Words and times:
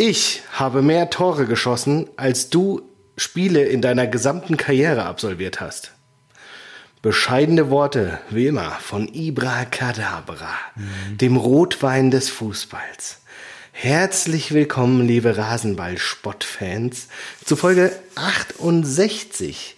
Ich 0.00 0.42
habe 0.52 0.80
mehr 0.80 1.10
Tore 1.10 1.44
geschossen, 1.46 2.08
als 2.16 2.50
du 2.50 2.82
Spiele 3.16 3.64
in 3.64 3.82
deiner 3.82 4.06
gesamten 4.06 4.56
Karriere 4.56 5.06
absolviert 5.06 5.60
hast. 5.60 5.90
Bescheidene 7.02 7.68
Worte, 7.68 8.20
wie 8.30 8.46
immer, 8.46 8.70
von 8.80 9.12
Ibra 9.12 9.64
Kadabra, 9.64 10.54
dem 11.20 11.36
Rotwein 11.36 12.12
des 12.12 12.28
Fußballs. 12.28 13.22
Herzlich 13.72 14.52
willkommen, 14.52 15.04
liebe 15.04 15.36
Rasenball-Spottfans, 15.36 17.08
zu 17.44 17.56
Folge 17.56 17.90
68. 18.14 19.74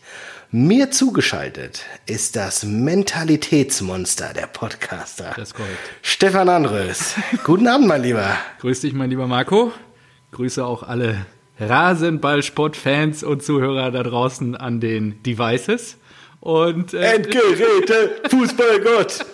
Mir 0.50 0.90
zugeschaltet 0.90 1.86
ist 2.04 2.36
das 2.36 2.64
Mentalitätsmonster 2.64 4.34
der 4.34 4.48
Podcaster. 4.48 5.32
Das 5.34 5.48
ist 5.48 5.54
korrekt. 5.54 5.78
Stefan 6.02 6.50
Andrös. 6.50 7.14
Guten 7.44 7.68
Abend, 7.68 7.86
mein 7.86 8.02
Lieber. 8.02 8.36
Grüß 8.60 8.82
dich, 8.82 8.92
mein 8.92 9.08
lieber 9.08 9.26
Marco. 9.26 9.72
Grüße 10.32 10.64
auch 10.64 10.82
alle 10.82 11.26
Rasenball-Sport-Fans 11.58 13.22
und 13.22 13.42
Zuhörer 13.42 13.90
da 13.90 14.02
draußen 14.02 14.56
an 14.56 14.80
den 14.80 15.22
Devices. 15.22 15.96
Und, 16.40 16.94
äh, 16.94 17.16
Endgeräte, 17.16 18.12
Fußballgott. 18.30 19.26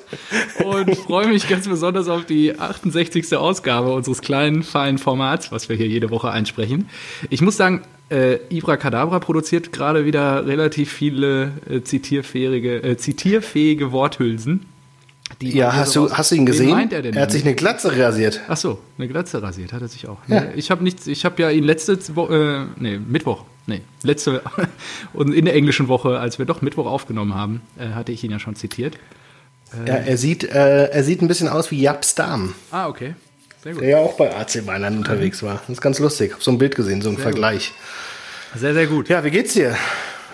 und 0.65 0.97
freue 0.97 1.29
mich 1.29 1.49
ganz 1.49 1.69
besonders 1.69 2.09
auf 2.09 2.25
die 2.25 2.59
68. 2.59 3.37
Ausgabe 3.37 3.93
unseres 3.93 4.23
kleinen, 4.23 4.65
feinen 4.65 4.99
Formats, 4.99 5.53
was 5.53 5.69
wir 5.69 5.77
hier 5.77 5.87
jede 5.87 6.11
Woche 6.11 6.31
einsprechen. 6.31 6.89
Ich 7.31 7.43
muss 7.43 7.57
sagen, 7.57 7.83
äh, 8.11 8.39
Ibra 8.51 8.77
Kadabra 8.77 9.21
produziert 9.21 9.73
gerade 9.73 10.05
wieder 10.05 10.47
relativ 10.47 10.93
viele 10.93 11.53
äh, 11.71 11.83
zitierfähige, 11.83 12.83
äh, 12.83 12.97
zitierfähige 12.97 13.93
Worthülsen. 13.93 14.67
Die 15.41 15.57
Ja, 15.57 15.75
hast 15.75 15.95
du, 15.97 16.11
hast 16.11 16.31
du 16.31 16.35
ihn 16.37 16.47
gesehen? 16.47 16.71
meint 16.71 16.93
er 16.93 17.03
denn 17.03 17.17
hat 17.19 17.31
sich 17.33 17.45
eine 17.45 17.55
Glatze 17.55 17.97
rasiert. 17.99 18.41
Ach 18.49 18.57
so, 18.57 18.79
eine 18.99 19.09
Glatze 19.09 19.43
rasiert 19.43 19.73
hat 19.73 19.83
er 19.83 19.89
sich 19.89 20.09
auch. 20.09 20.19
Ja. 20.29 20.47
Ich 20.55 20.71
habe 20.71 20.83
nichts, 20.85 21.07
ich 21.07 21.25
habe 21.25 21.41
ja 21.43 21.51
ihn 21.51 21.65
letzte 21.65 21.99
Woche, 22.17 22.69
äh, 22.79 22.81
nee, 22.83 22.99
Mittwoch, 22.99 23.45
nee, 23.67 23.83
letzte 24.03 24.43
und 25.13 25.33
in 25.35 25.45
der 25.45 25.55
englischen 25.55 25.89
Woche, 25.89 26.19
als 26.21 26.39
wir 26.39 26.47
doch 26.47 26.63
Mittwoch 26.63 26.87
aufgenommen 26.87 27.35
haben, 27.35 27.61
äh, 27.79 27.89
hatte 27.95 28.13
ich 28.13 28.23
ihn 28.25 28.31
ja 28.31 28.39
schon 28.39 28.55
zitiert. 28.57 28.97
Ja, 29.85 29.95
er 29.95 30.17
sieht, 30.17 30.45
äh, 30.45 30.87
er 30.91 31.03
sieht 31.03 31.23
ein 31.23 31.29
bisschen 31.29 31.49
aus 31.49 31.71
wie 31.73 31.81
Japs 31.83 32.15
Darm, 32.15 32.55
Ah, 32.71 32.87
okay. 32.89 33.15
Sehr 33.65 33.73
gut. 33.73 33.83
der 33.83 33.89
ja 33.91 33.99
auch 33.99 34.17
bei 34.17 34.33
AC 34.35 34.65
Mailand 34.65 34.97
unterwegs 34.99 35.43
war. 35.43 35.55
Das 35.57 35.69
ist 35.71 35.81
ganz 35.81 35.99
lustig. 35.99 36.33
Hab 36.35 36.43
so 36.43 36.53
ein 36.53 36.59
Bild 36.59 36.77
gesehen, 36.77 37.03
so 37.03 37.11
ein 37.11 37.19
Vergleich. 37.19 37.73
Sehr, 38.55 38.75
sehr 38.75 38.87
gut. 38.87 39.09
Ja, 39.09 39.25
wie 39.25 39.31
geht's 39.33 39.55
dir? 39.55 39.75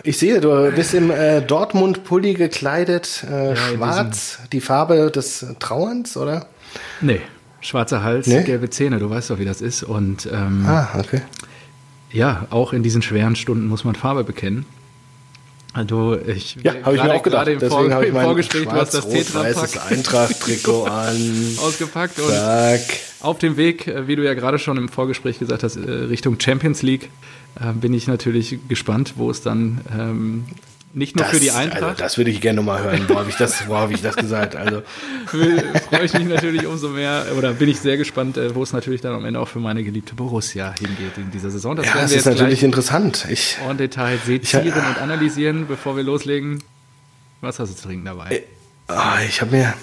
Ich 0.05 0.19
sehe, 0.19 0.41
du 0.41 0.72
bist 0.72 0.95
im 0.95 1.11
äh, 1.11 1.41
Dortmund-Pulli 1.42 2.34
gekleidet, 2.34 3.25
äh, 3.31 3.50
in 3.50 3.56
schwarz, 3.56 4.39
die 4.53 4.61
Farbe 4.61 5.11
des 5.11 5.47
Trauerns, 5.61 6.17
oder? 6.17 6.47
Nee, 7.00 7.20
schwarzer 7.61 8.03
Hals, 8.03 8.27
Nee? 8.27 8.42
gelbe 8.42 8.69
Zähne, 8.70 8.98
du 8.98 9.09
weißt 9.11 9.31
doch, 9.31 9.39
wie 9.39 9.44
das 9.44 9.61
ist. 9.61 9.84
Und 9.84 10.27
ähm, 10.33 10.64
Ah, 10.67 10.89
okay. 10.98 11.22
ja, 12.11 12.47
auch 12.50 12.72
in 12.72 12.83
diesen 12.83 13.03
schweren 13.03 13.36
Stunden 13.36 13.67
muss 13.69 13.84
man 13.84 13.94
Farbe 13.94 14.25
bekennen. 14.25 14.67
Also 15.75 16.19
ich 16.27 16.56
Ja, 16.62 16.75
habe 16.83 16.97
ich 16.97 17.03
mir 17.03 17.15
auch 17.15 17.23
gedacht. 17.23 17.48
im, 17.48 17.59
Deswegen 17.59 17.70
Vor 17.83 17.91
habe 17.92 18.06
ich 18.06 18.12
mein 18.12 18.25
Vorgespräch, 18.25 18.65
du 18.65 18.73
hast 18.73 18.92
das 18.95 19.09
Tetra-Pack 19.09 19.91
Eintracht-Trikot 19.91 20.84
an. 20.91 21.56
ausgepackt 21.62 22.19
und 22.20 22.28
Zack. 22.28 22.81
Auf 23.20 23.39
dem 23.39 23.56
Weg, 23.56 23.87
äh, 23.87 24.06
wie 24.06 24.17
du 24.17 24.25
ja 24.25 24.34
gerade 24.34 24.59
schon 24.59 24.77
im 24.77 24.89
Vorgespräch 24.89 25.39
gesagt 25.39 25.62
hast, 25.62 25.77
äh, 25.77 25.81
Richtung 25.91 26.39
Champions 26.39 26.83
League, 26.83 27.09
äh, 27.59 27.73
bin 27.73 27.95
ich 27.95 28.06
natürlich 28.06 28.59
gespannt, 28.69 29.15
wo 29.17 29.31
es 29.31 29.41
dann 29.43 29.81
ähm, 29.98 30.45
nicht 30.95 31.17
nur 31.17 31.25
für 31.25 31.41
die 31.41 31.51
Also, 31.51 31.61
Eintracht, 31.62 32.01
das 32.01 32.19
würde 32.19 32.31
ich 32.31 32.41
gerne 32.41 32.57
nochmal 32.57 32.83
hören. 32.83 33.05
Wo 33.09 33.19
habe 33.19 33.31
ich, 33.31 33.37
das- 33.37 33.67
wo 33.69 33.77
hab 33.77 33.91
ich 33.91 34.03
das 34.03 34.15
gesagt? 34.17 34.57
Also, 34.57 34.83
freue 35.27 36.05
ich 36.05 36.12
mich 36.12 36.25
natürlich 36.29 36.67
umso 36.67 36.89
mehr, 36.91 37.25
oder 37.37 37.53
bin 37.53 37.69
ich 37.69 37.81
sehr 37.81 37.97
gespannt, 37.97 38.37
äh, 38.37 38.55
wo 38.55 38.62
es 38.62 38.73
natürlich 38.73 39.01
dann 39.01 39.15
am 39.15 39.25
Ende 39.25 39.41
auch 39.41 39.49
für 39.49 39.59
meine 39.59 39.83
geliebte 39.83 40.15
Borussia 40.15 40.75
hingeht 40.79 41.17
in 41.17 41.31
dieser 41.31 41.51
Saison. 41.51 41.77
Das 41.77 41.87
ja, 41.87 41.95
wir 41.95 42.17
ist 42.17 42.27
natürlich 42.27 42.62
interessant. 42.62 43.27
Ich, 43.31 43.57
en 43.69 43.77
Detail 43.79 44.19
sezieren 44.25 44.84
und 44.87 44.99
analysieren, 45.01 45.67
bevor 45.67 45.97
wir 45.97 46.03
loslegen. 46.03 46.62
Was 47.41 47.59
hast 47.59 47.71
du 47.73 47.77
zu 47.77 47.89
trinken 47.89 48.05
dabei? 48.05 48.43
ah, 48.89 49.16
ich 49.27 49.41
habe 49.41 49.50
mir, 49.56 49.75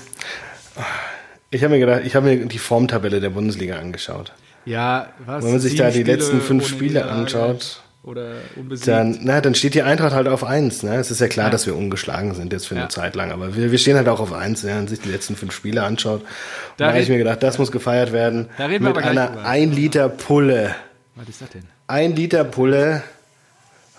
ich 1.52 1.64
habe 1.64 1.74
mir 1.74 1.80
gedacht, 1.80 2.02
ich 2.06 2.16
habe 2.16 2.28
mir 2.28 2.46
die 2.46 2.60
Formtabelle 2.60 3.20
der 3.20 3.32
Bundesliga 3.32 3.78
angeschaut. 3.80 4.32
Ja, 4.66 5.08
was? 5.26 5.44
Wenn 5.44 5.52
man 5.52 5.60
sich 5.60 5.76
da 5.76 5.88
die 5.90 6.00
Spiele 6.02 6.14
letzten 6.14 6.42
fünf 6.42 6.68
Spiele 6.68 7.06
anschaut, 7.10 7.82
Oder 8.02 8.36
unbesiegt. 8.56 8.88
dann, 8.88 9.20
na, 9.24 9.42
dann 9.42 9.56
steht 9.56 9.74
die 9.74 9.82
Eintracht 9.84 10.14
halt 10.14 10.28
auf 10.30 10.46
eins. 10.46 10.84
Ne? 10.84 10.96
Es 10.96 11.12
ist 11.12 11.20
ja 11.20 11.28
klar, 11.28 11.50
dass 11.50 11.66
wir 11.66 11.76
ungeschlagen 11.76 12.34
sind 12.34 12.54
jetzt 12.54 12.66
für 12.68 12.76
eine 12.76 12.86
Ja. 12.86 12.90
Zeit 12.90 13.14
lang, 13.16 13.32
aber 13.32 13.56
wir, 13.58 13.72
wir 13.72 13.78
stehen 13.78 13.98
halt 13.98 14.08
auch 14.08 14.22
auf 14.22 14.32
eins, 14.32 14.64
wenn 14.64 14.76
man 14.76 14.88
sich 14.88 15.02
die 15.02 15.10
letzten 15.10 15.36
fünf 15.36 15.54
Spiele 15.54 15.84
anschaut. 15.84 16.22
Da 16.78 16.86
da 16.86 16.92
habe 16.92 17.02
ich 17.02 17.10
mir 17.10 17.18
gedacht, 17.18 17.44
das 17.44 17.58
muss 17.58 17.72
gefeiert 17.72 18.14
werden 18.14 18.48
Da 18.58 18.68
reden 18.68 18.86
wir 18.86 18.94
mit 18.94 19.04
einer 19.04 19.28
drüber. 19.28 19.46
1 19.46 19.76
Liter 19.76 20.08
Pulle. 20.10 20.76
was 21.16 21.28
ist 21.28 21.42
das 21.42 21.50
denn? 21.50 21.64
Ein 21.88 22.16
Liter 22.16 22.46
Pulle 22.46 23.04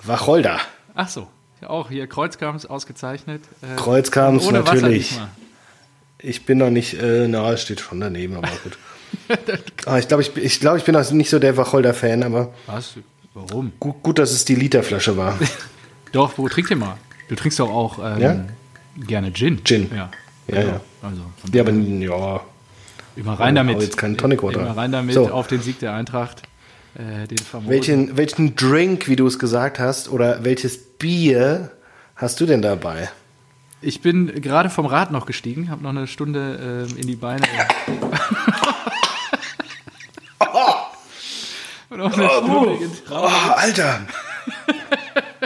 Wacholder. 0.03 0.59
Ach 0.94 1.09
so, 1.09 1.28
ja, 1.60 1.69
auch 1.69 1.91
hier 1.91 2.06
Kreuzkamps 2.06 2.65
ausgezeichnet. 2.66 3.43
Äh, 3.62 3.77
Kreuzkamps 3.77 4.50
natürlich. 4.50 5.21
Ich 6.19 6.47
bin 6.47 6.56
noch 6.59 6.71
nicht, 6.71 7.00
äh, 7.00 7.28
na, 7.28 7.53
es 7.53 7.62
steht 7.62 7.81
schon 7.81 8.00
daneben, 8.00 8.37
aber 8.37 8.49
gut. 8.65 8.78
Ah, 9.87 9.99
ich 9.99 10.06
glaube, 10.06 10.22
ich, 10.22 10.37
ich, 10.37 10.60
glaub, 10.60 10.77
ich 10.77 10.84
bin 10.84 10.94
auch 10.94 11.10
nicht 11.10 11.31
so 11.31 11.39
der 11.41 11.56
Wacholder-Fan, 11.56 12.22
aber 12.22 12.53
Was? 12.66 12.94
Warum? 13.35 13.73
gut, 13.79 14.03
gut, 14.03 14.19
dass 14.19 14.33
es 14.33 14.45
die 14.45 14.55
Literflasche 14.57 15.17
war. 15.17 15.39
Doch, 16.13 16.37
wo 16.37 16.49
trink 16.49 16.69
dir 16.69 16.77
mal? 16.77 16.97
Du 17.29 17.37
trinkst 17.37 17.61
doch 17.61 17.71
auch 17.71 17.99
ähm, 18.03 18.21
Ja? 18.21 18.45
gerne 19.07 19.33
Gin. 19.33 19.63
Gin. 19.65 19.89
Ja. 19.95 20.11
Ja, 20.49 20.61
ja. 20.63 20.81
Also, 21.01 21.23
Ja, 21.53 21.63
aber 21.63 21.71
ja, 21.73 22.41
immer 23.15 23.35
rein 23.39 23.55
damit. 23.55 23.77
hau 23.77 23.81
jetzt 23.81 23.97
keinen 23.97 24.17
Tonic 24.17 24.43
Water. 24.43 24.63
Immer 24.63 24.77
rein 24.77 24.91
damit 24.91 25.15
So. 25.15 25.31
auf 25.31 25.47
den 25.47 25.63
Sieg 25.63 25.79
der 25.79 25.95
Eintracht. 25.95 26.43
Äh, 26.95 27.29
den 27.29 27.39
welchen, 27.69 28.17
welchen 28.17 28.57
Drink, 28.57 29.07
wie 29.07 29.15
du 29.15 29.25
es 29.29 29.39
gesagt 29.39 29.79
hast, 29.79 30.09
oder 30.11 30.43
welches 30.43 30.77
Bier 30.99 31.71
hast 32.17 32.41
du 32.41 32.47
denn 32.47 32.63
dabei? 32.63 33.09
Ich 33.81 34.01
bin 34.03 34.27
gerade 34.43 34.71
vom 34.71 34.87
Rad 34.87 35.13
noch 35.13 35.25
gestiegen, 35.25 35.71
habe 35.71 35.85
noch 35.85 35.91
eine 35.91 36.09
Stunde 36.09 36.87
ähm, 36.91 36.97
in 36.99 37.07
die 37.07 37.15
Beine. 37.15 37.47
Und 41.91 42.01
auch 42.01 42.12
eine 42.17 42.28
Stunde 42.28 42.78
getragen. 42.78 43.25
Oh, 43.25 43.53
Alter! 43.56 44.01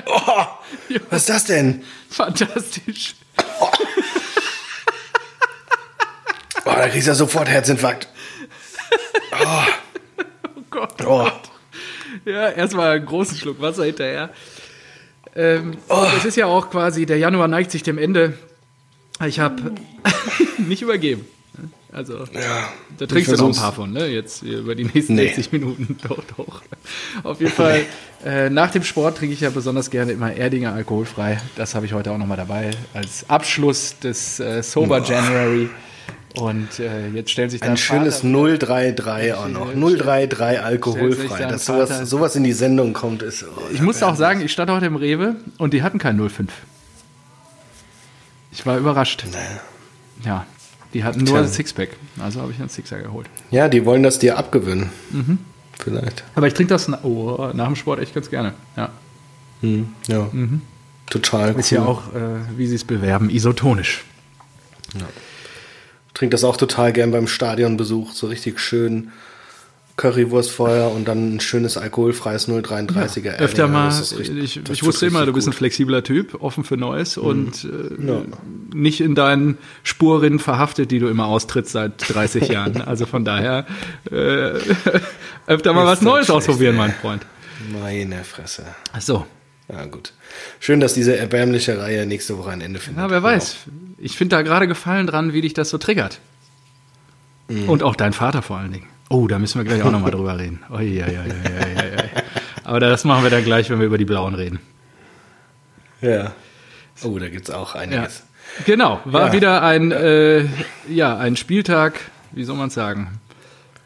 Oh, 0.06 0.44
was 1.10 1.22
ist 1.22 1.28
das 1.30 1.44
denn? 1.46 1.82
Fantastisch. 2.10 3.14
Oh, 6.66 6.70
da 6.76 6.88
kriegst 6.88 7.06
du 7.06 7.10
ja 7.10 7.14
sofort 7.14 7.48
Herzinfarkt. 7.48 8.08
Oh 9.32 10.60
Gott. 10.70 11.04
Oh. 11.06 11.28
Ja, 12.24 12.48
erstmal 12.50 12.96
einen 12.96 13.06
großen 13.06 13.36
Schluck 13.36 13.60
Wasser 13.60 13.84
hinterher. 13.84 14.30
Ähm, 15.36 15.76
Oh. 15.88 16.06
Es 16.16 16.24
ist 16.24 16.36
ja 16.36 16.46
auch 16.46 16.70
quasi, 16.70 17.06
der 17.06 17.18
Januar 17.18 17.48
neigt 17.48 17.70
sich 17.70 17.82
dem 17.82 17.98
Ende. 17.98 18.38
Ich 19.26 19.40
habe 19.40 19.74
nicht 20.58 20.82
übergeben. 20.82 21.26
Also, 21.94 22.24
da 22.98 23.06
trinkst 23.06 23.30
du 23.30 23.36
noch 23.36 23.48
ein 23.50 23.54
paar 23.54 23.72
von, 23.72 23.92
ne? 23.92 24.06
Jetzt 24.08 24.40
hier 24.40 24.58
über 24.58 24.74
die 24.74 24.82
nächsten 24.84 25.14
Nee. 25.14 25.26
60 25.28 25.52
Minuten. 25.52 25.96
Doch, 26.08 26.18
doch. 26.36 26.62
Auf 27.22 27.40
jeden 27.40 27.52
Fall, 27.52 27.82
äh, 28.24 28.50
nach 28.50 28.72
dem 28.72 28.82
Sport 28.82 29.18
trinke 29.18 29.32
ich 29.32 29.40
ja 29.40 29.50
besonders 29.50 29.90
gerne 29.90 30.10
immer 30.10 30.32
Erdinger 30.34 30.72
alkoholfrei. 30.72 31.40
Das 31.54 31.76
habe 31.76 31.86
ich 31.86 31.92
heute 31.92 32.10
auch 32.10 32.18
nochmal 32.18 32.36
dabei 32.36 32.72
als 32.94 33.30
Abschluss 33.30 33.96
des 34.00 34.40
äh, 34.40 34.60
Sober 34.64 35.02
January. 35.02 35.70
Und 36.36 36.80
äh, 36.80 37.10
jetzt 37.10 37.30
stellen 37.30 37.48
sich 37.48 37.62
Ein 37.62 37.68
dein 37.68 37.76
schönes 37.76 38.22
Vater- 38.22 38.58
033 38.58 39.34
auch 39.34 39.46
noch. 39.48 39.70
Schön. 39.70 39.80
033 39.80 39.98
Stellt 40.00 40.30
sich 40.40 40.60
alkoholfrei. 40.64 41.44
Dass 41.44 41.64
sowas, 41.64 42.10
sowas 42.10 42.34
in 42.34 42.42
die 42.42 42.52
Sendung 42.52 42.92
kommt, 42.92 43.22
ist. 43.22 43.44
Oh, 43.44 43.60
Ich 43.72 43.80
muss 43.80 44.02
auch 44.02 44.16
sagen, 44.16 44.40
ich 44.40 44.50
stand 44.50 44.68
heute 44.68 44.86
im 44.86 44.96
Rewe 44.96 45.36
und 45.58 45.72
die 45.72 45.84
hatten 45.84 45.98
kein 46.00 46.18
05. 46.28 46.50
Ich 48.50 48.66
war 48.66 48.78
überrascht. 48.78 49.24
Ja, 50.24 50.44
die 50.94 51.04
hatten 51.04 51.24
nur 51.24 51.34
Tja. 51.34 51.42
ein 51.42 51.48
Sixpack. 51.48 51.90
Also 52.18 52.40
habe 52.40 52.52
ich 52.52 52.60
einen 52.60 52.68
Sixer 52.68 53.00
geholt. 53.00 53.26
Ja, 53.50 53.68
die 53.68 53.84
wollen 53.84 54.02
das 54.02 54.18
dir 54.18 54.38
abgewöhnen. 54.38 54.90
Mhm. 55.10 55.38
Vielleicht. 55.78 56.24
Aber 56.34 56.46
ich 56.46 56.54
trinke 56.54 56.72
das 56.72 56.88
na 56.88 57.00
oh, 57.02 57.50
nach 57.52 57.66
dem 57.66 57.76
Sport 57.76 58.00
echt 58.00 58.14
ganz 58.14 58.30
gerne. 58.30 58.54
Ja. 58.76 58.90
Ja. 60.08 60.30
Total. 61.10 61.52
Mhm. 61.52 61.58
Ist 61.58 61.72
cool. 61.72 61.78
ja 61.78 61.84
auch, 61.84 62.14
äh, 62.14 62.56
wie 62.56 62.66
sie 62.66 62.76
es 62.76 62.84
bewerben, 62.84 63.28
isotonisch. 63.28 64.04
Trink 66.14 66.30
das 66.30 66.44
auch 66.44 66.56
total 66.56 66.92
gern 66.92 67.10
beim 67.10 67.26
Stadionbesuch. 67.26 68.12
So 68.12 68.28
richtig 68.28 68.60
schön 68.60 69.10
Currywurstfeuer 69.96 70.90
und 70.90 71.06
dann 71.06 71.36
ein 71.36 71.40
schönes 71.40 71.76
alkoholfreies 71.76 72.48
033er. 72.48 73.04
Erdinger. 73.26 73.38
Öfter 73.38 73.68
mal, 73.68 73.88
richtig- 73.88 74.30
ich, 74.56 74.68
ich 74.70 74.82
wusste 74.84 75.06
immer, 75.06 75.24
du 75.24 75.32
bist 75.32 75.46
ein 75.46 75.50
gut. 75.50 75.54
Mhm. 75.54 75.58
flexibler 75.58 76.02
Typ, 76.02 76.42
offen 76.42 76.64
für 76.64 76.76
Neues 76.76 77.16
und 77.16 77.64
äh, 77.64 78.04
Ja. 78.06 78.22
nicht 78.74 79.00
in 79.00 79.14
deinen 79.14 79.56
Spurrinnen 79.84 80.40
verhaftet, 80.40 80.90
die 80.90 80.98
du 80.98 81.06
immer 81.06 81.26
austrittst 81.26 81.72
seit 81.72 81.92
30 82.12 82.48
Jahren. 82.48 82.82
Also 82.82 83.06
von 83.06 83.24
daher 83.24 83.66
äh, 84.10 84.14
öfter 85.46 85.72
mal 85.72 85.84
Ist 85.84 85.90
was 85.98 86.02
Neues 86.02 86.26
schlecht, 86.26 86.30
ausprobieren, 86.38 86.74
mein 86.76 86.92
Freund. 86.92 87.24
Meine 87.80 88.24
Fresse. 88.24 88.64
Ach 88.92 89.00
so. 89.00 89.26
Ja, 89.68 89.84
gut. 89.86 90.12
Schön, 90.60 90.80
dass 90.80 90.92
diese 90.94 91.16
erbärmliche 91.16 91.78
Reihe 91.78 92.04
nächste 92.04 92.36
Woche 92.36 92.50
ein 92.50 92.60
Ende 92.60 92.80
findet. 92.80 93.02
Ja, 93.02 93.10
wer 93.10 93.22
weiß. 93.22 93.56
Ich 93.98 94.16
finde 94.18 94.36
da 94.36 94.42
gerade 94.42 94.66
Gefallen 94.68 95.06
dran, 95.06 95.32
wie 95.32 95.40
dich 95.40 95.54
das 95.54 95.70
so 95.70 95.78
triggert. 95.78 96.18
Und 97.48 97.82
auch 97.82 97.94
dein 97.96 98.12
Vater 98.12 98.42
vor 98.42 98.56
allen 98.58 98.72
Dingen. 98.72 98.86
Oh, 99.10 99.26
da 99.28 99.38
müssen 99.38 99.58
wir 99.60 99.64
gleich 99.64 99.82
auch 99.82 99.90
nochmal 99.90 100.10
drüber 100.10 100.38
reden. 100.38 100.60
Oi, 100.70 101.02
oi, 101.02 101.18
oi. 101.18 102.08
Aber 102.64 102.80
das 102.80 103.04
machen 103.04 103.22
wir 103.22 103.30
dann 103.30 103.44
gleich, 103.44 103.68
wenn 103.70 103.78
wir 103.78 103.86
über 103.86 103.98
die 103.98 104.04
Blauen 104.06 104.34
reden. 104.34 104.58
Ja. 106.00 106.32
Oh, 107.02 107.18
da 107.18 107.28
gibt 107.28 107.48
es 107.48 107.54
auch 107.54 107.74
einiges. 107.74 108.22
Ja. 108.58 108.64
Genau, 108.66 109.00
war 109.04 109.28
Ja. 109.28 109.32
wieder 109.32 109.62
ein, 109.62 109.90
äh, 109.92 110.44
ja, 110.88 111.16
ein 111.18 111.36
Spieltag, 111.36 111.94
wie 112.32 112.44
soll 112.44 112.56
man 112.56 112.68
es 112.68 112.74
sagen, 112.74 113.20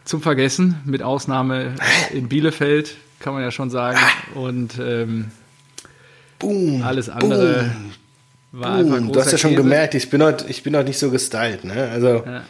zum 0.04 0.22
Vergessen, 0.22 0.80
mit 0.84 1.02
Ausnahme 1.02 1.74
in 2.12 2.28
Bielefeld, 2.28 2.96
kann 3.20 3.34
man 3.34 3.42
ja 3.42 3.50
schon 3.50 3.70
sagen. 3.70 3.98
Und 4.34 4.78
ähm, 4.80 5.30
Boom. 6.38 6.82
alles 6.82 7.08
andere 7.08 7.70
war 8.52 8.74
einfach 8.76 8.98
Boom. 8.98 9.12
Du 9.12 9.20
hast 9.20 9.32
ja 9.32 9.38
schon 9.38 9.50
Käse. 9.50 9.62
gemerkt, 9.62 9.94
ich 9.94 10.10
bin 10.10 10.22
heute, 10.22 10.46
ich 10.48 10.62
bin 10.62 10.76
heute 10.76 10.88
nicht 10.88 10.98
so 10.98 11.10
gestylt. 11.10 11.64
Ne? 11.64 11.88
Also, 11.92 12.22
Ja. 12.26 12.42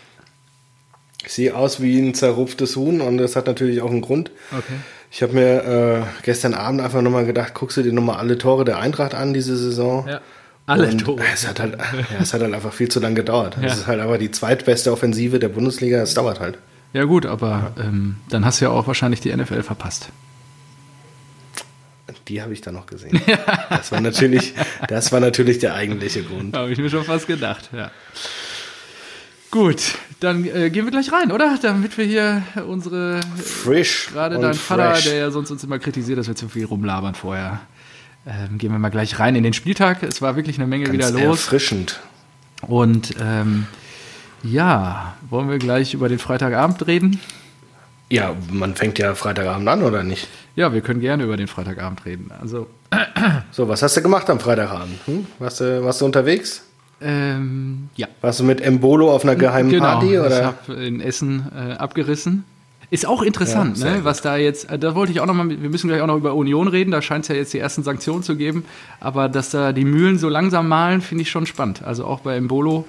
Ich 1.28 1.34
sehe 1.34 1.54
aus 1.54 1.82
wie 1.82 1.98
ein 1.98 2.14
zerrupftes 2.14 2.74
Huhn 2.74 3.02
und 3.02 3.18
das 3.18 3.36
hat 3.36 3.46
natürlich 3.46 3.82
auch 3.82 3.90
einen 3.90 4.00
Grund. 4.00 4.30
Okay. 4.50 4.72
Ich 5.10 5.22
habe 5.22 5.34
mir 5.34 5.62
äh, 5.62 6.22
gestern 6.22 6.54
Abend 6.54 6.80
einfach 6.80 7.02
nochmal 7.02 7.26
gedacht, 7.26 7.52
guckst 7.52 7.76
du 7.76 7.82
dir 7.82 7.92
nochmal 7.92 8.16
alle 8.16 8.38
Tore 8.38 8.64
der 8.64 8.78
Eintracht 8.78 9.14
an 9.14 9.34
diese 9.34 9.54
Saison? 9.58 10.08
Ja. 10.08 10.22
Alle 10.64 10.88
und 10.88 11.04
Tore. 11.04 11.22
Es 11.30 11.46
hat, 11.46 11.60
halt, 11.60 11.76
ja, 11.76 12.22
es 12.22 12.32
hat 12.32 12.40
halt 12.40 12.54
einfach 12.54 12.72
viel 12.72 12.88
zu 12.88 12.98
lange 12.98 13.16
gedauert. 13.16 13.58
Ja. 13.60 13.68
Es 13.68 13.76
ist 13.76 13.86
halt 13.86 14.00
aber 14.00 14.16
die 14.16 14.30
zweitbeste 14.30 14.90
Offensive 14.90 15.38
der 15.38 15.50
Bundesliga. 15.50 15.98
Es 15.98 16.14
dauert 16.14 16.40
halt. 16.40 16.56
Ja 16.94 17.04
gut, 17.04 17.26
aber 17.26 17.72
ähm, 17.78 18.16
dann 18.30 18.46
hast 18.46 18.62
du 18.62 18.64
ja 18.64 18.70
auch 18.70 18.86
wahrscheinlich 18.86 19.20
die 19.20 19.34
NFL 19.34 19.62
verpasst. 19.62 20.08
Die 22.26 22.40
habe 22.40 22.54
ich 22.54 22.62
dann 22.62 22.72
noch 22.72 22.86
gesehen. 22.86 23.20
Das 23.68 23.92
war 23.92 24.00
natürlich, 24.00 24.54
das 24.88 25.12
war 25.12 25.20
natürlich 25.20 25.58
der 25.58 25.74
eigentliche 25.74 26.22
Grund. 26.22 26.56
Habe 26.56 26.72
ich 26.72 26.78
mir 26.78 26.88
schon 26.88 27.04
fast 27.04 27.26
gedacht, 27.26 27.68
ja. 27.72 27.90
Gut, 29.50 29.94
dann 30.20 30.44
äh, 30.44 30.68
gehen 30.70 30.84
wir 30.84 30.90
gleich 30.90 31.10
rein, 31.10 31.32
oder? 31.32 31.58
Damit 31.62 31.96
wir 31.96 32.04
hier 32.04 32.42
unsere, 32.66 33.20
Frisch. 33.42 34.08
gerade 34.12 34.38
dein 34.38 34.54
Vater, 34.54 34.94
fresh. 34.94 35.04
der 35.04 35.16
ja 35.16 35.30
sonst 35.30 35.50
uns 35.50 35.64
immer 35.64 35.78
kritisiert, 35.78 36.18
dass 36.18 36.28
wir 36.28 36.36
zu 36.36 36.48
viel 36.48 36.66
rumlabern 36.66 37.14
vorher, 37.14 37.60
ähm, 38.26 38.58
gehen 38.58 38.72
wir 38.72 38.78
mal 38.78 38.90
gleich 38.90 39.18
rein 39.18 39.36
in 39.36 39.42
den 39.42 39.54
Spieltag. 39.54 40.02
Es 40.02 40.20
war 40.20 40.36
wirklich 40.36 40.58
eine 40.58 40.66
Menge 40.66 40.84
Ganz 40.84 40.94
wieder 40.94 41.10
los. 41.10 41.44
erfrischend. 41.44 42.00
Und 42.62 43.14
ähm, 43.20 43.66
ja, 44.42 45.14
wollen 45.30 45.48
wir 45.48 45.58
gleich 45.58 45.94
über 45.94 46.08
den 46.10 46.18
Freitagabend 46.18 46.86
reden? 46.86 47.18
Ja, 48.10 48.34
man 48.50 48.74
fängt 48.74 48.98
ja 48.98 49.14
Freitagabend 49.14 49.68
an, 49.68 49.82
oder 49.82 50.02
nicht? 50.02 50.28
Ja, 50.56 50.72
wir 50.72 50.80
können 50.80 51.00
gerne 51.00 51.24
über 51.24 51.36
den 51.36 51.46
Freitagabend 51.46 52.04
reden. 52.04 52.30
Also, 52.40 52.68
So, 53.50 53.68
was 53.68 53.82
hast 53.82 53.96
du 53.96 54.02
gemacht 54.02 54.28
am 54.30 54.40
Freitagabend? 54.40 54.98
Hm? 55.06 55.26
Warst, 55.38 55.60
du, 55.60 55.84
warst 55.84 56.00
du 56.00 56.04
unterwegs? 56.06 56.62
Ähm, 57.00 57.88
ja. 57.96 58.06
Warst 58.20 58.40
du 58.40 58.44
mit 58.44 58.60
Embolo 58.60 59.12
auf 59.14 59.24
einer 59.24 59.36
geheimen 59.36 59.70
genau, 59.70 59.84
Party? 59.84 60.14
ich 60.14 60.20
Oder? 60.20 60.44
habe 60.46 60.74
in 60.74 61.00
Essen 61.00 61.46
äh, 61.56 61.72
abgerissen. 61.74 62.44
Ist 62.90 63.06
auch 63.06 63.20
interessant, 63.22 63.76
Ja, 63.78 63.96
ne, 63.96 64.04
was 64.04 64.22
da 64.22 64.38
jetzt, 64.38 64.70
äh, 64.70 64.78
da 64.78 64.94
wollte 64.94 65.12
ich 65.12 65.20
auch 65.20 65.26
noch 65.26 65.34
mal, 65.34 65.44
mit- 65.44 65.62
wir 65.62 65.68
müssen 65.68 65.88
gleich 65.88 66.00
auch 66.00 66.06
noch 66.06 66.16
über 66.16 66.34
Union 66.34 66.68
reden, 66.68 66.90
da 66.90 67.02
scheint 67.02 67.24
es 67.24 67.28
ja 67.28 67.34
jetzt 67.34 67.52
die 67.52 67.58
ersten 67.58 67.82
Sanktionen 67.82 68.22
zu 68.22 68.34
geben, 68.34 68.64
aber 68.98 69.28
dass 69.28 69.50
da 69.50 69.72
die 69.72 69.84
Mühlen 69.84 70.18
so 70.18 70.30
langsam 70.30 70.68
malen, 70.68 71.02
finde 71.02 71.22
ich 71.22 71.30
schon 71.30 71.44
spannend. 71.44 71.82
Also 71.84 72.06
auch 72.06 72.20
bei 72.20 72.34
Embolo, 72.36 72.86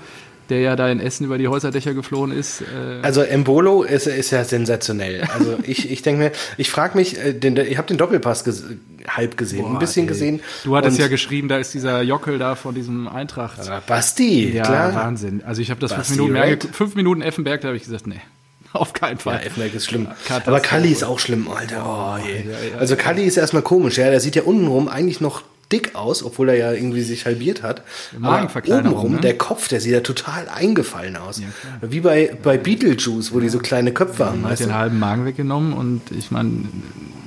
der 0.50 0.60
ja 0.62 0.76
da 0.76 0.90
in 0.90 1.00
Essen 1.00 1.26
über 1.26 1.38
die 1.38 1.48
Häuserdächer 1.48 1.94
geflohen 1.94 2.32
ist. 2.32 2.62
Äh, 2.62 2.66
Also 3.02 3.22
Embolo 3.22 3.84
ist, 3.84 4.08
ist 4.08 4.32
ja 4.32 4.44
sensationell. 4.44 5.24
Also 5.34 5.58
ich, 5.64 5.90
ich 5.92 6.02
denke 6.02 6.22
mir, 6.24 6.32
ich 6.58 6.70
frage 6.70 6.98
mich, 6.98 7.18
äh, 7.18 7.34
den, 7.34 7.56
ich 7.58 7.78
habe 7.78 7.88
den 7.88 7.98
Doppelpass 7.98 8.44
ges 8.44 8.64
halb 9.08 9.38
gesehen, 9.38 9.66
ein 9.66 9.80
bisschen 9.80 10.04
ey. 10.04 10.08
gesehen. 10.08 10.40
Du 10.64 10.76
hattest 10.76 10.98
Und- 10.98 11.02
ja 11.04 11.08
geschrieben, 11.08 11.48
da 11.48 11.58
ist 11.58 11.74
dieser 11.74 12.02
Jockel 12.02 12.38
da 12.38 12.56
von 12.56 12.76
diesem 12.76 13.08
Eintracht. 13.08 13.60
Ah, 13.70 13.82
Basti, 13.88 14.50
ja, 14.56 14.64
klar. 14.64 14.94
Wahnsinn. 14.94 15.42
Also 15.46 15.62
ich 15.62 15.70
habe 15.72 15.80
das 15.80 15.92
fünf 15.94 16.02
Basti 16.08 16.14
Minuten, 16.22 16.34
mehr 16.34 16.58
fünf 16.74 16.96
Minuten 16.96 17.22
Effenberg, 17.22 17.62
da 17.62 17.70
habe 17.70 17.78
ich 17.78 17.84
gesagt, 17.84 18.06
nee, 18.08 18.22
auf 18.74 18.94
keinen 18.94 19.18
Ja, 19.18 19.24
Fall. 19.24 19.42
Effenberg 19.46 19.74
ist 19.74 19.86
schlimm. 19.86 20.08
Aber 20.46 20.60
Kalli 20.60 20.92
ist 20.92 21.04
auch 21.04 21.18
schlimm, 21.20 21.48
Alter. 21.50 21.84
Oh, 21.86 22.18
ja, 22.28 22.36
ja. 22.74 22.78
Also 22.78 22.96
Kalli 22.96 23.24
ist 23.24 23.38
erstmal 23.38 23.62
komisch, 23.64 23.98
ja. 23.98 24.10
Der 24.10 24.20
sieht 24.20 24.36
ja 24.36 24.44
untenrum 24.44 24.88
eigentlich 24.90 25.22
noch 25.22 25.42
dick 25.72 25.96
aus, 25.96 26.24
obwohl 26.24 26.50
er 26.50 26.56
ja 26.58 26.72
irgendwie 26.72 27.02
sich 27.02 27.26
halbiert 27.26 27.62
hat. 27.64 27.84
Magenverkleinerung, 28.18 28.92
obenrum, 28.94 29.12
ne? 29.16 29.22
der 29.22 29.38
Kopf, 29.38 29.68
der 29.68 29.82
sieht 29.82 29.94
ja 29.94 30.02
total 30.02 30.50
eingefallen 30.50 31.16
aus. 31.16 31.42
Wie 31.82 32.00
bei, 32.02 32.36
bei 32.42 32.58
Beetlejuice, 32.58 33.34
wo 33.34 33.40
die 33.40 33.50
so 33.50 33.60
kleine 33.60 33.92
Köpfe 33.94 34.26
haben, 34.26 34.44
hat 34.44 34.52
weißt 34.52 34.62
den 34.64 34.74
halben 34.74 35.00
Magen 35.00 35.26
weggenommen 35.26 35.74
und 35.74 36.12
ich 36.12 36.32
meine, 36.32 36.52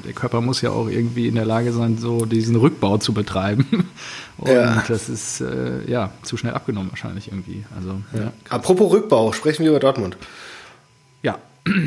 der 0.04 0.12
Körper 0.12 0.40
muss 0.40 0.60
ja 0.62 0.70
auch 0.70 0.88
irgendwie 0.88 1.28
in 1.28 1.36
der 1.36 1.44
Lage 1.44 1.72
sein, 1.72 1.96
so 1.98 2.24
diesen 2.24 2.56
Rückbau 2.56 2.98
zu 2.98 3.12
betreiben. 3.14 3.66
Und 4.38 4.50
Ja. 4.50 4.82
das 4.88 5.08
ist 5.08 5.40
äh, 5.40 5.88
ja 5.88 6.10
zu 6.22 6.36
schnell 6.36 6.54
abgenommen 6.54 6.90
wahrscheinlich 6.90 7.28
irgendwie. 7.28 7.64
Also 7.76 8.00
ja. 8.12 8.32
Apropos 8.48 8.90
Rückbau, 8.90 9.30
sprechen 9.32 9.62
wir 9.62 9.70
über 9.70 9.78
Dortmund. 9.78 10.16
ja. 11.22 11.38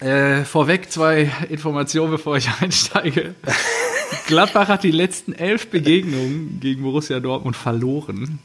Äh, 0.00 0.44
vorweg 0.44 0.90
zwei 0.90 1.30
Informationen, 1.48 2.10
bevor 2.10 2.36
ich 2.36 2.50
einsteige. 2.60 3.34
Gladbach 4.26 4.68
hat 4.68 4.82
die 4.82 4.90
letzten 4.90 5.32
elf 5.32 5.68
Begegnungen 5.68 6.58
gegen 6.60 6.82
Borussia 6.82 7.20
Dortmund 7.20 7.56
verloren. 7.56 8.38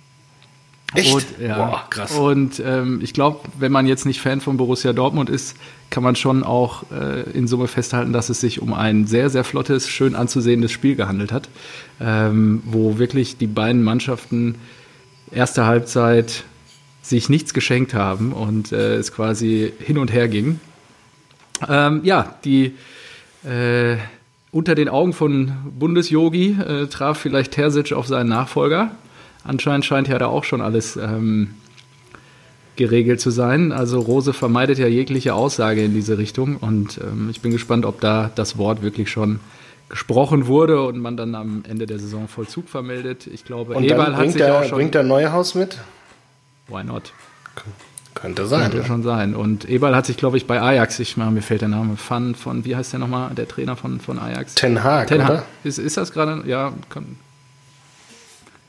Echt? 0.93 1.13
Und, 1.13 1.25
ja. 1.39 1.57
Boah, 1.57 1.85
krass. 1.89 2.11
Und 2.11 2.61
ähm, 2.65 2.99
ich 3.01 3.13
glaube, 3.13 3.39
wenn 3.57 3.71
man 3.71 3.87
jetzt 3.87 4.05
nicht 4.05 4.19
Fan 4.19 4.41
von 4.41 4.57
Borussia 4.57 4.91
Dortmund 4.93 5.29
ist, 5.29 5.55
kann 5.89 6.03
man 6.03 6.15
schon 6.15 6.43
auch 6.43 6.83
äh, 6.91 7.29
in 7.31 7.47
Summe 7.47 7.67
festhalten, 7.67 8.13
dass 8.13 8.29
es 8.29 8.41
sich 8.41 8.61
um 8.61 8.73
ein 8.73 9.07
sehr, 9.07 9.29
sehr 9.29 9.43
flottes, 9.43 9.89
schön 9.89 10.15
anzusehendes 10.15 10.71
Spiel 10.71 10.95
gehandelt 10.95 11.31
hat, 11.31 11.49
ähm, 11.99 12.61
wo 12.65 12.97
wirklich 12.97 13.37
die 13.37 13.47
beiden 13.47 13.83
Mannschaften 13.83 14.55
erste 15.31 15.65
Halbzeit 15.65 16.43
sich 17.01 17.29
nichts 17.29 17.53
geschenkt 17.53 17.93
haben 17.93 18.33
und 18.33 18.71
äh, 18.71 18.95
es 18.95 19.11
quasi 19.11 19.71
hin 19.79 19.97
und 19.97 20.11
her 20.11 20.27
ging. 20.27 20.59
Ähm, 21.67 22.01
ja, 22.03 22.35
die 22.43 22.73
äh, 23.43 23.97
unter 24.51 24.75
den 24.75 24.89
Augen 24.89 25.13
von 25.13 25.53
Bundesjogi 25.77 26.57
äh, 26.59 26.87
traf 26.87 27.17
vielleicht 27.17 27.53
Terzic 27.53 27.93
auf 27.93 28.07
seinen 28.07 28.29
Nachfolger. 28.29 28.91
Anscheinend 29.43 29.85
scheint 29.85 30.07
ja 30.07 30.19
da 30.19 30.27
auch 30.27 30.43
schon 30.43 30.61
alles 30.61 30.97
ähm, 30.97 31.55
geregelt 32.75 33.21
zu 33.21 33.31
sein. 33.31 33.71
Also 33.71 33.99
Rose 33.99 34.33
vermeidet 34.33 34.77
ja 34.77 34.87
jegliche 34.87 35.33
Aussage 35.33 35.83
in 35.83 35.93
diese 35.93 36.17
Richtung 36.17 36.57
und 36.57 36.99
ähm, 36.99 37.29
ich 37.29 37.41
bin 37.41 37.51
gespannt, 37.51 37.85
ob 37.85 38.01
da 38.01 38.29
das 38.35 38.57
Wort 38.57 38.81
wirklich 38.81 39.09
schon 39.09 39.39
gesprochen 39.89 40.47
wurde 40.47 40.81
und 40.83 40.99
man 40.99 41.17
dann 41.17 41.35
am 41.35 41.63
Ende 41.67 41.85
der 41.85 41.99
Saison 41.99 42.27
Vollzug 42.27 42.69
vermeldet. 42.69 43.27
Ich 43.27 43.43
glaube, 43.43 43.73
Und 43.73 43.83
Eberl 43.83 43.97
dann 43.97 44.13
hat 44.13 44.19
bringt 44.19 44.33
sich 44.33 44.43
auch 44.43 44.61
der, 44.61 44.67
schon. 44.69 44.77
bringt 44.77 44.95
der 44.95 45.03
Neuhaus 45.03 45.53
mit? 45.53 45.77
Why 46.67 46.83
not? 46.83 47.11
Könnte 48.13 48.45
sein. 48.45 48.63
Könnte 48.63 48.77
ne? 48.77 48.85
schon 48.85 49.03
sein. 49.03 49.35
Und 49.35 49.69
Eberl 49.69 49.95
hat 49.95 50.05
sich, 50.05 50.17
glaube 50.17 50.37
ich, 50.37 50.45
bei 50.45 50.61
Ajax, 50.61 50.99
ich 50.99 51.17
mal, 51.17 51.31
mir 51.31 51.41
fällt 51.41 51.61
der 51.61 51.69
Name, 51.69 51.97
Fan 51.97 52.35
von, 52.35 52.65
wie 52.65 52.75
heißt 52.75 52.93
der 52.93 52.99
nochmal, 52.99 53.33
der 53.33 53.47
Trainer 53.47 53.75
von, 53.75 53.99
von 53.99 54.19
Ajax? 54.19 54.55
Ten 54.55 54.83
Hag, 54.83 55.07
Ten 55.07 55.23
Hag. 55.23 55.29
oder? 55.29 55.43
Ist, 55.63 55.79
ist 55.79 55.97
das 55.97 56.11
gerade, 56.11 56.43
ja, 56.47 56.73
kann, 56.89 57.15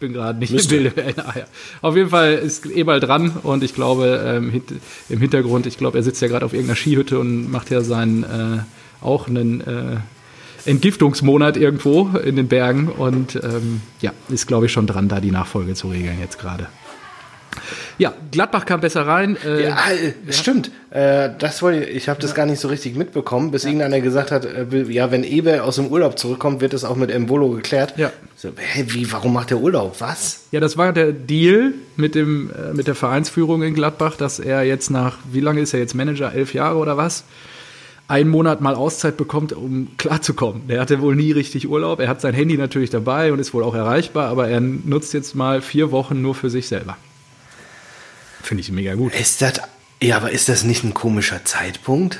bin 0.03 0.13
gerade 0.13 0.39
nicht 0.39 0.53
Müsste. 0.53 0.77
im 0.77 0.93
Bilde. 0.93 1.15
Ja. 1.35 1.45
Auf 1.81 1.97
jeden 1.97 2.11
Fall 2.11 2.35
ist 2.35 2.67
Eberl 2.67 3.01
dran 3.01 3.31
und 3.43 3.65
ich 3.65 3.75
glaube, 3.75 4.23
ähm, 4.27 4.63
im 5.09 5.19
Hintergrund, 5.21 5.67
ich 5.67 5.79
glaube, 5.79 5.99
er 5.99 6.03
sitzt 6.03 6.21
ja 6.21 6.29
gerade 6.29 6.45
auf 6.45 6.53
irgendeiner 6.53 6.77
Skihütte 6.77 7.19
und 7.19 7.51
macht 7.51 7.71
ja 7.71 7.81
seinen, 7.81 8.25
äh, 8.25 8.59
auch 9.01 9.29
einen 9.29 9.61
äh, 9.61 9.97
Entgiftungsmonat 10.69 11.57
irgendwo 11.57 12.09
in 12.09 12.37
den 12.37 12.49
Bergen 12.49 12.89
und 12.89 13.37
ähm, 13.37 13.81
ja, 14.01 14.13
ist, 14.29 14.47
glaube 14.47 14.67
ich, 14.67 14.73
schon 14.73 14.87
dran, 14.87 15.09
da 15.09 15.21
die 15.21 15.31
Nachfolge 15.31 15.75
zu 15.75 15.89
regeln 15.89 16.19
jetzt 16.21 16.39
gerade. 16.39 16.67
Ja, 17.99 18.13
Gladbach 18.31 18.65
kam 18.65 18.81
besser 18.81 19.07
rein. 19.07 19.37
Äh, 19.45 19.65
Ja, 19.65 19.77
äh, 19.91 20.33
stimmt. 20.33 20.71
Äh, 20.91 21.31
das 21.39 21.63
wollte 21.63 21.85
ich, 21.85 21.97
ich 21.97 22.09
habe 22.09 22.21
das 22.21 22.35
gar 22.35 22.47
nicht 22.47 22.61
so 22.61 22.69
richtig 22.69 22.97
mitbekommen, 22.97 23.51
bis 23.51 23.65
irgendeiner 23.65 24.01
gesagt 24.01 24.31
hat, 24.31 24.45
äh, 24.45 24.83
ja, 24.89 25.11
wenn 25.11 25.25
Eber 25.25 25.65
aus 25.65 25.77
dem 25.77 25.87
Urlaub 25.89 26.19
zurückkommt, 26.19 26.61
wird 26.61 26.73
das 26.73 26.85
auch 26.85 26.97
mit 26.97 27.11
Embolo 27.11 27.51
geklärt. 27.51 27.95
Ja. 27.97 28.11
So, 28.37 28.49
hä, 28.57 28.85
wie, 28.89 29.11
warum 29.13 29.33
macht 29.35 29.51
der 29.51 29.59
Urlaub? 29.59 29.97
Was? 30.01 30.45
Ja, 30.51 30.61
das 30.61 30.77
war 30.77 30.93
der 30.93 31.13
Deal 31.13 31.75
mit, 31.97 32.15
dem, 32.15 32.51
äh, 32.51 32.75
mit 32.75 32.87
der 32.87 32.95
Vereinsführung 32.95 33.63
in 33.63 33.75
Gladbach, 33.75 34.17
dass 34.17 34.39
er 34.39 34.63
jetzt 34.65 34.91
nach, 34.91 35.19
wie 35.31 35.41
lange 35.41 35.61
ist 35.61 35.75
er 35.75 35.81
jetzt 35.81 35.95
Manager? 35.95 36.33
Elf 36.35 36.55
Jahre 36.55 36.77
oder 36.79 36.97
was? 36.97 37.25
Einen 38.09 38.29
Monat 38.31 38.61
mal 38.61 38.75
Auszeit 38.75 39.17
bekommt, 39.17 39.53
um 39.53 39.89
klarzukommen. 39.97 40.67
Der 40.69 40.81
hatte 40.81 41.01
wohl 41.01 41.15
nie 41.17 41.33
richtig 41.33 41.69
Urlaub. 41.69 42.01
Er 42.01 42.09
hat 42.09 42.21
sein 42.21 42.35
Handy 42.35 42.59
natürlich 42.59 42.91
dabei 42.91 43.33
und 43.33 43.39
ist 43.39 43.55
wohl 43.55 43.63
auch 43.63 43.75
erreichbar, 43.75 44.29
aber 44.29 44.49
er 44.49 44.61
nutzt 44.61 45.15
jetzt 45.15 45.35
mal 45.35 45.63
vier 45.63 45.93
Wochen 45.93 46.21
nur 46.21 46.35
für 46.35 46.51
sich 46.51 46.67
selber. 46.69 46.97
Finde 48.43 48.61
ich 48.61 48.73
mega 48.73 48.95
gut. 48.95 49.15
Ist 49.15 49.41
das, 49.43 49.61
ja, 50.03 50.17
aber 50.17 50.31
ist 50.31 50.49
das 50.49 50.65
nicht 50.65 50.85
ein 50.85 50.95
komischer 50.95 51.45
Zeitpunkt? 51.45 52.19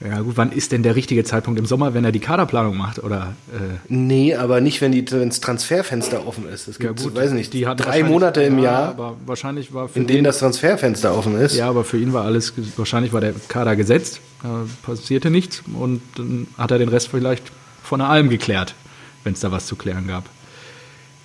Ja, 0.00 0.20
gut, 0.20 0.36
wann 0.36 0.52
ist 0.52 0.72
denn 0.72 0.82
der 0.82 0.96
richtige 0.96 1.24
Zeitpunkt 1.24 1.58
im 1.58 1.64
Sommer, 1.64 1.94
wenn 1.94 2.04
er 2.04 2.12
die 2.12 2.20
Kaderplanung 2.20 2.76
macht? 2.76 3.02
Oder, 3.02 3.34
äh, 3.52 3.78
Nee, 3.88 4.34
aber 4.34 4.60
nicht, 4.60 4.82
wenn 4.82 5.04
das 5.04 5.40
Transferfenster 5.40 6.26
offen 6.26 6.46
ist. 6.46 6.68
Es 6.68 6.78
gibt, 6.78 7.14
weiß 7.14 7.30
nicht, 7.30 7.54
die 7.54 7.66
hatten 7.66 7.82
drei 7.82 8.02
Monate 8.02 8.42
im 8.42 8.58
ja, 8.58 8.64
Jahr, 8.64 8.88
Aber 8.88 9.16
wahrscheinlich 9.24 9.72
war 9.72 9.86
in 9.94 10.02
den 10.02 10.06
denen 10.08 10.24
das 10.24 10.40
Transferfenster 10.40 11.16
offen 11.16 11.38
ist. 11.38 11.56
Ja, 11.56 11.70
aber 11.70 11.84
für 11.84 11.96
ihn 11.96 12.12
war 12.12 12.24
alles, 12.24 12.52
wahrscheinlich 12.76 13.14
war 13.14 13.22
der 13.22 13.34
Kader 13.48 13.76
gesetzt, 13.76 14.20
da 14.42 14.66
passierte 14.82 15.30
nichts 15.30 15.62
und 15.72 16.02
dann 16.16 16.48
hat 16.58 16.70
er 16.70 16.78
den 16.78 16.88
Rest 16.90 17.08
vielleicht 17.08 17.50
von 17.82 18.00
der 18.00 18.08
Alm 18.08 18.28
geklärt, 18.28 18.74
wenn 19.22 19.32
es 19.32 19.40
da 19.40 19.52
was 19.52 19.66
zu 19.66 19.76
klären 19.76 20.06
gab. 20.06 20.24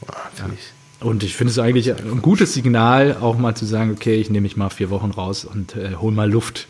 Ah, 0.08 0.14
find 0.34 0.54
ich. 0.54 0.79
Und 1.00 1.24
ich 1.24 1.36
finde 1.36 1.52
es 1.52 1.60
eigentlich 1.60 1.92
ein 1.92 2.22
gutes 2.22 2.54
Signal, 2.54 3.18
auch 3.22 3.38
mal 3.38 3.56
zu 3.56 3.66
sagen, 3.66 3.92
okay, 3.92 4.16
ich 4.16 4.30
nehme 4.30 4.44
mich 4.44 4.58
mal 4.58 4.70
vier 4.70 4.90
Wochen 4.90 5.12
raus 5.12 5.46
und 5.46 5.76
äh, 5.76 5.96
hol 5.96 6.12
mal 6.12 6.30
Luft. 6.30 6.68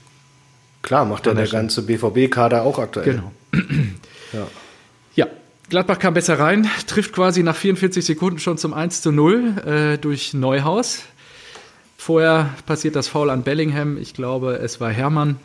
Klar, 0.82 1.06
macht 1.06 1.26
ja 1.26 1.34
der 1.34 1.48
ganze 1.48 1.82
BVB-Kader 1.82 2.64
auch 2.64 2.80
aktuell. 2.80 3.06
Genau. 3.06 3.32
ja. 4.34 4.48
ja. 5.16 5.28
Gladbach 5.70 6.00
kam 6.00 6.14
besser 6.14 6.40
rein, 6.40 6.68
trifft 6.88 7.14
quasi 7.14 7.44
nach 7.44 7.56
44 7.56 8.06
Sekunden 8.06 8.40
schon 8.40 8.58
zum 8.58 8.74
1 8.74 9.02
zu 9.02 9.12
0 9.12 9.58
äh, 9.66 9.98
durch 9.98 10.34
Neuhaus. 10.34 11.02
Vorher 11.98 12.54
passiert 12.66 12.96
das 12.96 13.08
Foul 13.08 13.30
an 13.30 13.44
Bellingham. 13.44 13.98
Ich 13.98 14.14
glaube, 14.14 14.54
es 14.54 14.80
war 14.80 14.90
Hermann. 14.90 15.38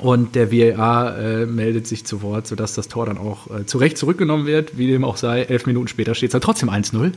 Und 0.00 0.34
der 0.34 0.52
VAR 0.52 1.18
äh, 1.18 1.46
meldet 1.46 1.86
sich 1.86 2.04
zu 2.04 2.20
Wort, 2.20 2.46
sodass 2.46 2.74
das 2.74 2.88
Tor 2.88 3.06
dann 3.06 3.16
auch 3.16 3.50
äh, 3.50 3.64
zu 3.64 3.78
Recht 3.78 3.96
zurückgenommen 3.96 4.46
wird. 4.46 4.76
Wie 4.76 4.86
dem 4.86 5.04
auch 5.04 5.16
sei, 5.16 5.42
elf 5.42 5.66
Minuten 5.66 5.88
später 5.88 6.14
steht 6.14 6.28
es 6.28 6.32
dann 6.32 6.42
trotzdem 6.42 6.68
1-0 6.68 7.12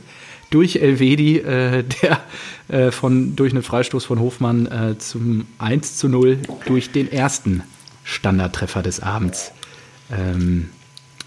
durch 0.50 0.76
Elvedi, 0.76 1.38
äh, 1.38 1.84
der 2.02 2.20
äh, 2.68 2.90
von, 2.90 3.36
durch 3.36 3.52
einen 3.52 3.62
Freistoß 3.62 4.04
von 4.04 4.18
Hofmann 4.18 4.66
äh, 4.66 4.98
zum 4.98 5.46
1 5.58 5.96
zu 5.96 6.08
0 6.08 6.38
durch 6.66 6.90
den 6.90 7.10
ersten 7.12 7.62
Standardtreffer 8.04 8.82
des 8.82 9.00
Abends 9.00 9.52
ähm, 10.10 10.70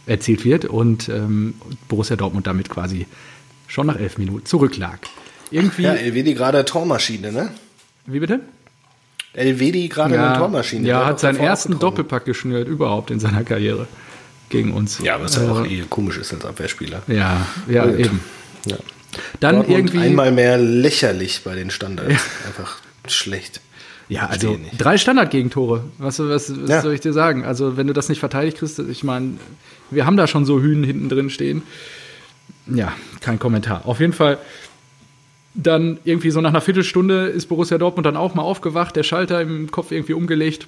erzielt 0.06 0.46
wird 0.46 0.66
und 0.66 1.08
ähm, 1.08 1.56
Borussia 1.88 2.16
Dortmund 2.16 2.48
damit 2.48 2.70
quasi 2.70 3.06
schon 3.68 3.88
nach 3.88 4.00
elf 4.00 4.18
Minuten 4.18 4.46
zurücklag. 4.46 5.00
Irgendwie, 5.52 5.84
ja, 5.84 5.94
Elvedi 5.94 6.34
gerade 6.34 6.66
Tormaschine, 6.66 7.32
ne? 7.32 7.52
Wie 8.06 8.20
bitte? 8.20 8.42
Elvedi 9.34 9.88
gerade 9.88 10.16
ja, 10.16 10.30
eine 10.30 10.38
Tormaschine. 10.38 10.88
Ja, 10.88 11.06
hat 11.06 11.20
seinen 11.20 11.40
ersten 11.40 11.80
Doppelpack 11.80 12.25
geschnürt 12.25 12.68
überhaupt 12.68 13.12
in 13.12 13.20
seiner 13.20 13.44
Karriere 13.44 13.88
gegen 14.50 14.74
uns. 14.74 15.00
Ja, 15.00 15.20
was 15.20 15.36
ja 15.36 15.52
auch 15.52 15.66
eh 15.66 15.84
komisch 15.90 16.18
ist 16.18 16.34
als 16.34 16.46
Abwehrspieler. 16.46 17.02
Ja, 17.08 17.48
ja, 17.68 17.88
eben. 17.88 18.22
Ja. 18.66 18.78
Dann 19.40 19.56
Dortmund 19.56 19.78
irgendwie 19.78 20.00
einmal 20.00 20.32
mehr 20.32 20.58
lächerlich 20.58 21.42
bei 21.44 21.56
den 21.56 21.72
Standards. 21.72 22.12
Ja. 22.12 22.48
Einfach 22.48 22.78
schlecht. 23.08 23.62
Ja, 24.10 24.28
also 24.28 24.60
drei 24.78 24.98
Standardgegentore. 24.98 25.86
Was, 25.98 26.20
was, 26.20 26.62
was 26.62 26.70
ja. 26.70 26.82
soll 26.82 26.94
ich 26.94 27.02
dir 27.02 27.13
sagen? 27.13 27.46
Also, 27.46 27.78
wenn 27.78 27.88
du 27.88 27.94
das 27.94 28.10
nicht 28.10 28.20
verteidigt 28.20 28.58
kriegst, 28.58 28.78
ich 28.78 29.04
meine, 29.04 29.38
wir 29.90 30.06
haben 30.06 30.18
da 30.18 30.28
schon 30.28 30.46
so 30.46 30.62
Hühnen 30.62 30.84
hinten 30.84 31.10
drin 31.10 31.30
stehen. 31.30 31.63
Ja, 32.68 32.94
kein 33.22 33.40
Kommentar. 33.40 33.82
Auf 33.86 34.00
jeden 34.00 34.13
Fall 34.13 34.38
dann 35.56 36.00
irgendwie 36.04 36.32
so 36.32 36.42
nach 36.42 36.50
einer 36.50 36.62
Viertelstunde 36.62 37.28
ist 37.28 37.48
Borussia 37.48 37.78
Dortmund 37.78 38.06
dann 38.06 38.18
auch 38.18 38.34
mal 38.36 38.42
aufgewacht, 38.42 38.96
der 38.96 39.04
Schalter 39.04 39.42
im 39.42 39.70
Kopf 39.70 39.92
irgendwie 39.92 40.14
umgelegt. 40.14 40.68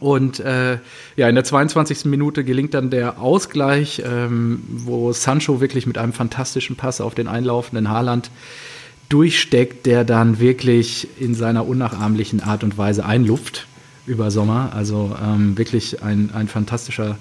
Und 0.00 0.40
äh, 0.40 0.78
ja, 1.16 1.28
in 1.28 1.36
der 1.36 1.44
22. 1.44 2.06
Minute 2.06 2.42
gelingt 2.42 2.74
dann 2.74 2.90
der 2.90 3.20
Ausgleich, 3.20 4.02
ähm, 4.04 4.62
wo 4.68 5.12
Sancho 5.12 5.60
wirklich 5.60 5.86
mit 5.86 5.98
einem 5.98 6.12
fantastischen 6.12 6.74
Pass 6.74 7.00
auf 7.00 7.14
den 7.14 7.28
einlaufenden 7.28 7.88
Haaland 7.88 8.30
durchsteckt, 9.08 9.86
der 9.86 10.04
dann 10.04 10.40
wirklich 10.40 11.06
in 11.20 11.34
seiner 11.34 11.66
unnachahmlichen 11.66 12.40
Art 12.40 12.64
und 12.64 12.76
Weise 12.76 13.04
einluft 13.04 13.66
über 14.06 14.32
Sommer. 14.32 14.72
Also 14.74 15.14
ähm, 15.22 15.56
wirklich 15.56 16.02
ein, 16.02 16.30
ein 16.34 16.48
fantastischer 16.48 17.16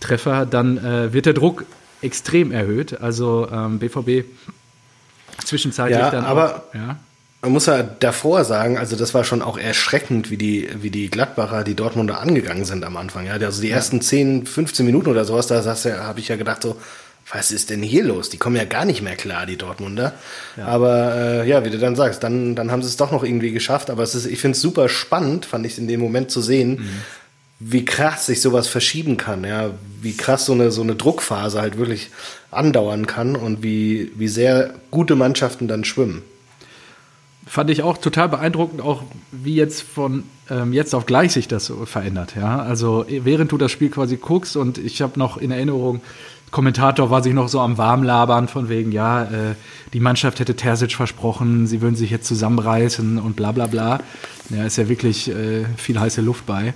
Treffer. 0.00 0.46
Dann 0.46 0.78
äh, 0.78 1.12
wird 1.12 1.26
der 1.26 1.34
Druck 1.34 1.66
extrem 2.00 2.52
erhöht. 2.52 3.00
Also 3.00 3.48
ähm, 3.52 3.78
BVB 3.78 4.24
zwischenzeitlich 5.44 5.98
ja, 5.98 6.10
dann. 6.10 6.24
Aber 6.24 6.56
auch, 6.56 6.74
ja. 6.74 6.96
man 7.42 7.52
muss 7.52 7.66
ja 7.66 7.82
davor 7.82 8.44
sagen, 8.44 8.78
also 8.78 8.96
das 8.96 9.14
war 9.14 9.24
schon 9.24 9.42
auch 9.42 9.58
erschreckend, 9.58 10.30
wie 10.30 10.36
die, 10.36 10.68
wie 10.80 10.90
die 10.90 11.10
Gladbacher, 11.10 11.64
die 11.64 11.74
Dortmunder 11.74 12.20
angegangen 12.20 12.64
sind 12.64 12.84
am 12.84 12.96
Anfang. 12.96 13.26
Ja, 13.26 13.34
also 13.34 13.60
die 13.60 13.70
ersten 13.70 14.00
10, 14.00 14.46
15 14.46 14.86
Minuten 14.86 15.08
oder 15.08 15.24
sowas, 15.24 15.46
da 15.46 15.62
habe 15.64 16.20
ich 16.20 16.28
ja 16.28 16.36
gedacht 16.36 16.62
so, 16.62 16.76
was 17.32 17.50
ist 17.50 17.70
denn 17.70 17.82
hier 17.82 18.04
los? 18.04 18.30
Die 18.30 18.36
kommen 18.36 18.56
ja 18.56 18.64
gar 18.64 18.84
nicht 18.84 19.02
mehr 19.02 19.16
klar, 19.16 19.46
die 19.46 19.56
Dortmunder. 19.56 20.12
Ja. 20.56 20.66
Aber 20.66 21.14
äh, 21.14 21.48
ja, 21.48 21.64
wie 21.64 21.70
du 21.70 21.78
dann 21.78 21.96
sagst, 21.96 22.22
dann, 22.22 22.54
dann 22.54 22.70
haben 22.70 22.82
sie 22.82 22.88
es 22.88 22.96
doch 22.96 23.10
noch 23.10 23.24
irgendwie 23.24 23.50
geschafft. 23.50 23.90
Aber 23.90 24.04
es 24.04 24.14
ist, 24.14 24.26
ich 24.26 24.40
finde 24.40 24.54
es 24.54 24.62
super 24.62 24.88
spannend, 24.88 25.44
fand 25.44 25.66
ich 25.66 25.76
in 25.76 25.88
dem 25.88 26.00
Moment 26.00 26.30
zu 26.30 26.40
sehen, 26.40 26.70
mhm. 26.70 27.02
Wie 27.58 27.84
krass 27.84 28.26
sich 28.26 28.40
sowas 28.40 28.68
verschieben 28.68 29.16
kann. 29.16 29.44
Ja, 29.44 29.70
wie 30.00 30.16
krass 30.16 30.46
so 30.46 30.52
eine, 30.52 30.70
so 30.70 30.82
eine 30.82 30.94
Druckphase 30.94 31.60
halt 31.60 31.78
wirklich 31.78 32.10
andauern 32.50 33.06
kann 33.06 33.36
und 33.36 33.62
wie, 33.62 34.12
wie 34.16 34.28
sehr 34.28 34.74
gute 34.90 35.16
Mannschaften 35.16 35.68
dann 35.68 35.84
schwimmen. 35.84 36.22
Fand 37.46 37.70
ich 37.70 37.82
auch 37.82 37.98
total 37.98 38.28
beeindruckend, 38.28 38.80
auch 38.80 39.04
wie 39.30 39.54
jetzt 39.54 39.82
von 39.82 40.24
ähm, 40.50 40.72
jetzt 40.72 40.94
auf 40.94 41.06
gleich 41.06 41.32
sich 41.32 41.48
das 41.48 41.66
so 41.66 41.86
verändert. 41.86 42.34
Ja? 42.36 42.60
Also 42.60 43.06
während 43.08 43.52
du 43.52 43.58
das 43.58 43.70
Spiel 43.70 43.90
quasi 43.90 44.16
guckst 44.16 44.56
und 44.56 44.78
ich 44.78 45.00
habe 45.00 45.18
noch 45.18 45.36
in 45.36 45.50
Erinnerung, 45.50 46.00
Kommentator 46.50 47.10
war 47.10 47.22
sich 47.22 47.34
noch 47.34 47.48
so 47.48 47.60
am 47.60 47.76
Warmlabern 47.76 48.48
von 48.48 48.68
wegen, 48.68 48.92
ja, 48.92 49.24
äh, 49.24 49.54
die 49.92 50.00
Mannschaft 50.00 50.38
hätte 50.38 50.54
Terzic 50.54 50.92
versprochen, 50.92 51.66
sie 51.66 51.80
würden 51.80 51.96
sich 51.96 52.10
jetzt 52.10 52.26
zusammenreißen 52.26 53.18
und 53.18 53.36
bla 53.36 53.52
bla 53.52 53.66
bla. 53.66 54.00
Ja, 54.50 54.64
ist 54.64 54.78
ja 54.78 54.88
wirklich 54.88 55.28
äh, 55.28 55.64
viel 55.76 55.98
heiße 55.98 56.20
Luft 56.20 56.46
bei. 56.46 56.72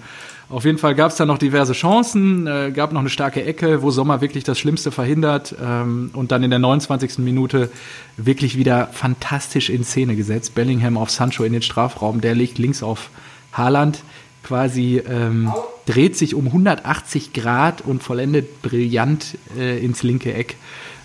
Auf 0.51 0.65
jeden 0.65 0.79
Fall 0.79 0.97
gab 0.97 1.13
es 1.13 1.17
da 1.17 1.27
noch 1.27 1.39
diverse 1.39 1.75
Chancen, 1.75 2.49
äh, 2.49 2.73
gab 2.75 2.93
noch 2.93 2.99
eine 2.99 3.09
starke 3.09 3.45
Ecke, 3.45 3.83
wo 3.83 3.93
Sommer 3.93 4.21
wirklich 4.21 4.43
das 4.43 4.59
Schlimmste 4.59 4.91
verhindert 4.91 5.55
ähm, 5.65 6.11
und 6.13 6.33
dann 6.33 6.43
in 6.43 6.51
der 6.51 6.59
29. 6.59 7.19
Minute 7.19 7.71
wirklich 8.17 8.59
wieder 8.59 8.89
fantastisch 8.89 9.71
in 9.71 9.85
Szene 9.85 10.17
gesetzt. 10.17 10.57
Bellingham 10.57 10.97
auf 10.97 11.09
Sancho 11.09 11.45
in 11.45 11.53
den 11.53 11.63
Strafraum, 11.63 12.21
der 12.21 12.35
legt 12.35 12.59
links 12.59 12.83
auf 12.83 13.11
Haaland, 13.53 14.03
quasi 14.43 15.01
ähm, 15.09 15.53
dreht 15.87 16.17
sich 16.17 16.35
um 16.35 16.47
180 16.47 17.33
Grad 17.33 17.83
und 17.83 18.03
vollendet 18.03 18.61
brillant 18.61 19.39
äh, 19.57 19.79
ins 19.79 20.03
linke 20.03 20.35
Eck. 20.35 20.57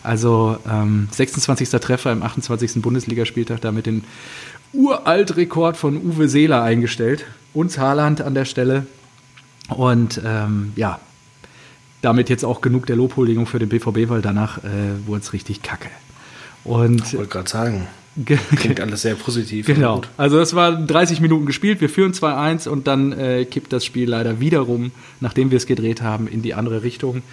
Also 0.01 0.57
ähm, 0.67 1.07
26. 1.11 1.69
Treffer 1.69 2.11
im 2.11 2.23
28. 2.23 2.81
Bundesligaspieltag, 2.81 3.61
damit 3.61 3.85
den 3.85 4.05
Uraltrekord 4.73 5.77
von 5.77 5.97
Uwe 5.97 6.29
Seeler 6.29 6.63
eingestellt. 6.63 7.25
Uns 7.53 7.77
Haaland 7.77 8.21
an 8.21 8.33
der 8.33 8.45
Stelle. 8.45 8.87
Und 9.69 10.21
ähm, 10.23 10.73
ja, 10.75 10.99
damit 12.01 12.29
jetzt 12.29 12.45
auch 12.45 12.61
genug 12.61 12.85
der 12.85 12.95
Lobhuldigung 12.95 13.47
für 13.47 13.59
den 13.59 13.69
BVB, 13.69 14.09
weil 14.09 14.21
danach 14.21 14.59
äh, 14.59 15.07
wurde 15.07 15.21
es 15.21 15.33
richtig 15.33 15.63
kacke. 15.63 15.89
Und, 16.63 17.03
ich 17.05 17.17
wollte 17.17 17.29
gerade 17.29 17.49
sagen, 17.49 17.87
klingt 18.55 18.79
alles 18.79 19.01
sehr 19.01 19.15
positiv. 19.15 19.65
Genau. 19.65 20.01
Also 20.17 20.39
es 20.39 20.53
war 20.53 20.71
30 20.71 21.19
Minuten 21.19 21.45
gespielt, 21.45 21.81
wir 21.81 21.89
führen 21.89 22.13
2-1 22.13 22.69
und 22.69 22.87
dann 22.87 23.11
äh, 23.11 23.45
kippt 23.45 23.73
das 23.73 23.83
Spiel 23.83 24.09
leider 24.09 24.39
wiederum, 24.39 24.91
nachdem 25.19 25.51
wir 25.51 25.57
es 25.57 25.65
gedreht 25.65 26.01
haben, 26.01 26.27
in 26.27 26.41
die 26.41 26.53
andere 26.53 26.83
Richtung. 26.83 27.23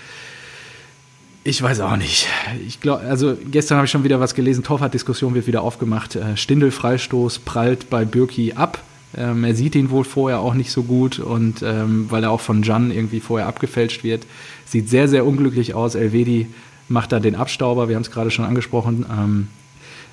Ich 1.45 1.61
weiß 1.61 1.81
auch 1.81 1.97
nicht. 1.97 2.29
Ich 2.67 2.81
glaube, 2.81 3.03
also 3.03 3.37
gestern 3.51 3.77
habe 3.77 3.87
ich 3.87 3.91
schon 3.91 4.05
wieder 4.05 4.21
was 4.21 4.35
gelesen. 4.35 4.63
Torwart-Diskussion 4.63 5.35
wird 5.35 5.47
wieder 5.47 5.63
aufgemacht. 5.63 6.15
Äh, 6.15 6.37
Stindel-Freistoß 6.37 7.41
prallt 7.41 7.91
bei 7.91 8.05
Birki 8.05 8.53
ab. 8.53 8.81
Ähm, 9.17 9.45
er 9.45 9.55
sieht 9.55 9.75
ihn 9.75 9.91
wohl 9.91 10.05
vorher 10.05 10.41
auch 10.41 10.55
nicht 10.55 10.73
so 10.73 10.83
gut 10.83 11.19
und 11.19 11.63
ähm, 11.63 12.07
weil 12.11 12.25
er 12.25 12.31
auch 12.31 12.41
von 12.41 12.63
Jan 12.63 12.91
irgendwie 12.91 13.21
vorher 13.21 13.47
abgefälscht 13.47 14.05
wird. 14.05 14.27
Sieht 14.67 14.89
sehr, 14.89 15.09
sehr 15.09 15.27
unglücklich 15.27 15.75
aus. 15.75 15.95
Elvedi 15.95 16.47
macht 16.89 17.13
da 17.13 17.21
den 17.21 17.35
Abstauber, 17.35 17.89
wir 17.89 17.97
haben 17.97 18.03
es 18.03 18.11
gerade 18.11 18.31
schon 18.31 18.45
angesprochen. 18.45 19.07
Ähm, 19.11 19.49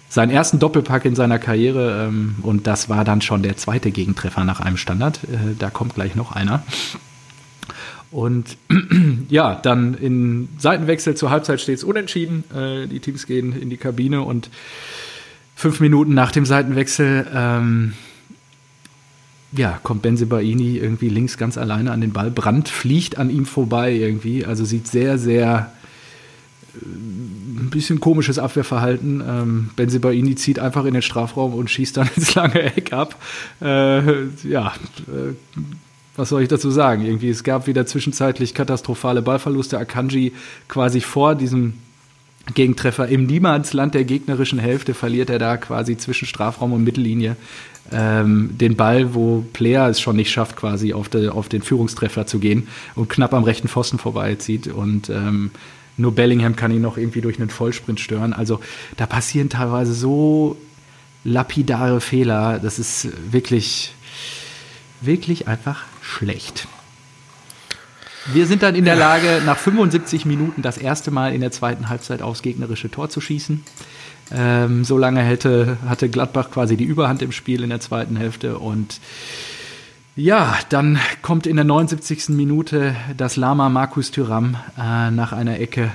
seinen 0.10 0.32
ersten 0.32 0.60
Doppelpack 0.60 1.06
in 1.06 1.16
seiner 1.16 1.40
Karriere 1.40 2.08
ähm, 2.08 2.36
und 2.42 2.68
das 2.68 2.90
war 2.90 3.06
dann 3.06 3.22
schon 3.22 3.44
der 3.44 3.58
zweite 3.58 3.92
Gegentreffer 3.92 4.44
nach 4.44 4.60
einem 4.60 4.78
Standard. 4.78 5.20
Äh, 5.26 5.56
da 5.58 5.70
kommt 5.70 5.96
gleich 5.96 6.16
noch 6.16 6.32
einer. 6.32 6.64
Und 8.12 8.58
ja, 9.30 9.56
dann 9.56 9.94
in 9.94 10.50
Seitenwechsel 10.58 11.16
zur 11.16 11.30
Halbzeit 11.30 11.62
steht 11.62 11.78
es 11.78 11.84
unentschieden. 11.84 12.44
Äh, 12.56 12.88
die 12.88 13.00
Teams 13.00 13.28
gehen 13.28 13.54
in 13.60 13.70
die 13.70 13.78
Kabine 13.78 14.24
und 14.24 14.50
fünf 15.56 15.80
Minuten 15.80 16.14
nach 16.16 16.32
dem 16.32 16.46
Seitenwechsel 16.46 17.28
ähm, 17.34 17.94
ja, 19.52 19.80
kommt 19.82 20.04
Benzebaini 20.04 20.78
irgendwie 20.78 21.10
links 21.10 21.38
ganz 21.38 21.58
alleine 21.58 21.92
an 21.92 22.02
den 22.02 22.14
Ball. 22.14 22.30
Brand 22.30 22.70
fliegt 22.70 23.18
an 23.18 23.30
ihm 23.30 23.46
vorbei 23.46 23.94
irgendwie. 23.94 24.46
Also 24.46 24.64
sieht 24.64 24.88
sehr, 24.88 25.18
sehr 25.18 25.72
äh, 26.76 26.86
ein 26.86 27.70
bisschen 27.72 28.00
komisches 28.00 28.38
Abwehrverhalten. 28.38 29.24
Ähm, 29.28 29.70
Benzebaini 29.76 30.36
zieht 30.36 30.60
einfach 30.60 30.86
in 30.86 30.94
den 30.94 31.02
Strafraum 31.02 31.54
und 31.54 31.70
schießt 31.70 31.98
dann 31.98 32.10
ins 32.16 32.36
lange 32.36 32.62
Eck 32.62 32.94
ab. 32.94 33.16
Äh, 33.62 34.26
ja, 34.48 34.74
äh, 35.08 35.34
was 36.16 36.30
soll 36.30 36.44
ich 36.44 36.50
dazu 36.50 36.70
sagen? 36.70 37.04
Irgendwie, 37.04 37.30
es 37.30 37.44
gab 37.44 37.66
wieder 37.66 37.86
zwischenzeitlich 37.86 38.54
katastrophale 38.54 39.22
Ballverluste. 39.22 39.80
Akanji 39.80 40.34
quasi 40.68 41.02
vor 41.02 41.34
diesem 41.34 41.74
Gegentreffer 42.54 43.08
im 43.08 43.26
Niemandsland 43.26 43.94
der 43.94 44.04
gegnerischen 44.04 44.60
Hälfte 44.60 44.94
verliert 44.94 45.30
er 45.30 45.40
da 45.40 45.58
quasi 45.58 45.98
zwischen 45.98 46.28
Strafraum 46.28 46.74
und 46.74 46.84
Mittellinie 46.84 47.36
ähm, 47.92 48.52
den 48.58 48.76
Ball, 48.76 49.14
wo 49.14 49.44
Player 49.54 49.88
es 49.88 50.00
schon 50.00 50.16
nicht 50.16 50.32
schafft, 50.32 50.56
quasi 50.56 50.94
auf, 50.94 51.10
de, 51.10 51.30
auf 51.30 51.50
den 51.50 51.62
Führungstreffer 51.62 52.26
zu 52.26 52.40
gehen 52.40 52.68
und 52.96 53.10
knapp 53.10 53.34
am 53.34 53.44
rechten 53.44 53.68
Pfosten 53.68 54.00
vorbeizieht. 54.00 54.68
Und 54.68 55.10
ähm, 55.10 55.52
nur 55.98 56.14
Bellingham 56.14 56.56
kann 56.56 56.72
ihn 56.72 56.82
noch 56.82 56.98
irgendwie 56.98 57.22
durch 57.22 57.40
einen 57.40 57.50
Vollsprint 57.50 58.00
stören. 58.00 58.34
Also 58.34 58.60
da 58.98 59.06
passieren 59.06 59.50
teilweise 59.50 59.94
so 59.94 60.58
lapidare 61.24 62.02
Fehler. 62.02 62.60
Das 62.60 62.80
ist 62.80 63.10
wirklich, 63.32 63.94
wirklich 65.02 65.48
einfach 65.48 65.84
schlecht. 66.02 66.68
Wir 68.34 68.46
sind 68.46 68.62
dann 68.64 68.76
in 68.76 68.86
der 68.86 68.96
Lage, 68.96 69.42
nach 69.46 69.58
75 69.58 70.26
Minuten 70.26 70.62
das 70.62 70.78
erste 70.78 71.10
Mal 71.12 71.34
in 71.34 71.42
der 71.42 71.52
zweiten 71.52 71.90
Halbzeit 71.90 72.22
aufs 72.22 72.42
gegnerische 72.42 72.92
Tor 72.92 73.10
zu 73.10 73.22
schießen. 73.22 73.64
Ähm, 74.32 74.84
so 74.84 74.98
lange 74.98 75.22
hätte, 75.22 75.78
hatte 75.88 76.10
Gladbach 76.10 76.52
quasi 76.52 76.78
die 76.78 76.84
Überhand 76.84 77.22
im 77.24 77.32
Spiel 77.32 77.64
in 77.64 77.70
der 77.70 77.80
zweiten 77.80 78.16
Hälfte 78.16 78.60
und 78.60 79.00
Ja, 80.16 80.58
dann 80.70 81.00
kommt 81.24 81.48
in 81.48 81.56
der 81.56 81.66
79. 81.66 82.30
Minute 82.30 82.96
das 83.18 83.36
Lama 83.36 83.70
Markus 83.70 84.12
Thüram 84.12 84.58
äh, 84.78 85.10
nach 85.10 85.32
einer 85.32 85.60
Ecke 85.60 85.90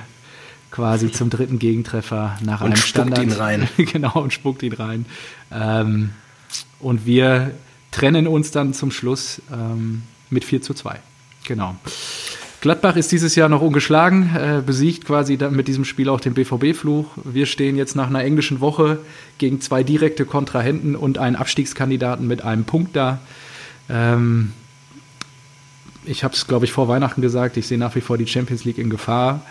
quasi 0.71 1.11
zum 1.11 1.29
dritten 1.29 1.59
Gegentreffer 1.59 2.37
nach 2.43 2.59
Und 2.59 2.67
einem 2.67 2.75
spuckt 2.75 3.07
Standard. 3.07 3.23
ihn 3.23 3.31
rein. 3.31 3.69
genau, 3.77 4.19
und 4.21 4.33
spuckt 4.33 4.61
ihn 4.63 4.73
rein. 4.73 5.05
Ähm, 5.53 6.09
und 6.79 7.05
wir 7.05 7.51
trennen 7.91 8.27
uns 8.27 8.51
dann 8.51 8.73
zum 8.73 8.91
Schluss 8.91 9.41
ähm, 9.53 10.01
mit 10.29 10.43
4 10.43 10.61
zu 10.61 10.73
2. 10.73 10.99
Genau. 11.45 11.75
Gladbach 12.61 12.95
ist 12.95 13.11
dieses 13.11 13.35
Jahr 13.35 13.47
noch 13.47 13.61
ungeschlagen, 13.61 14.35
äh, 14.35 14.61
besiegt 14.65 15.05
quasi 15.05 15.37
dann 15.37 15.55
mit 15.55 15.67
diesem 15.67 15.85
Spiel 15.85 16.09
auch 16.09 16.19
den 16.19 16.33
BVB-Fluch. 16.33 17.05
Wir 17.23 17.45
stehen 17.45 17.77
jetzt 17.77 17.95
nach 17.95 18.07
einer 18.07 18.23
englischen 18.23 18.59
Woche 18.59 18.97
gegen 19.37 19.61
zwei 19.61 19.83
direkte 19.83 20.25
Kontrahenten 20.25 20.95
und 20.95 21.19
einen 21.19 21.35
Abstiegskandidaten 21.35 22.25
mit 22.27 22.43
einem 22.43 22.63
Punkt 22.63 22.95
da. 22.95 23.19
Ähm, 23.87 24.51
ich 26.05 26.23
habe 26.23 26.33
es, 26.33 26.47
glaube 26.47 26.65
ich, 26.65 26.71
vor 26.71 26.87
Weihnachten 26.87 27.21
gesagt, 27.21 27.57
ich 27.57 27.67
sehe 27.67 27.77
nach 27.77 27.93
wie 27.95 28.01
vor 28.01 28.17
die 28.17 28.25
Champions 28.27 28.63
League 28.63 28.79
in 28.79 28.89
Gefahr. 28.89 29.41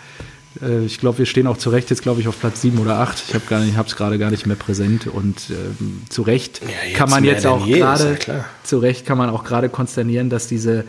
Äh, 0.61 0.85
ich 0.85 0.99
glaube, 0.99 1.19
wir 1.19 1.25
stehen 1.25 1.47
auch 1.47 1.57
zu 1.57 1.69
Recht 1.69 1.89
jetzt, 1.89 2.01
glaube 2.01 2.21
ich, 2.21 2.27
auf 2.27 2.39
Platz 2.39 2.61
7 2.61 2.77
oder 2.79 2.99
8. 2.99 3.23
Ich 3.27 3.33
habe 3.33 3.87
es 3.87 3.95
gerade 3.95 4.17
gar 4.17 4.31
nicht 4.31 4.45
mehr 4.45 4.55
präsent. 4.55 5.07
Und 5.07 5.49
ähm, 5.51 6.01
zu 6.09 6.21
Recht 6.21 6.61
Ja, 6.63 6.97
kann 6.97 7.09
man 7.09 7.23
jetzt 7.23 7.45
auch 7.45 7.65
ja 7.65 7.77
gerade, 7.77 8.15
klar. 8.15 8.45
zu 8.63 8.79
Recht 8.79 9.05
kann 9.05 9.17
man 9.17 9.29
auch 9.29 9.43
gerade 9.43 9.69
konsternieren, 9.69 10.29
dass 10.29 10.47
diese, 10.47 10.85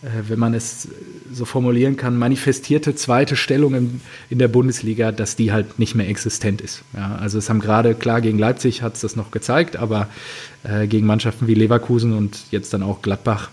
wenn 0.00 0.38
man 0.38 0.54
es 0.54 0.88
so 1.32 1.44
formulieren 1.44 1.96
kann, 1.96 2.16
manifestierte 2.16 2.94
zweite 2.94 3.34
Stellung 3.34 3.74
in, 3.74 4.00
in 4.30 4.38
der 4.38 4.48
Bundesliga, 4.48 5.10
dass 5.10 5.34
die 5.34 5.50
halt 5.50 5.78
nicht 5.78 5.94
mehr 5.94 6.08
existent 6.08 6.60
ist. 6.60 6.82
Ja, 6.94 7.16
also 7.16 7.38
es 7.38 7.50
haben 7.50 7.58
gerade, 7.58 7.94
klar, 7.94 8.20
gegen 8.20 8.38
Leipzig 8.38 8.82
hat 8.82 8.94
es 8.94 9.00
das 9.00 9.16
noch 9.16 9.32
gezeigt, 9.32 9.76
aber 9.76 10.08
äh, 10.62 10.86
gegen 10.86 11.06
Mannschaften 11.06 11.48
wie 11.48 11.54
Leverkusen 11.54 12.12
und 12.12 12.44
jetzt 12.50 12.72
dann 12.72 12.82
auch 12.82 13.02
Gladbach 13.02 13.50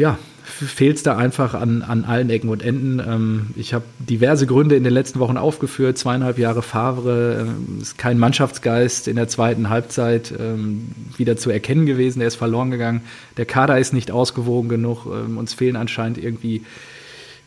ja, 0.00 0.18
fehlt 0.66 0.96
es 0.96 1.02
da 1.02 1.16
einfach 1.16 1.54
an, 1.54 1.82
an 1.82 2.04
allen 2.04 2.30
Ecken 2.30 2.48
und 2.48 2.62
Enden. 2.62 3.00
Ähm, 3.00 3.46
ich 3.56 3.74
habe 3.74 3.84
diverse 3.98 4.46
Gründe 4.46 4.76
in 4.76 4.84
den 4.84 4.92
letzten 4.92 5.18
Wochen 5.18 5.36
aufgeführt. 5.36 5.98
Zweieinhalb 5.98 6.38
Jahre 6.38 6.62
Favre, 6.62 7.40
ähm, 7.40 7.78
ist 7.80 7.98
kein 7.98 8.18
Mannschaftsgeist 8.18 9.08
in 9.08 9.16
der 9.16 9.28
zweiten 9.28 9.70
Halbzeit 9.70 10.32
ähm, 10.38 10.88
wieder 11.16 11.36
zu 11.36 11.50
erkennen 11.50 11.86
gewesen. 11.86 12.20
Er 12.20 12.28
ist 12.28 12.36
verloren 12.36 12.70
gegangen. 12.70 13.02
Der 13.36 13.46
Kader 13.46 13.78
ist 13.78 13.92
nicht 13.92 14.10
ausgewogen 14.10 14.68
genug. 14.68 15.06
Ähm, 15.06 15.38
uns 15.38 15.54
fehlen 15.54 15.76
anscheinend 15.76 16.18
irgendwie 16.18 16.62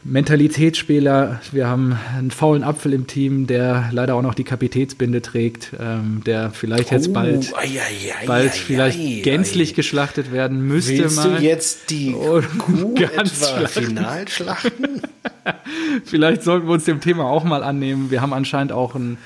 Mentalitätsspieler. 0.03 1.39
Wir 1.51 1.67
haben 1.67 1.97
einen 2.17 2.31
faulen 2.31 2.63
Apfel 2.63 2.93
im 2.93 3.07
Team, 3.07 3.47
der 3.47 3.89
leider 3.91 4.15
auch 4.15 4.21
noch 4.21 4.33
die 4.33 4.43
Kapitätsbinde 4.43 5.21
trägt, 5.21 5.71
ähm, 5.79 6.21
der 6.25 6.51
vielleicht 6.51 6.91
jetzt 6.91 7.07
Oh, 7.09 7.13
bald, 7.13 7.53
ei, 7.55 7.61
ei, 7.79 8.13
ei, 8.21 8.25
bald 8.25 8.51
ei, 8.51 8.55
vielleicht 8.55 8.99
ei, 8.99 9.21
gänzlich 9.23 9.73
geschlachtet 9.75 10.31
werden 10.31 10.67
müsste. 10.67 10.97
Willst 10.97 11.15
mal. 11.17 11.37
du 11.37 11.43
jetzt 11.43 11.89
die 11.89 12.13
Oh, 12.13 12.41
Kuh 12.57 12.93
ganz 13.15 13.41
etwa 13.41 13.57
schlachten. 13.59 13.85
final 13.85 14.27
schlachten? 14.27 15.01
Vielleicht 16.05 16.43
sollten 16.43 16.67
wir 16.67 16.73
uns 16.73 16.85
dem 16.85 17.01
Thema 17.01 17.25
auch 17.25 17.43
mal 17.43 17.63
annehmen. 17.63 18.09
Wir 18.11 18.21
haben 18.21 18.33
anscheinend 18.33 18.71
auch 18.71 18.95
ein 18.95 19.17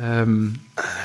ähm, 0.00 0.54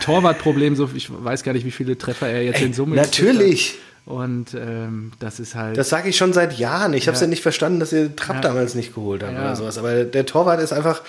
Torwartproblem. 0.03 0.75
So, 0.75 0.89
ich 0.95 1.09
weiß 1.11 1.43
gar 1.43 1.53
nicht, 1.53 1.65
wie 1.65 1.71
viele 1.71 1.97
Treffer 1.97 2.27
er 2.27 2.43
jetzt 2.43 2.61
in 2.61 2.73
Summe 2.73 2.95
Natürlich. 2.95 3.69
hat. 3.71 3.77
Und 4.09 4.55
ähm, 4.55 5.11
das 5.19 5.39
ist 5.39 5.53
halt. 5.53 5.77
Das 5.77 5.89
sage 5.89 6.09
ich 6.09 6.17
schon 6.17 6.33
seit 6.33 6.57
Jahren. 6.57 6.93
Ich 6.95 7.05
habe 7.07 7.13
es 7.13 7.21
Ja. 7.21 7.27
ja 7.27 7.29
nicht 7.29 7.43
verstanden, 7.43 7.79
dass 7.79 7.93
ihr 7.93 8.15
Trapp 8.15 8.37
Ja. 8.37 8.41
damals 8.41 8.73
nicht 8.73 8.95
geholt 8.95 9.21
habt 9.21 9.33
Ja. 9.33 9.41
oder 9.41 9.55
sowas. 9.55 9.77
Aber 9.77 10.03
der 10.03 10.25
Torwart 10.25 10.59
ist 10.59 10.73
einfach, 10.73 11.03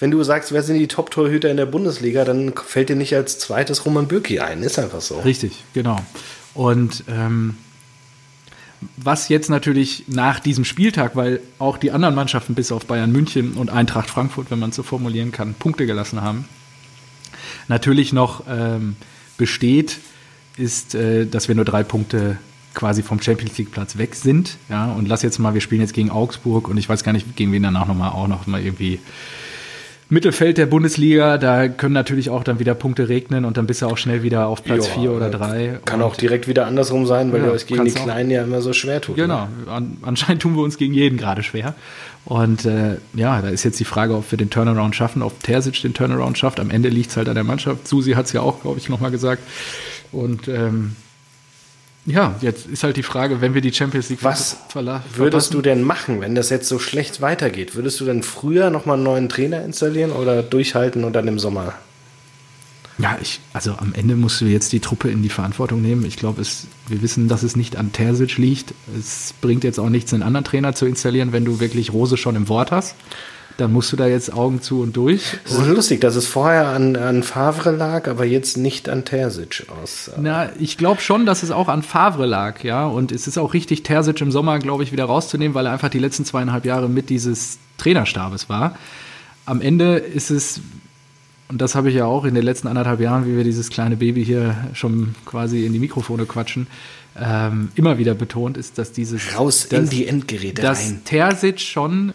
wenn 0.00 0.10
du 0.10 0.20
sagst, 0.24 0.50
wer 0.50 0.64
sind 0.64 0.76
die 0.76 0.88
Top-Torhüter 0.88 1.48
in 1.48 1.56
der 1.56 1.66
Bundesliga, 1.66 2.24
dann 2.24 2.52
fällt 2.66 2.88
dir 2.88 2.96
nicht 2.96 3.14
als 3.14 3.38
zweites 3.38 3.86
Roman 3.86 4.08
Bürki 4.08 4.40
ein. 4.40 4.64
Ist 4.64 4.80
einfach 4.80 5.00
so. 5.00 5.20
Richtig, 5.20 5.62
genau. 5.74 6.00
Und 6.52 7.04
ähm, 7.08 7.56
was 8.96 9.28
jetzt 9.28 9.48
natürlich 9.48 10.04
nach 10.08 10.40
diesem 10.40 10.64
Spieltag, 10.64 11.14
weil 11.14 11.40
auch 11.60 11.78
die 11.78 11.92
anderen 11.92 12.16
Mannschaften 12.16 12.56
bis 12.56 12.72
auf 12.72 12.84
Bayern 12.86 13.12
München 13.12 13.52
und 13.52 13.70
Eintracht 13.70 14.10
Frankfurt, 14.10 14.50
wenn 14.50 14.58
man 14.58 14.70
es 14.70 14.76
so 14.76 14.82
formulieren 14.82 15.30
kann, 15.30 15.54
Punkte 15.54 15.86
gelassen 15.86 16.20
haben, 16.20 16.46
natürlich 17.68 18.12
noch 18.12 18.42
ähm, 18.48 18.96
besteht, 19.36 19.98
ist, 20.60 20.94
äh, 20.94 21.26
dass 21.26 21.48
wir 21.48 21.54
nur 21.54 21.64
drei 21.64 21.82
Punkte 21.82 22.36
quasi 22.74 23.02
vom 23.02 23.20
Champions 23.20 23.58
League 23.58 23.72
Platz 23.72 23.98
weg 23.98 24.14
sind. 24.14 24.56
Ja, 24.68 24.92
und 24.92 25.08
lass 25.08 25.22
jetzt 25.22 25.38
mal, 25.38 25.54
wir 25.54 25.60
spielen 25.60 25.80
jetzt 25.80 25.94
gegen 25.94 26.10
Augsburg 26.10 26.68
und 26.68 26.76
ich 26.76 26.88
weiß 26.88 27.02
gar 27.02 27.12
nicht, 27.12 27.34
gegen 27.36 27.52
wen 27.52 27.62
danach 27.64 27.88
nochmal 27.88 28.10
auch 28.10 28.28
noch 28.28 28.46
mal 28.46 28.62
irgendwie 28.62 29.00
Mittelfeld 30.12 30.58
der 30.58 30.66
Bundesliga, 30.66 31.38
da 31.38 31.68
können 31.68 31.94
natürlich 31.94 32.30
auch 32.30 32.42
dann 32.42 32.58
wieder 32.58 32.74
Punkte 32.74 33.08
regnen 33.08 33.44
und 33.44 33.56
dann 33.56 33.66
bist 33.68 33.80
du 33.82 33.86
auch 33.86 33.96
schnell 33.96 34.24
wieder 34.24 34.48
auf 34.48 34.64
Platz 34.64 34.88
Ja, 34.88 34.94
4 34.94 35.12
oder 35.12 35.30
ja. 35.30 35.38
3. 35.38 35.80
Kann 35.84 36.02
auch 36.02 36.16
direkt 36.16 36.48
wieder 36.48 36.66
andersrum 36.66 37.06
sein, 37.06 37.32
weil 37.32 37.40
Ja, 37.42 37.46
ihr 37.46 37.52
euch 37.52 37.66
gegen 37.68 37.84
die. 37.84 37.92
Kleinen 37.92 38.28
ja 38.28 38.42
immer 38.42 38.60
so 38.60 38.72
schwer 38.72 39.00
tut. 39.00 39.14
Genau, 39.14 39.46
Ne? 39.66 39.70
an, 39.70 39.98
anscheinend 40.02 40.42
tun 40.42 40.56
wir 40.56 40.62
uns 40.64 40.78
gegen 40.78 40.94
jeden 40.94 41.16
gerade 41.16 41.44
schwer. 41.44 41.74
Und 42.24 42.64
äh, 42.64 42.96
ja, 43.14 43.40
da 43.40 43.48
ist 43.50 43.62
jetzt 43.62 43.78
die 43.78 43.84
Frage, 43.84 44.16
ob 44.16 44.28
wir 44.32 44.36
den 44.36 44.50
Turnaround 44.50 44.96
schaffen, 44.96 45.22
ob 45.22 45.40
Terzic 45.44 45.80
den 45.82 45.94
Turnaround 45.94 46.36
schafft. 46.36 46.58
Am 46.58 46.70
Ende 46.70 46.88
liegt 46.88 47.10
es 47.10 47.16
halt 47.16 47.28
an 47.28 47.36
der 47.36 47.44
Mannschaft. 47.44 47.86
Susi 47.86 48.12
hat 48.12 48.26
es 48.26 48.32
ja 48.32 48.40
auch, 48.40 48.62
glaube 48.62 48.78
ich, 48.78 48.88
nochmal 48.88 49.12
gesagt. 49.12 49.42
Und 50.12 50.48
ähm, 50.48 50.96
ja, 52.06 52.34
jetzt 52.40 52.66
ist 52.66 52.82
halt 52.82 52.96
die 52.96 53.02
Frage, 53.02 53.40
wenn 53.40 53.54
wir 53.54 53.60
die 53.60 53.72
Champions 53.72 54.08
League 54.08 54.22
Was 54.24 54.56
verla- 54.72 55.02
würdest 55.14 55.48
verpassen- 55.48 55.52
du 55.52 55.62
denn 55.62 55.82
machen, 55.82 56.20
wenn 56.20 56.34
das 56.34 56.50
jetzt 56.50 56.68
so 56.68 56.78
schlecht 56.78 57.20
weitergeht? 57.20 57.74
Würdest 57.74 58.00
du 58.00 58.04
dann 58.04 58.22
früher 58.22 58.70
nochmal 58.70 58.94
einen 58.96 59.04
neuen 59.04 59.28
Trainer 59.28 59.62
installieren 59.64 60.10
oder 60.12 60.42
durchhalten 60.42 61.04
und 61.04 61.12
dann 61.12 61.28
im 61.28 61.38
Sommer? 61.38 61.74
Ja, 62.98 63.16
ich, 63.22 63.40
also 63.54 63.72
am 63.78 63.94
Ende 63.94 64.14
musst 64.14 64.40
du 64.42 64.44
jetzt 64.44 64.72
die 64.72 64.80
Truppe 64.80 65.10
in 65.10 65.22
die 65.22 65.30
Verantwortung 65.30 65.80
nehmen. 65.80 66.04
Ich 66.04 66.16
glaube, 66.16 66.42
es, 66.42 66.66
wir 66.88 67.00
wissen, 67.00 67.28
dass 67.28 67.42
es 67.42 67.56
nicht 67.56 67.76
an 67.76 67.92
Terzic 67.92 68.36
liegt. 68.36 68.74
Es 68.98 69.32
bringt 69.40 69.64
jetzt 69.64 69.78
auch 69.80 69.88
nichts, 69.88 70.12
einen 70.12 70.22
anderen 70.22 70.44
Trainer 70.44 70.74
zu 70.74 70.84
installieren, 70.84 71.32
wenn 71.32 71.46
du 71.46 71.60
wirklich 71.60 71.92
Rose 71.94 72.18
schon 72.18 72.36
im 72.36 72.48
Wort 72.48 72.72
hast. 72.72 72.94
Dann 73.56 73.72
musst 73.72 73.92
du 73.92 73.96
da 73.96 74.06
jetzt 74.06 74.32
Augen 74.32 74.62
zu 74.62 74.80
und 74.80 74.96
durch. 74.96 75.38
Es 75.44 75.52
ist 75.52 75.66
lustig, 75.66 76.00
dass 76.00 76.16
es 76.16 76.26
vorher 76.26 76.68
an, 76.68 76.96
an 76.96 77.22
Favre 77.22 77.70
lag, 77.70 78.08
aber 78.08 78.24
jetzt 78.24 78.56
nicht 78.56 78.88
an 78.88 79.04
Terzic 79.04 79.66
aus. 79.82 80.10
Na, 80.18 80.50
ich 80.58 80.78
glaube 80.78 81.00
schon, 81.00 81.26
dass 81.26 81.42
es 81.42 81.50
auch 81.50 81.68
an 81.68 81.82
Favre 81.82 82.26
lag, 82.26 82.64
ja. 82.64 82.86
Und 82.86 83.12
es 83.12 83.26
ist 83.26 83.38
auch 83.38 83.52
richtig, 83.52 83.82
Terzic 83.82 84.20
im 84.20 84.30
Sommer, 84.30 84.58
glaube 84.58 84.82
ich, 84.82 84.92
wieder 84.92 85.04
rauszunehmen, 85.04 85.54
weil 85.54 85.66
er 85.66 85.72
einfach 85.72 85.90
die 85.90 85.98
letzten 85.98 86.24
zweieinhalb 86.24 86.64
Jahre 86.64 86.88
mit 86.88 87.10
dieses 87.10 87.58
Trainerstabes 87.76 88.48
war. 88.48 88.76
Am 89.46 89.60
Ende 89.60 89.96
ist 89.96 90.30
es, 90.30 90.60
und 91.48 91.60
das 91.60 91.74
habe 91.74 91.90
ich 91.90 91.96
ja 91.96 92.06
auch 92.06 92.24
in 92.24 92.34
den 92.34 92.44
letzten 92.44 92.68
anderthalb 92.68 93.00
Jahren, 93.00 93.26
wie 93.26 93.36
wir 93.36 93.44
dieses 93.44 93.68
kleine 93.68 93.96
Baby 93.96 94.24
hier 94.24 94.56
schon 94.74 95.14
quasi 95.26 95.66
in 95.66 95.72
die 95.72 95.80
Mikrofone 95.80 96.24
quatschen, 96.24 96.66
ähm, 97.20 97.70
immer 97.74 97.98
wieder 97.98 98.14
betont, 98.14 98.56
ist, 98.56 98.78
dass 98.78 98.92
dieses 98.92 99.36
Raus 99.36 99.66
dass, 99.68 99.80
in 99.80 99.88
die 99.90 100.06
Endgeräte 100.06 100.62
dass 100.62 100.86
rein. 100.86 101.02
Terzic 101.04 101.60
schon 101.60 102.12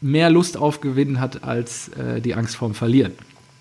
mehr 0.00 0.30
Lust 0.30 0.56
auf 0.56 0.80
Gewinnen 0.80 1.20
hat 1.20 1.44
als 1.44 1.88
äh, 1.88 2.20
die 2.20 2.34
Angst 2.34 2.56
vorm 2.56 2.74
Verlieren. 2.74 3.12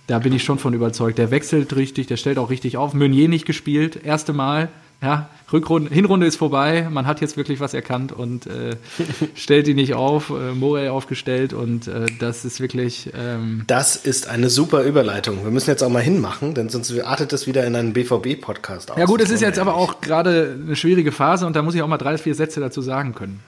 Da 0.08 0.20
bin 0.20 0.32
ich 0.34 0.44
schon 0.44 0.58
von 0.60 0.74
überzeugt. 0.74 1.18
Der 1.18 1.32
wechselt 1.32 1.76
richtig, 1.76 2.08
der 2.08 2.18
stellt 2.18 2.38
auch 2.38 2.50
richtig 2.50 2.78
auf. 2.78 2.94
Meunier 2.94 3.28
nicht 3.28 3.46
gespielt, 3.46 4.00
erste 4.06 4.32
Mal. 4.34 4.70
Ja, 5.00 5.30
Rückrunde, 5.54 5.94
Hinrunde 5.94 6.26
ist 6.26 6.38
vorbei. 6.38 6.88
Man 6.90 7.06
hat 7.06 7.22
jetzt 7.22 7.38
wirklich 7.38 7.60
was 7.60 7.76
erkannt 7.76 8.12
und 8.12 8.48
äh, 8.48 8.78
stellt 9.36 9.68
ihn 9.68 9.76
nicht 9.76 9.94
auf. 9.94 10.32
Äh, 10.32 10.54
Morey 10.56 10.88
aufgestellt 10.90 11.54
und 11.54 11.88
äh, 11.88 12.08
das 12.20 12.46
ist 12.46 12.60
wirklich. 12.60 13.12
Ähm, 13.16 13.64
Das 13.68 13.96
ist 13.96 14.28
eine 14.28 14.50
super 14.50 14.82
Überleitung. 14.84 15.44
Wir 15.44 15.52
müssen 15.52 15.70
jetzt 15.70 15.84
auch 15.84 15.90
mal 15.90 16.02
hinmachen, 16.02 16.56
denn 16.56 16.70
sonst 16.70 16.92
artet 17.02 17.32
das 17.32 17.46
wieder 17.46 17.64
in 17.68 17.76
einen 17.76 17.94
BVB-Podcast 17.94 18.90
aus. 18.90 18.98
ja 18.98 19.06
gut, 19.06 19.22
es 19.22 19.30
ist 19.30 19.42
jetzt 19.42 19.60
aber 19.60 19.76
auch 19.76 20.02
gerade 20.02 20.58
eine 20.66 20.76
schwierige 20.76 21.12
Phase 21.12 21.46
und 21.46 21.56
da 21.56 21.62
muss 21.62 21.76
ich 21.76 21.84
auch 21.84 21.88
mal 21.88 21.98
drei, 21.98 22.18
vier 22.18 22.34
Sätze 22.34 22.60
dazu 22.60 22.82
sagen 22.82 23.14
können. 23.14 23.40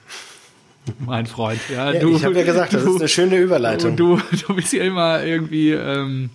Mein 1.06 1.26
Freund. 1.26 1.60
Ja. 1.72 1.92
Ja, 1.92 2.06
ich 2.06 2.24
habe 2.24 2.34
ja 2.38 2.44
gesagt, 2.44 2.72
das 2.74 2.84
du- 2.84 2.94
ist 2.94 3.00
eine 3.00 3.08
schöne 3.08 3.36
Überleitung. 3.36 3.90
Und 3.92 3.96
du, 3.96 4.20
du 4.46 4.54
bist 4.54 4.72
ja 4.72 4.82
immer 4.84 5.22
irgendwie, 5.24 5.70
ähm, 5.72 6.30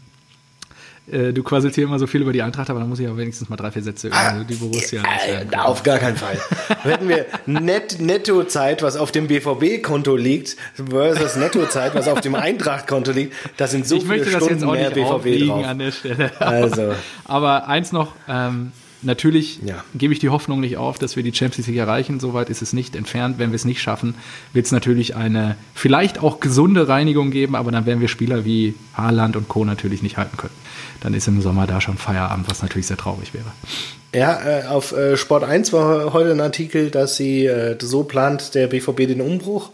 äh, 1.11 1.31
du 1.33 1.43
quasselst 1.43 1.75
hier 1.75 1.83
immer 1.83 1.99
so 1.99 2.07
viel 2.07 2.21
über 2.21 2.33
die 2.33 2.41
Eintracht, 2.41 2.69
aber 2.69 2.79
dann 2.79 2.89
muss 2.89 2.99
ich 2.99 3.05
ja 3.05 3.15
wenigstens 3.15 3.47
mal 3.47 3.57
drei, 3.57 3.69
vier 3.71 3.83
Sätze 3.83 4.07
über 4.07 4.43
die 4.49 4.55
Borussia 4.55 5.01
Äh, 5.03 5.05
loswerden. 5.43 5.55
auf 5.59 5.83
gar 5.83 5.99
keinen 5.99 6.17
Fall. 6.17 6.37
Hätten 6.81 7.07
wir 7.09 7.25
Net 7.45 7.97
Nettozeit, 7.99 8.81
was 8.81 8.97
auf 8.97 9.11
dem 9.11 9.27
BVB-Konto 9.27 10.15
liegt, 10.15 10.55
versus 10.89 11.35
Nettozeit, 11.35 11.93
was 11.93 12.07
auf 12.07 12.21
dem 12.21 12.33
Eintracht-Konto 12.33 13.11
liegt, 13.11 13.33
da 13.57 13.67
sind 13.67 13.87
so 13.87 13.97
ich 13.97 14.05
möchte 14.05 14.25
viele 14.25 14.39
das 14.39 14.49
jetzt 14.49 14.57
Stunden 14.61 14.69
auch 14.69 14.73
mehr 14.73 14.89
nicht 14.89 15.23
BVB 15.35 15.47
drauf. 15.47 15.65
an 15.65 15.79
der 15.79 15.91
Stelle. 15.91 16.31
Also. 16.41 16.93
Aber 17.25 17.67
eins 17.67 17.91
noch, 17.91 18.13
ähm, 18.27 18.71
natürlich 19.05 19.59
Ja. 19.63 19.83
gebe 19.93 20.13
ich 20.13 20.19
die 20.19 20.29
Hoffnung 20.29 20.59
nicht 20.59 20.77
auf, 20.77 20.99
dass 20.99 21.15
wir 21.15 21.23
die 21.23 21.33
Champions 21.33 21.67
League 21.67 21.77
erreichen. 21.77 22.19
Soweit 22.19 22.49
ist 22.49 22.61
es 22.61 22.73
nicht 22.73 22.95
entfernt. 22.95 23.39
Wenn 23.39 23.51
wir 23.51 23.55
es 23.55 23.65
nicht 23.65 23.81
schaffen, 23.81 24.15
wird 24.53 24.65
es 24.65 24.71
natürlich 24.71 25.15
eine 25.15 25.55
vielleicht 25.73 26.19
auch 26.21 26.39
gesunde 26.39 26.87
Reinigung 26.87 27.31
geben, 27.31 27.55
aber 27.55 27.71
dann 27.71 27.85
werden 27.85 28.01
wir 28.01 28.07
Spieler 28.07 28.45
wie 28.45 28.75
Haaland 28.93 29.35
und 29.35 29.47
Co. 29.47 29.65
natürlich 29.65 30.01
nicht 30.03 30.17
halten 30.17 30.37
können. 30.37 30.53
Dann 31.01 31.13
ist 31.13 31.27
im 31.27 31.41
Sommer 31.41 31.67
da 31.67 31.81
schon 31.81 31.97
Feierabend, 31.97 32.49
was 32.49 32.61
natürlich 32.61 32.87
sehr 32.87 32.97
traurig 32.97 33.33
wäre. 33.33 33.45
Ja, 34.13 34.61
äh, 34.61 34.65
auf 34.67 34.93
äh, 34.93 35.17
Sport 35.17 35.43
1 35.43 35.73
war 35.73 36.13
heute 36.13 36.31
ein 36.31 36.39
Artikel, 36.39 36.89
dass 36.89 37.17
sie 37.17 37.45
äh, 37.45 37.75
so 37.81 38.03
plant 38.03 38.55
der 38.55 38.67
BVB 38.67 39.07
den 39.07 39.19
Umbruch. 39.19 39.71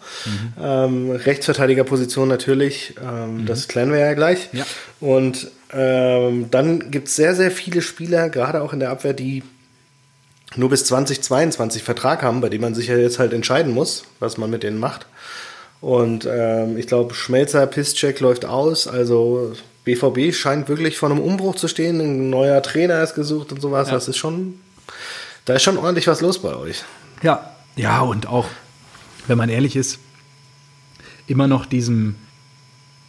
Ähm, 0.59 1.11
Rechtsverteidigerposition 1.11 2.27
natürlich, 2.27 2.95
ähm, 3.01 3.45
das 3.45 3.67
klären 3.67 3.91
wir 3.91 3.99
ja 3.99 4.13
gleich. 4.13 4.49
Ja. 4.51 4.65
Und 4.99 5.51
ähm, 5.73 6.49
dann 6.51 6.91
gibt 6.91 7.07
es 7.07 7.15
sehr, 7.15 7.35
sehr 7.35 7.51
viele 7.51 7.81
Spieler, 7.81 8.29
gerade 8.29 8.61
auch 8.61 8.73
in 8.73 8.79
der 8.79 8.89
Abwehr, 8.89 9.13
die 9.13 9.43
nur 10.55 10.69
bis 10.69 10.85
2022 10.85 11.83
Vertrag 11.83 12.23
haben, 12.23 12.41
bei 12.41 12.49
dem 12.49 12.61
man 12.61 12.75
sich 12.75 12.87
ja 12.87 12.97
jetzt 12.97 13.19
halt 13.19 13.33
entscheiden 13.33 13.73
muss, 13.73 14.03
was 14.19 14.37
man 14.37 14.49
mit 14.49 14.63
denen 14.63 14.79
macht. 14.79 15.05
Und 15.79 16.27
ähm, 16.29 16.77
ich 16.77 16.87
glaube, 16.87 17.13
Schmelzer 17.13 17.65
Pisscheck 17.67 18.19
läuft 18.19 18.45
aus. 18.45 18.87
Also 18.87 19.53
BVB 19.85 20.33
scheint 20.33 20.69
wirklich 20.69 20.97
vor 20.97 21.09
einem 21.09 21.19
Umbruch 21.19 21.55
zu 21.55 21.67
stehen. 21.67 21.99
Ein 21.99 22.29
neuer 22.29 22.61
Trainer 22.61 23.01
ist 23.01 23.15
gesucht 23.15 23.51
und 23.51 23.61
sowas. 23.61 23.87
Ja. 23.87 23.95
Das 23.95 24.07
ist 24.07 24.17
schon, 24.17 24.59
da 25.45 25.55
ist 25.55 25.63
schon 25.63 25.77
ordentlich 25.77 26.07
was 26.07 26.21
los 26.21 26.39
bei 26.39 26.55
euch. 26.55 26.83
Ja. 27.23 27.55
Ja, 27.77 28.01
und 28.01 28.27
auch, 28.27 28.47
wenn 29.27 29.37
man 29.37 29.49
ehrlich 29.49 29.77
ist, 29.77 29.99
immer 31.27 31.47
noch 31.47 31.65
diesem 31.65 32.15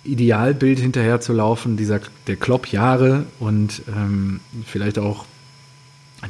Idealbild 0.04 0.78
hinterher 0.78 1.20
zu 1.20 1.32
laufen, 1.32 1.76
dieser 1.76 2.00
der 2.26 2.36
Klopp-Jahre 2.36 3.24
und 3.38 3.82
ähm, 3.88 4.40
vielleicht 4.66 4.98
auch 4.98 5.24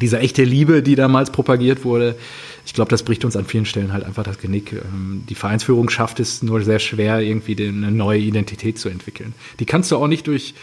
dieser 0.00 0.20
echte 0.20 0.44
Liebe, 0.44 0.82
die 0.82 0.94
damals 0.94 1.30
propagiert 1.30 1.84
wurde. 1.84 2.16
Ich 2.64 2.74
glaube, 2.74 2.90
das 2.90 3.02
bricht 3.02 3.24
uns 3.24 3.36
an 3.36 3.44
vielen 3.44 3.66
Stellen 3.66 3.92
halt 3.92 4.04
einfach 4.04 4.22
das 4.22 4.38
Genick. 4.38 4.72
Ähm, 4.72 5.24
die 5.28 5.34
Vereinsführung 5.34 5.90
schafft 5.90 6.20
es 6.20 6.42
nur 6.42 6.62
sehr 6.62 6.78
schwer, 6.78 7.20
irgendwie 7.20 7.56
eine 7.66 7.90
neue 7.90 8.20
Identität 8.20 8.78
zu 8.78 8.88
entwickeln. 8.88 9.34
Die 9.58 9.66
kannst 9.66 9.90
du 9.90 9.96
auch 9.96 10.08
nicht 10.08 10.26
durch 10.26 10.54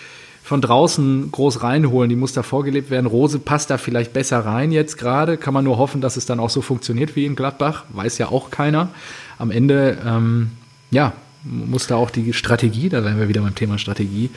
von 0.43 0.61
draußen 0.61 1.31
groß 1.31 1.61
reinholen, 1.61 2.09
die 2.09 2.15
muss 2.15 2.33
da 2.33 2.41
vorgelebt 2.41 2.89
werden. 2.89 3.05
Rose 3.05 3.37
passt 3.37 3.69
da 3.69 3.77
vielleicht 3.77 4.13
besser 4.13 4.39
rein 4.39 4.71
jetzt 4.71 4.97
gerade. 4.97 5.37
Kann 5.37 5.53
man 5.53 5.63
nur 5.63 5.77
hoffen, 5.77 6.01
dass 6.01 6.17
es 6.17 6.25
dann 6.25 6.39
auch 6.39 6.49
so 6.49 6.61
funktioniert 6.61 7.15
wie 7.15 7.25
in 7.25 7.35
Gladbach. 7.35 7.85
Weiß 7.89 8.17
ja 8.17 8.29
auch 8.29 8.49
keiner. 8.49 8.89
Am 9.37 9.51
Ende, 9.51 9.99
ähm, 10.03 10.51
ja, 10.89 11.13
muss 11.43 11.87
da 11.87 11.95
auch 11.95 12.09
die 12.09 12.33
Strategie, 12.33 12.89
da 12.89 13.03
wären 13.03 13.19
wir 13.19 13.29
wieder 13.29 13.41
beim 13.41 13.55
Thema 13.55 13.77
Strategie, 13.77 14.29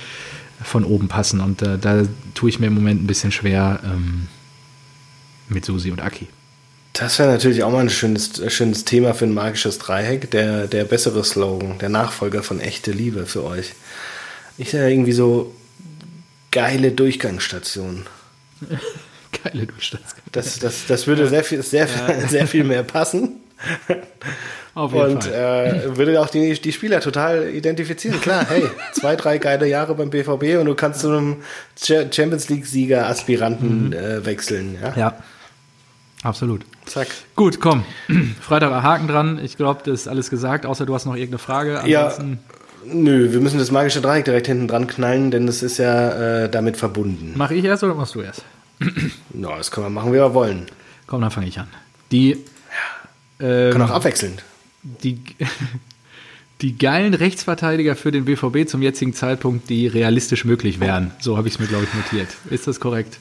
von 0.62 0.84
oben 0.84 1.08
passen. 1.08 1.40
Und 1.40 1.62
äh, 1.62 1.78
da 1.78 2.02
tue 2.34 2.50
ich 2.50 2.58
mir 2.58 2.66
im 2.66 2.74
Moment 2.74 3.02
ein 3.02 3.06
bisschen 3.06 3.32
schwer 3.32 3.80
ähm, 3.84 4.28
mit 5.48 5.64
Susi 5.64 5.90
und 5.90 6.00
Aki. 6.00 6.28
Das 6.92 7.18
wäre 7.18 7.30
natürlich 7.30 7.62
auch 7.62 7.72
mal 7.72 7.80
ein 7.80 7.90
schönes, 7.90 8.42
schönes 8.52 8.84
Thema 8.84 9.14
für 9.14 9.24
ein 9.24 9.34
magisches 9.34 9.78
Dreieck. 9.78 10.30
Der, 10.30 10.66
der 10.66 10.84
bessere 10.84 11.24
Slogan, 11.24 11.78
der 11.78 11.88
Nachfolger 11.88 12.42
von 12.42 12.60
echte 12.60 12.92
Liebe 12.92 13.26
für 13.26 13.44
euch. 13.44 13.72
Ich 14.58 14.70
sehe 14.70 14.88
irgendwie 14.90 15.12
so 15.12 15.54
geile 16.50 16.92
Durchgangsstation. 16.92 18.06
Geile 19.42 19.66
Durchstandsgeil. 19.66 20.22
Das, 20.30 20.58
das, 20.58 20.86
das 20.86 21.06
würde 21.06 21.26
sehr 21.26 21.42
viel, 21.42 21.62
sehr, 21.62 21.88
sehr 22.28 22.46
viel 22.46 22.64
mehr 22.64 22.82
passen. 22.82 23.40
Auf 24.74 24.92
jeden 24.94 25.04
Und 25.16 25.24
Fall. 25.24 25.82
äh, 25.92 25.96
würde 25.98 26.18
auch 26.20 26.28
die, 26.30 26.54
die 26.58 26.72
Spieler 26.72 27.00
total 27.00 27.48
identifizieren. 27.50 28.20
Klar, 28.20 28.46
hey, 28.48 28.62
zwei, 28.92 29.16
drei 29.16 29.36
geile 29.38 29.66
Jahre 29.68 29.94
beim 29.94 30.08
BVB 30.10 30.58
und 30.58 30.64
du 30.66 30.74
kannst 30.74 31.00
zu 31.00 31.08
einem 31.08 31.36
Cha- 31.76 32.10
Champions 32.10 32.48
League-Sieger, 32.48 33.06
Aspiranten 33.06 33.92
äh, 33.92 34.24
wechseln. 34.24 34.78
Ja? 34.82 34.94
Ja, 34.96 35.16
absolut. 36.22 36.62
Zack. 36.86 37.08
Gut, 37.36 37.60
komm. 37.60 37.84
Freitag 38.40 38.70
Haken 38.82 39.08
dran. 39.08 39.38
Ich 39.44 39.56
glaube, 39.56 39.82
das 39.84 40.00
ist 40.02 40.08
alles 40.08 40.30
gesagt, 40.30 40.64
außer 40.66 40.86
du 40.86 40.94
hast 40.94 41.04
noch 41.04 41.14
irgendeine 41.14 41.38
Frage. 41.38 41.82
Ja, 41.86 42.06
Ansonsten 42.06 42.38
nö, 42.86 43.30
wir 43.32 43.40
müssen 43.40 43.58
das 43.58 43.70
magische 43.70 44.00
Dreieck 44.00 44.24
direkt 44.24 44.46
hinten 44.46 44.68
dran 44.68 44.86
knallen, 44.86 45.30
denn 45.30 45.46
das 45.46 45.62
ist 45.62 45.78
ja 45.78 46.44
äh, 46.44 46.48
damit 46.50 46.76
verbunden. 46.76 47.34
mache 47.36 47.54
ich 47.54 47.64
erst 47.64 47.84
oder 47.84 47.94
machst 47.94 48.14
du 48.14 48.22
erst? 48.22 48.42
Na, 49.34 49.56
das 49.56 49.70
können 49.70 49.86
wir 49.86 49.90
machen, 49.90 50.10
wie 50.12 50.16
wir 50.16 50.34
wollen. 50.34 50.66
Komm, 51.06 51.20
dann 51.20 51.30
fange 51.30 51.46
ich 51.46 51.58
an. 51.60 51.68
Die, 52.10 52.32
ähm, 53.38 53.70
Können 53.72 53.82
auch 53.82 53.90
abwechselnd. 53.90 54.42
Die, 54.82 55.20
die 56.60 56.78
geilen 56.78 57.14
Rechtsverteidiger 57.14 57.96
für 57.96 58.12
den 58.12 58.24
BVB 58.24 58.68
zum 58.68 58.82
jetzigen 58.82 59.14
Zeitpunkt, 59.14 59.68
die 59.68 59.86
realistisch 59.86 60.44
möglich 60.44 60.80
wären. 60.80 61.12
So 61.20 61.36
habe 61.36 61.48
ich 61.48 61.54
es 61.54 61.60
mir, 61.60 61.66
glaube 61.66 61.84
ich, 61.84 61.94
notiert. 61.94 62.28
Ist 62.50 62.66
das 62.66 62.80
korrekt? 62.80 63.18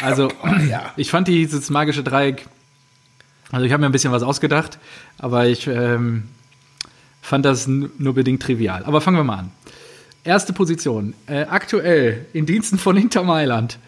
Also, 0.00 0.28
ich 0.96 1.10
fand 1.10 1.28
dieses 1.28 1.70
magische 1.70 2.02
Dreieck, 2.02 2.46
also 3.52 3.64
ich 3.64 3.72
habe 3.72 3.80
mir 3.80 3.86
ein 3.86 3.92
bisschen 3.92 4.12
was 4.12 4.22
ausgedacht, 4.22 4.78
aber 5.18 5.46
ich 5.46 5.66
ähm, 5.66 6.24
fand 7.22 7.44
das 7.44 7.66
nur 7.66 8.14
bedingt 8.14 8.42
trivial. 8.42 8.84
Aber 8.84 9.00
fangen 9.00 9.16
wir 9.16 9.24
mal 9.24 9.38
an. 9.38 9.52
Erste 10.24 10.52
Position. 10.52 11.14
Äh, 11.26 11.42
aktuell 11.42 12.26
in 12.32 12.46
Diensten 12.46 12.78
von 12.78 12.96
Inter 12.96 13.22
Mailand. 13.22 13.78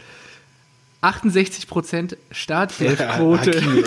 68% 1.02 2.16
Startelfquote. 2.32 3.52
Ey? 3.56 3.84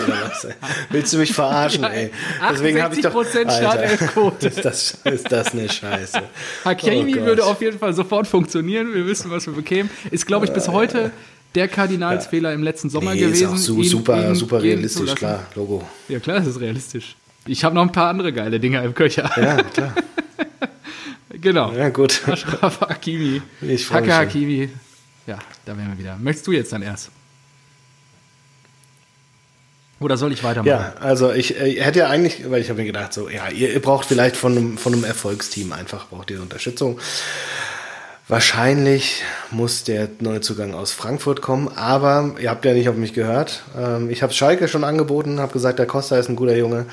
Willst 0.90 1.12
du 1.12 1.18
mich 1.18 1.34
verarschen, 1.34 1.84
ey? 1.84 2.10
Deswegen 2.50 2.82
habe 2.82 2.94
ich 2.94 3.02
doch. 3.02 3.14
68% 3.14 3.36
Alter, 3.36 3.50
Startelfquote. 3.52 4.48
Ist 4.48 4.64
das, 4.64 4.98
ist 5.04 5.30
das 5.30 5.52
eine 5.52 5.68
Scheiße? 5.68 6.22
Hakimi 6.64 7.16
Oh 7.20 7.24
würde 7.26 7.44
auf 7.44 7.60
jeden 7.60 7.78
Fall 7.78 7.92
sofort 7.92 8.26
funktionieren. 8.26 8.94
Wir 8.94 9.06
wissen, 9.06 9.30
was 9.30 9.46
wir 9.46 9.52
bekämen. 9.52 9.90
Ist, 10.10 10.26
glaube 10.26 10.46
ich, 10.46 10.52
bis 10.52 10.68
heute 10.68 11.10
der 11.54 11.68
Kardinalsfehler 11.68 12.54
im 12.54 12.62
letzten 12.62 12.88
Sommer 12.88 13.12
Nee, 13.12 13.20
gewesen. 13.20 13.44
ist 13.44 13.52
auch 13.52 13.56
su 13.58 13.76
ihn- 13.82 13.88
super, 13.88 14.28
ihn 14.28 14.34
super 14.34 14.62
realistisch, 14.62 15.14
klar, 15.14 15.46
Logo. 15.54 15.86
Ja, 16.08 16.18
klar, 16.18 16.38
das 16.38 16.46
ist 16.48 16.60
realistisch. 16.60 17.14
Ich 17.46 17.62
habe 17.62 17.74
noch 17.74 17.82
ein 17.82 17.92
paar 17.92 18.08
andere 18.08 18.32
geile 18.32 18.58
Dinger 18.58 18.82
im 18.84 18.94
Köcher. 18.94 19.30
Ja, 19.36 19.56
klar. 19.62 19.94
genau. 21.30 21.72
Ja, 21.72 21.90
gut. 21.90 22.22
Ashraf 22.26 22.80
Hakimi. 22.80 23.42
Ich 23.60 23.84
schon. 23.84 24.10
Hakimi. 24.10 24.70
Ja, 25.26 25.38
da 25.64 25.76
wären 25.76 25.90
wir 25.90 25.98
wieder. 25.98 26.16
Möchtest 26.16 26.46
du 26.46 26.52
jetzt 26.52 26.72
dann 26.72 26.82
erst? 26.82 27.10
Oder 30.02 30.16
soll 30.16 30.32
ich 30.32 30.42
weitermachen? 30.42 30.68
Ja, 30.68 30.94
also 31.00 31.32
ich 31.32 31.58
äh, 31.60 31.80
hätte 31.80 32.00
ja 32.00 32.08
eigentlich, 32.08 32.50
weil 32.50 32.60
ich 32.60 32.68
habe 32.68 32.80
mir 32.80 32.86
gedacht, 32.86 33.12
so, 33.12 33.28
ja, 33.28 33.48
ihr, 33.48 33.72
ihr 33.72 33.80
braucht 33.80 34.06
vielleicht 34.06 34.36
von 34.36 34.56
einem, 34.56 34.78
von 34.78 34.92
einem 34.92 35.04
Erfolgsteam 35.04 35.72
einfach, 35.72 36.08
braucht 36.08 36.30
ihr 36.30 36.42
Unterstützung. 36.42 36.98
Wahrscheinlich 38.28 39.24
muss 39.50 39.82
der 39.82 40.08
Neuzugang 40.20 40.74
aus 40.74 40.92
Frankfurt 40.92 41.42
kommen, 41.42 41.68
aber 41.74 42.36
ihr 42.40 42.50
habt 42.50 42.64
ja 42.64 42.72
nicht 42.72 42.88
auf 42.88 42.94
mich 42.94 43.14
gehört. 43.14 43.64
Ähm, 43.76 44.10
ich 44.10 44.22
habe 44.22 44.32
Schalke 44.32 44.68
schon 44.68 44.84
angeboten, 44.84 45.40
habe 45.40 45.52
gesagt, 45.52 45.80
der 45.80 45.86
Costa 45.86 46.16
ist 46.16 46.28
ein 46.28 46.36
guter 46.36 46.56
Junge. 46.56 46.86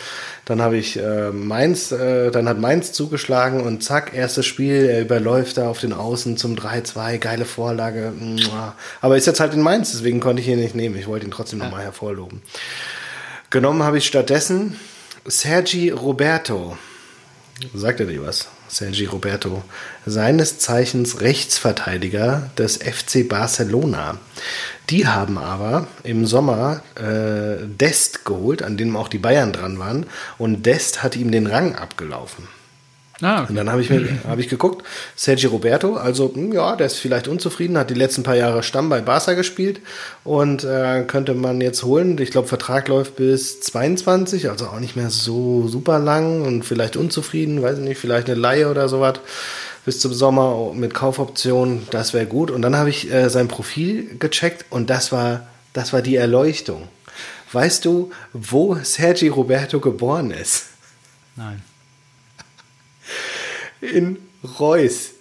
Dann 0.46 0.60
habe 0.60 0.78
ich 0.78 0.98
äh, 0.98 1.30
Mainz, 1.30 1.92
äh, 1.92 2.32
dann 2.32 2.50
hat 2.50 2.58
Mainz 2.58 2.94
zugeschlagen 2.94 3.62
und 3.62 3.84
zack, 3.84 4.15
erstes 4.15 4.48
Spiel, 4.48 4.89
er 4.89 5.02
überläuft 5.02 5.58
da 5.58 5.70
auf 5.70 5.80
den 5.80 5.94
Außen 5.94 6.36
zum 6.36 6.56
3-2, 6.56 7.20
geile 7.20 7.46
Vorlage. 7.46 8.12
Aber 9.00 9.15
ist 9.15 9.28
jetzt 9.28 9.39
halt 9.39 9.54
in 9.54 9.62
Mainz, 9.62 9.92
deswegen 9.92 10.20
konnte 10.20 10.42
ich 10.42 10.48
ihn 10.48 10.60
nicht 10.60 10.74
nehmen. 10.74 10.98
Ich 10.98 11.08
wollte 11.08 11.28
ihn 11.28 11.32
trotzdem 11.32 11.60
nochmal 11.60 11.84
hervorloben. 11.84 12.42
Genommen 13.52 13.84
habe 13.84 14.00
ich 14.00 14.08
stattdessen 14.08 14.80
Sergi 15.26 15.92
Roberto. 15.92 16.76
Sagt 17.76 18.00
er 18.00 18.08
dir 18.08 18.26
was? 18.26 18.48
Sergi 18.69 19.05
Roberto. 19.05 19.63
Seines 20.05 20.60
Zeichens 20.60 21.21
Rechtsverteidiger 21.21 22.49
des 22.58 22.77
FC 22.77 23.27
Barcelona. 23.27 24.17
Die 24.89 25.08
haben 25.08 25.38
aber 25.38 25.88
im 26.03 26.25
Sommer 26.25 26.82
äh, 26.95 27.65
Dest 27.65 28.25
geholt, 28.25 28.63
an 28.63 28.77
dem 28.77 28.95
auch 28.95 29.08
die 29.08 29.17
Bayern 29.17 29.51
dran 29.51 29.77
waren. 29.79 30.05
Und 30.38 30.65
Dest 30.65 31.03
hat 31.03 31.15
ihm 31.15 31.32
den 31.32 31.47
Rang 31.47 31.75
abgelaufen. 31.75 32.47
Ah, 33.21 33.39
Und 33.39 33.43
okay. 33.45 33.53
dann 33.55 33.69
habe 33.69 33.82
ich 33.82 33.89
mir 33.89 34.08
habe 34.27 34.41
ich 34.41 34.47
geguckt, 34.47 34.86
Sergi 35.15 35.45
Roberto, 35.47 35.95
also 35.95 36.32
hm, 36.34 36.53
ja, 36.53 36.75
der 36.75 36.88
ist 36.88 36.97
vielleicht 36.97 37.27
unzufrieden, 37.27 37.77
hat 37.77 37.89
die 37.89 37.95
letzten 37.95 38.23
paar 38.23 38.36
Jahre 38.36 38.63
Stamm 38.63 38.89
bei 38.89 39.01
Barca 39.01 39.34
gespielt 39.34 39.82
und 40.23 40.63
äh, 40.63 41.03
könnte 41.05 41.34
man 41.34 41.60
jetzt 41.60 41.84
holen. 41.84 42.17
Ich 42.19 42.32
glaube, 42.32 42.47
Vertrag 42.47 42.88
läuft 42.88 43.15
bis 43.17 43.60
22, 43.62 44.49
also 44.49 44.67
auch 44.67 44.79
nicht 44.79 44.95
mehr 44.95 45.10
so 45.10 45.67
super 45.67 45.99
lang 45.99 46.43
und 46.43 46.63
vielleicht 46.63 46.95
unzufrieden, 46.95 47.62
weiß 47.62 47.79
ich 47.79 47.84
nicht, 47.84 47.99
vielleicht 47.99 48.29
eine 48.29 48.39
Laie 48.39 48.69
oder 48.69 48.88
sowas 48.88 49.19
bis 49.86 49.99
zum 49.99 50.13
Sommer 50.13 50.71
mit 50.73 50.93
Kaufoption, 50.93 51.88
das 51.89 52.13
wäre 52.13 52.25
gut. 52.25 52.51
Und 52.51 52.62
dann 52.62 52.75
habe 52.75 52.89
ich 52.89 53.12
äh, 53.12 53.29
sein 53.29 53.47
Profil 53.47 54.17
gecheckt 54.19 54.65
und 54.69 54.89
das 54.89 55.12
war 55.12 55.47
das 55.73 55.93
war 55.93 56.01
die 56.01 56.15
Erleuchtung. 56.15 56.88
Weißt 57.51 57.86
du, 57.86 58.12
wo 58.34 58.75
Sergi 58.82 59.27
Roberto 59.27 59.79
geboren 59.79 60.32
ist? 60.32 60.67
Nein. 61.36 61.62
In 63.82 64.18
Reus. 64.60 65.12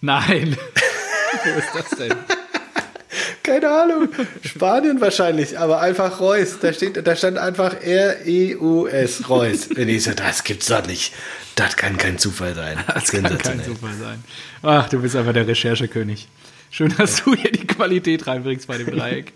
Nein. 0.00 0.56
Wo 1.44 1.58
ist 1.58 1.68
das 1.74 1.98
denn? 1.98 2.14
Keine 3.42 3.68
Ahnung. 3.68 4.08
Spanien 4.42 5.00
wahrscheinlich, 5.00 5.58
aber 5.58 5.80
einfach 5.80 6.18
Reus. 6.18 6.58
Da, 6.60 6.72
steht, 6.72 7.06
da 7.06 7.14
stand 7.14 7.38
einfach 7.38 7.74
R-E-U-S, 7.82 9.28
Reus. 9.28 9.66
Und 9.68 9.88
ich 9.88 10.04
so, 10.04 10.12
das 10.12 10.44
gibt's 10.44 10.66
doch 10.66 10.86
nicht. 10.86 11.12
Das 11.54 11.76
kann 11.76 11.96
kein 11.98 12.18
Zufall 12.18 12.54
sein. 12.54 12.78
Das 12.86 13.10
kann 13.10 13.22
kein 13.38 13.62
Zufall 13.62 13.94
sein. 13.94 14.24
Ach, 14.62 14.88
du 14.88 15.00
bist 15.00 15.14
einfach 15.14 15.32
der 15.34 15.46
Recherchekönig. 15.46 16.26
Schön, 16.70 16.92
dass 16.96 17.22
du 17.22 17.34
hier 17.36 17.52
die 17.52 17.66
Qualität 17.66 18.26
reinbringst 18.26 18.66
bei 18.66 18.78
dem 18.78 18.90
Dreieck. 18.90 19.32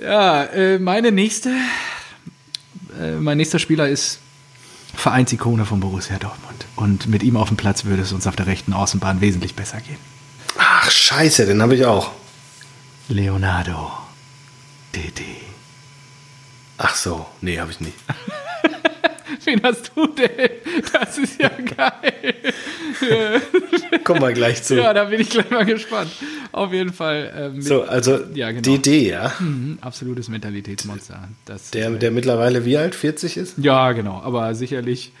Ja, 0.00 0.44
äh, 0.44 0.78
meine 0.78 1.12
nächste, 1.12 1.50
äh, 2.98 3.12
mein 3.12 3.36
nächster 3.36 3.58
Spieler 3.58 3.88
ist 3.88 4.20
Vereinsikone 4.94 5.64
von 5.64 5.80
Borussia 5.80 6.16
Dortmund. 6.18 6.49
Und 6.80 7.06
mit 7.08 7.22
ihm 7.22 7.36
auf 7.36 7.48
dem 7.48 7.56
Platz 7.58 7.84
würde 7.84 8.02
es 8.02 8.12
uns 8.12 8.26
auf 8.26 8.36
der 8.36 8.46
rechten 8.46 8.72
Außenbahn 8.72 9.20
wesentlich 9.20 9.54
besser 9.54 9.80
gehen. 9.80 9.98
Ach, 10.56 10.90
scheiße, 10.90 11.44
den 11.46 11.60
habe 11.60 11.74
ich 11.74 11.84
auch. 11.84 12.10
Leonardo 13.08 13.92
DD. 14.94 15.22
Ach 16.78 16.94
so, 16.94 17.26
nee, 17.42 17.58
habe 17.58 17.70
ich 17.70 17.80
nicht. 17.80 17.96
Wen 19.44 19.60
hast 19.62 19.92
du 19.94 20.06
denn? 20.06 20.50
Das 20.92 21.18
ist 21.18 21.38
ja 21.40 21.48
geil. 21.76 22.34
Kommen 24.04 24.22
wir 24.22 24.32
gleich 24.32 24.62
zu. 24.62 24.76
Ja, 24.76 24.92
da 24.92 25.04
bin 25.04 25.20
ich 25.20 25.30
gleich 25.30 25.50
mal 25.50 25.64
gespannt. 25.64 26.10
Auf 26.52 26.72
jeden 26.72 26.92
Fall. 26.92 27.32
Äh, 27.36 27.48
mit, 27.50 27.64
So, 27.64 27.82
also 27.82 28.20
Ja, 28.34 28.50
genau. 28.50 28.62
DD, 28.62 29.08
ja? 29.10 29.32
Mhm, 29.38 29.78
absolutes 29.80 30.28
Mentalitätsmonster. 30.28 31.28
Das, 31.44 31.70
Der, 31.70 31.90
der 31.90 32.10
mittlerweile 32.10 32.64
wie 32.64 32.76
alt? 32.78 32.94
40 32.94 33.36
ist? 33.36 33.58
ja, 33.58 33.92
genau. 33.92 34.20
Aber 34.22 34.54
sicherlich 34.54 35.12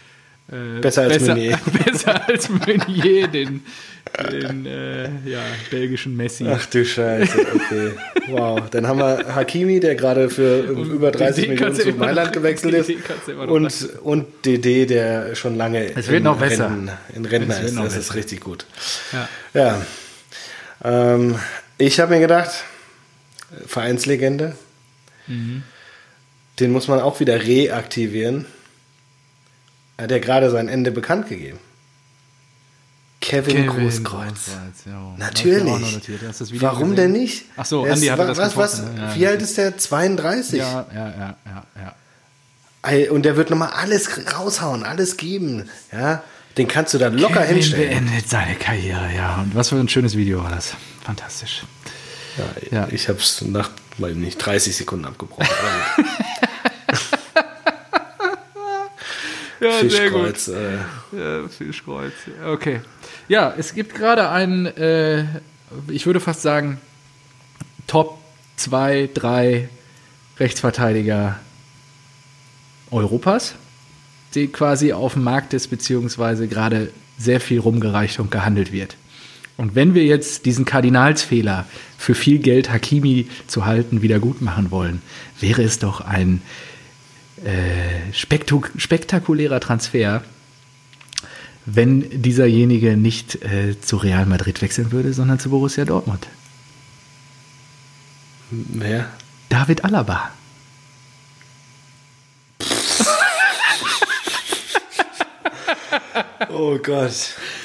äh, 0.50 0.80
Besser 0.80 1.02
als 1.02 1.20
Meunier. 1.26 1.58
besser 1.84 2.28
als 2.28 2.48
Meunier, 2.48 3.28
den, 3.28 3.62
den 4.32 4.66
äh, 4.66 5.04
ja, 5.24 5.40
belgischen 5.70 6.16
Messi. 6.16 6.46
Ach 6.48 6.64
du 6.66 6.84
Scheiße, 6.84 7.38
okay. 7.54 7.92
Wow. 8.28 8.68
Dann 8.70 8.86
haben 8.86 8.98
wir 8.98 9.34
Hakimi, 9.34 9.78
der 9.80 9.94
gerade 9.94 10.28
für 10.30 10.60
über 10.62 11.10
30 11.12 11.44
DD 11.44 11.48
Millionen 11.50 11.74
zu 11.74 11.92
Mailand 11.92 12.32
gewechselt 12.32 12.74
ist. 12.74 12.90
Und, 13.36 13.88
und 14.02 14.26
DD, 14.44 14.86
der 14.86 15.34
schon 15.36 15.56
lange 15.56 15.84
Es 15.94 16.08
wird 16.08 16.18
in 16.18 16.22
noch 16.24 16.38
besser. 16.38 16.66
Renten, 16.66 16.90
in 17.14 17.24
Rentner 17.24 17.54
Es 17.54 17.60
wird 17.60 17.70
ist. 17.70 17.76
noch 17.76 17.84
Das 17.84 17.96
ist 17.96 18.06
besser. 18.08 18.14
richtig 18.18 18.40
gut. 18.40 18.66
Ja. 19.12 19.28
Ja. 19.54 19.82
Ähm, 21.14 21.36
ich 21.78 22.00
habe 22.00 22.14
mir 22.14 22.20
gedacht, 22.20 22.50
Vereinslegende, 23.66 24.54
Mhm. 25.26 25.62
den 26.58 26.72
muss 26.72 26.88
man 26.88 26.98
auch 27.00 27.20
wieder 27.20 27.40
reaktivieren. 27.40 28.46
Hat 30.00 30.10
er 30.10 30.20
gerade 30.20 30.50
sein 30.50 30.68
Ende 30.68 30.90
bekannt 30.90 31.28
gegeben. 31.28 31.58
Kevin, 33.20 33.66
Großkreuz. 33.66 34.46
ja. 34.86 35.14
Natürlich. 35.18 36.00
Warum 36.62 36.90
gesehen? 36.90 36.96
denn 36.96 37.12
nicht? 37.12 37.44
Ach 37.56 37.66
so, 37.66 37.86
hatte 37.86 38.22
wa- 38.22 38.26
das 38.28 38.38
was, 38.38 38.56
was? 38.56 38.82
Ja, 38.96 39.14
Wie 39.14 39.20
ja. 39.20 39.28
alt 39.30 39.42
ist 39.42 39.58
der? 39.58 39.76
32. 39.76 40.58
Ja, 40.58 40.86
ja, 40.94 41.08
ja, 41.08 41.36
ja, 41.44 43.10
Und 43.10 43.24
der 43.24 43.36
wird 43.36 43.50
nochmal 43.50 43.70
alles 43.74 44.08
raushauen, 44.34 44.84
alles 44.84 45.18
geben. 45.18 45.68
Ja, 45.92 46.22
den 46.56 46.66
kannst 46.66 46.94
du 46.94 46.98
da 46.98 47.08
locker 47.08 47.42
Kevin 47.42 47.56
hinstellen. 47.56 48.06
beendet 48.06 48.28
seine 48.30 48.54
Karriere, 48.54 49.10
ja. 49.14 49.36
Und 49.42 49.54
was 49.54 49.68
für 49.68 49.76
ein 49.76 49.88
schönes 49.90 50.16
Video 50.16 50.42
war 50.42 50.50
das. 50.50 50.74
Fantastisch. 51.04 51.64
Ja. 52.70 52.88
Ich 52.90 53.08
habe 53.10 53.18
es 53.18 53.42
nach, 53.42 53.68
weiß 53.98 54.14
nicht, 54.16 54.38
30 54.38 54.74
Sekunden 54.74 55.04
abgebrochen. 55.04 55.46
Gut. 59.60 59.68
Ja, 59.68 59.72
Fischkreuz. 59.78 60.48
Äh, 60.48 60.78
Ja, 61.12 61.48
Fischkreuz. 61.48 62.12
Okay. 62.46 62.80
Ja, 63.28 63.54
es 63.56 63.74
gibt 63.74 63.94
gerade 63.94 64.30
einen, 64.30 64.66
äh, 64.66 65.24
ich 65.88 66.06
würde 66.06 66.20
fast 66.20 66.42
sagen, 66.42 66.80
Top 67.86 68.18
2, 68.56 69.10
3 69.14 69.68
Rechtsverteidiger 70.38 71.38
Europas, 72.90 73.54
die 74.34 74.48
quasi 74.48 74.92
auf 74.92 75.12
dem 75.12 75.24
Markt 75.24 75.52
ist, 75.54 75.68
beziehungsweise 75.68 76.48
gerade 76.48 76.90
sehr 77.18 77.40
viel 77.40 77.60
rumgereicht 77.60 78.18
und 78.18 78.30
gehandelt 78.30 78.72
wird. 78.72 78.96
Und 79.56 79.74
wenn 79.74 79.92
wir 79.92 80.04
jetzt 80.04 80.46
diesen 80.46 80.64
Kardinalsfehler 80.64 81.66
für 81.98 82.14
viel 82.14 82.38
Geld 82.38 82.72
Hakimi 82.72 83.28
zu 83.46 83.66
halten 83.66 84.00
wieder 84.00 84.18
gut 84.18 84.40
machen 84.40 84.70
wollen, 84.70 85.02
wäre 85.38 85.62
es 85.62 85.78
doch 85.78 86.00
ein 86.00 86.40
äh, 87.44 88.12
spektakulärer 88.12 89.60
Transfer, 89.60 90.22
wenn 91.66 92.22
dieserjenige 92.22 92.96
nicht 92.96 93.42
äh, 93.44 93.80
zu 93.80 93.96
Real 93.96 94.26
Madrid 94.26 94.62
wechseln 94.62 94.92
würde, 94.92 95.12
sondern 95.12 95.38
zu 95.38 95.50
Borussia 95.50 95.84
Dortmund. 95.84 96.26
wer? 98.50 99.10
David 99.48 99.84
Alaba. 99.84 100.30
Oh 106.52 106.78
Gott. 106.78 107.12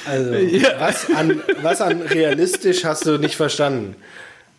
Also, 0.06 0.34
Ja. 0.34 0.68
was, 0.78 1.10
an, 1.10 1.42
was 1.62 1.80
an 1.80 2.02
realistisch 2.02 2.84
hast 2.84 3.06
du 3.06 3.18
nicht 3.18 3.36
verstanden? 3.36 3.96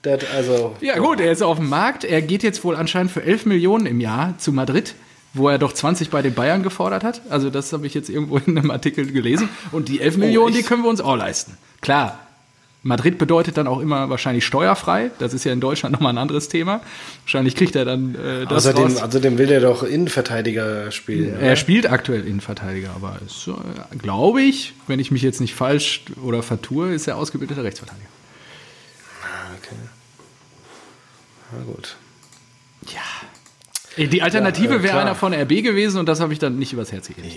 Das, 0.01 0.21
also, 0.35 0.75
Ja 0.81 0.97
gut, 0.99 1.19
er 1.19 1.31
ist 1.31 1.41
auf 1.41 1.57
dem 1.57 1.69
Markt. 1.69 2.03
Er 2.03 2.21
geht 2.21 2.43
jetzt 2.43 2.63
wohl 2.63 2.75
anscheinend 2.75 3.11
für 3.11 3.23
11 3.23 3.45
Millionen 3.45 3.85
im 3.85 3.99
Jahr 3.99 4.37
zu 4.37 4.51
Madrid, 4.51 4.95
wo 5.33 5.49
er 5.49 5.57
doch 5.57 5.73
20 5.73 6.09
bei 6.09 6.21
den 6.21 6.33
Bayern 6.33 6.63
gefordert 6.63 7.03
hat. 7.03 7.21
Also 7.29 7.49
das 7.49 7.71
habe 7.73 7.85
ich 7.87 7.93
jetzt 7.93 8.09
irgendwo 8.09 8.37
in 8.37 8.57
einem 8.57 8.71
Artikel 8.71 9.11
gelesen. 9.11 9.49
Und 9.71 9.89
die 9.89 10.01
11 10.01 10.17
Millionen, 10.17 10.53
die 10.53 10.59
echt? 10.59 10.67
können 10.67 10.83
wir 10.83 10.89
uns 10.89 11.01
auch 11.01 11.15
leisten. 11.15 11.57
Klar, 11.81 12.19
Madrid 12.83 13.17
bedeutet 13.17 13.57
dann 13.57 13.67
auch 13.67 13.79
immer 13.79 14.09
wahrscheinlich 14.09 14.45
steuerfrei. 14.45 15.11
Das 15.19 15.33
ist 15.33 15.43
ja 15.43 15.51
in 15.51 15.59
Deutschland 15.59 15.93
nochmal 15.93 16.13
ein 16.13 16.17
anderes 16.17 16.47
Thema. 16.47 16.81
Wahrscheinlich 17.23 17.55
kriegt 17.55 17.75
er 17.75 17.85
dann 17.85 18.15
äh, 18.15 18.45
das 18.45 18.65
außerdem, 18.65 18.83
raus. 18.83 19.01
außerdem 19.01 19.37
will 19.37 19.47
der 19.47 19.59
doch 19.59 19.83
Innenverteidiger 19.83 20.91
spielen. 20.91 21.37
Er 21.39 21.55
spielt 21.55 21.89
aktuell 21.89 22.25
Innenverteidiger, 22.25 22.91
aber 22.95 23.19
ist, 23.25 23.47
äh, 23.47 23.97
glaube 23.97 24.41
ich, 24.41 24.73
wenn 24.87 24.99
ich 24.99 25.11
mich 25.11 25.21
jetzt 25.21 25.41
nicht 25.41 25.53
falsch 25.53 26.03
oder 26.23 26.43
vertue, 26.43 26.93
ist 26.93 27.07
er 27.07 27.17
ausgebildeter 27.17 27.63
Rechtsverteidiger. 27.63 28.07
Okay. 29.61 29.75
Na 31.51 31.63
gut. 31.65 31.95
Ja. 32.93 33.01
Die 33.97 34.21
Alternative 34.21 34.75
Ja, 34.75 34.79
äh, 34.79 34.83
wäre 34.83 34.99
einer 34.99 35.15
von 35.15 35.33
RB 35.33 35.63
gewesen 35.63 35.99
und 35.99 36.07
das 36.07 36.19
habe 36.19 36.31
ich 36.33 36.39
dann 36.39 36.57
nicht 36.59 36.73
übers 36.73 36.91
Herz 36.91 37.07
gekriegt. 37.07 37.35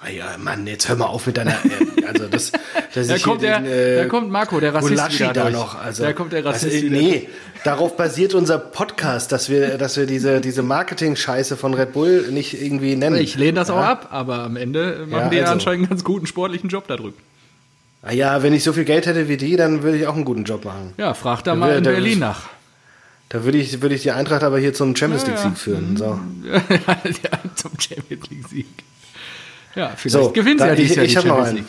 Ah 0.00 0.08
Ja, 0.08 0.36
Mann, 0.38 0.66
jetzt 0.66 0.88
hör 0.88 0.96
mal 0.96 1.06
auf 1.06 1.26
mit 1.26 1.36
deiner. 1.36 1.50
äh, 1.50 2.06
Also, 2.06 2.26
das. 2.28 2.52
das 2.94 3.06
Da 3.08 3.18
kommt, 3.18 3.42
der, 3.42 3.60
den, 3.60 3.70
äh, 3.70 3.96
da 3.96 4.04
kommt 4.06 4.30
Marco, 4.30 4.58
der 4.60 4.72
Rassist 4.72 4.92
wieder 5.18 5.32
da 5.34 5.42
durch. 5.42 5.52
noch. 5.52 5.74
Also, 5.78 6.04
da 6.04 6.12
kommt 6.14 6.32
der 6.32 6.42
Rassist 6.44 6.74
also. 6.74 6.86
Nee, 6.86 7.28
darauf 7.64 7.94
basiert 7.96 8.32
unser 8.34 8.58
Podcast, 8.58 9.30
dass 9.32 9.50
wir, 9.50 9.76
dass 9.76 9.96
wir 9.98 10.06
diese, 10.06 10.40
diese 10.40 10.62
Marketing-Scheiße 10.62 11.56
von 11.58 11.74
Red 11.74 11.92
Bull 11.92 12.28
nicht 12.30 12.54
irgendwie 12.62 12.96
nennen. 12.96 13.16
Ich 13.16 13.36
lehne 13.36 13.54
das 13.54 13.68
ja. 13.68 13.74
auch 13.74 13.84
ab, 13.84 14.08
aber 14.10 14.38
am 14.44 14.56
Ende 14.56 15.04
machen 15.08 15.24
Ja, 15.24 15.28
die 15.28 15.36
ja 15.36 15.42
also. 15.42 15.52
anscheinend 15.54 15.80
einen 15.80 15.88
ganz 15.90 16.04
guten 16.04 16.26
sportlichen 16.26 16.70
Job 16.70 16.86
da 16.86 16.96
drüben. 16.96 17.16
Ah 18.02 18.12
Ja, 18.12 18.42
wenn 18.42 18.54
ich 18.54 18.64
so 18.64 18.72
viel 18.72 18.84
Geld 18.84 19.04
hätte 19.06 19.28
wie 19.28 19.36
die, 19.36 19.56
dann 19.56 19.82
würde 19.82 19.98
ich 19.98 20.06
auch 20.06 20.14
einen 20.14 20.24
guten 20.24 20.44
Job 20.44 20.64
machen. 20.64 20.94
Ja, 20.96 21.12
frag 21.14 21.42
da 21.44 21.50
Ja, 21.52 21.56
mal 21.56 21.76
in 21.76 21.84
Berlin 21.84 22.20
nach. 22.20 22.48
Da 23.30 23.44
würde 23.44 23.58
ich, 23.58 23.80
würde 23.82 23.94
ich 23.94 24.02
die 24.02 24.10
Eintracht 24.12 24.42
aber 24.42 24.58
hier 24.58 24.74
zum 24.74 24.94
Champions 24.94 25.26
League. 25.26 25.38
Sieg 25.38 25.56
führen. 25.58 25.96
So. 25.96 26.18
ja, 26.52 27.38
zum 27.56 27.72
Champions 27.80 28.30
League 28.30 28.48
Sieg. 28.48 28.66
Ja, 29.74 29.92
vielleicht 29.96 30.12
So, 30.12 30.30
gewinnen 30.30 30.58
sie 30.58 30.66
ja 30.66 30.74
ich- 30.74 30.94
Jahr 30.94 31.04
ich 31.04 31.14
die 31.14 31.20
Champions. 31.20 31.52
League. 31.52 31.64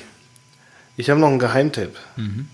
Ich 0.97 1.09
habe 1.09 1.19
noch 1.19 1.29
einen 1.29 1.39
Geheimtipp. 1.39 1.95
Mhm. 2.17 2.47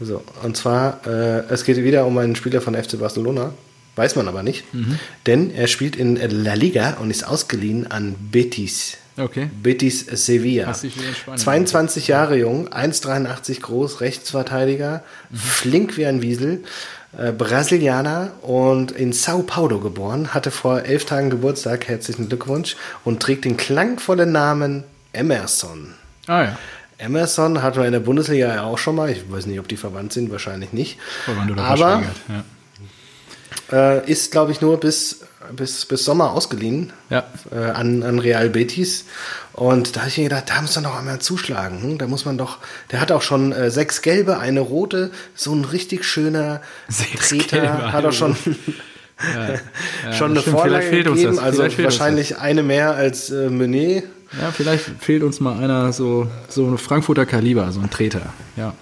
So, 0.00 0.22
und 0.42 0.56
zwar, 0.56 1.00
äh, 1.06 1.44
es 1.48 1.64
geht 1.64 1.76
wieder 1.78 2.06
um 2.06 2.18
einen 2.18 2.34
Spieler 2.36 2.60
von 2.60 2.74
FC 2.74 2.98
Barcelona. 2.98 3.52
Weiß 3.94 4.16
man 4.16 4.26
aber 4.26 4.42
nicht. 4.42 4.72
Mhm. 4.74 4.98
Denn 5.26 5.50
er 5.54 5.66
spielt 5.68 5.96
in 5.96 6.16
La 6.16 6.54
Liga 6.54 6.94
und 6.94 7.10
ist 7.10 7.24
ausgeliehen 7.26 7.90
an 7.90 8.14
Betis. 8.32 8.96
Okay. 9.18 9.50
Betis 9.62 10.00
Sevilla. 10.06 10.66
Hast 10.68 10.84
dich 10.84 10.96
wieder 10.96 11.08
in 11.08 11.14
Spanien 11.14 11.38
22 11.38 12.08
Jahre 12.08 12.38
jung, 12.38 12.68
1,83 12.68 13.60
groß, 13.60 14.00
Rechtsverteidiger, 14.00 15.04
Mhm. 15.30 15.36
flink 15.36 15.96
wie 15.98 16.06
ein 16.06 16.22
Wiesel, 16.22 16.64
Brasilianer 17.12 18.32
und 18.42 18.90
in 18.92 19.12
Sao 19.12 19.42
Paulo 19.42 19.80
geboren, 19.80 20.32
hatte 20.32 20.50
vor 20.50 20.82
elf 20.82 21.04
Tagen 21.04 21.28
Geburtstag, 21.30 21.86
herzlichen 21.88 22.28
Glückwunsch, 22.28 22.76
und 23.04 23.20
trägt 23.22 23.44
den 23.44 23.56
klangvollen 23.56 24.32
Namen 24.32 24.84
Emerson. 25.12 25.94
Ah 26.26 26.42
ja. 26.44 26.58
Emerson 26.98 27.62
hatten 27.62 27.78
wir 27.78 27.86
in 27.86 27.92
der 27.92 28.00
Bundesliga 28.00 28.54
ja 28.54 28.62
auch 28.62 28.78
schon 28.78 28.94
mal, 28.94 29.10
ich 29.10 29.30
weiß 29.30 29.46
nicht, 29.46 29.58
ob 29.58 29.68
die 29.68 29.76
verwandt 29.76 30.12
sind, 30.12 30.30
wahrscheinlich 30.30 30.72
nicht. 30.72 30.98
Aber 31.58 32.02
Ja. 33.70 33.98
äh, 33.98 34.10
ist, 34.10 34.30
glaube 34.30 34.52
ich, 34.52 34.60
nur 34.60 34.78
bis, 34.80 35.20
bis, 35.54 35.84
bis 35.86 36.04
Sommer 36.04 36.32
ausgeliehen 36.32 36.92
Ja. 37.10 37.24
äh, 37.50 37.56
an, 37.56 38.02
an 38.02 38.18
Real 38.18 38.48
Betis. 38.48 39.04
Und 39.52 39.96
da 39.96 40.00
habe 40.00 40.08
ich 40.10 40.18
mir 40.18 40.24
gedacht, 40.24 40.44
da 40.48 40.60
muss 40.62 40.74
man 40.76 40.84
doch 40.84 40.98
einmal 40.98 41.18
zuschlagen. 41.20 41.82
Hm? 41.82 41.98
Da 41.98 42.06
muss 42.06 42.24
man 42.24 42.38
doch, 42.38 42.58
der 42.90 43.00
hat 43.00 43.12
auch 43.12 43.22
schon 43.22 43.52
äh, 43.52 43.70
sechs 43.70 44.02
gelbe, 44.02 44.38
eine 44.38 44.60
rote, 44.60 45.10
so 45.34 45.54
ein 45.54 45.64
richtig 45.64 46.04
schöner 46.04 46.60
Sechs 46.88 47.28
Treter, 47.28 47.60
gelbe, 47.60 47.92
hat 47.92 48.04
auch 48.04 48.12
schon, 48.12 48.36
Ja, 50.04 50.12
schon 50.12 50.32
eine 50.32 50.40
stimmt, 50.40 50.56
Vorlage 50.56 50.82
vielleicht 50.84 50.88
fehlt 50.88 51.08
uns 51.08 51.20
gegeben, 51.20 51.36
das, 51.36 51.44
also 51.44 51.82
wahrscheinlich 51.82 52.38
eine 52.38 52.62
mehr 52.62 52.94
als 52.94 53.30
äh, 53.30 53.50
Menet. 53.50 54.04
Ja, 54.40 54.50
vielleicht 54.50 54.84
fehlt 55.00 55.22
uns 55.22 55.38
mal 55.40 55.62
einer 55.62 55.92
so, 55.92 56.28
so 56.48 56.66
ein 56.66 56.78
Frankfurter 56.78 57.26
Kaliber, 57.26 57.70
so 57.70 57.80
ein 57.80 57.90
Treter. 57.90 58.32
Ja. 58.56 58.74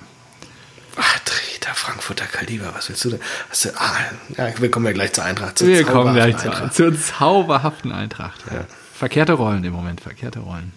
Ach, 0.97 1.19
Treter, 1.61 1.75
Frankfurter 1.75 2.25
Kaliber, 2.27 2.73
was 2.75 2.89
willst 2.89 3.05
du 3.05 3.11
denn? 3.11 3.21
Was, 3.51 3.69
ah, 3.77 3.93
ja, 4.37 4.49
wir 4.59 4.71
kommen 4.71 4.87
ja 4.87 4.93
gleich 4.93 5.13
zur 5.13 5.25
Eintracht. 5.25 5.59
zur 5.59 5.69
Wir 5.69 5.85
kommen 5.85 6.15
gleich 6.15 6.37
zur, 6.39 6.53
Eintracht. 6.53 6.75
zur 6.75 6.99
zauberhaften 6.99 7.93
Eintracht. 7.93 8.41
Ja. 8.51 8.65
Verkehrte 8.95 9.33
Rollen 9.35 9.63
im 9.65 9.73
Moment, 9.73 10.01
verkehrte 10.01 10.41
Rollen. 10.41 10.73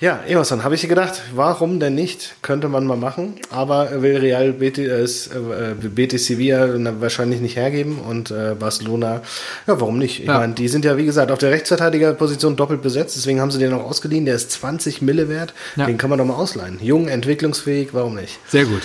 Ja, 0.00 0.20
Emerson, 0.28 0.62
habe 0.62 0.76
ich 0.76 0.88
gedacht, 0.88 1.22
warum 1.34 1.80
denn 1.80 1.96
nicht? 1.96 2.36
Könnte 2.40 2.68
man 2.68 2.86
mal 2.86 2.96
machen, 2.96 3.34
aber 3.50 4.00
will 4.00 4.16
Real 4.18 4.52
Betis, 4.52 5.26
äh, 5.26 5.74
Betis 5.74 6.26
Sevilla 6.26 6.68
wahrscheinlich 7.00 7.40
nicht 7.40 7.56
hergeben 7.56 7.98
und 7.98 8.30
äh, 8.30 8.54
Barcelona, 8.56 9.22
ja, 9.66 9.80
warum 9.80 9.98
nicht? 9.98 10.20
Ich 10.20 10.26
Ja. 10.26 10.38
meine, 10.38 10.54
die 10.54 10.68
sind 10.68 10.84
ja, 10.84 10.96
wie 10.96 11.04
gesagt, 11.04 11.32
auf 11.32 11.40
der 11.40 11.50
Rechtsverteidigerposition 11.50 12.54
doppelt 12.54 12.80
besetzt, 12.80 13.16
deswegen 13.16 13.40
haben 13.40 13.50
sie 13.50 13.58
den 13.58 13.72
auch 13.72 13.82
ausgeliehen, 13.84 14.24
der 14.24 14.36
ist 14.36 14.52
20 14.52 15.02
Mille 15.02 15.28
wert, 15.28 15.52
Ja. 15.74 15.86
den 15.86 15.98
kann 15.98 16.10
man 16.10 16.18
doch 16.20 16.26
mal 16.26 16.34
ausleihen. 16.34 16.78
Jung, 16.80 17.08
entwicklungsfähig, 17.08 17.88
warum 17.92 18.14
nicht? 18.14 18.38
Sehr 18.48 18.66
gut. 18.66 18.82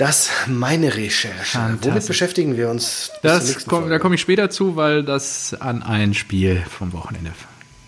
Das 0.00 0.30
meine 0.46 0.96
Recherche. 0.96 1.76
Womit 1.82 2.06
beschäftigen 2.06 2.56
wir 2.56 2.70
uns? 2.70 3.10
Das 3.22 3.66
komm, 3.66 3.90
da 3.90 3.98
komme 3.98 4.14
ich 4.14 4.22
später 4.22 4.48
zu, 4.48 4.74
weil 4.74 5.04
das 5.04 5.52
an 5.52 5.82
ein 5.82 6.14
Spiel 6.14 6.64
vom 6.70 6.94
Wochenende 6.94 7.32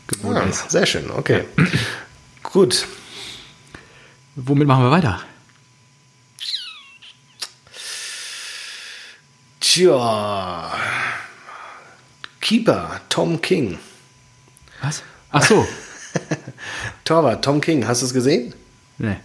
gebunden 0.08 0.42
ah, 0.44 0.46
ist. 0.46 0.70
Sehr 0.70 0.84
schön, 0.84 1.10
okay. 1.10 1.44
Gut. 2.42 2.86
Womit 4.36 4.68
machen 4.68 4.84
wir 4.84 4.90
weiter? 4.90 5.22
Tja. 9.60 10.70
Keeper, 12.42 13.00
Tom 13.08 13.40
King. 13.40 13.78
Was? 14.82 15.02
Ach 15.30 15.42
so. 15.42 15.66
Torwart, 17.04 17.42
Tom 17.42 17.62
King, 17.62 17.86
hast 17.86 18.02
du 18.02 18.06
es 18.06 18.12
gesehen? 18.12 18.54
nee. 18.98 19.16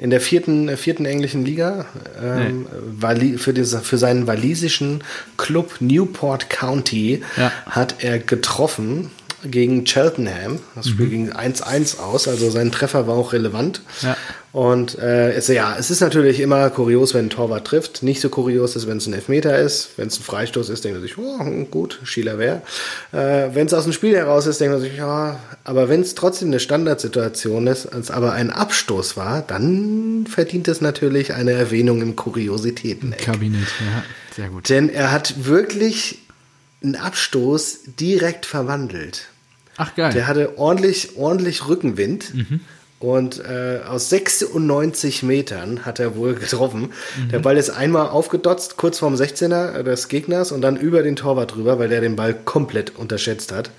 In 0.00 0.08
der 0.10 0.20
vierten, 0.22 0.74
vierten 0.78 1.04
englischen 1.04 1.44
Liga 1.44 1.84
ähm, 2.20 2.66
Wali- 2.98 3.36
für, 3.36 3.52
diese, 3.52 3.80
für 3.80 3.98
seinen 3.98 4.26
walisischen 4.26 5.04
Club 5.36 5.74
Newport 5.80 6.48
County 6.48 7.22
Ja. 7.36 7.52
hat 7.66 7.96
er 8.02 8.18
getroffen 8.18 9.10
gegen 9.44 9.84
Cheltenham. 9.84 10.58
Das 10.74 10.88
Spiel 10.88 11.06
Mhm. 11.06 11.10
ging 11.10 11.32
1-1 11.32 11.98
aus, 11.98 12.28
also 12.28 12.50
sein 12.50 12.72
Treffer 12.72 13.06
war 13.06 13.14
auch 13.14 13.32
relevant. 13.34 13.82
Ja. 14.02 14.16
Und 14.52 14.98
äh, 14.98 15.32
es, 15.32 15.46
ja, 15.46 15.76
es 15.78 15.90
ist 15.90 16.00
natürlich 16.00 16.40
immer 16.40 16.70
kurios, 16.70 17.14
wenn 17.14 17.26
ein 17.26 17.30
Torwart 17.30 17.66
trifft. 17.66 18.02
Nicht 18.02 18.20
so 18.20 18.30
kurios 18.30 18.74
ist, 18.74 18.88
wenn 18.88 18.96
es 18.96 19.06
ein 19.06 19.12
Elfmeter 19.12 19.56
ist. 19.56 19.90
Wenn 19.96 20.08
es 20.08 20.18
ein 20.18 20.24
Freistoß 20.24 20.70
ist, 20.70 20.84
denkt 20.84 20.98
man 20.98 21.06
sich, 21.06 21.18
oh, 21.18 21.66
gut, 21.70 22.00
Schieler 22.02 22.38
wer. 22.38 22.62
Äh, 23.12 23.54
wenn 23.54 23.68
es 23.68 23.74
aus 23.74 23.84
dem 23.84 23.92
Spiel 23.92 24.16
heraus 24.16 24.46
ist, 24.46 24.60
denkt 24.60 24.72
man 24.74 24.82
sich, 24.82 24.96
ja, 24.96 25.38
aber 25.62 25.88
wenn 25.88 26.00
es 26.00 26.16
trotzdem 26.16 26.48
eine 26.48 26.58
Standardsituation 26.58 27.68
ist, 27.68 27.84
es 27.94 28.10
aber 28.10 28.32
ein 28.32 28.50
Abstoß 28.50 29.16
war, 29.16 29.42
dann 29.42 30.26
verdient 30.28 30.66
es 30.66 30.80
natürlich 30.80 31.32
eine 31.34 31.52
Erwähnung 31.52 32.02
im 32.02 32.16
Kuriositäten. 32.16 33.14
Kabinett, 33.16 33.68
ja. 33.78 34.04
Sehr 34.34 34.48
gut. 34.48 34.68
Denn 34.68 34.88
er 34.88 35.12
hat 35.12 35.46
wirklich 35.46 36.18
einen 36.82 36.96
Abstoß 36.96 37.80
direkt 38.00 38.46
verwandelt. 38.46 39.28
Ach, 39.76 39.94
geil. 39.94 40.12
Der 40.12 40.26
hatte 40.26 40.58
ordentlich, 40.58 41.16
ordentlich 41.16 41.68
Rückenwind. 41.68 42.32
Und 43.00 43.38
äh, 43.42 43.80
aus 43.88 44.10
96 44.10 45.22
Metern 45.22 45.86
hat 45.86 45.98
er 46.00 46.16
wohl 46.16 46.34
getroffen. 46.34 46.92
Der 47.32 47.38
Ball 47.38 47.56
ist 47.56 47.70
einmal 47.70 48.08
aufgedotzt, 48.10 48.76
kurz 48.76 48.98
vorm 48.98 49.14
16er 49.14 49.82
des 49.82 50.08
Gegners 50.08 50.52
und 50.52 50.60
dann 50.60 50.76
über 50.76 51.02
den 51.02 51.16
Torwart 51.16 51.54
drüber, 51.54 51.78
weil 51.78 51.88
der 51.88 52.02
den 52.02 52.14
Ball 52.14 52.34
komplett 52.34 52.96
unterschätzt 52.96 53.52
hat. 53.52 53.70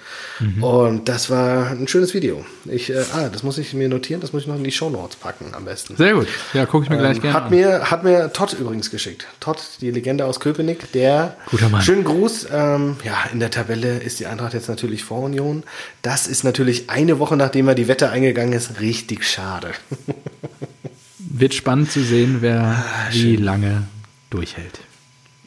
Und 0.60 1.08
das 1.08 1.30
war 1.30 1.70
ein 1.70 1.88
schönes 1.88 2.16
Video. 2.16 2.44
Ich, 2.66 2.90
äh, 2.90 3.04
ah, 3.14 3.30
das 3.32 3.44
muss 3.44 3.60
ich 3.60 3.76
mir 3.76 3.90
notieren, 3.90 4.22
das 4.22 4.34
muss 4.34 4.42
ich 4.42 4.48
noch 4.48 4.56
in 4.56 4.64
die 4.64 4.72
Shownotes 4.72 5.18
packen 5.18 5.54
am 5.54 5.66
besten. 5.66 5.96
Sehr 5.98 6.16
gut. 6.16 6.28
Ja, 6.54 6.66
gucke 6.66 6.86
ich 6.86 6.90
mir 6.90 6.98
gleich 6.98 7.18
Ähm, 7.18 7.22
gerne 7.22 7.34
hat, 7.36 7.44
an. 7.44 7.50
mir, 7.52 7.92
hat 7.92 8.04
mir 8.04 8.34
Todd 8.34 8.54
übrigens 8.60 8.90
geschickt. 8.90 9.28
Todd, 9.40 9.60
die 9.82 9.92
Legende 9.92 10.26
aus 10.26 10.40
Köpenick, 10.40 10.92
der. 10.94 11.38
Guter 11.52 11.70
Mann. 11.70 11.84
Schönen 11.84 12.04
Gruß. 12.06 12.48
Ähm, 12.52 12.96
ja, 13.04 13.18
in 13.32 13.40
der 13.40 13.52
Tabelle 13.52 14.00
ist 14.00 14.20
die 14.20 14.26
Eintracht 14.26 14.56
jetzt 14.56 14.68
natürlich 14.68 15.04
vor 15.04 15.20
Union. 15.20 15.62
Das 16.02 16.26
ist 16.26 16.44
natürlich 16.44 16.90
eine 16.90 17.20
Woche, 17.20 17.38
nachdem 17.38 17.68
er 17.68 17.76
die 17.76 17.88
Wette 17.88 18.10
eingegangen 18.10 18.54
ist, 18.54 18.80
richtig 18.80 19.11
schade. 19.22 19.72
Wird 21.20 21.54
spannend 21.54 21.92
zu 21.92 22.04
sehen, 22.04 22.38
wer 22.42 22.62
Ah, 22.86 23.08
wie 23.12 23.36
lange 23.36 23.88
durchhält. 24.30 24.80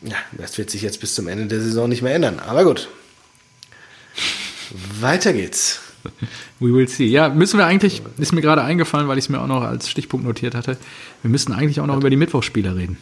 Ja, 0.02 0.16
das 0.32 0.56
wird 0.58 0.70
sich 0.70 0.82
jetzt 0.82 1.00
bis 1.00 1.14
zum 1.14 1.28
Ende 1.28 1.46
der 1.46 1.60
Saison 1.60 1.88
nicht 1.88 2.02
mehr 2.02 2.14
ändern. 2.14 2.38
Aber 2.38 2.64
gut. 2.64 2.88
Weiter 5.00 5.32
geht's. 5.32 5.80
We 6.60 6.72
will 6.74 6.88
see. 6.88 7.06
Ja, 7.06 7.28
müssen 7.28 7.58
wir 7.58 7.66
eigentlich, 7.66 8.02
ist 8.18 8.32
mir 8.32 8.40
gerade 8.42 8.62
eingefallen, 8.62 9.08
weil 9.08 9.18
ich 9.18 9.24
es 9.24 9.28
mir 9.30 9.40
auch 9.40 9.46
noch 9.46 9.62
als 9.62 9.88
Stichpunkt 9.90 10.26
notiert 10.26 10.54
hatte, 10.54 10.76
wir 11.22 11.30
müssen 11.30 11.52
eigentlich 11.52 11.80
auch 11.80 11.86
noch 11.86 11.96
über 11.96 12.10
die 12.10 12.16
Mittwochsspiele 12.16 12.76
reden. 12.76 12.98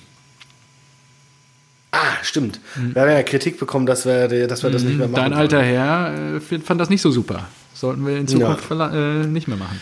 Ah, 1.91 1.99
stimmt. 2.23 2.59
Wir 2.77 3.03
haben 3.03 3.11
ja 3.11 3.23
Kritik 3.23 3.59
bekommen, 3.59 3.85
dass 3.87 4.07
wir, 4.07 4.47
dass 4.47 4.63
wir 4.63 4.71
das 4.71 4.83
nicht 4.83 4.97
mehr 4.97 5.09
machen. 5.09 5.13
Mhm. 5.13 5.17
Dein 5.17 5.31
wollen. 5.33 5.41
alter 5.41 5.63
Herr 5.63 6.37
äh, 6.37 6.41
fand 6.61 6.81
das 6.81 6.89
nicht 6.89 7.03
so 7.03 7.11
super. 7.11 7.49
Sollten 7.75 8.07
wir 8.07 8.17
in 8.17 8.29
Zukunft 8.29 8.65
verla- 8.71 9.23
äh, 9.23 9.27
nicht 9.27 9.49
mehr 9.49 9.57
machen. 9.59 9.81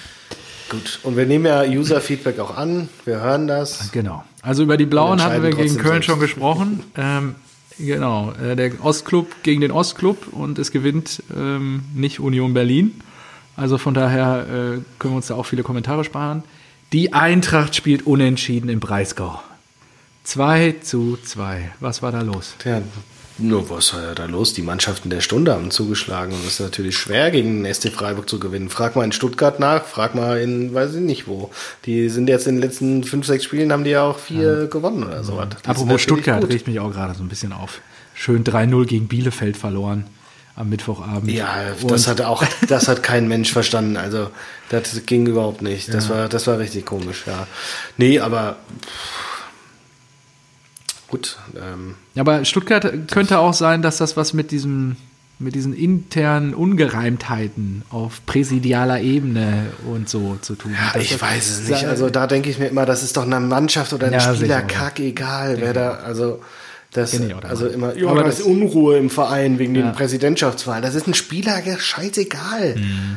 Gut. 0.70 1.00
Und 1.02 1.16
wir 1.16 1.26
nehmen 1.26 1.46
ja 1.46 1.62
User-Feedback 1.64 2.38
auch 2.38 2.56
an. 2.56 2.88
Wir 3.04 3.20
hören 3.20 3.46
das. 3.48 3.90
Genau. 3.92 4.24
Also 4.40 4.62
über 4.62 4.76
die 4.76 4.86
Blauen 4.86 5.22
hatten 5.22 5.42
wir 5.42 5.50
gegen 5.50 5.76
Köln 5.76 5.94
selbst. 5.94 6.06
schon 6.06 6.20
gesprochen. 6.20 6.84
Ähm, 6.96 7.34
genau. 7.78 8.32
Äh, 8.40 8.54
der 8.56 8.82
Ostclub 8.82 9.42
gegen 9.42 9.60
den 9.60 9.72
Ostclub 9.72 10.28
und 10.32 10.58
es 10.58 10.70
gewinnt 10.70 11.22
ähm, 11.36 11.82
nicht 11.94 12.20
Union 12.20 12.54
Berlin. 12.54 13.00
Also 13.56 13.78
von 13.78 13.94
daher 13.94 14.46
äh, 14.46 14.48
können 14.98 15.14
wir 15.14 15.16
uns 15.16 15.26
da 15.26 15.34
auch 15.34 15.44
viele 15.44 15.64
Kommentare 15.64 16.04
sparen. 16.04 16.44
Die 16.92 17.12
Eintracht 17.12 17.74
spielt 17.74 18.06
unentschieden 18.06 18.70
im 18.70 18.80
Breisgau. 18.80 19.40
2 20.24 20.76
zu 20.82 21.18
2. 21.22 21.72
Was 21.80 22.00
war 22.02 22.12
da 22.12 22.22
los? 22.22 22.54
Ja, 22.64 22.80
nur 23.40 23.70
was 23.70 23.94
war 23.94 24.14
da 24.14 24.26
los? 24.26 24.54
Die 24.54 24.62
Mannschaften 24.62 25.10
der 25.10 25.20
Stunde 25.20 25.52
haben 25.52 25.70
zugeschlagen 25.70 26.32
und 26.32 26.40
es 26.46 26.54
ist 26.54 26.60
natürlich 26.60 26.96
schwer, 26.96 27.30
gegen 27.30 27.62
den 27.64 27.72
SC 27.74 27.90
Freiburg 27.92 28.28
zu 28.28 28.38
gewinnen. 28.40 28.68
Frag 28.70 28.96
mal 28.96 29.04
in 29.04 29.12
Stuttgart 29.12 29.58
nach, 29.60 29.84
frag 29.84 30.14
mal 30.14 30.40
in, 30.40 30.72
weiß 30.74 30.94
ich 30.94 31.00
nicht 31.00 31.26
wo. 31.26 31.50
Die 31.86 32.08
sind 32.08 32.28
jetzt 32.28 32.46
in 32.46 32.56
den 32.56 32.62
letzten 32.62 33.04
fünf, 33.04 33.26
sechs 33.26 33.44
Spielen, 33.44 33.72
haben 33.72 33.84
die 33.84 33.90
ja 33.90 34.02
auch 34.04 34.18
vier 34.18 34.66
gewonnen 34.66 35.04
oder 35.04 35.24
so. 35.24 35.32
Die 35.34 35.40
sind 35.56 35.68
Apropos 35.68 36.00
Stuttgart, 36.00 36.48
regt 36.48 36.66
mich 36.66 36.80
auch 36.80 36.92
gerade 36.92 37.14
so 37.14 37.22
ein 37.22 37.28
bisschen 37.28 37.52
auf. 37.52 37.80
Schön 38.14 38.44
3-0 38.44 38.86
gegen 38.86 39.08
Bielefeld 39.08 39.56
verloren 39.56 40.06
am 40.56 40.68
Mittwochabend. 40.68 41.30
Ja, 41.30 41.54
Und- 41.80 41.90
das 41.90 42.06
hat 42.06 42.20
auch, 42.20 42.44
das 42.68 42.88
hat 42.88 43.02
kein 43.02 43.28
Mensch 43.28 43.50
verstanden. 43.52 43.96
Also, 43.96 44.30
das 44.68 45.00
ging 45.06 45.26
überhaupt 45.26 45.62
nicht. 45.62 45.92
Das 45.94 46.10
war, 46.10 46.28
das 46.28 46.46
war 46.46 46.58
richtig 46.58 46.84
komisch, 46.84 47.22
ja. 47.26 47.46
Nee, 47.96 48.18
aber, 48.20 48.56
pff, 48.84 49.29
gut, 51.10 51.38
ähm, 51.56 51.94
Aber 52.16 52.44
Stuttgart 52.44 52.86
könnte 53.10 53.38
auch 53.38 53.52
sein, 53.54 53.82
dass 53.82 53.96
das 53.98 54.16
was 54.16 54.32
mit 54.32 54.50
diesem 54.50 54.96
mit 55.42 55.54
diesen 55.54 55.72
internen 55.74 56.52
Ungereimtheiten 56.52 57.82
auf 57.88 58.20
präsidialer 58.26 59.00
Ebene 59.00 59.68
und 59.90 60.06
so 60.06 60.36
zu 60.42 60.54
tun 60.54 60.76
hat. 60.78 60.96
Dass 60.96 61.02
ich 61.02 61.20
weiß 61.20 61.48
es 61.62 61.68
nicht. 61.68 61.86
Also 61.86 62.10
da 62.10 62.26
denke 62.26 62.50
ich 62.50 62.58
mir 62.58 62.66
immer, 62.66 62.84
das 62.84 63.02
ist 63.02 63.16
doch 63.16 63.22
eine 63.24 63.40
Mannschaft 63.40 63.94
oder 63.94 64.08
ein 64.08 64.12
Ja, 64.12 64.20
Spieler 64.20 64.36
sicher. 64.36 64.62
kackegal, 64.62 65.56
wer 65.60 65.72
da, 65.72 65.90
also 65.92 66.42
das, 66.92 67.18
also 67.42 67.68
immer, 67.68 67.96
ja, 67.96 68.08
Aber 68.08 68.22
das 68.24 68.36
das- 68.36 68.40
ist 68.40 68.46
Unruhe 68.52 68.98
im 68.98 69.08
Verein 69.08 69.58
wegen 69.58 69.74
Ja. 69.74 69.82
den 69.82 69.92
Präsidentschaftswahlen. 69.92 70.82
Das 70.82 70.94
ist 70.94 71.06
ein 71.06 71.14
Spieler, 71.14 71.64
ja, 71.64 71.78
scheißegal. 71.78 72.74
Mhm. 72.76 73.16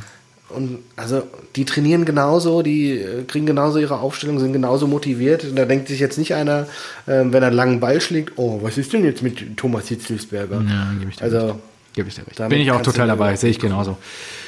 Und 0.49 0.79
also 0.95 1.23
die 1.55 1.65
trainieren 1.65 2.05
genauso, 2.05 2.61
die 2.61 2.91
äh, 2.91 3.23
kriegen 3.23 3.45
genauso 3.45 3.79
ihre 3.79 3.99
Aufstellung, 3.99 4.39
sind 4.39 4.53
genauso 4.53 4.87
motiviert. 4.87 5.45
Und 5.45 5.55
da 5.55 5.65
denkt 5.65 5.87
sich 5.87 5.99
jetzt 5.99 6.17
nicht 6.17 6.35
einer, 6.35 6.67
ähm, 7.07 7.33
wenn 7.33 7.41
er 7.41 7.47
einen 7.47 7.55
langen 7.55 7.79
Ball 7.79 8.01
schlägt, 8.01 8.33
oh, 8.37 8.59
was 8.61 8.77
ist 8.77 8.93
denn 8.93 9.03
jetzt 9.03 9.23
mit 9.23 9.57
Thomas 9.57 9.87
Hitzelsberger? 9.87 10.63
Ja, 10.67 10.93
gebe 10.99 11.09
ich 11.09 11.17
dir 11.17 11.23
Also 11.23 11.37
recht. 11.37 11.55
Gebe 11.93 12.09
ich 12.09 12.15
dir 12.15 12.27
recht. 12.27 12.49
Bin 12.49 12.59
ich 12.59 12.71
auch 12.71 12.81
total 12.81 13.07
dabei, 13.07 13.35
sehe 13.35 13.49
ich 13.49 13.59
genauso. 13.59 13.97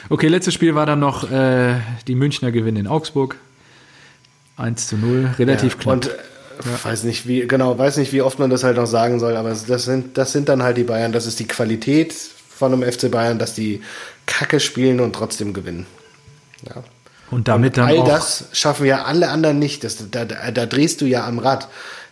Okay, 0.10 0.28
letztes 0.28 0.54
Spiel 0.54 0.76
war 0.76 0.86
dann 0.86 1.00
noch 1.00 1.32
äh, 1.32 1.76
die 2.08 2.16
Münchner 2.16 2.52
Gewinn 2.52 2.76
in 2.76 2.88
Augsburg. 2.88 3.38
1 4.58 4.88
zu 4.88 4.98
0, 4.98 5.36
relativ 5.38 5.74
Ja, 5.74 5.80
knapp. 5.80 5.94
Und 5.94 6.08
äh, 6.08 6.14
weiß 6.84 7.04
nicht, 7.04 7.28
wie, 7.28 7.48
genau, 7.48 7.78
weiß 7.78 7.98
nicht, 7.98 8.14
wie 8.14 8.22
oft 8.22 8.40
man 8.40 8.50
das 8.50 8.64
halt 8.64 8.78
noch 8.78 8.86
sagen 8.86 9.20
soll, 9.20 9.36
aber 9.36 9.50
das 9.50 9.86
sind, 9.86 10.18
das 10.18 10.32
sind 10.32 10.50
dann 10.50 10.64
halt 10.64 10.78
die 10.78 10.84
Bayern, 10.84 11.12
das 11.12 11.26
ist 11.26 11.40
die 11.40 11.48
Qualität 11.48 12.14
von 12.14 12.72
einem 12.72 12.90
FC 12.90 13.12
Bayern, 13.12 13.38
dass 13.38 13.54
die 13.54 13.82
Kacke 14.26 14.60
spielen 14.60 15.00
und 15.00 15.14
trotzdem 15.14 15.54
gewinnen. 15.54 15.86
Ja. 16.68 16.84
und 17.32 17.48
damit 17.48 17.78
dann 17.78 17.88
All 17.88 17.98
auch 18.00 18.08
das 18.08 18.46
schaffen 18.54 18.86
ja 18.86 19.04
alle 19.04 19.30
anderen 19.30 19.60
nicht. 19.60 19.84
Das, 19.84 19.98
da, 20.10 20.26
da, 20.26 20.52
da 20.52 20.66
drehst 20.66 21.02
du 21.02 21.06
ja 21.06 21.26
am 21.28 21.40
Rad. 21.40 21.68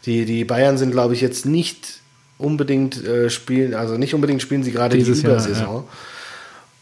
Die, 0.06 0.26
die 0.26 0.43
Bayern 0.43 0.78
sind, 0.78 0.91
glaube 0.91 1.13
ich, 1.13 1.21
jetzt 1.21 1.45
nicht 1.45 2.02
unbedingt 2.38 3.04
äh, 3.06 3.30
spielen, 3.30 3.73
also 3.73 3.97
nicht 3.97 4.13
unbedingt 4.13 4.41
spielen 4.41 4.63
sie 4.63 4.71
gerade 4.71 4.97
die 4.97 5.04
Dieses 5.04 5.21
Jahr, 5.21 5.34
Übersaison. 5.34 5.86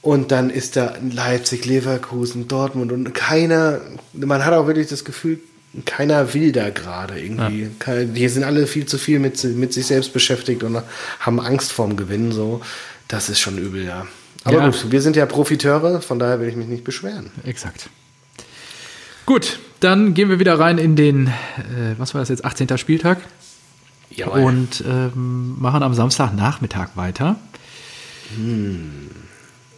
Und 0.01 0.31
dann 0.31 0.49
ist 0.49 0.75
da 0.75 0.95
Leipzig, 1.13 1.65
Leverkusen, 1.65 2.47
Dortmund 2.47 2.91
und 2.91 3.13
keiner, 3.13 3.81
man 4.13 4.43
hat 4.43 4.53
auch 4.53 4.65
wirklich 4.65 4.87
das 4.87 5.05
Gefühl, 5.05 5.39
keiner 5.85 6.33
will 6.33 6.51
da 6.51 6.71
gerade 6.71 7.19
irgendwie. 7.19 7.69
Kein- 7.77 8.13
Die 8.15 8.27
sind 8.27 8.43
alle 8.43 8.65
viel 8.65 8.87
zu 8.87 8.97
viel 8.97 9.19
mit, 9.19 9.43
mit 9.43 9.71
sich 9.73 9.85
selbst 9.85 10.11
beschäftigt 10.13 10.63
und 10.63 10.81
haben 11.19 11.39
Angst 11.39 11.71
vorm 11.71 11.95
Gewinn. 11.95 12.31
So, 12.31 12.61
das 13.07 13.29
ist 13.29 13.39
schon 13.39 13.57
übel, 13.59 13.85
ja. 13.85 14.07
Aber 14.43 14.57
Ja. 14.57 14.65
gut, 14.67 14.91
wir 14.91 15.01
sind 15.01 15.15
ja 15.15 15.25
Profiteure, 15.25 16.01
von 16.01 16.17
daher 16.19 16.39
will 16.39 16.47
ich 16.47 16.55
mich 16.55 16.67
nicht 16.67 16.83
beschweren. 16.83 17.29
Exakt. 17.43 17.89
Gut, 19.25 19.59
dann 19.79 20.13
gehen 20.13 20.29
wir 20.29 20.39
wieder 20.39 20.59
rein 20.59 20.77
in 20.77 20.95
den, 20.95 21.27
äh, 21.27 21.31
was 21.97 22.13
war 22.13 22.21
das 22.21 22.29
jetzt, 22.29 22.43
18. 22.43 22.77
Spieltag 22.77 23.19
Jawohl. 24.09 24.41
und 24.43 24.83
ähm, 24.87 25.59
machen 25.61 25.83
am 25.83 25.93
Samstagnachmittag 25.93 26.89
weiter. 26.95 27.35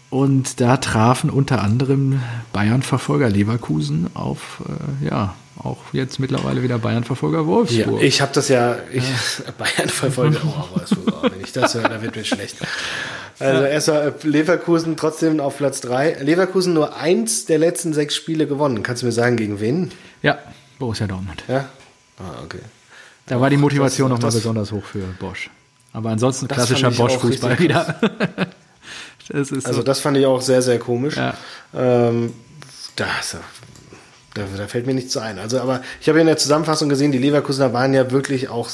Und 0.09 0.61
da 0.61 0.77
trafen 0.77 1.29
unter 1.29 1.61
anderem 1.61 2.21
Bayern-Verfolger 2.53 3.29
Leverkusen 3.29 4.09
auf, 4.13 4.61
äh, 5.01 5.05
ja, 5.07 5.33
auch 5.57 5.77
jetzt 5.91 6.19
mittlerweile 6.19 6.61
wieder 6.63 6.77
Bayern-Verfolger 6.77 7.39
Ja, 7.39 7.45
Wolfsburg. 7.45 8.01
ich 8.01 8.21
habe 8.21 8.31
das 8.33 8.47
ja, 8.49 8.77
ich, 8.91 9.03
Bayern 9.57 9.89
verfolge 9.89 10.37
auch 10.43 10.75
Wolfsburg. 10.75 11.13
auch. 11.15 11.23
Wenn 11.23 11.41
ich 11.43 11.51
das 11.51 11.73
höre, 11.73 11.89
da 11.89 12.01
wird 12.01 12.15
mir 12.15 12.23
schlecht. 12.25 12.57
Also 13.39 13.63
erstmal 13.63 14.13
Leverkusen 14.23 14.95
trotzdem 14.95 15.39
auf 15.39 15.57
Platz 15.57 15.81
3. 15.81 16.17
Leverkusen 16.21 16.73
nur 16.73 16.95
eins 16.95 17.45
der 17.45 17.57
letzten 17.57 17.93
sechs 17.93 18.15
Spiele 18.15 18.47
gewonnen. 18.47 18.83
Kannst 18.83 19.01
du 19.01 19.05
mir 19.07 19.11
sagen, 19.11 19.35
gegen 19.37 19.59
wen? 19.59 19.91
ja, 20.21 20.39
Borussia 20.79 21.07
Dortmund. 21.07 21.43
Ja? 21.47 21.69
Ah, 22.19 22.43
okay. 22.43 22.59
Da 23.25 23.39
war 23.39 23.49
die 23.49 23.57
Motivation 23.57 24.09
nochmal 24.09 24.31
besonders 24.31 24.71
hoch 24.71 24.83
für 24.83 24.99
Bosch. 25.19 25.49
Aber 25.93 26.09
ansonsten 26.09 26.47
klassischer 26.47 26.91
Bosch-Fußball 26.91 27.59
wieder. 27.59 27.99
das 29.29 29.51
Also 29.51 29.73
so. 29.73 29.83
das 29.83 29.99
fand 29.99 30.17
ich 30.17 30.25
auch 30.25 30.41
sehr, 30.41 30.61
sehr 30.61 30.79
komisch. 30.79 31.15
Ja. 31.15 31.33
Ähm, 31.75 32.33
das, 32.95 33.37
da, 34.33 34.43
da 34.57 34.67
fällt 34.67 34.85
mir 34.87 34.93
nichts 34.93 35.11
zu 35.13 35.19
ein. 35.19 35.39
Also, 35.39 35.59
aber 35.59 35.81
ich 36.01 36.07
habe 36.09 36.17
ja 36.19 36.21
in 36.21 36.27
der 36.27 36.37
Zusammenfassung 36.37 36.89
gesehen, 36.89 37.11
die 37.11 37.17
Leverkusener 37.19 37.71
waren 37.73 37.93
ja 37.93 38.11
wirklich 38.11 38.49
auch 38.49 38.69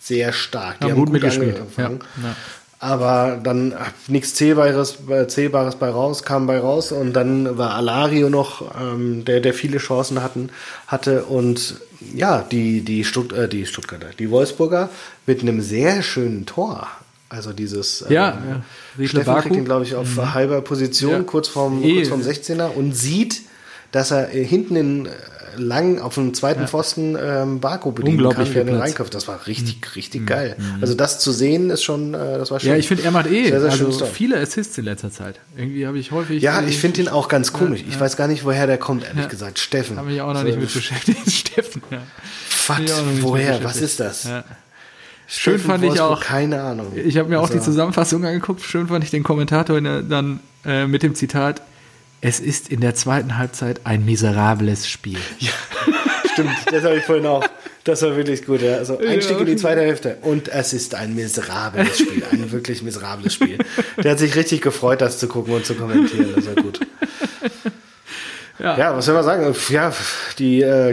sehr 0.00 0.32
stark. 0.32 0.78
Die 0.80 0.84
Haben 0.84 0.90
haben 0.92 0.98
gut 0.98 1.06
gut 1.06 1.12
mitgespielt. 1.14 1.58
angefangen. 1.58 2.00
Ja, 2.22 2.28
ja. 2.28 2.36
Aber 2.84 3.40
dann 3.42 3.74
nichts 4.08 4.34
Zählbares, 4.34 4.98
äh, 5.08 5.26
Zählbares 5.26 5.76
bei 5.76 5.88
raus, 5.88 6.22
kam 6.22 6.46
bei 6.46 6.58
raus 6.58 6.92
und 6.92 7.14
dann 7.14 7.56
war 7.56 7.72
Alario 7.76 8.28
noch, 8.28 8.74
ähm, 8.78 9.24
der, 9.24 9.40
der 9.40 9.54
viele 9.54 9.78
Chancen 9.78 10.22
hatten, 10.22 10.50
hatte 10.86 11.24
und 11.24 11.76
ja, 12.14 12.42
die, 12.42 12.82
die, 12.82 13.04
Stutt 13.04 13.32
äh, 13.32 13.48
die 13.48 13.64
Stuttgarter, 13.64 14.08
die 14.18 14.30
Wolfsburger 14.30 14.90
mit 15.24 15.40
einem 15.40 15.62
sehr 15.62 16.02
schönen 16.02 16.44
Tor. 16.44 16.86
Also 17.30 17.54
dieses 17.54 18.02
äh, 18.02 18.12
Ja, 18.12 18.38
ja. 18.98 19.06
Steffen 19.06 19.34
kriegt 19.36 19.56
ihn, 19.56 19.64
glaube 19.64 19.84
ich, 19.84 19.94
auf 19.94 20.34
halber 20.34 20.60
Position, 20.60 21.12
Ja. 21.12 21.22
kurz, 21.22 21.48
vorm, 21.48 21.82
kurz 21.82 22.08
vorm 22.08 22.20
16er 22.20 22.66
und 22.66 22.94
sieht, 22.94 23.40
dass 23.92 24.10
er 24.10 24.34
äh, 24.34 24.44
hinten 24.44 24.76
in 24.76 25.06
äh, 25.06 25.10
lang 25.56 25.98
auf 26.00 26.14
dem 26.14 26.34
zweiten 26.34 26.66
Pfosten 26.66 27.16
ähm, 27.20 27.60
Baku 27.60 27.92
bedienen 27.92 28.16
Unglaublich 28.18 28.46
kann, 28.48 28.54
der 28.54 28.64
den 28.64 28.74
Platz. 28.76 28.82
reinkauft. 28.88 29.14
Das 29.14 29.28
war 29.28 29.46
richtig, 29.46 29.96
richtig 29.96 30.26
geil. 30.26 30.56
Also 30.80 30.94
das 30.94 31.18
zu 31.20 31.32
sehen 31.32 31.70
ist 31.70 31.82
schon, 31.82 32.14
äh, 32.14 32.38
das 32.38 32.50
war 32.50 32.60
schon. 32.60 32.70
Ja, 32.70 32.76
ich 32.76 32.88
finde, 32.88 33.02
er 33.04 33.10
macht 33.10 33.26
eh 33.26 33.48
Sehr, 33.48 33.60
sehr 33.60 33.70
also 33.70 33.84
schönes 33.84 33.98
Tor. 33.98 34.08
viele 34.08 34.38
Assists 34.38 34.76
in 34.78 34.84
letzter 34.84 35.10
Zeit. 35.10 35.40
Irgendwie 35.56 35.86
habe 35.86 35.98
ich 35.98 36.10
häufig. 36.10 36.42
Ja, 36.42 36.62
ich 36.62 36.78
finde 36.78 37.00
ihn 37.02 37.08
auch 37.08 37.28
ganz 37.28 37.52
komisch. 37.52 37.82
Ich 37.88 37.98
weiß 37.98 38.16
gar 38.16 38.28
nicht, 38.28 38.44
woher 38.44 38.66
der 38.66 38.78
kommt, 38.78 39.04
ehrlich 39.04 39.22
Ja. 39.24 39.28
gesagt. 39.28 39.58
Steffen. 39.58 39.96
Habe 39.98 40.08
mich 40.10 40.20
auch 40.20 40.32
noch 40.32 40.40
So, 40.40 40.46
nicht 40.48 40.58
mit 40.60 40.72
beschäftigt. 40.72 41.30
Steffen. 41.30 41.82
Ja. 41.90 41.98
Nicht 42.78 43.22
Woher? 43.22 43.62
Was 43.62 43.76
ist 43.80 44.00
das? 44.00 44.24
Ja. 44.24 44.44
Schön 45.26 45.54
Steffen 45.58 45.70
fand 45.70 45.84
ich 45.84 46.00
auch. 46.00 46.20
Keine 46.20 46.62
Ahnung. 46.62 46.92
Ich 46.94 47.16
habe 47.16 47.28
mir 47.30 47.40
auch 47.40 47.48
die 47.48 47.54
Also, 47.58 47.70
Zusammenfassung 47.70 48.24
angeguckt. 48.24 48.62
Schön 48.62 48.88
fand 48.88 49.04
ich 49.04 49.10
den 49.10 49.22
Kommentator 49.22 49.80
der, 49.80 50.02
dann 50.02 50.40
äh, 50.66 50.86
mit 50.86 51.02
dem 51.02 51.14
Zitat: 51.14 51.62
Es 52.26 52.40
ist 52.40 52.70
in 52.70 52.80
der 52.80 52.94
zweiten 52.94 53.36
Halbzeit 53.36 53.82
ein 53.84 54.06
miserables 54.06 54.88
Spiel. 54.88 55.18
Stimmt, 56.32 56.52
das 56.70 56.82
habe 56.82 56.96
ich 56.96 57.04
vorhin 57.04 57.26
auch. 57.26 57.46
Das 57.84 58.00
war 58.00 58.16
wirklich 58.16 58.46
gut. 58.46 58.62
Ja. 58.62 58.76
Also 58.76 58.96
Einstieg 58.96 59.36
Ja, 59.36 59.40
in 59.40 59.46
die 59.46 59.56
zweite 59.56 59.82
Hälfte. 59.82 60.16
Und 60.22 60.48
es 60.48 60.72
ist 60.72 60.94
ein 60.94 61.14
miserables 61.14 61.98
Spiel. 61.98 62.22
Ein 62.32 62.50
wirklich 62.50 62.82
miserables 62.82 63.34
Spiel. 63.34 63.58
Der 64.02 64.12
hat 64.12 64.18
sich 64.18 64.36
richtig 64.36 64.62
gefreut, 64.62 65.02
das 65.02 65.18
zu 65.18 65.28
gucken 65.28 65.52
und 65.52 65.66
zu 65.66 65.74
kommentieren. 65.74 66.32
Das 66.34 66.46
war 66.46 66.54
gut. 66.54 66.80
Ja. 68.58 68.78
Ja, 68.78 68.96
was 68.96 69.04
soll 69.04 69.14
man 69.14 69.24
sagen? 69.24 69.54
Ja, 69.68 69.92
die 70.38 70.62
äh, 70.62 70.92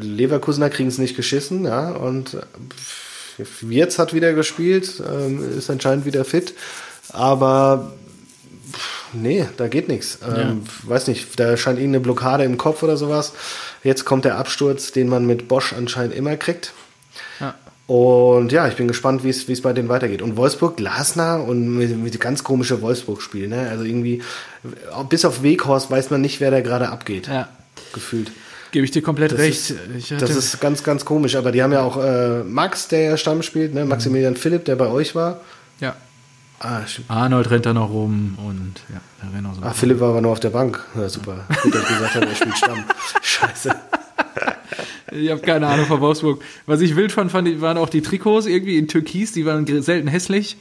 Leverkusener 0.00 0.70
kriegen 0.70 0.88
es 0.88 0.98
nicht 0.98 1.14
geschissen, 1.14 1.66
ja. 1.66 1.90
Und 1.90 2.34
äh, 2.34 3.44
Wirtz 3.60 4.00
hat 4.00 4.12
wieder 4.12 4.32
gespielt, 4.32 5.00
ähm, 5.08 5.56
ist 5.56 5.70
anscheinend 5.70 6.04
wieder 6.04 6.24
fit. 6.24 6.52
Aber 7.10 7.92
nee, 9.14 9.46
da 9.56 9.68
geht 9.68 9.88
nichts. 9.88 10.18
Ähm, 10.26 10.62
Weiß 10.84 11.06
nicht, 11.08 11.38
da 11.40 11.56
scheint 11.56 11.78
irgendeine 11.78 12.02
Blockade 12.02 12.44
im 12.44 12.58
Kopf 12.58 12.82
oder 12.82 12.96
sowas. 12.96 13.32
Jetzt 13.82 14.04
kommt 14.04 14.24
der 14.24 14.36
Absturz, 14.36 14.92
den 14.92 15.08
man 15.08 15.26
mit 15.26 15.48
Bosch 15.48 15.72
anscheinend 15.72 16.14
immer 16.14 16.36
kriegt. 16.36 16.72
Ja. 17.40 17.54
Und 17.86 18.50
ja, 18.52 18.66
ich 18.68 18.76
bin 18.76 18.88
gespannt, 18.88 19.24
wie 19.24 19.28
es 19.30 19.60
bei 19.62 19.72
denen 19.72 19.88
weitergeht. 19.88 20.22
Und 20.22 20.36
Wolfsburg, 20.36 20.76
Glasner 20.76 21.44
und 21.44 21.76
mit, 21.76 21.96
mit 22.02 22.18
ganz 22.20 22.42
komische 22.42 22.80
Wolfsburg-Spiel. 22.80 23.48
Ne? 23.48 23.68
Also 23.70 23.84
irgendwie, 23.84 24.22
bis 25.10 25.24
auf 25.24 25.42
Weghorst 25.42 25.90
weiß 25.90 26.10
man 26.10 26.20
nicht, 26.22 26.40
wer 26.40 26.50
da 26.50 26.60
gerade 26.60 26.88
abgeht. 26.88 27.26
ja. 27.28 27.48
Gefühlt. 27.92 28.30
Gebe 28.70 28.84
ich 28.84 28.90
dir 28.90 29.02
komplett 29.02 29.30
Das 29.32 29.38
recht. 29.38 29.70
ist, 29.70 30.10
das 30.20 30.30
ist 30.30 30.60
ganz, 30.60 30.82
ganz 30.82 31.04
komisch. 31.04 31.36
Aber 31.36 31.52
die 31.52 31.62
haben 31.62 31.72
ja 31.72 31.82
auch 31.82 31.96
äh, 32.02 32.42
Max, 32.42 32.88
der 32.88 33.00
ja 33.02 33.16
Stamm 33.16 33.42
spielt, 33.42 33.72
ne? 33.72 33.84
Maximilian 33.84 34.34
Philipp, 34.34 34.64
der 34.64 34.74
bei 34.76 34.88
euch 34.88 35.14
war. 35.14 35.40
ja. 35.80 35.94
Ah. 36.60 36.80
Arnold 37.08 37.50
rennt 37.50 37.66
da 37.66 37.74
noch 37.74 37.90
rum 37.90 38.38
und 38.38 38.74
ja, 38.92 39.00
da 39.20 39.28
rennen 39.28 39.46
auch 39.46 39.54
so. 39.54 39.62
Ah, 39.62 39.72
Philipp 39.72 40.00
war 40.00 40.10
aber 40.10 40.20
nur 40.20 40.32
auf 40.32 40.40
der 40.40 40.50
Bank. 40.50 40.82
Ja, 40.96 41.08
super. 41.08 41.44
Gut, 41.62 41.74
dass 41.74 41.82
ich 41.82 41.88
gesagt 41.88 42.14
habe, 42.14 42.26
er 42.26 42.34
spielt 42.34 42.56
Stamm. 42.56 42.84
Scheiße. 43.22 43.74
Ich 45.12 45.30
habe 45.30 45.40
keine 45.42 45.68
Ahnung 45.68 45.86
von 45.86 46.00
Wolfsburg. 46.00 46.42
Was 46.66 46.80
ich 46.80 46.96
wild 46.96 47.12
fand, 47.12 47.30
fand 47.30 47.60
waren 47.60 47.78
auch 47.78 47.88
die 47.88 48.02
Trikots 48.02 48.46
irgendwie 48.46 48.78
in 48.78 48.88
Türkis, 48.88 49.30
die 49.30 49.46
waren 49.46 49.64
selten 49.82 50.08
hässlich. 50.08 50.56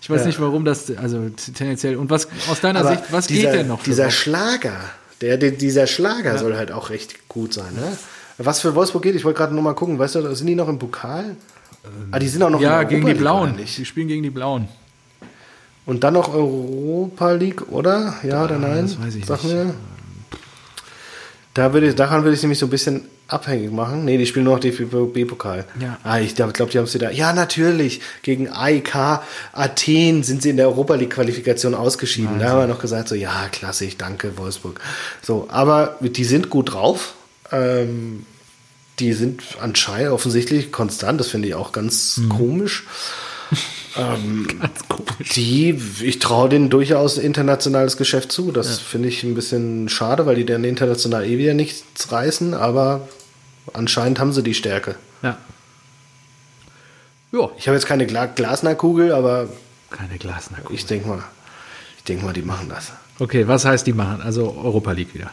Ich 0.00 0.10
weiß 0.10 0.22
Ja. 0.22 0.26
nicht, 0.26 0.40
warum 0.40 0.64
das, 0.64 0.90
also 0.96 1.28
tendenziell. 1.28 1.94
Und 1.96 2.10
was 2.10 2.26
aus 2.50 2.60
deiner 2.60 2.80
Aber 2.80 2.88
Sicht, 2.88 3.04
was 3.12 3.28
dieser, 3.28 3.50
geht 3.52 3.60
denn 3.60 3.68
noch? 3.68 3.84
Dieser? 3.84 4.10
Schlager, 4.10 4.80
der, 5.20 5.36
der, 5.36 5.52
dieser 5.52 5.86
Schlager 5.86 6.36
soll 6.38 6.56
halt 6.56 6.72
auch 6.72 6.90
recht 6.90 7.28
gut 7.28 7.54
sein. 7.54 7.72
Ne? 7.76 7.96
Was 8.38 8.60
für 8.60 8.74
Wolfsburg 8.74 9.04
geht, 9.04 9.14
ich 9.14 9.24
wollte 9.24 9.38
gerade 9.38 9.54
nur 9.54 9.62
mal 9.62 9.74
gucken. 9.74 10.00
Weißt 10.00 10.16
du, 10.16 10.34
sind 10.34 10.48
die 10.48 10.56
noch 10.56 10.68
im 10.68 10.80
Pokal? 10.80 11.36
ah, 12.10 12.18
die 12.18 12.28
sind 12.28 12.42
auch 12.42 12.50
noch 12.50 12.60
ja, 12.60 12.80
in 12.82 12.88
der 12.88 12.98
gegen 12.98 13.06
die 13.06 13.14
Blauen. 13.14 13.56
Die 13.56 13.84
spielen 13.84 14.08
gegen 14.08 14.24
die 14.24 14.30
Blauen. 14.30 14.66
Und 15.84 16.04
dann 16.04 16.14
noch 16.14 16.32
Europa 16.32 17.32
League, 17.32 17.68
oder? 17.72 18.14
Ja 18.22 18.44
oder 18.44 18.58
nein? 18.58 18.82
das 18.86 19.00
weiß 19.00 19.14
ich 19.16 19.26
Sag 19.26 19.42
nicht. 19.44 19.52
mir. 19.54 19.74
Da 21.54 21.72
würde 21.74 21.88
ich, 21.88 21.94
daran 21.94 22.22
würde 22.24 22.34
ich 22.36 22.42
nämlich 22.42 22.58
so 22.58 22.66
ein 22.66 22.70
bisschen 22.70 23.02
abhängig 23.28 23.70
machen. 23.72 24.04
Nee, 24.04 24.16
die 24.16 24.26
spielen 24.26 24.44
nur 24.46 24.54
noch 24.54 24.60
DFB-Pokal. 24.60 25.64
Ja. 25.80 25.98
Ah, 26.02 26.18
ich 26.18 26.34
glaube, 26.34 26.52
glaub, 26.52 26.70
die 26.70 26.78
haben 26.78 26.84
es 26.84 26.94
wieder. 26.94 27.10
Ja, 27.12 27.32
natürlich. 27.32 28.00
Gegen 28.22 28.48
AIK 28.50 29.20
Athen 29.52 30.22
sind 30.22 30.42
sie 30.42 30.50
in 30.50 30.56
der 30.56 30.68
Europa 30.68 30.94
League-Qualifikation 30.94 31.74
ausgeschieden. 31.74 32.38
Da 32.38 32.50
haben 32.50 32.60
wir 32.60 32.66
noch 32.68 32.80
gesagt, 32.80 33.08
so, 33.08 33.14
ja, 33.14 33.48
klassisch, 33.50 33.96
danke, 33.98 34.36
Wolfsburg. 34.38 34.80
So, 35.20 35.46
aber 35.50 35.96
die 36.00 36.24
sind 36.24 36.48
gut 36.48 36.72
drauf. 36.72 37.14
Ähm, 37.50 38.24
die 38.98 39.12
sind 39.12 39.42
anscheinend 39.60 40.12
offensichtlich 40.12 40.72
konstant. 40.72 41.20
Das 41.20 41.28
finde 41.28 41.48
ich 41.48 41.54
auch 41.54 41.72
ganz 41.72 42.16
Mhm. 42.18 42.28
komisch. 42.30 42.84
Die, 45.34 45.80
ich 46.00 46.18
traue 46.18 46.48
denen 46.48 46.70
durchaus 46.70 47.18
internationales 47.18 47.96
Geschäft 47.96 48.32
zu. 48.32 48.52
Das 48.52 48.78
finde 48.78 49.08
ich 49.08 49.22
ein 49.22 49.34
bisschen 49.34 49.88
schade, 49.88 50.26
weil 50.26 50.36
die 50.36 50.46
dann 50.46 50.64
international 50.64 51.24
eh 51.24 51.38
wieder 51.38 51.54
nichts 51.54 52.10
reißen, 52.10 52.54
aber 52.54 53.08
anscheinend 53.72 54.18
haben 54.18 54.32
sie 54.32 54.42
die 54.42 54.54
Stärke. 54.54 54.96
Ja. 55.22 55.36
Ja, 57.32 57.50
Ich 57.56 57.66
habe 57.66 57.76
jetzt 57.76 57.86
keine 57.86 58.06
Gla 58.06 58.26
Glasner-Kugel, 58.26 59.12
aber 59.12 59.48
keine 59.90 60.18
Glasner. 60.18 60.58
ich 60.70 60.84
denke 60.86 61.08
mal, 61.08 61.22
ich 61.96 62.04
denke 62.04 62.24
mal, 62.24 62.32
die 62.32 62.42
machen 62.42 62.68
das. 62.68 62.92
Okay, 63.18 63.46
was 63.46 63.64
heißt 63.64 63.86
die 63.86 63.92
machen? 63.92 64.20
Also 64.20 64.54
Europa 64.62 64.92
League 64.92 65.14
wieder. 65.14 65.30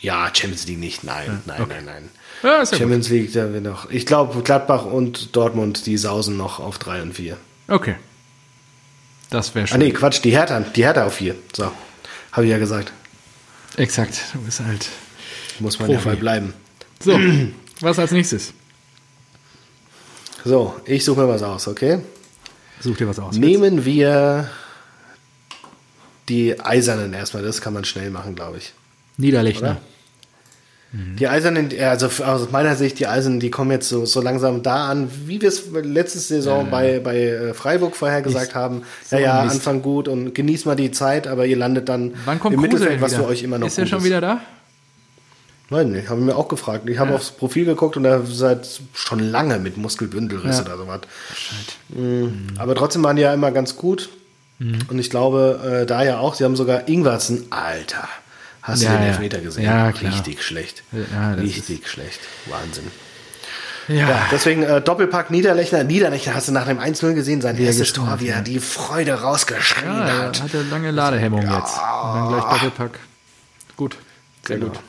Ja, 0.00 0.30
Champions 0.32 0.66
League 0.66 0.78
nicht. 0.78 1.04
Nein, 1.04 1.42
nein, 1.46 1.60
okay. 1.60 1.74
nein, 1.76 1.84
nein. 1.84 2.08
Ja, 2.42 2.48
ja 2.58 2.64
gut. 2.64 2.76
Champions 2.78 3.08
League, 3.08 3.32
da 3.32 3.52
wird 3.52 3.64
noch. 3.64 3.90
Ich 3.90 4.06
glaube, 4.06 4.42
Gladbach 4.42 4.84
und 4.84 5.34
Dortmund, 5.36 5.86
die 5.86 5.96
sausen 5.96 6.36
noch 6.36 6.60
auf 6.60 6.78
3 6.78 7.02
und 7.02 7.14
4. 7.14 7.36
Okay. 7.68 7.96
Das 9.30 9.54
wäre 9.54 9.64
Ah, 9.64 9.66
schon. 9.66 9.78
nee, 9.80 9.90
Quatsch, 9.90 10.22
die 10.24 10.30
Hertha, 10.30 10.60
die 10.60 10.84
Hertha 10.84 11.04
auf 11.04 11.14
4. 11.14 11.34
So, 11.54 11.70
habe 12.32 12.44
ich 12.46 12.50
ja 12.50 12.58
gesagt. 12.58 12.92
Exakt. 13.76 14.22
Du 14.32 14.40
bist 14.40 14.60
halt. 14.60 14.88
Muss 15.60 15.78
man 15.78 15.90
ja 15.90 15.98
Profi. 15.98 16.16
bleiben. 16.16 16.54
So, 17.00 17.18
was 17.80 17.98
als 17.98 18.12
nächstes? 18.12 18.52
So, 20.44 20.74
ich 20.86 21.04
suche 21.04 21.20
mir 21.22 21.28
was 21.28 21.42
aus, 21.42 21.66
okay? 21.68 21.98
Such 22.80 22.96
dir 22.96 23.08
was 23.08 23.18
aus. 23.18 23.36
Nehmen 23.36 23.84
wir 23.84 24.48
die 26.28 26.58
Eisernen 26.60 27.12
erstmal. 27.12 27.42
Das 27.42 27.60
kann 27.60 27.72
man 27.74 27.84
schnell 27.84 28.10
machen, 28.10 28.34
glaube 28.34 28.58
ich. 28.58 28.72
Niederlechner. 29.16 29.72
Oder? 29.72 29.80
Die 30.90 31.28
Eisernen, 31.28 31.68
also 31.80 32.06
aus 32.24 32.50
meiner 32.50 32.74
Sicht, 32.74 32.98
die 32.98 33.06
Eisernen, 33.06 33.40
die 33.40 33.50
kommen 33.50 33.70
jetzt 33.70 33.90
so, 33.90 34.06
so 34.06 34.22
langsam 34.22 34.62
da 34.62 34.88
an, 34.88 35.10
wie 35.26 35.38
wir 35.42 35.48
es 35.48 35.64
letzte 35.70 36.18
Saison 36.18 36.70
bei, 36.70 36.98
bei 36.98 37.24
äh, 37.24 37.52
Freiburg 37.54 37.94
vorher 37.94 38.22
gesagt 38.22 38.54
haben. 38.54 38.84
Ja, 39.10 39.18
so 39.18 39.22
ja, 39.22 39.42
Mist. 39.44 39.56
Anfang 39.56 39.82
gut 39.82 40.08
und 40.08 40.34
genießt 40.34 40.64
mal 40.64 40.76
die 40.76 40.90
Zeit, 40.90 41.26
aber 41.26 41.44
ihr 41.44 41.58
landet 41.58 41.90
dann 41.90 42.14
Wann 42.24 42.40
kommt 42.40 42.54
im 42.54 42.60
Kruse 42.62 42.72
Mittelfeld, 42.72 43.00
was 43.02 43.14
für 43.14 43.26
euch 43.26 43.42
immer 43.42 43.58
noch 43.58 43.66
Ist 43.66 43.76
er 43.78 43.86
schon 43.86 43.98
ist. 43.98 44.04
wieder 44.06 44.22
da? 44.22 44.40
Nein, 45.70 45.94
ich 45.94 46.08
habe 46.08 46.22
mir 46.22 46.34
auch 46.34 46.48
gefragt. 46.48 46.88
Ich 46.88 46.98
habe 46.98 47.10
Ja. 47.10 47.16
aufs 47.16 47.32
Profil 47.32 47.66
geguckt 47.66 47.98
und 47.98 48.06
er 48.06 48.24
seit 48.24 48.66
schon 48.94 49.18
lange 49.18 49.58
mit 49.58 49.76
Muskelbündelriss 49.76 50.56
Ja. 50.60 50.64
oder 50.64 50.78
sowas. 50.78 51.00
Mhm. 51.90 52.46
Aber 52.56 52.74
trotzdem 52.74 53.02
waren 53.04 53.16
die 53.16 53.22
ja 53.22 53.34
immer 53.34 53.50
ganz 53.52 53.76
gut. 53.76 54.08
Mhm. 54.58 54.78
Und 54.88 54.98
ich 54.98 55.10
glaube, 55.10 55.82
äh, 55.82 55.86
da 55.86 56.02
ja 56.02 56.18
auch, 56.18 56.34
sie 56.34 56.44
haben 56.44 56.56
sogar 56.56 56.88
Ingwertsen, 56.88 57.44
Alter. 57.50 58.08
Hast 58.68 58.82
Ja, 58.82 58.92
du 58.92 58.98
den. 58.98 59.06
Elfmeter 59.08 59.38
gesehen? 59.40 59.64
Ja, 59.64 59.90
klar. 59.92 60.12
Richtig 60.12 60.42
schlecht. 60.44 60.82
Ja, 60.92 61.32
Richtig 61.32 61.88
schlecht. 61.88 62.20
Wahnsinn. 62.46 62.84
Ja. 63.88 63.94
Ja, 64.10 64.26
deswegen 64.30 64.62
äh, 64.62 64.82
Doppelpack 64.82 65.30
Niederlechner. 65.30 65.82
Niederlechner 65.82 66.34
hast 66.34 66.48
du 66.48 66.52
nach 66.52 66.66
dem 66.66 66.78
1-0 66.78 67.14
gesehen, 67.14 67.40
sein 67.40 67.56
er 67.56 67.64
erstes 67.64 67.94
Tor, 67.94 68.16
wie 68.20 68.28
er 68.28 68.42
die 68.42 68.60
Freude 68.60 69.22
rausgeschrien 69.22 69.86
Ja, 69.90 70.06
er 70.06 70.18
hat. 70.26 70.42
hatte 70.42 70.62
lange 70.70 70.90
Ladehemmung 70.90 71.40
jetzt. 71.40 71.50
Und 71.78 72.14
dann 72.14 72.28
gleich 72.28 72.44
Doppelpack. 72.60 72.98
Gut. 73.76 73.96
Sehr 74.46 74.58
Genau. 74.58 74.70
gut. 74.72 74.80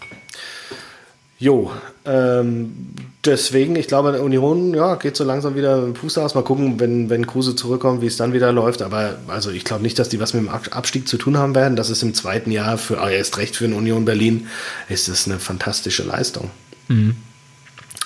Jo, 1.42 1.72
ähm, 2.04 2.90
deswegen, 3.24 3.78
ich 3.78 3.88
glaube, 3.88 4.22
Union 4.22 4.74
ja, 4.74 4.96
geht 4.96 5.16
so 5.16 5.24
langsam 5.24 5.56
wieder 5.56 5.82
mit 5.82 5.98
Fuß 5.98 6.18
aus. 6.18 6.36
Mal 6.36 6.44
gucken, 6.44 6.82
wenn, 6.82 7.10
wenn 7.10 7.26
Kruse 7.26 7.56
zurückkommt, 7.56 8.02
wie 8.02 8.08
es 8.08 8.18
dann 8.18 8.34
wieder 8.34 8.52
läuft. 8.52 8.82
Aber 8.82 9.18
also 9.28 9.50
ich 9.50 9.64
glaube 9.64 9.82
nicht, 9.84 9.98
dass 10.00 10.10
die 10.10 10.20
was 10.20 10.34
mit 10.34 10.44
dem 10.44 10.50
Ab- 10.50 10.76
Abstieg 10.76 11.08
zu 11.08 11.18
tun 11.18 11.38
haben 11.38 11.56
werden. 11.56 11.78
Das 11.78 11.90
ist 11.90 12.04
im 12.04 12.14
zweiten 12.14 12.52
Jahr 12.52 12.78
für 12.78 13.00
ah, 13.00 13.10
erst 13.10 13.38
recht 13.38 13.56
für 13.56 13.64
eine 13.64 13.76
Union 13.76 14.04
Berlin, 14.04 14.48
ist 14.90 15.08
es 15.08 15.28
eine 15.28 15.40
fantastische 15.40 16.04
Leistung. 16.04 16.52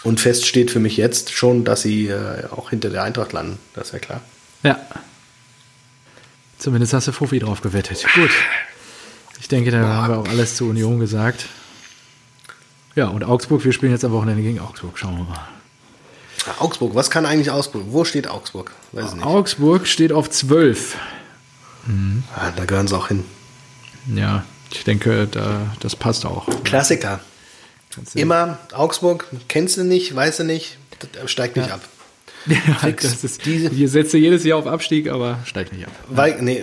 Und 0.04 0.20
fest 0.20 0.46
steht 0.46 0.70
für 0.70 0.80
mich 0.80 0.98
jetzt 0.98 1.32
schon, 1.34 1.64
dass 1.64 1.82
sie 1.82 2.10
äh, 2.10 2.46
auch 2.52 2.70
hinter 2.70 2.92
der 2.92 3.02
Eintracht 3.04 3.34
landen. 3.34 3.58
Das 3.74 3.88
ist 3.88 3.94
ja 3.94 4.00
klar. 4.00 4.22
Ja. 4.62 4.78
Zumindest 6.60 6.94
hast 6.94 7.08
du 7.08 7.14
Fuffi 7.14 7.40
drauf 7.40 7.62
gewettet. 7.62 8.06
Gut. 8.14 8.30
Ich 9.42 9.48
denke, 9.48 9.72
da 9.72 9.80
haben 9.82 10.14
wir 10.14 10.20
auch 10.20 10.28
alles 10.28 10.56
zur 10.56 10.70
Union 10.70 11.00
gesagt. 11.00 11.48
Ja, 12.96 13.08
und 13.08 13.24
Augsburg, 13.24 13.64
wir 13.66 13.74
spielen 13.74 13.92
jetzt 13.92 14.06
am 14.06 14.12
Wochenende 14.12 14.44
gegen 14.44 14.60
Augsburg. 14.60 14.98
Schauen 14.98 15.18
wir 15.18 15.24
mal. 15.24 15.48
Augsburg, 16.60 16.94
was 16.94 17.10
kann 17.10 17.26
eigentlich 17.26 17.52
Augsburg? 17.52 17.84
Wo 17.88 18.04
steht 18.04 18.28
Augsburg? 18.28 18.72
Weiß 18.92 19.10
ich 19.10 19.16
nicht. 19.16 19.26
Augsburg 19.26 19.88
steht 19.88 20.12
auf 20.12 20.30
12. 20.30 20.98
Mhm. 21.88 22.24
Ja, 22.36 22.54
da 22.56 22.66
gehören 22.66 22.88
sie 22.88 22.96
auch 22.96 23.08
hin. 23.08 23.24
Ja, 24.14 24.44
ich 24.72 24.84
denke, 24.84 25.28
da, 25.28 25.68
das 25.80 25.96
passt 25.96 26.26
auch. 26.26 26.48
Klassiker. 26.64 27.20
Immer 28.16 28.58
Augsburg, 28.74 29.28
kennst 29.48 29.78
du 29.78 29.84
nicht, 29.84 30.14
weißt 30.16 30.40
du 30.40 30.44
nicht, 30.44 30.78
steigt 31.26 31.56
nicht 31.56 31.70
ja. 31.70 31.76
ab. 31.76 31.82
Ja. 32.46 32.92
Das 32.92 33.24
ist, 33.24 33.46
diese, 33.46 33.70
hier 33.70 33.88
setzt 33.88 34.14
jedes 34.14 34.44
Jahr 34.44 34.60
auf 34.60 34.68
Abstieg, 34.68 35.08
aber 35.10 35.40
steigt 35.46 35.72
nicht 35.72 35.88
ab. 35.88 35.94
Weil, 36.10 36.42
nee, 36.42 36.62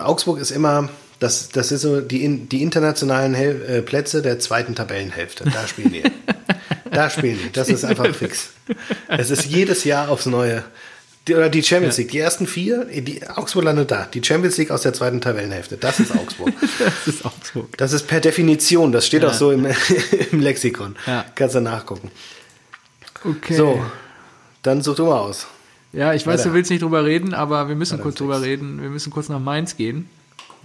Augsburg 0.00 0.38
ist 0.38 0.52
immer, 0.52 0.88
das, 1.18 1.48
das 1.48 1.72
ist 1.72 1.82
so 1.82 2.00
die, 2.00 2.46
die 2.46 2.62
internationalen 2.62 3.34
Hel 3.34 3.62
äh, 3.68 3.82
Plätze 3.82 4.22
der 4.22 4.38
zweiten 4.38 4.74
Tabellenhälfte. 4.74 5.44
Da 5.44 5.66
spielen 5.66 5.92
die. 5.92 6.02
da 6.90 7.08
spielen 7.10 7.38
die. 7.42 7.52
Das 7.52 7.68
ist 7.68 7.84
einfach 7.84 8.14
fix. 8.14 8.50
Es 9.08 9.30
ist 9.30 9.46
jedes 9.46 9.84
Jahr 9.84 10.08
aufs 10.10 10.26
Neue. 10.26 10.64
Die, 11.26 11.34
oder 11.34 11.48
die 11.48 11.62
Champions 11.62 11.96
League, 11.98 12.12
die 12.12 12.20
ersten 12.20 12.46
vier, 12.46 12.84
die, 12.84 13.26
Augsburg 13.26 13.64
landet 13.64 13.90
da. 13.90 14.06
Die 14.06 14.22
Champions 14.22 14.58
League 14.58 14.70
aus 14.70 14.82
der 14.82 14.92
zweiten 14.92 15.20
Tabellenhälfte. 15.20 15.76
Das 15.76 15.98
ist 15.98 16.12
Augsburg. 16.12 16.52
das 16.78 17.08
ist 17.08 17.24
Augsburg. 17.24 17.76
Das 17.78 17.92
ist 17.92 18.06
per 18.06 18.20
Definition, 18.20 18.92
das 18.92 19.06
steht 19.06 19.22
ja. 19.22 19.30
auch 19.30 19.34
so 19.34 19.50
im, 19.50 19.66
im 20.32 20.40
Lexikon. 20.40 20.94
Ja. 21.06 21.24
Kannst 21.34 21.56
du 21.56 21.60
nachgucken. 21.60 22.12
Okay. 23.24 23.54
So, 23.54 23.84
dann 24.62 24.82
such 24.82 24.96
du 24.96 25.06
mal 25.06 25.18
aus. 25.18 25.48
Ja, 25.92 26.12
ich 26.12 26.26
weiß, 26.26 26.40
Weiter. 26.40 26.50
du 26.50 26.54
willst 26.54 26.70
nicht 26.70 26.82
drüber 26.82 27.04
reden, 27.04 27.34
aber 27.34 27.68
wir 27.68 27.74
müssen 27.74 27.94
Weiter 27.94 28.02
kurz 28.04 28.16
drüber 28.16 28.42
reden. 28.42 28.80
Wir 28.80 28.90
müssen 28.90 29.10
kurz 29.10 29.28
nach 29.28 29.40
Mainz 29.40 29.76
gehen. 29.76 30.08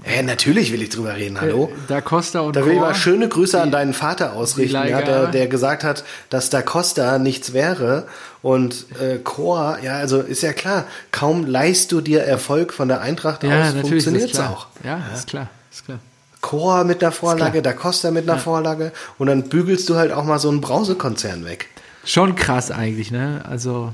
Ja, 0.06 0.24
natürlich 0.24 0.72
will 0.72 0.82
ich 0.82 0.90
drüber 0.90 1.16
reden, 1.16 1.40
hallo. 1.40 1.72
Äh, 1.72 1.78
da 1.88 2.02
Costa 2.02 2.40
und 2.40 2.56
Da 2.56 2.66
will 2.66 2.74
ich 2.74 2.80
mal 2.80 2.96
schöne 2.96 3.30
Grüße 3.30 3.62
an 3.62 3.70
deinen 3.70 3.94
Vater 3.94 4.34
ausrichten, 4.34 4.88
ja, 4.88 5.02
der, 5.02 5.28
der 5.28 5.48
gesagt 5.48 5.84
hat, 5.84 6.04
dass 6.30 6.50
da 6.50 6.64
Costa 6.64 7.20
nichts 7.20 7.54
wäre. 7.54 8.08
Und 8.42 8.88
äh, 9.00 9.20
Chor, 9.20 9.78
ja, 9.84 9.98
also 9.98 10.22
ist 10.22 10.42
ja 10.42 10.54
klar, 10.54 10.86
kaum 11.12 11.46
leist 11.46 11.92
du 11.92 12.02
dir 12.02 12.24
Erfolg 12.24 12.74
von 12.74 12.88
der 12.88 13.02
Eintracht 13.02 13.44
ja, 13.44 13.70
aus, 13.70 13.74
funktioniert 13.74 14.34
es 14.34 14.40
auch. 14.40 14.68
Ja, 14.84 14.98
ja, 14.98 15.14
ist 15.14 15.28
klar, 15.28 15.50
ist 15.72 15.86
klar. 15.86 16.00
Chor 16.42 16.84
mit 16.84 17.04
einer 17.04 17.12
Vorlage, 17.12 17.62
da 17.62 17.72
Costa 17.72 18.10
mit 18.10 18.24
einer 18.24 18.38
ja. 18.38 18.44
Vorlage 18.44 18.92
und 19.20 19.28
dann 19.28 19.44
bügelst 19.50 19.88
du 19.90 19.96
halt 19.96 20.12
auch 20.12 20.24
mal 20.24 20.40
so 20.40 20.50
einen 20.50 20.62
Brausekonzern 20.62 21.46
weg. 21.46 21.68
Schon 22.04 22.36
krass 22.36 22.72
eigentlich, 22.72 23.12
ne? 23.12 23.44
Also 23.48 23.94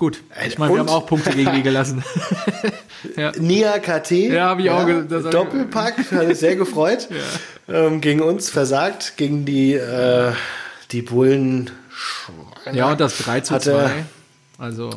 Gut, 0.00 0.22
ich 0.46 0.56
meine, 0.56 0.72
wir 0.72 0.80
haben 0.80 0.88
auch 0.88 1.04
Punkte 1.04 1.28
gegen 1.28 1.52
die 1.52 1.62
gelassen. 1.62 2.02
ja. 3.18 3.32
Nia 3.38 3.78
KT, 3.78 4.12
ja, 4.12 4.46
habe 4.46 4.62
ich 4.62 4.68
ja, 4.68 4.82
auch 4.82 5.30
Doppelpack, 5.30 6.10
hat 6.10 6.26
mich 6.26 6.38
sehr 6.38 6.56
gefreut. 6.56 7.06
ja. 7.68 7.86
ähm, 7.86 8.00
gegen 8.00 8.22
uns 8.22 8.48
versagt, 8.48 9.18
gegen 9.18 9.44
die, 9.44 9.74
äh, 9.74 10.32
die 10.90 11.02
Bullen. 11.02 11.70
Ja, 12.72 12.92
und 12.92 12.98
das 12.98 13.18
3 13.18 13.40
zu 13.40 13.58
2. 13.58 13.90
Also 14.56 14.88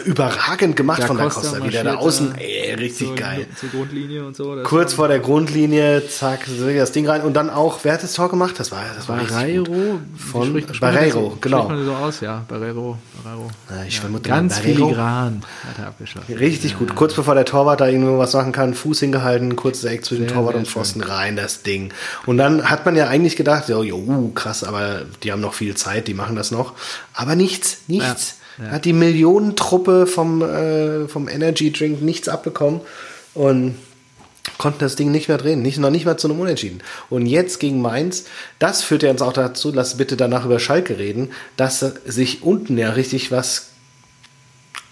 überragend 0.00 0.76
gemacht 0.76 1.02
da 1.02 1.06
von 1.06 1.16
der 1.16 1.26
Costa, 1.26 1.40
Costa 1.42 1.64
wie 1.64 1.70
der 1.70 1.84
da 1.84 1.94
außen, 1.96 2.34
ey, 2.36 2.74
richtig 2.74 3.08
zur, 3.08 3.16
geil. 3.16 3.46
Zur 3.58 3.68
Grundlinie 3.70 4.24
und 4.24 4.36
so. 4.36 4.56
Kurz 4.64 4.94
vor 4.94 5.08
der 5.08 5.20
Grundlinie, 5.20 6.06
zack, 6.08 6.46
das 6.76 6.92
Ding 6.92 7.08
rein 7.08 7.22
und 7.22 7.34
dann 7.34 7.50
auch, 7.50 7.80
wer 7.82 7.94
hat 7.94 8.02
das 8.02 8.12
Tor 8.12 8.28
gemacht? 8.28 8.58
Das 8.58 8.72
war, 8.72 8.82
das 8.96 9.08
war 9.08 9.18
Barreiro 9.18 10.00
von 10.16 10.48
spricht, 10.48 10.80
Barreiro, 10.80 11.30
so, 11.30 11.38
genau. 11.40 11.68
Man 11.68 11.84
so 11.84 11.92
aus, 11.92 12.20
ja, 12.20 12.44
Barreiro, 12.48 12.98
Barreiro. 13.22 13.50
Ja, 13.70 13.84
ich 13.84 13.94
ja, 13.94 14.00
vermute 14.00 14.28
ganz 14.28 14.58
filigran 14.58 15.42
hat 15.68 15.78
er 15.78 15.88
abgeschlossen. 15.88 16.34
Richtig 16.34 16.72
ja. 16.72 16.78
gut. 16.78 16.94
Kurz 16.94 17.14
bevor 17.14 17.34
der 17.34 17.44
Torwart 17.44 17.80
da 17.80 17.88
irgendwo 17.88 18.18
was 18.18 18.32
machen 18.34 18.52
kann, 18.52 18.74
Fuß 18.74 19.00
hingehalten, 19.00 19.56
kurzes 19.56 19.84
Eck 19.84 20.04
zwischen 20.04 20.28
sehr, 20.28 20.34
Torwart 20.34 20.56
und 20.56 20.68
Pfosten 20.68 21.02
rein, 21.02 21.36
das 21.36 21.62
Ding. 21.62 21.92
Und 22.26 22.38
dann 22.38 22.68
hat 22.70 22.84
man 22.84 22.96
ja 22.96 23.08
eigentlich 23.08 23.36
gedacht, 23.36 23.68
jo, 23.68 23.82
jo, 23.82 24.30
krass, 24.34 24.64
aber 24.64 25.02
die 25.22 25.32
haben 25.32 25.40
noch 25.40 25.54
viel 25.54 25.74
Zeit, 25.74 26.08
die 26.08 26.14
machen 26.14 26.36
das 26.36 26.50
noch. 26.50 26.74
Aber 27.12 27.36
nichts, 27.36 27.78
nichts. 27.86 28.36
Ja. 28.38 28.43
Hat 28.70 28.84
die 28.84 28.92
Millionentruppe 28.92 30.06
vom, 30.06 30.42
äh, 30.42 31.08
vom 31.08 31.28
Energy 31.28 31.72
Drink 31.72 32.02
nichts 32.02 32.28
abbekommen 32.28 32.80
und 33.34 33.76
konnten 34.58 34.80
das 34.80 34.96
Ding 34.96 35.10
nicht 35.10 35.28
mehr 35.28 35.38
drehen, 35.38 35.62
nicht, 35.62 35.78
noch 35.78 35.90
nicht 35.90 36.06
mal 36.06 36.16
zu 36.16 36.28
einem 36.28 36.40
Unentschieden. 36.40 36.82
Und 37.10 37.26
jetzt 37.26 37.60
gegen 37.60 37.80
Mainz, 37.80 38.24
das 38.58 38.82
führt 38.82 39.02
ja 39.02 39.10
uns 39.10 39.22
auch 39.22 39.32
dazu, 39.32 39.72
lass 39.72 39.96
bitte 39.96 40.16
danach 40.16 40.44
über 40.44 40.58
Schalke 40.60 40.98
reden, 40.98 41.30
dass 41.56 41.80
sich 41.80 42.42
unten 42.42 42.78
ja 42.78 42.90
richtig 42.90 43.32
was 43.32 43.70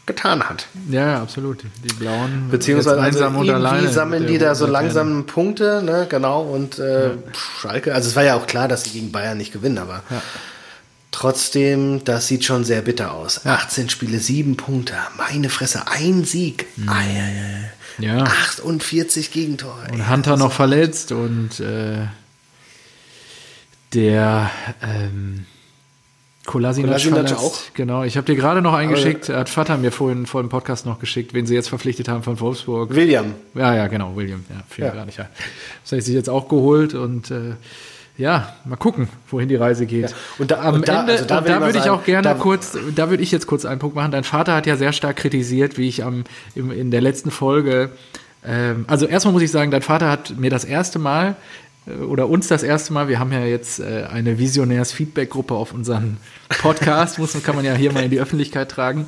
getan 0.07 0.49
hat. 0.49 0.67
Ja, 0.91 1.07
ja 1.07 1.23
absolut. 1.23 1.63
Die 1.63 1.95
Blauen 1.95 2.49
beziehungsweise 2.51 3.01
also 3.01 3.25
irgendwie 3.25 3.87
sammeln 3.87 4.27
die 4.27 4.39
da 4.39 4.55
so 4.55 4.67
langsam 4.67 5.27
Punkte, 5.27 5.83
ne, 5.85 6.07
genau. 6.09 6.43
Und 6.43 6.79
äh, 6.79 7.09
ja. 7.09 7.15
Schalke, 7.61 7.95
also 7.95 8.09
es 8.09 8.17
war 8.17 8.25
ja 8.25 8.35
auch 8.35 8.47
klar, 8.47 8.67
dass 8.67 8.85
sie 8.85 8.91
gegen 8.91 9.13
Bayern 9.13 9.39
nicht 9.39 9.53
gewinnen, 9.53 9.79
aber 9.79 10.03
ja. 10.11 10.23
Trotzdem, 11.13 12.03
das 12.05 12.27
sieht 12.27 12.45
schon 12.45 12.65
sehr 12.65 12.83
bitter 12.83 13.13
aus. 13.13 13.43
Ja. 13.45 13.55
18 13.55 13.91
Spiele, 13.91 14.19
7 14.19 14.57
Punkte. 14.57 14.95
Meine 15.17 15.51
Fresse, 15.51 15.87
ein 15.87 16.25
Sieg. 16.25 16.67
Mhm. 16.77 16.91
Ja. 17.99 18.25
48 18.25 19.31
Gegentore. 19.31 19.89
Und 19.93 20.11
Hunter 20.11 20.37
noch 20.39 20.53
verletzt 20.53 21.13
und 21.13 21.61
äh, 21.61 22.07
der 23.93 24.51
ähm, 24.83 25.45
Kolasinac, 26.47 27.03
Kolasinac 27.03 27.39
auch. 27.39 27.59
Genau, 27.75 28.03
ich 28.05 28.17
habe 28.17 28.25
dir 28.25 28.35
gerade 28.35 28.63
noch 28.63 28.73
eingeschickt, 28.73 29.29
hat 29.29 29.51
Vater 29.51 29.77
mir 29.77 29.93
vorhin 29.93 30.27
vor 30.27 30.43
dem 30.43 30.49
Podcast 30.49 30.87
noch 30.87 30.99
geschickt, 30.99 31.35
wen 31.35 31.47
sie 31.47 31.55
jetzt 31.55 31.69
verpflichtet 31.69 32.09
haben 32.09 32.23
von 32.23 32.41
Wolfsburg. 32.41 32.95
William. 32.95 33.35
Ja, 33.55 33.75
ja, 33.75 33.87
genau, 33.87 34.17
William. 34.17 34.45
Ja, 34.49 34.63
fiel 34.69 34.87
ja. 34.87 34.95
gar 34.95 35.05
nicht. 35.05 35.19
Das 35.19 35.93
heißt, 35.93 36.07
sich 36.07 36.15
jetzt 36.15 36.31
auch 36.31 36.49
geholt 36.49 36.95
und 36.95 37.31
äh, 37.31 37.55
ja, 38.19 38.55
mal 38.65 38.77
gucken, 38.77 39.09
wohin 39.31 39.49
die 39.49 39.57
Reise 39.57 39.87
geht. 39.87 40.11
Ja. 40.11 40.17
Und 40.39 40.51
da, 40.51 40.61
am 40.63 40.75
und 40.75 40.89
da, 40.89 41.01
Ende, 41.01 41.13
also 41.13 41.25
da, 41.25 41.41
da 41.41 41.61
würde 41.61 41.79
ich 41.79 41.89
auch 41.91 42.05
gerne 42.05 42.35
kurz, 42.37 42.77
da 42.95 43.11
würde 43.11 43.23
ich 43.23 43.33
jetzt 43.33 43.47
kurz 43.47 43.65
einen 43.65 43.81
Punkt 43.81 43.97
machen. 43.97 44.13
Dein 44.13 44.25
Vater 44.25 44.55
hat 44.55 44.67
ja 44.67 44.77
sehr 44.77 44.93
stark 44.93 45.17
kritisiert, 45.17 45.79
wie 45.79 45.89
ich 45.89 46.05
am, 46.05 46.25
im, 46.55 46.71
in 46.71 46.91
der 46.91 47.01
letzten 47.01 47.31
Folge, 47.31 47.91
ähm, 48.45 48.85
also 48.89 49.07
erstmal 49.07 49.33
muss 49.33 49.43
ich 49.43 49.51
sagen, 49.51 49.71
dein 49.71 49.83
Vater 49.83 50.11
hat 50.11 50.37
mir 50.37 50.51
das 50.51 50.65
erste 50.65 50.99
Mal 50.99 51.37
äh, 51.87 51.93
oder 52.03 52.29
uns 52.29 52.49
das 52.49 52.63
erste 52.63 52.93
Mal, 52.93 53.09
wir 53.09 53.19
haben 53.19 53.33
ja 53.33 53.45
jetzt 53.45 53.81
äh, 53.81 54.05
eine 54.11 54.39
Visionärs-Feedback-Gruppe 54.39 55.55
auf 55.55 55.73
unseren 55.73 56.19
Podcast, 56.61 57.19
muss, 57.19 57.41
kann 57.43 57.57
man 57.57 57.65
ja 57.65 57.75
hier 57.75 57.93
mal 57.93 58.03
in 58.03 58.11
die 58.11 58.21
Öffentlichkeit 58.21 58.71
tragen. 58.71 59.07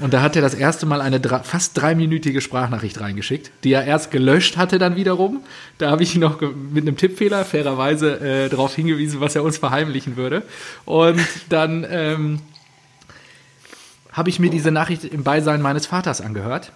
Und 0.00 0.14
da 0.14 0.22
hat 0.22 0.36
er 0.36 0.42
das 0.42 0.54
erste 0.54 0.86
Mal 0.86 1.00
eine 1.00 1.20
fast 1.42 1.76
dreiminütige 1.76 2.40
Sprachnachricht 2.40 3.00
reingeschickt, 3.00 3.50
die 3.62 3.72
er 3.72 3.84
erst 3.84 4.10
gelöscht 4.10 4.56
hatte 4.56 4.78
dann 4.78 4.96
wiederum. 4.96 5.42
Da 5.78 5.90
habe 5.90 6.02
ich 6.02 6.14
ihn 6.14 6.22
noch 6.22 6.40
mit 6.40 6.86
einem 6.86 6.96
Tippfehler 6.96 7.44
fairerweise 7.44 8.20
äh, 8.20 8.48
darauf 8.48 8.74
hingewiesen, 8.74 9.20
was 9.20 9.36
er 9.36 9.42
uns 9.42 9.58
verheimlichen 9.58 10.16
würde. 10.16 10.42
Und 10.86 11.20
dann 11.50 11.86
ähm, 11.88 12.40
habe 14.12 14.30
ich 14.30 14.38
mir 14.38 14.50
diese 14.50 14.70
Nachricht 14.70 15.04
im 15.04 15.24
Beisein 15.24 15.60
meines 15.60 15.86
Vaters 15.86 16.20
angehört. 16.20 16.72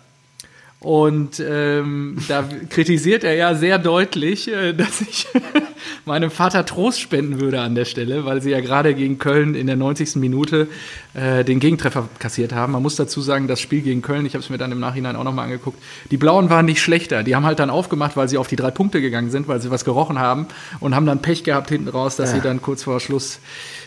Und 0.79 1.41
ähm, 1.41 2.19
da 2.29 2.45
kritisiert 2.69 3.25
er 3.25 3.35
ja 3.35 3.55
sehr 3.55 3.79
deutlich, 3.79 4.53
äh, 4.53 4.75
dass 4.75 5.01
ich 5.01 5.27
meinem 6.05 6.31
Vater 6.31 6.67
Trost 6.67 7.01
spenden 7.01 7.41
würde 7.41 7.63
an 7.63 7.75
der 7.75 7.87
Stelle, 7.87 8.27
weil 8.27 8.43
sie 8.43 8.51
ja 8.51 8.61
gerade 8.61 8.95
gegen 8.95 9.19
Köln 9.19 9.55
in 9.55 9.67
der 9.67 9.77
90. 9.77 10.17
Minute 10.17 10.69
äh, 11.15 11.45
den 11.45 11.61
Gegentreffer 11.61 12.09
kassiert 12.19 12.53
haben. 12.53 12.75
Man 12.75 12.83
muss 12.83 12.95
dazu 12.95 13.23
sagen, 13.23 13.49
das 13.49 13.59
Spiel 13.59 13.81
gegen 13.81 14.03
Köln, 14.03 14.27
ich 14.27 14.35
habe 14.35 14.45
es 14.45 14.51
mir 14.51 14.59
dann 14.59 14.71
im 14.71 14.79
Nachhinein 14.79 15.17
auch 15.17 15.25
nochmal 15.25 15.47
angeguckt, 15.47 15.83
die 16.11 16.19
Blauen 16.19 16.51
waren 16.51 16.67
nicht 16.67 16.83
schlechter. 16.83 17.23
Die 17.23 17.35
haben 17.35 17.47
halt 17.47 17.59
dann 17.59 17.71
aufgemacht, 17.71 18.15
weil 18.17 18.29
sie 18.29 18.37
auf 18.37 18.49
die 18.49 18.57
drei 18.57 18.71
Punkte 18.71 19.01
gegangen 19.01 19.31
sind, 19.31 19.49
weil 19.49 19.63
sie 19.63 19.71
was 19.71 19.85
gerochen 19.87 20.19
haben 20.19 20.47
und 20.81 20.95
haben 20.95 21.07
dann 21.07 21.23
Pech 21.23 21.43
gehabt 21.43 21.71
hinten 21.71 21.89
raus, 21.89 22.17
dass 22.17 22.31
ja. 22.31 22.37
sie 22.37 22.43
dann 22.43 22.61
kurz 22.61 22.83
vor 22.83 23.01
Schluss 23.01 23.41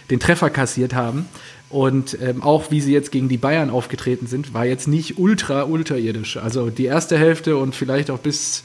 den 0.10 0.20
Treffer 0.20 0.50
kassiert 0.50 0.96
haben. 0.96 1.28
Und 1.70 2.18
ähm, 2.22 2.42
auch 2.42 2.72
wie 2.72 2.82
sie 2.82 2.94
jetzt 2.94 3.12
gegen 3.12 3.30
die 3.30 3.38
Bayern 3.38 3.70
aufgetreten 3.70 4.26
sind, 4.26 4.54
war 4.54 4.66
jetzt 4.66 4.88
nicht 4.88 5.20
ultra 5.20 5.62
unterirdisch. 5.62 6.38
Also 6.38 6.70
die 6.70 6.86
erste 6.86 7.18
Hälfte 7.18 7.58
und 7.58 7.76
vielleicht 7.76 8.10
auch 8.10 8.20
bis. 8.20 8.64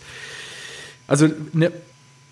Also 1.07 1.29
eine 1.55 1.71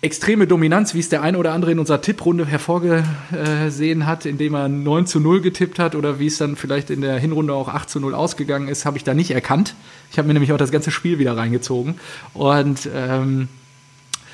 extreme 0.01 0.47
Dominanz, 0.47 0.95
wie 0.95 0.99
es 0.99 1.09
der 1.09 1.21
eine 1.21 1.37
oder 1.37 1.53
andere 1.53 1.71
in 1.71 1.79
unserer 1.79 2.01
Tipprunde 2.01 2.45
hervorgesehen 2.45 4.05
hat, 4.05 4.25
indem 4.25 4.55
er 4.55 4.67
9 4.67 5.05
zu 5.05 5.19
0 5.19 5.41
getippt 5.41 5.79
hat 5.79 5.95
oder 5.95 6.19
wie 6.19 6.27
es 6.27 6.37
dann 6.37 6.55
vielleicht 6.55 6.89
in 6.89 7.01
der 7.01 7.17
Hinrunde 7.19 7.53
auch 7.53 7.69
8 7.69 7.89
zu 7.89 7.99
0 7.99 8.13
ausgegangen 8.13 8.67
ist, 8.67 8.85
habe 8.85 8.97
ich 8.97 9.05
da 9.05 9.13
nicht 9.13 9.31
erkannt. 9.31 9.75
Ich 10.11 10.17
habe 10.17 10.27
mir 10.27 10.33
nämlich 10.33 10.51
auch 10.51 10.57
das 10.57 10.71
ganze 10.71 10.91
Spiel 10.91 11.19
wieder 11.19 11.37
reingezogen 11.37 11.95
und 12.33 12.89
ähm, 12.93 13.47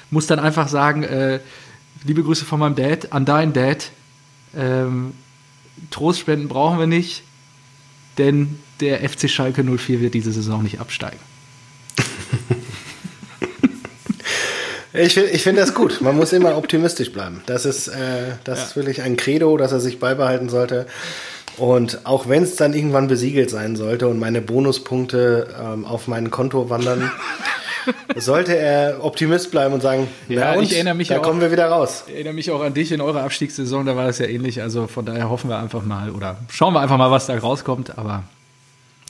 muss 0.10 0.26
dann 0.26 0.40
einfach 0.40 0.70
sagen, 0.70 1.04
äh, 1.04 1.40
liebe 2.04 2.24
Grüße 2.24 2.46
von 2.46 2.60
meinem 2.60 2.76
Dad 2.76 3.14
an 3.14 3.26
deinen 3.26 3.54
Dad. 3.54 3.92
Ähm, 4.58 5.14
Trostspenden 5.92 6.48
brauchen 6.48 6.80
wir 6.80 6.88
nicht, 6.88 7.24
denn 8.18 8.60
der 8.80 9.08
FC 9.08 9.30
Schalke 9.30 9.64
04 9.64 10.02
wird 10.02 10.14
diese 10.14 10.32
Saison 10.32 10.64
nicht 10.64 10.80
absteigen. 10.80 11.20
Ich 14.92 15.14
finde 15.14 15.30
ich 15.30 15.44
find 15.44 15.58
das 15.58 15.76
gut. 15.76 16.02
Man 16.02 16.18
muss 16.18 16.34
immer 16.34 16.58
optimistisch 16.58 17.12
bleiben. 17.12 17.42
Das 17.46 17.64
ist, 17.66 17.90
äh, 17.90 18.34
das 18.44 18.60
ja. 18.60 18.66
ist 18.66 18.76
wirklich 18.76 19.04
ein 19.04 19.18
Credo, 19.18 19.56
das 19.56 19.72
er 19.72 19.80
sich 19.80 20.00
beibehalten 20.00 20.50
sollte. 20.50 20.88
Und 21.58 22.06
auch 22.06 22.28
wenn 22.28 22.44
es 22.44 22.56
dann 22.56 22.74
irgendwann 22.74 23.08
besiegelt 23.08 23.50
sein 23.50 23.76
sollte 23.76 24.08
und 24.08 24.18
meine 24.18 24.42
Bonuspunkte 24.42 25.54
ähm, 25.62 25.86
auf 25.86 26.08
mein 26.08 26.32
Konto 26.32 26.70
wandern, 26.70 27.12
sollte 28.16 28.56
er 28.58 29.04
Optimist 29.04 29.52
bleiben 29.52 29.74
und 29.74 29.82
sagen, 29.82 30.08
Ja, 30.28 30.54
und, 30.54 30.64
ich 30.64 30.74
erinnere 30.74 30.96
mich 30.96 31.08
da 31.08 31.16
ja 31.16 31.20
auch- 31.20 31.24
kommen 31.24 31.42
wir 31.42 31.52
wieder 31.52 31.68
raus. 31.70 32.04
Ich 32.08 32.14
erinnere 32.16 32.34
mich 32.34 32.52
auch 32.52 32.62
an 32.62 32.74
dich 32.74 32.92
in 32.92 33.02
eurer 33.02 33.24
Abstiegssaison, 33.24 33.86
da 33.86 33.96
war 33.96 34.06
das 34.06 34.20
ja 34.20 34.26
ähnlich. 34.28 34.62
Also 34.62 34.88
von 34.88 35.06
daher 35.06 35.30
hoffen 35.30 35.50
wir 35.50 35.58
einfach 35.60 35.84
mal 35.84 36.10
oder 36.12 36.38
schauen 36.50 36.74
wir 36.74 36.82
einfach 36.82 36.98
mal, 36.98 37.12
was 37.12 37.26
da 37.28 37.38
rauskommt. 37.38 37.98
Aber 37.98 38.24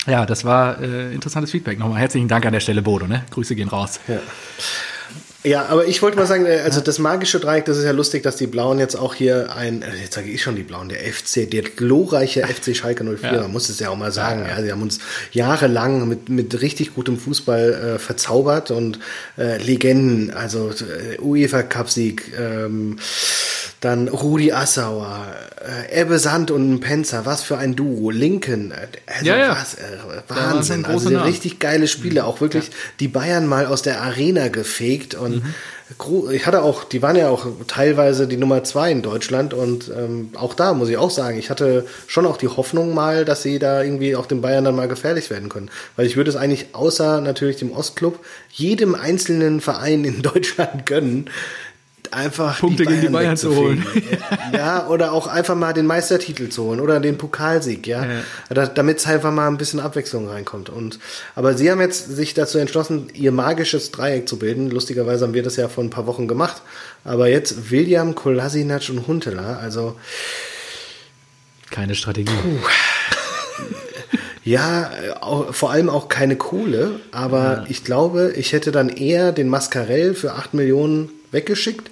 ja, 0.08 0.26
das 0.26 0.46
war 0.46 0.82
äh, 0.82 1.14
interessantes 1.14 1.52
Feedback. 1.52 1.78
Nochmal 1.80 2.00
herzlichen 2.00 2.28
Dank 2.28 2.46
an 2.46 2.54
der 2.54 2.60
Stelle, 2.62 2.82
Bodo. 2.82 3.06
Ne? 3.08 3.24
Grüße 3.32 3.56
gehen 3.56 3.70
raus. 3.70 4.00
Ja. 4.08 4.18
Ja, 5.44 5.68
aber 5.68 5.86
ich 5.88 6.02
wollte 6.02 6.18
mal 6.18 6.26
sagen, 6.26 6.46
äh, 6.46 6.60
also 6.66 6.82
das 6.82 7.00
magische 7.00 7.40
Dreieck, 7.40 7.64
das 7.64 7.78
ist 7.78 7.86
ja 7.86 7.92
lustig, 7.92 8.24
dass 8.24 8.36
die 8.36 8.48
Blauen 8.48 8.78
jetzt 8.78 8.96
auch 8.96 9.14
hier 9.14 9.56
ein, 9.56 9.82
äh, 9.84 9.96
jetzt 10.02 10.16
sage 10.16 10.30
ich 10.30 10.42
schon 10.42 10.58
die 10.58 10.64
Blauen, 10.64 10.90
der 10.90 11.00
FC, 11.00 11.50
der 11.50 11.62
glorreiche 11.62 12.46
FC 12.46 12.76
Schalke 12.76 13.06
04, 13.06 13.32
Ja. 13.34 13.42
man 13.44 13.52
muss 13.52 13.70
es 13.70 13.80
ja 13.80 13.90
auch 13.90 13.96
mal 13.96 14.12
sagen, 14.12 14.46
ja, 14.50 14.62
sie 14.62 14.70
haben 14.70 14.82
uns 14.82 15.00
jahrelang 15.32 16.10
mit, 16.10 16.28
mit 16.28 16.60
richtig 16.62 16.94
gutem 16.94 17.18
Fußball 17.18 17.96
äh, 17.96 18.00
verzaubert 18.00 18.70
und 18.72 19.00
äh, 19.38 19.58
Legenden, 19.64 20.32
also 20.32 20.72
äh, 20.72 21.20
UEFA 21.22 21.64
Cup-Sieg, 21.64 22.34
ähm, 22.38 22.98
dann 23.82 24.08
Rudi 24.10 24.52
Assauer, 24.52 25.28
äh, 25.90 26.02
Ebbe 26.02 26.20
Sand 26.20 26.52
und 26.52 26.72
ein 26.74 26.80
Penzer, 26.82 27.26
was 27.26 27.44
für 27.44 27.58
ein 27.58 27.76
Duo, 27.76 28.10
Linken, 28.12 28.72
äh, 28.72 28.88
also 29.08 29.26
Ja, 29.26 29.38
ja. 29.38 29.52
was, 29.52 29.76
äh, 29.76 29.80
Wahnsinn, 30.28 30.86
also 30.86 31.10
richtig 31.20 31.60
geile 31.60 31.88
Spiele, 31.88 32.26
auch 32.26 32.42
wirklich 32.42 32.72
die 33.00 33.08
Bayern 33.08 33.48
mal 33.48 33.66
aus 33.68 33.82
der 33.82 34.02
Arena 34.02 34.50
gefegt 34.50 35.16
und 35.16 35.44
gro- 35.98 36.30
ich 36.30 36.46
hatte 36.46 36.62
auch, 36.62 36.84
die 36.84 37.02
waren 37.02 37.16
ja 37.16 37.30
auch 37.30 37.48
teilweise 37.68 38.28
die 38.28 38.38
Nummer 38.38 38.64
zwei 38.66 38.92
in 38.92 39.02
Deutschland 39.02 39.54
und 39.54 39.90
ähm, 39.98 40.32
auch 40.36 40.54
da 40.54 40.74
muss 40.74 40.90
ich 40.90 40.98
auch 40.98 41.10
sagen, 41.12 41.40
ich 41.40 41.50
hatte 41.50 41.86
schon 42.08 42.26
auch 42.26 42.38
die 42.38 42.48
Hoffnung 42.50 42.94
mal, 42.94 43.24
dass 43.26 43.44
sie 43.44 43.60
da 43.60 43.82
irgendwie 43.82 44.16
auch 44.16 44.26
den 44.26 44.42
Bayern 44.42 44.66
dann 44.66 44.76
mal 44.76 44.88
gefährlich 44.90 45.30
werden 45.30 45.48
können, 45.50 45.72
weil 45.96 46.06
ich 46.06 46.18
würde 46.18 46.30
es 46.30 46.36
eigentlich 46.36 46.68
außer 46.74 47.22
natürlich 47.22 47.58
dem 47.58 47.72
Ostclub 47.72 48.20
jedem 48.52 48.94
einzelnen 48.94 49.62
Verein 49.62 50.04
in 50.04 50.22
Deutschland 50.22 50.86
gönnen, 50.86 51.30
einfach 52.12 52.60
Punkte 52.60 52.86
gegen 52.86 53.02
die 53.02 53.10
Bayern 53.10 53.38
zu 53.38 53.56
holen. 53.56 53.86
ja, 54.54 54.88
oder 54.88 55.14
auch 55.14 55.28
einfach 55.28 55.56
mal 55.56 55.74
den 55.74 55.86
Meistertitel 55.86 56.50
zu 56.50 56.64
holen 56.64 56.80
oder 56.80 57.00
den 57.00 57.18
Pokalsieg, 57.18 57.88
ja. 57.88 58.06
Da, 58.50 58.66
damit 58.66 59.00
es 59.00 59.08
einfach 59.08 59.32
mal 59.32 59.48
ein 59.48 59.58
bisschen 59.58 59.80
Abwechslung 59.80 60.28
reinkommt. 60.28 60.70
Und 60.70 61.00
aber 61.36 61.54
sie 61.54 61.70
haben 61.72 61.82
jetzt 61.82 62.16
sich 62.16 62.34
dazu 62.34 62.58
entschlossen, 62.58 63.10
ihr 63.14 63.32
magisches 63.32 63.92
Dreieck 63.92 64.28
zu 64.28 64.40
bilden. 64.40 64.70
Lustigerweise 64.70 65.26
haben 65.26 65.34
wir 65.34 65.44
das 65.44 65.56
ja 65.56 65.68
vor 65.68 65.84
ein 65.84 65.90
paar 65.90 66.08
Wochen 66.08 66.28
gemacht. 66.28 66.62
Aber 67.04 67.28
jetzt 67.28 67.72
William, 67.72 68.16
Kolasinac 68.16 68.90
und 68.90 69.08
Huntela, 69.08 69.58
also 69.58 69.96
Keine 71.70 71.96
Strategie. 71.96 72.32
Ja, 74.50 74.90
auch, 75.22 75.54
vor 75.54 75.70
allem 75.70 75.90
auch 75.90 76.08
keine 76.08 76.36
Kohle, 76.36 77.00
aber 77.12 77.66
ich 77.70 77.84
glaube, 77.84 78.34
ich 78.36 78.52
hätte 78.52 78.72
dann 78.72 78.90
eher 78.90 79.32
den 79.32 79.48
Mascarell 79.48 80.16
für 80.16 80.34
8 80.34 80.56
Millionen 80.56 81.10
weggeschickt. 81.32 81.92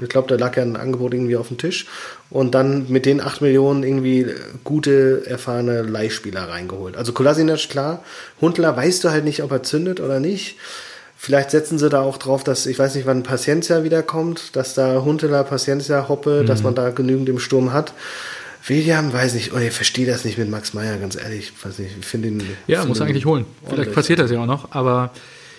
Ich 0.00 0.08
glaube, 0.08 0.28
da 0.28 0.36
lag 0.36 0.56
ja 0.56 0.62
ein 0.62 0.76
Angebot 0.76 1.14
irgendwie 1.14 1.36
auf 1.36 1.48
dem 1.48 1.58
Tisch. 1.58 1.86
Und 2.30 2.54
dann 2.54 2.86
mit 2.88 3.06
den 3.06 3.20
8 3.20 3.40
Millionen 3.40 3.82
irgendwie 3.82 4.22
äh, 4.22 4.34
gute, 4.64 5.22
erfahrene 5.26 5.82
Leihspieler 5.82 6.48
reingeholt. 6.48 6.96
Also 6.96 7.12
Kolasinac, 7.12 7.68
klar. 7.68 8.02
Huntler 8.40 8.76
weißt 8.76 9.04
du 9.04 9.10
halt 9.10 9.24
nicht, 9.24 9.42
ob 9.42 9.52
er 9.52 9.62
zündet 9.62 10.00
oder 10.00 10.20
nicht. 10.20 10.56
Vielleicht 11.18 11.50
setzen 11.50 11.78
sie 11.78 11.88
da 11.88 12.02
auch 12.02 12.18
drauf, 12.18 12.44
dass, 12.44 12.66
ich 12.66 12.78
weiß 12.78 12.94
nicht, 12.94 13.06
wann 13.06 13.22
Paciencia 13.22 13.84
wiederkommt, 13.84 14.54
dass 14.54 14.74
da 14.74 15.02
Huntela, 15.02 15.44
Paciencia, 15.44 16.08
Hoppe, 16.08 16.44
dass 16.44 16.62
man 16.62 16.74
da 16.74 16.90
genügend 16.90 17.28
im 17.28 17.38
Sturm 17.38 17.72
hat. 17.72 17.94
William, 18.66 19.12
weiß 19.12 19.34
nicht, 19.34 19.52
oh, 19.54 19.58
ich 19.58 19.72
verstehe 19.72 20.06
das 20.06 20.24
nicht 20.24 20.38
mit 20.38 20.50
Max 20.50 20.74
Meyer, 20.74 20.98
ganz 20.98 21.16
ehrlich. 21.16 21.52
Weiß 21.62 21.78
nicht, 21.78 21.92
ich 22.00 22.04
finde 22.04 22.28
ihn. 22.28 22.42
Ja, 22.66 22.80
finde 22.80 22.88
muss 22.88 23.00
ihn 23.00 23.06
eigentlich 23.06 23.24
holen. 23.24 23.46
Vielleicht 23.68 23.92
passiert 23.92 24.18
das 24.18 24.30
ja 24.30 24.40
auch 24.40 24.46
noch, 24.46 24.72
aber 24.72 25.12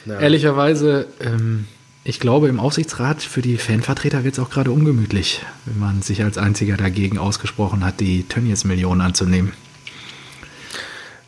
Ja. 0.06 0.20
ehrlicherweise, 0.20 1.06
ähm, 1.22 1.66
ich 2.08 2.20
glaube, 2.22 2.48
im 2.48 2.60
Aufsichtsrat 2.60 3.22
für 3.22 3.42
die 3.42 3.58
Fanvertreter 3.58 4.24
wird 4.24 4.36
es 4.36 4.40
auch 4.40 4.50
gerade 4.50 4.72
ungemütlich, 4.72 5.42
wenn 5.66 5.78
man 5.80 6.02
sich 6.02 6.24
als 6.24 6.38
einziger 6.38 6.78
dagegen 6.78 7.18
ausgesprochen 7.18 7.84
hat, 7.86 8.00
die 8.00 8.24
Tönnies-Millionen 8.24 9.02
anzunehmen. 9.02 9.52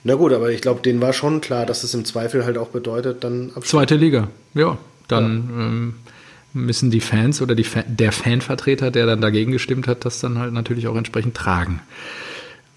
Na 0.05 0.15
gut, 0.15 0.31
aber 0.31 0.51
ich 0.51 0.61
glaube, 0.61 0.81
denen 0.81 1.01
war 1.01 1.11
schon 1.11 1.41
klar, 1.41 1.65
dass 1.65 1.83
es 1.83 1.93
im 1.93 2.05
Zweifel 2.05 2.45
halt 2.45 2.57
auch 2.57 2.69
bedeutet, 2.69 3.23
dann 3.25 3.47
Abstieg. 3.49 3.65
Zweite 3.65 3.95
Liga, 3.95 4.29
ja. 4.53 4.77
Dann 5.09 5.25
Ähm, 5.25 5.93
müssen 6.53 6.91
die 6.91 7.01
Fans 7.01 7.41
oder 7.41 7.55
die 7.55 7.63
Fa 7.65 7.83
der 7.85 8.11
Fanvertreter, 8.11 8.91
der 8.91 9.05
dann 9.05 9.19
dagegen 9.21 9.51
gestimmt 9.51 9.87
hat, 9.87 10.05
das 10.05 10.19
dann 10.21 10.37
halt 10.37 10.53
natürlich 10.53 10.87
auch 10.87 10.95
entsprechend 10.95 11.35
tragen. 11.35 11.81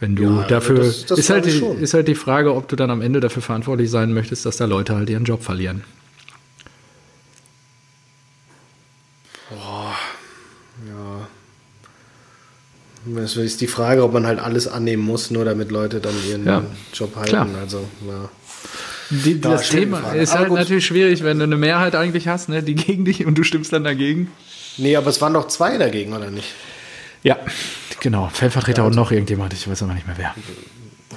Wenn 0.00 0.16
du 0.16 0.24
Ja, 0.24 0.44
dafür, 0.48 0.78
das- 0.78 1.06
das 1.06 1.18
ist, 1.20 1.30
halt 1.30 1.46
die, 1.46 1.62
ist 1.80 1.94
halt 1.94 2.08
die 2.08 2.16
Frage, 2.16 2.54
ob 2.54 2.66
du 2.66 2.74
dann 2.74 2.90
am 2.90 3.00
Ende 3.00 3.20
dafür 3.20 3.42
verantwortlich 3.42 3.88
sein 3.90 4.12
möchtest, 4.12 4.44
dass 4.44 4.56
da 4.56 4.64
Leute 4.64 4.96
halt 4.96 5.08
ihren 5.08 5.24
Job 5.24 5.44
verlieren. 5.44 5.82
Es 13.16 13.36
ist 13.36 13.60
die 13.60 13.66
Frage, 13.66 14.04
ob 14.04 14.12
man 14.12 14.26
halt 14.26 14.38
alles 14.38 14.68
annehmen 14.68 15.02
muss, 15.02 15.30
nur 15.30 15.44
damit 15.44 15.70
Leute 15.72 16.00
dann 16.00 16.14
ihren 16.28 16.46
Ja, 16.46 16.62
Job 16.94 17.16
halten. 17.16 17.30
klar. 17.30 17.48
Also, 17.60 17.88
ja. 18.06 18.28
Die, 19.10 19.32
Ja, 19.32 19.38
das 19.50 19.68
Thema 19.68 19.98
Frage. 19.98 20.18
ist 20.20 20.30
Aber 20.30 20.38
halt 20.40 20.48
gut. 20.50 20.58
natürlich 20.60 20.86
schwierig, 20.86 21.22
wenn 21.24 21.38
du 21.38 21.44
eine 21.44 21.56
Mehrheit 21.56 21.94
eigentlich 21.96 22.28
hast, 22.28 22.48
ne, 22.48 22.62
die 22.62 22.74
gegen 22.76 23.04
dich 23.04 23.26
und 23.26 23.36
du 23.36 23.42
stimmst 23.42 23.72
dann 23.72 23.84
dagegen. 23.84 24.30
Nee, 24.78 24.96
aber 24.96 25.08
es 25.10 25.20
waren 25.20 25.34
doch 25.34 25.48
zwei 25.48 25.76
dagegen, 25.78 26.12
oder 26.14 26.30
nicht? 26.30 26.48
Ja, 27.24 27.38
genau. 28.00 28.30
Fanvertreter 28.32 28.84
und 28.84 28.94
noch 28.94 29.10
irgendjemand, 29.10 29.52
ich 29.52 29.68
weiß 29.68 29.82
aber 29.82 29.94
nicht 29.94 30.06
mehr 30.06 30.16
wer. 30.18 30.34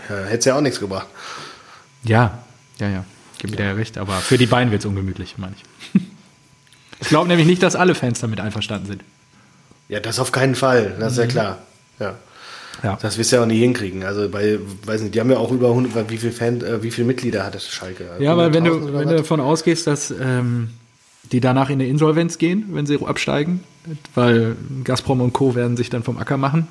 Ja, 0.09 0.23
Hätte 0.25 0.37
es 0.39 0.45
ja 0.45 0.55
auch 0.57 0.61
nichts 0.61 0.79
gebracht. 0.79 1.07
Ja, 2.03 2.39
ja, 2.79 2.89
ja. 2.89 3.05
Gib 3.37 3.51
mir 3.51 3.63
ja 3.63 3.73
recht, 3.73 3.97
aber 3.97 4.13
für 4.17 4.37
die 4.37 4.45
beiden 4.47 4.71
wird 4.71 4.81
es 4.81 4.85
ungemütlich, 4.85 5.35
meine 5.37 5.53
ich. 5.55 5.63
Ich 6.99 7.09
glaube 7.09 7.27
nämlich 7.27 7.47
nicht, 7.47 7.61
dass 7.63 7.75
alle 7.75 7.95
Fans 7.95 8.19
damit 8.19 8.39
einverstanden 8.39 8.87
sind. 8.87 9.03
Ja, 9.89 9.99
das 9.99 10.19
auf 10.19 10.31
keinen 10.31 10.55
Fall, 10.55 10.95
das 10.99 11.13
ist 11.13 11.19
ja 11.19 11.27
klar. 11.27 11.57
Ja. 11.99 12.11
Mhm. 12.11 12.15
Ja. 12.83 12.97
Das 13.01 13.17
wirst 13.17 13.31
du 13.31 13.37
ja 13.37 13.43
auch 13.43 13.47
nie 13.47 13.59
hinkriegen. 13.59 14.03
Also 14.03 14.29
bei, 14.29 14.59
weiß 14.85 15.01
nicht, 15.01 15.15
die 15.15 15.19
haben 15.19 15.31
ja 15.31 15.37
auch 15.37 15.51
über 15.51 15.69
100, 15.69 16.09
wie 16.09 16.17
viel 16.17 16.31
Fan, 16.31 16.61
äh, 16.61 16.83
wie 16.83 16.91
viele 16.91 17.07
Mitglieder 17.07 17.45
hat 17.45 17.55
das 17.55 17.67
Schalke? 17.67 18.05
Ja, 18.19 18.35
weil 18.37 18.53
wenn 18.53 18.65
100.000 18.65 18.67
du, 18.67 18.93
wenn 18.93 19.07
du 19.07 19.15
davon 19.15 19.39
ausgehst, 19.39 19.87
dass 19.87 20.11
ähm, 20.11 20.71
die 21.31 21.39
danach 21.39 21.69
in 21.69 21.75
eine 21.75 21.87
Insolvenz 21.87 22.37
gehen, 22.37 22.65
wenn 22.71 22.85
sie 22.85 22.99
absteigen, 23.03 23.63
weil 24.13 24.55
Gazprom 24.83 25.21
und 25.21 25.33
Co. 25.33 25.55
werden 25.55 25.77
sich 25.77 25.89
dann 25.89 26.03
vom 26.03 26.17
Acker 26.17 26.37
machen. 26.37 26.67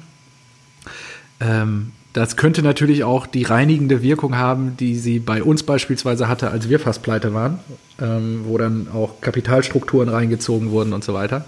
Ähm, 1.41 1.93
das 2.14 2.36
könnte 2.36 2.62
natürlich 2.62 3.04
auch 3.04 3.26
die 3.26 3.42
reinigende 3.42 4.00
Wirkung 4.00 4.36
haben, 4.38 4.76
die 4.78 4.96
sie 4.96 5.18
bei 5.18 5.42
uns 5.42 5.62
beispielsweise 5.64 6.28
hatte, 6.28 6.50
als 6.50 6.68
wir 6.70 6.80
fast 6.80 7.02
pleite 7.02 7.34
waren, 7.34 7.58
ähm, 8.00 8.44
wo 8.46 8.56
dann 8.56 8.88
auch 8.94 9.20
Kapitalstrukturen 9.20 10.08
reingezogen 10.08 10.70
wurden 10.70 10.92
und 10.94 11.04
so 11.04 11.12
weiter, 11.12 11.44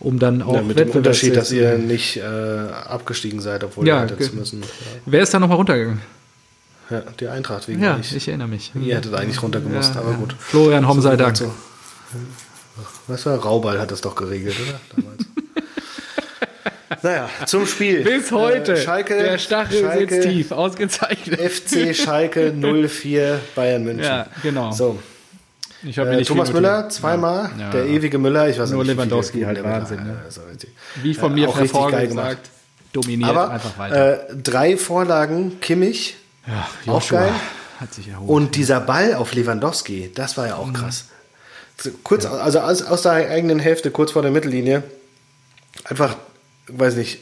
um 0.00 0.18
dann 0.18 0.42
auch 0.42 0.54
ja, 0.56 0.62
mit 0.62 0.78
dem 0.78 0.90
Unterschied, 0.90 1.36
dass 1.36 1.52
ihr 1.52 1.78
nicht 1.78 2.16
äh, 2.16 2.22
abgestiegen 2.24 3.40
seid, 3.40 3.62
obwohl 3.62 3.86
Ja, 3.86 3.96
ihr 4.04 4.10
hättet 4.10 4.34
müssen. 4.34 4.62
Wer 5.06 5.22
ist 5.22 5.32
da 5.32 5.38
nochmal 5.38 5.58
runtergegangen? 5.58 6.00
Ja. 6.90 6.96
ja, 6.98 7.02
die 7.20 7.28
Eintracht 7.28 7.68
wegen 7.68 7.82
Ja, 7.82 7.96
euch. 7.96 8.14
ich 8.16 8.26
erinnere 8.28 8.48
mich. 8.48 8.72
Ihr 8.74 8.96
hättet 8.96 9.14
eigentlich 9.14 9.42
runtergemusst, 9.42 9.94
Ja, 9.94 10.00
aber 10.00 10.10
ja. 10.12 10.16
gut. 10.16 10.34
Florian 10.38 10.88
Homm 10.88 11.00
sei 11.00 11.16
Dank. 11.16 11.36
so. 11.36 11.52
Was 13.06 13.26
war 13.26 13.36
Rauball 13.38 13.78
hat 13.80 13.90
das 13.90 14.00
doch 14.00 14.14
geregelt, 14.14 14.56
oder? 14.58 14.80
Damals. 14.96 15.26
Naja, 17.02 17.28
zum 17.46 17.66
Spiel. 17.66 18.02
Bis 18.02 18.30
heute. 18.32 18.72
Äh, 18.74 18.76
Schalke, 18.76 19.16
Der 19.16 19.38
Stachel 19.38 19.80
Schalke, 19.82 20.14
sitzt 20.14 20.28
tief. 20.28 20.52
Ausgezeichnet. 20.52 21.40
FC 21.40 21.94
Schalke 21.94 22.52
04 22.88 23.40
Bayern 23.54 23.84
München. 23.84 24.04
Ja, 24.04 24.26
genau. 24.42 24.72
So, 24.72 24.98
Ich 25.82 25.98
habe 25.98 26.10
mir 26.10 26.14
äh, 26.16 26.18
nicht 26.18 26.28
Thomas 26.28 26.52
Müller 26.52 26.88
zweimal, 26.88 27.50
Ja. 27.58 27.70
der 27.70 27.86
ewige 27.86 28.18
Müller. 28.18 28.48
Ich 28.48 28.58
weiß 28.58 28.70
Nur 28.70 28.84
nicht, 28.84 28.92
Lewandowski 28.94 29.42
halt 29.42 29.62
Wahnsinn, 29.64 30.04
ne? 30.04 30.16
Ja, 30.18 30.24
also. 30.24 30.40
Wie 31.02 31.14
von 31.14 31.32
Äh, 31.32 31.34
mir 31.34 31.48
auch 31.48 31.58
richtig 31.58 31.72
geil 31.72 31.82
hervorgesagt, 31.92 32.08
gemacht. 32.08 32.38
dominiert 32.92 33.30
Aber 33.30 33.50
einfach 33.50 33.78
weiter. 33.78 34.30
äh, 34.30 34.36
drei 34.36 34.76
Vorlagen, 34.76 35.60
Kimmich 35.60 36.16
ja, 36.46 36.92
auch 36.92 37.08
geil. 37.08 37.30
hat 37.80 37.94
sich 37.94 38.08
erholt. 38.08 38.28
und 38.30 38.56
dieser 38.56 38.80
Ball 38.80 39.14
auf 39.14 39.32
Lewandowski, 39.34 40.10
das 40.14 40.36
war 40.36 40.46
ja 40.48 40.56
Mhm. 40.56 40.60
auch 40.60 40.72
krass. 40.72 41.06
So, 41.80 41.90
Kurz, 42.04 42.26
also 42.26 42.60
aus, 42.60 42.82
aus 42.82 43.02
der 43.02 43.12
eigenen 43.12 43.58
Hälfte, 43.58 43.90
kurz 43.90 44.12
vor 44.12 44.22
der 44.22 44.30
Mittellinie, 44.30 44.84
einfach, 45.84 46.16
weiß 46.68 46.96
nicht, 46.96 47.20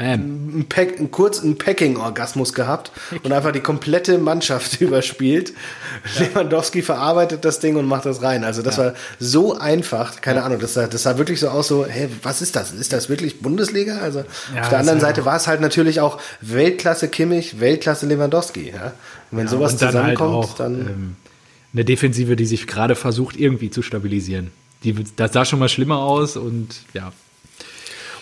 ein, 0.00 0.64
Pack, 0.68 0.98
ein 0.98 1.10
kurzen 1.10 1.58
Packing-Orgasmus 1.58 2.54
gehabt 2.54 2.90
und 3.22 3.32
einfach 3.32 3.52
die 3.52 3.60
komplette 3.60 4.18
Mannschaft 4.18 4.80
überspielt. 4.80 5.52
Lewandowski 6.18 6.82
verarbeitet 6.82 7.44
das 7.44 7.60
Ding 7.60 7.76
und 7.76 7.86
macht 7.86 8.06
das 8.06 8.22
rein. 8.22 8.44
Also 8.44 8.62
das 8.62 8.78
war 8.78 8.94
so 9.18 9.58
einfach, 9.58 10.20
keine 10.20 10.42
Ahnung, 10.42 10.58
das 10.58 10.74
sah, 10.74 10.86
das 10.86 11.02
sah 11.02 11.18
wirklich 11.18 11.40
so 11.40 11.48
aus, 11.48 11.68
so, 11.68 11.84
hä, 11.86 12.08
was 12.22 12.40
ist 12.40 12.56
das? 12.56 12.72
Ist 12.72 12.92
das 12.92 13.08
wirklich 13.08 13.40
Bundesliga? 13.40 13.98
Also 13.98 14.24
Ja, 14.54 14.62
auf 14.62 14.68
der 14.70 14.78
anderen 14.78 15.00
ja 15.00 15.06
Seite 15.06 15.24
war 15.24 15.36
es 15.36 15.46
halt 15.46 15.60
natürlich 15.60 16.00
auch 16.00 16.18
Weltklasse 16.40 17.08
Kimmich, 17.08 17.60
Weltklasse 17.60 18.06
Lewandowski. 18.06 18.70
Ja? 18.70 18.92
Und 19.30 19.38
wenn 19.38 19.48
sowas 19.48 19.76
dann 19.76 19.88
halt 19.88 19.92
zusammenkommt, 19.92 20.44
auch, 20.44 20.54
dann... 20.56 20.74
ähm, 20.80 21.16
eine 21.72 21.84
Defensive, 21.84 22.36
die 22.36 22.46
sich 22.46 22.66
gerade 22.66 22.96
versucht, 22.96 23.36
irgendwie 23.36 23.70
zu 23.70 23.82
stabilisieren. 23.82 24.50
Die, 24.82 24.94
das 25.16 25.32
sah 25.32 25.44
schon 25.44 25.58
mal 25.58 25.68
schlimmer 25.68 25.98
aus 25.98 26.36
und 26.36 26.68
ja. 26.94 27.12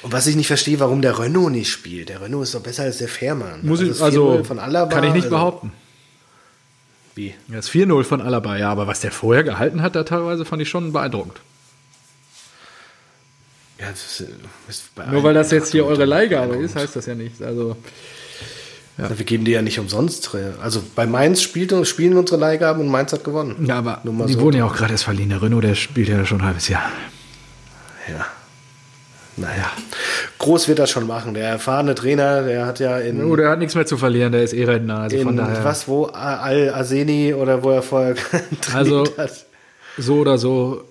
Und 0.02 0.12
was 0.12 0.26
ich 0.26 0.36
nicht 0.36 0.46
verstehe, 0.46 0.78
warum 0.80 1.02
der 1.02 1.18
Renault 1.18 1.52
nicht 1.52 1.70
spielt. 1.70 2.08
Der 2.08 2.20
Renault 2.20 2.44
ist 2.44 2.54
doch 2.54 2.60
besser 2.62 2.84
als 2.84 2.98
der 2.98 3.08
Fährmann. 3.08 3.66
Muss 3.66 3.80
ich, 3.80 3.88
das 3.88 4.00
also 4.02 4.38
4-0 4.38 4.44
von 4.44 4.58
Alaba, 4.58 4.94
kann 4.94 5.04
ich 5.04 5.12
nicht 5.12 5.24
also- 5.24 5.36
behaupten. 5.36 5.72
Wie? 7.14 7.34
Das 7.48 7.68
4-0 7.68 8.04
von 8.04 8.20
Alaba, 8.20 8.56
ja, 8.56 8.70
aber 8.70 8.86
was 8.86 9.00
der 9.00 9.10
vorher 9.10 9.42
gehalten 9.42 9.82
hat, 9.82 9.96
da 9.96 10.04
teilweise 10.04 10.44
fand 10.44 10.62
ich 10.62 10.68
schon 10.68 10.92
beeindruckend. 10.92 11.40
Ja, 13.80 13.90
das 13.90 14.20
ist, 14.20 14.28
ist 14.68 14.94
bei 14.94 15.06
Nur 15.06 15.22
weil 15.24 15.34
das 15.34 15.50
jetzt 15.50 15.72
hier 15.72 15.84
eure 15.84 16.04
Leihgabe 16.04 16.56
ist, 16.56 16.76
heißt 16.76 16.94
das 16.94 17.06
ja 17.06 17.14
nichts. 17.14 17.42
Also, 17.42 17.76
Ja. 18.96 19.16
Wir 19.16 19.24
geben 19.24 19.44
die 19.44 19.52
ja 19.52 19.62
nicht 19.62 19.78
umsonst. 19.78 20.34
Also 20.60 20.82
bei 20.96 21.06
Mainz 21.06 21.42
spielt, 21.42 21.72
spielen 21.86 22.16
unsere 22.16 22.40
Leihgaben 22.40 22.80
und 22.82 22.88
Mainz 22.88 23.12
hat 23.12 23.22
gewonnen. 23.24 23.64
ja, 23.66 23.78
aber 23.78 24.00
die 24.04 24.32
so. 24.32 24.40
wurden 24.40 24.56
ja 24.58 24.64
auch 24.64 24.74
gerade 24.74 24.92
erst 24.92 25.04
verliehen. 25.04 25.28
Der 25.28 25.40
Renault, 25.40 25.62
der 25.64 25.76
spielt 25.76 26.08
ja 26.08 26.24
schon 26.26 26.40
ein 26.40 26.46
halbes 26.46 26.68
Jahr. 26.68 26.90
Ja. 28.08 28.26
Naja. 29.38 29.70
Groß 30.38 30.68
wird 30.68 30.78
das 30.78 30.90
schon 30.90 31.06
machen. 31.06 31.34
Der 31.34 31.48
erfahrene 31.48 31.94
Trainer, 31.94 32.42
der 32.42 32.66
hat 32.66 32.80
ja 32.80 32.98
in, 32.98 33.24
Oh, 33.24 33.36
der 33.36 33.50
hat 33.50 33.58
nichts 33.58 33.74
mehr 33.74 33.86
zu 33.86 33.96
verlieren, 33.96 34.32
der 34.32 34.42
ist 34.42 34.52
eh 34.52 34.64
Rentner. 34.64 34.98
Also 35.00 35.18
von 35.22 35.36
daher, 35.36 35.64
was, 35.64 35.86
wo 35.88 36.06
Al-Azeni 36.06 37.34
oder 37.34 37.62
wo 37.62 37.70
er 37.70 37.82
vorher 37.82 38.14
trainiert 38.60 38.74
Also- 38.74 39.04
hat. 39.16 39.46
so 39.96 40.14
oder 40.16 40.38
so, 40.38 40.84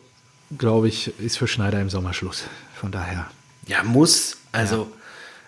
glaube 0.58 0.88
ich, 0.88 1.12
ist 1.20 1.38
für 1.38 1.48
Schneider 1.48 1.82
im 1.82 1.90
Sommer 1.90 2.14
Schluss. 2.14 2.44
Von 2.80 2.92
daher, 2.92 3.28
Ja, 3.66 3.84
muss. 3.84 4.38
Also. 4.52 4.88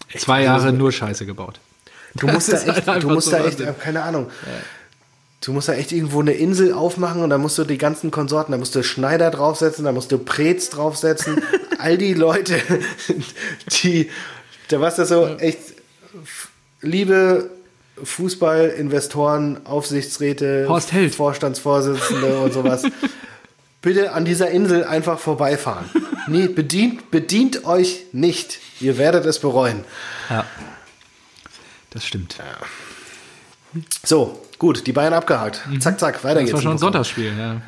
echt, 0.09 0.21
zwei 0.25 0.47
also 0.49 0.65
Jahre 0.65 0.73
nur 0.73 0.91
Scheiße 0.91 1.25
gebaut. 1.25 1.59
Du 2.15 2.27
musst 2.27 2.49
da 2.49 2.53
Das 2.53 2.67
echt, 2.67 2.87
halt 2.87 3.03
du 3.03 3.09
musst 3.09 3.27
so 3.29 3.37
da 3.37 3.45
echt, 3.45 3.61
keine 3.81 4.01
Ahnung. 4.03 4.29
Du 5.41 5.53
musst 5.53 5.69
da 5.69 5.73
echt 5.73 5.91
irgendwo 5.93 6.19
eine 6.19 6.33
Insel 6.33 6.73
aufmachen 6.73 7.21
und 7.21 7.29
da 7.29 7.37
musst 7.37 7.57
du 7.57 7.63
die 7.63 7.77
ganzen 7.77 8.11
Konsorten, 8.11 8.51
da 8.51 8.57
musst 8.57 8.75
du 8.75 8.83
Schneider 8.83 9.29
draufsetzen, 9.31 9.85
da 9.85 9.91
musst 9.93 10.11
du 10.11 10.17
Preetz 10.17 10.69
draufsetzen. 10.69 11.41
all 11.79 11.97
die 11.97 12.13
Leute, 12.13 12.59
die, 13.83 14.09
da 14.67 14.79
was 14.81 14.95
das 14.95 15.09
so 15.09 15.27
echt, 15.37 15.59
liebe 16.81 17.49
Fußballinvestoren, 18.03 19.65
Aufsichtsräte, 19.65 20.65
Horst 20.67 20.91
Held. 20.93 21.15
Vorstandsvorsitzende 21.15 22.39
und 22.39 22.53
sowas. 22.53 22.83
Bitte 23.81 24.11
an 24.11 24.25
dieser 24.25 24.49
Insel 24.49 24.83
einfach 24.83 25.19
vorbeifahren. 25.19 25.89
Nee, 26.27 26.47
bedient, 26.47 27.11
bedient 27.11 27.65
euch 27.65 28.07
nicht. 28.11 28.59
Ihr 28.81 28.97
werdet 28.97 29.25
es 29.25 29.39
bereuen. 29.39 29.85
Ja. 30.29 30.45
Das 31.91 32.05
stimmt. 32.05 32.35
So, 34.03 34.45
gut, 34.57 34.85
die 34.85 34.91
Bayern 34.91 35.13
abgehakt. 35.13 35.61
Zack, 35.79 35.99
zack, 35.99 36.23
weiter 36.25 36.41
Mhm. 36.41 36.45
Das 36.45 36.51
geht's. 36.51 36.53
war 36.53 36.61
schon 36.61 36.71
ein. 36.73 36.77
Sonntagsspiel, 36.77 37.33
ja. 37.37 37.61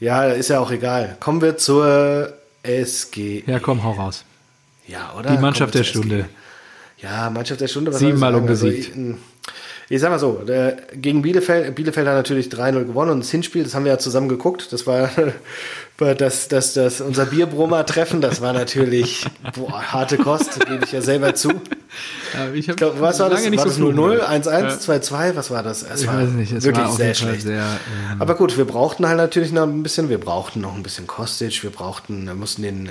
Ja, 0.00 0.24
ist 0.26 0.50
ja 0.50 0.60
auch 0.60 0.70
egal. 0.70 1.16
Kommen 1.20 1.40
wir 1.40 1.56
zur 1.56 2.34
SG. 2.64 3.44
Ja, 3.46 3.60
komm, 3.60 3.84
hau 3.84 3.92
raus. 3.92 4.24
Ja, 4.86 5.14
oder? 5.18 5.30
Die 5.30 5.38
Mannschaft 5.38 5.74
wir 5.74 5.80
der 5.80 5.84
zur 5.84 6.02
Stunde. 6.02 6.18
SG. 6.20 6.28
Ja, 7.04 7.30
Mannschaft 7.30 7.60
der 7.60 7.68
Stunde. 7.68 7.92
Siebenmal 7.92 8.34
unbesiegt. 8.34 8.90
Also, 8.96 9.10
ich, 9.10 9.16
ich 9.90 10.00
sag 10.00 10.10
mal 10.10 10.18
so, 10.18 10.42
der, 10.46 10.78
gegen 10.94 11.22
Bielefeld, 11.22 11.74
Bielefeld 11.74 12.06
hat 12.06 12.14
natürlich 12.14 12.48
3-0 12.48 12.84
gewonnen 12.84 13.10
und 13.10 13.20
das 13.20 13.30
Hinspiel, 13.30 13.64
das 13.64 13.74
haben 13.74 13.84
wir 13.84 13.92
ja 13.92 13.98
zusammen 13.98 14.28
geguckt. 14.28 14.72
Das 14.72 14.86
war 14.86 15.10
das, 15.96 16.48
das, 16.48 16.74
das, 16.74 17.00
unser 17.00 17.26
Bierbrummer-Treffen, 17.26 18.20
das 18.20 18.40
war 18.40 18.52
natürlich 18.52 19.26
boah, 19.54 19.80
harte 19.92 20.18
Kost, 20.18 20.58
gebe 20.66 20.84
ich 20.84 20.90
ja 20.90 21.00
selber 21.00 21.36
zu. 21.36 21.52
Ich 22.52 22.68
Ich 22.68 22.74
glaub, 22.76 23.00
was 23.00 23.20
war 23.20 23.30
das? 23.30 23.44
War 23.44 23.64
das 23.64 23.76
so 23.76 23.88
0-0, 23.90 23.92
fluchen 23.92 24.20
1-1, 24.20 24.42
gehört. 24.42 24.82
2-2? 24.82 25.36
Was 25.36 25.50
war 25.52 25.62
das? 25.62 25.84
Es 25.84 26.02
Ich 26.02 26.06
war 26.08 26.20
weiß 26.20 26.30
nicht, 26.30 26.50
es 26.50 26.64
wirklich 26.64 26.84
war 26.84 26.92
sehr 26.96 27.14
schlecht. 27.14 27.42
sehr, 27.42 27.62
ähm, 27.62 28.20
Aber 28.20 28.34
gut, 28.34 28.58
wir 28.58 28.64
brauchten 28.64 29.06
halt 29.06 29.18
natürlich 29.18 29.52
noch 29.52 29.62
ein 29.62 29.84
bisschen, 29.84 30.08
wir 30.08 30.18
brauchten 30.18 30.60
noch 30.60 30.74
ein 30.74 30.82
bisschen 30.82 31.06
Kostic, 31.06 31.62
wir 31.62 31.70
brauchten, 31.70 32.26
wir 32.26 32.34
mussten 32.34 32.62
den 32.62 32.86
äh, 32.86 32.90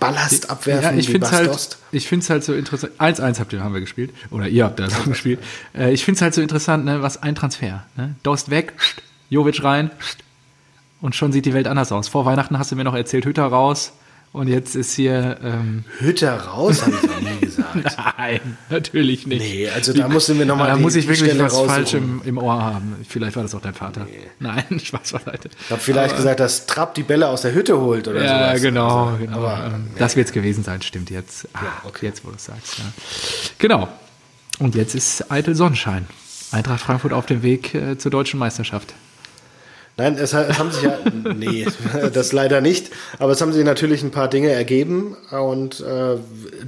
Ballast 0.00 0.48
abwerfen, 0.48 0.82
Ja, 0.82 0.98
ich 0.98 1.08
wie 1.08 1.12
finde 1.12 1.26
es 1.26 1.32
halt, 1.32 1.78
ich 1.92 2.08
find's 2.08 2.30
halt 2.30 2.42
so 2.42 2.54
interessant. 2.54 2.94
1-1 2.98 3.38
habt 3.38 3.52
ihr, 3.52 3.62
haben 3.62 3.74
wir 3.74 3.82
gespielt. 3.82 4.14
Oder 4.30 4.48
ihr 4.48 4.64
habt 4.64 4.80
das 4.80 5.04
gespielt. 5.04 5.40
Äh, 5.74 5.92
ich 5.92 6.06
finde 6.06 6.16
es 6.16 6.22
halt 6.22 6.32
so 6.32 6.40
interessant, 6.40 6.86
ne, 6.86 7.02
was 7.02 7.22
ein 7.22 7.34
Transfer. 7.34 7.84
Ne? 7.96 8.14
Dost 8.22 8.48
weg, 8.48 8.72
Jovic 9.28 9.62
rein 9.62 9.90
und 11.04 11.14
schon 11.14 11.32
sieht 11.32 11.44
die 11.44 11.52
Welt 11.52 11.68
anders 11.68 11.92
aus. 11.92 12.08
Vor 12.08 12.24
Weihnachten 12.24 12.58
hast 12.58 12.72
du 12.72 12.76
mir 12.76 12.84
noch 12.84 12.94
erzählt, 12.94 13.26
Hütter 13.26 13.44
raus. 13.44 13.92
Und 14.32 14.48
jetzt 14.48 14.74
ist 14.74 14.94
hier. 14.94 15.36
Ähm, 15.44 15.84
Hütter 16.00 16.34
raus, 16.36 16.82
habe 16.82 16.96
ich 16.96 17.02
noch 17.08 17.20
nie 17.20 17.36
gesagt. 17.40 17.96
nein, 18.18 18.56
natürlich 18.68 19.28
nicht. 19.28 19.40
Nee, 19.40 19.68
also 19.68 19.92
da 19.92 20.08
mussten 20.08 20.38
wir 20.40 20.46
nochmal 20.46 20.66
Da 20.70 20.76
muss 20.76 20.96
ich 20.96 21.06
wirklich 21.06 21.28
Stelle 21.30 21.44
was 21.44 21.52
raussuchen. 21.52 21.70
falsch 21.70 21.94
im, 21.94 22.20
im 22.24 22.38
Ohr 22.38 22.60
haben. 22.60 22.96
Vielleicht 23.08 23.36
war 23.36 23.44
das 23.44 23.54
auch 23.54 23.60
dein 23.60 23.74
Vater. 23.74 24.08
Nein, 24.40 24.64
Spaß 24.82 25.12
beiseite. 25.12 25.50
Ich 25.66 25.70
habe 25.70 25.80
vielleicht 25.80 26.16
gesagt, 26.16 26.40
dass 26.40 26.66
Trapp 26.66 26.94
die 26.94 27.04
Bälle 27.04 27.28
aus 27.28 27.42
der 27.42 27.54
Hütte 27.54 27.78
holt 27.78 28.08
oder 28.08 28.24
Ja, 28.24 28.48
sowas. 28.48 28.62
genau, 28.62 29.04
Also, 29.06 29.18
genau. 29.18 29.36
Aber, 29.38 29.66
ähm, 29.72 29.86
das 29.98 30.16
wird 30.16 30.26
es 30.26 30.32
gewesen 30.32 30.64
sein, 30.64 30.82
stimmt 30.82 31.10
jetzt. 31.10 31.46
Ah, 31.52 31.60
okay. 31.84 32.06
Jetzt, 32.06 32.24
wo 32.24 32.30
du 32.30 32.36
es 32.36 32.44
sagst. 32.46 32.78
Ja. 32.78 32.84
Genau. 33.58 33.88
Und 34.58 34.74
jetzt 34.74 34.96
ist 34.96 35.30
eitel 35.30 35.54
Sonnenschein. 35.54 36.06
Eintracht 36.50 36.80
Frankfurt 36.80 37.12
auf 37.12 37.26
dem 37.26 37.42
Weg 37.44 37.72
äh, 37.74 37.98
zur 37.98 38.10
deutschen 38.10 38.40
Meisterschaft. 38.40 38.94
Nein, 39.96 40.16
es, 40.18 40.34
ha- 40.34 40.46
es 40.48 40.58
haben 40.58 40.72
sich 40.72 40.82
ja, 40.82 40.98
nee, 41.36 41.66
das 42.12 42.32
leider 42.32 42.60
nicht, 42.60 42.90
aber 43.18 43.32
es 43.32 43.40
haben 43.40 43.52
sich 43.52 43.64
natürlich 43.64 44.02
ein 44.02 44.10
paar 44.10 44.28
Dinge 44.28 44.50
ergeben 44.50 45.16
und 45.30 45.80
äh, 45.80 46.16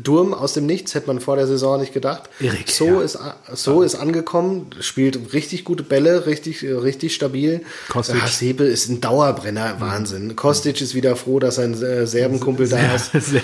Durm 0.01 0.33
aus 0.33 0.53
dem 0.53 0.67
Nichts 0.67 0.95
hätte 0.95 1.09
man 1.09 1.19
vor 1.21 1.35
der 1.35 1.49
Saison 1.49 1.81
nicht 1.81 1.93
gedacht. 1.93 2.31
Erik, 2.39 2.71
so 2.71 2.87
ja. 2.87 3.01
ist 3.01 3.19
so 3.55 3.83
ist 3.83 3.97
angekommen, 3.97 4.71
spielt 4.81 5.33
richtig 5.33 5.65
gute 5.65 5.83
Bälle, 5.83 6.27
richtig 6.27 6.63
richtig 6.63 7.15
stabil. 7.15 7.63
Kostic. 7.89 8.17
Äh, 8.17 8.21
Hasebe 8.21 8.65
ist 8.65 8.89
ein 8.89 9.01
Dauerbrenner, 9.01 9.81
Wahnsinn. 9.81 10.37
Kostic 10.37 10.81
ist 10.81 10.95
wieder 10.95 11.17
froh, 11.17 11.41
dass 11.41 11.57
sein 11.57 11.75
äh, 11.83 12.07
Serbenkumpel 12.07 12.69
da 12.69 12.95
ist. 12.95 13.11
Sehr 13.13 13.43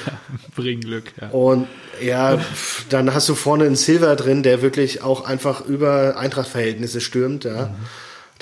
bringen 0.54 0.80
Glück. 0.82 1.04
Ja. 1.20 1.30
Und 1.30 1.66
ja, 2.00 2.38
dann 2.88 3.12
hast 3.14 3.28
du 3.28 3.34
vorne 3.34 3.64
einen 3.64 3.76
Silver 3.76 4.16
drin, 4.16 4.42
der 4.42 4.62
wirklich 4.62 5.02
auch 5.02 5.24
einfach 5.24 5.64
über 5.66 6.16
Eintracht-Verhältnisse 6.16 7.00
stürmt, 7.00 7.44
ja. 7.44 7.74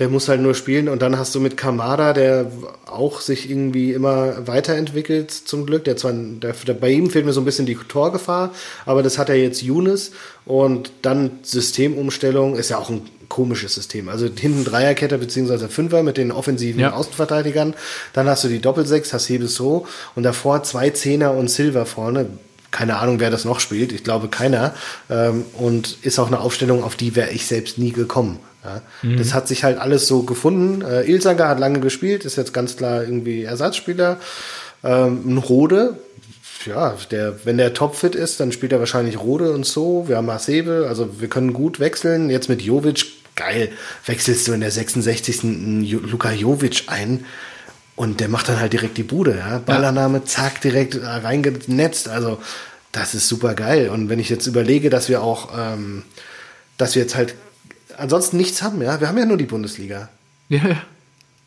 Der 0.01 0.09
muss 0.09 0.29
halt 0.29 0.41
nur 0.41 0.55
spielen 0.55 0.89
und 0.89 1.03
dann 1.03 1.17
hast 1.19 1.35
du 1.35 1.41
mit 1.41 1.57
Kamada, 1.57 2.13
der 2.13 2.51
auch 2.87 3.21
sich 3.21 3.49
irgendwie 3.49 3.93
immer 3.93 4.49
weiterentwickelt, 4.49 5.31
zum 5.31 5.67
Glück. 5.67 5.85
Der 5.85 5.97
zwar, 5.97 6.13
der, 6.13 6.55
der, 6.67 6.75
bei 6.75 6.91
ihm 6.91 7.11
fehlt 7.11 7.27
mir 7.27 7.33
so 7.33 7.41
ein 7.43 7.45
bisschen 7.45 7.67
die 7.67 7.77
Torgefahr, 7.77 8.51
aber 8.87 9.03
das 9.03 9.19
hat 9.19 9.29
er 9.29 9.37
jetzt 9.37 9.63
Younes 9.63 10.13
und 10.45 10.91
dann 11.03 11.31
Systemumstellung 11.43 12.57
ist 12.57 12.71
ja 12.71 12.79
auch 12.79 12.91
ein 12.91 13.03
komisches 13.29 13.75
System. 13.75 14.09
Also 14.09 14.27
hinten 14.27 14.65
Dreierkette 14.65 15.17
beziehungsweise 15.17 15.69
Fünfer 15.69 16.03
mit 16.03 16.17
den 16.17 16.33
offensiven 16.33 16.81
Ja. 16.81 16.95
Außenverteidigern. 16.95 17.75
Dann 18.13 18.29
hast 18.29 18.43
du 18.45 18.49
die 18.49 18.59
Doppelsechs, 18.59 19.13
Hasebe 19.13 19.47
so 19.47 19.87
und 20.17 20.25
davor 20.25 20.63
zwei 20.63 20.91
Zehner 20.91 21.33
und 21.35 21.49
Silver 21.49 21.87
vorne. 21.87 22.27
Keine 22.71 22.99
Ahnung, 22.99 23.21
wer 23.21 23.31
das 23.31 23.45
noch 23.45 23.61
spielt. 23.61 23.93
Ich 23.93 24.05
glaube 24.05 24.29
keiner. 24.29 24.75
Ähm, 25.09 25.45
und 25.59 25.99
ist 26.03 26.19
auch 26.19 26.29
eine 26.29 26.41
Aufstellung, 26.41 26.85
auf 26.85 26.97
die 26.97 27.17
wäre 27.17 27.31
ich 27.31 27.47
selbst 27.47 27.79
nie 27.79 27.93
gekommen. 27.93 28.39
Ja. 28.65 28.83
Das 29.17 29.33
hat 29.33 29.49
sich 29.49 29.65
halt 29.65 29.79
alles 29.79 30.07
so 30.07 30.23
gefunden. 30.23 30.83
Äh, 30.83 31.03
Ilsangar 31.11 31.49
hat 31.49 31.59
lange 31.61 31.81
gespielt, 31.81 32.25
ist 32.25 32.37
jetzt 32.37 32.53
ganz 32.53 32.77
klar 32.77 33.03
irgendwie 33.03 33.43
Ersatzspieler. 33.45 34.19
Ähm, 34.85 35.23
ein 35.35 35.39
Rode, 35.39 35.97
ja, 36.67 36.95
der, 37.11 37.45
wenn 37.47 37.57
der 37.57 37.73
topfit 37.73 38.15
ist, 38.15 38.39
dann 38.41 38.53
spielt 38.53 38.73
er 38.73 38.79
wahrscheinlich 38.81 39.19
Rode 39.19 39.53
und 39.53 39.65
so. 39.65 40.09
Wir 40.09 40.17
haben 40.19 40.31
Hasebe, 40.31 40.87
also 40.89 41.21
wir 41.21 41.29
können 41.29 41.53
gut 41.55 41.81
wechseln. 41.81 42.29
Jetzt 42.29 42.49
mit 42.51 42.61
Jovic, 42.61 43.07
geil, 43.35 43.71
wechselst 44.05 44.47
du 44.47 44.53
in 44.53 44.61
der 44.61 44.71
66. 44.71 45.43
einen 45.43 45.83
Jo- 45.83 46.01
Luka 46.01 46.31
Jovic 46.31 46.85
ein 46.89 47.25
und 47.97 48.21
der 48.21 48.29
macht 48.29 48.49
dann 48.51 48.61
halt 48.61 48.75
direkt 48.75 48.99
die 48.99 49.03
Bude. 49.03 49.37
Ja? 49.39 49.59
Ballername, 49.59 50.25
zack, 50.27 50.61
direkt 50.61 50.95
äh, 50.97 51.07
reingenetzt. 51.07 52.09
Also 52.11 52.39
das 52.93 53.15
ist 53.15 53.27
super 53.29 53.55
geil. 53.55 53.89
Und 53.89 54.11
wenn 54.11 54.19
ich 54.19 54.29
jetzt 54.29 54.47
überlege, 54.47 54.91
dass 54.91 55.09
wir 55.09 55.23
auch, 55.23 55.49
ähm, 55.57 56.03
dass 56.77 56.95
wir 56.95 57.01
jetzt 57.03 57.15
halt 57.17 57.35
ansonsten 58.01 58.37
nichts 58.37 58.63
haben, 58.63 58.83
ja, 58.83 59.01
wir 59.01 59.09
haben 59.09 59.19
ja 59.19 59.27
nur 59.27 59.37
die 59.37 59.45
Bundesliga. 59.45 60.09
Ja, 60.49 60.67
ja. 60.67 60.77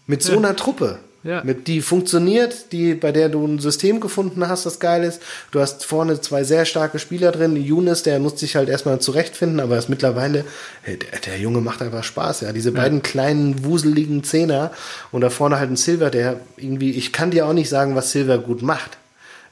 Mit 0.07 0.21
so 0.23 0.37
einer 0.37 0.55
Truppe. 0.55 0.99
Ja. 1.23 1.41
Mit, 1.43 1.67
die 1.67 1.81
funktioniert, 1.81 2.73
die, 2.73 2.95
bei 2.95 3.13
der 3.13 3.29
du 3.29 3.45
ein 3.45 3.59
System 3.59 4.01
gefunden 4.01 4.45
hast, 4.49 4.65
das 4.65 4.79
geil 4.79 5.05
ist. 5.05 5.21
Du 5.51 5.61
hast 5.61 5.85
vorne 5.85 6.19
zwei 6.19 6.43
sehr 6.43 6.65
starke 6.65 6.99
Spieler 6.99 7.31
drin. 7.31 7.55
Younes, 7.55 8.03
der 8.03 8.19
muss 8.19 8.37
sich 8.37 8.57
halt 8.57 8.67
erstmal 8.67 8.99
zurechtfinden, 8.99 9.61
aber 9.61 9.77
ist 9.77 9.87
mittlerweile, 9.87 10.43
hey, 10.81 10.99
der, 10.99 11.19
der 11.19 11.39
Junge 11.39 11.61
macht 11.61 11.81
einfach 11.81 12.03
Spaß, 12.03 12.41
ja. 12.41 12.51
Diese 12.51 12.73
beiden 12.73 13.01
kleinen, 13.03 13.63
wuseligen 13.63 14.25
Zehner 14.25 14.71
und 15.13 15.21
da 15.21 15.29
vorne 15.29 15.59
halt 15.59 15.71
ein 15.71 15.77
Silver, 15.77 16.09
der 16.09 16.41
irgendwie, 16.57 16.91
ich 16.91 17.13
kann 17.13 17.31
dir 17.31 17.45
auch 17.45 17.53
nicht 17.53 17.69
sagen, 17.69 17.95
was 17.95 18.11
Silver 18.11 18.37
gut 18.37 18.61
macht. 18.61 18.97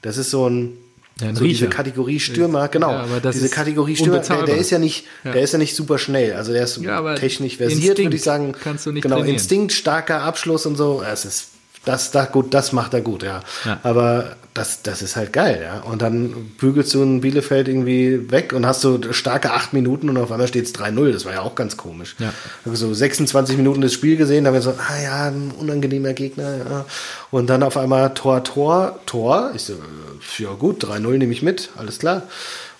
Das 0.02 0.18
ist 0.18 0.30
so 0.30 0.48
ein, 0.50 0.76
Ja, 1.22 1.34
so 1.34 1.44
diese. 1.44 1.68
Kategorie 1.68 2.20
Stürmer, 2.20 2.68
genau. 2.68 2.90
Ja, 2.90 3.06
diese 3.30 3.48
Kategorie 3.48 3.96
Stürmer, 3.96 4.18
der, 4.18 4.42
der 4.42 4.56
ist 4.56 4.70
ja 4.70 4.78
nicht, 4.78 5.06
Ja. 5.24 5.32
der 5.32 5.42
ist 5.42 5.52
ja 5.52 5.58
nicht 5.58 5.74
super 5.76 5.98
schnell. 5.98 6.34
Also 6.34 6.52
der 6.52 6.64
ist 6.64 6.80
technisch 7.16 7.56
versiert, 7.56 7.98
Instinkt 7.98 7.98
würde 7.98 8.16
ich 8.16 8.22
sagen. 8.22 8.52
kannst 8.52 8.86
du 8.86 8.92
nicht 8.92 9.02
genau, 9.02 9.16
trainieren. 9.16 9.34
Instinkt, 9.36 9.72
starker 9.72 10.22
Abschluss 10.22 10.66
und 10.66 10.76
so. 10.76 11.02
Es 11.02 11.24
ist 11.24 11.51
das, 11.84 12.10
das 12.10 12.30
gut, 12.30 12.54
das 12.54 12.72
macht 12.72 12.94
er 12.94 13.00
gut, 13.00 13.22
ja. 13.22 13.40
Ja. 13.64 13.80
Aber 13.82 14.36
das, 14.54 14.82
das 14.82 15.02
ist 15.02 15.16
halt 15.16 15.32
geil, 15.32 15.60
ja. 15.62 15.80
Und 15.80 16.02
dann 16.02 16.52
bügelst 16.58 16.94
du 16.94 17.02
ein 17.02 17.22
Bielefeld 17.22 17.68
irgendwie 17.68 18.30
weg 18.30 18.52
und 18.52 18.66
hast 18.66 18.82
so 18.82 19.00
starke 19.12 19.52
acht 19.52 19.72
Minuten 19.72 20.08
und 20.08 20.16
auf 20.16 20.30
einmal 20.30 20.46
steht 20.46 20.66
es 20.66 20.74
3-0. 20.74 21.12
Das 21.12 21.24
war 21.24 21.32
ja 21.32 21.40
auch 21.40 21.54
ganz 21.54 21.76
komisch. 21.76 22.14
Ja. 22.18 22.32
Habe 22.64 22.76
so 22.76 22.92
26 22.92 23.56
Minuten 23.56 23.80
das 23.80 23.92
Spiel 23.92 24.16
gesehen, 24.16 24.44
da 24.44 24.48
haben 24.48 24.54
wir 24.54 24.62
so, 24.62 24.70
ah 24.70 25.02
ja, 25.02 25.24
ein 25.24 25.52
unangenehmer 25.58 26.12
Gegner, 26.12 26.56
ja. 26.58 26.84
Und 27.30 27.48
dann 27.48 27.62
auf 27.62 27.76
einmal 27.76 28.14
Tor, 28.14 28.44
Tor, 28.44 29.00
Tor. 29.06 29.50
Ich 29.54 29.64
so, 29.64 29.72
äh, 29.72 30.42
ja 30.42 30.52
gut, 30.52 30.84
3-0 30.84 31.18
nehme 31.18 31.32
ich 31.32 31.42
mit, 31.42 31.70
alles 31.76 31.98
klar. 31.98 32.22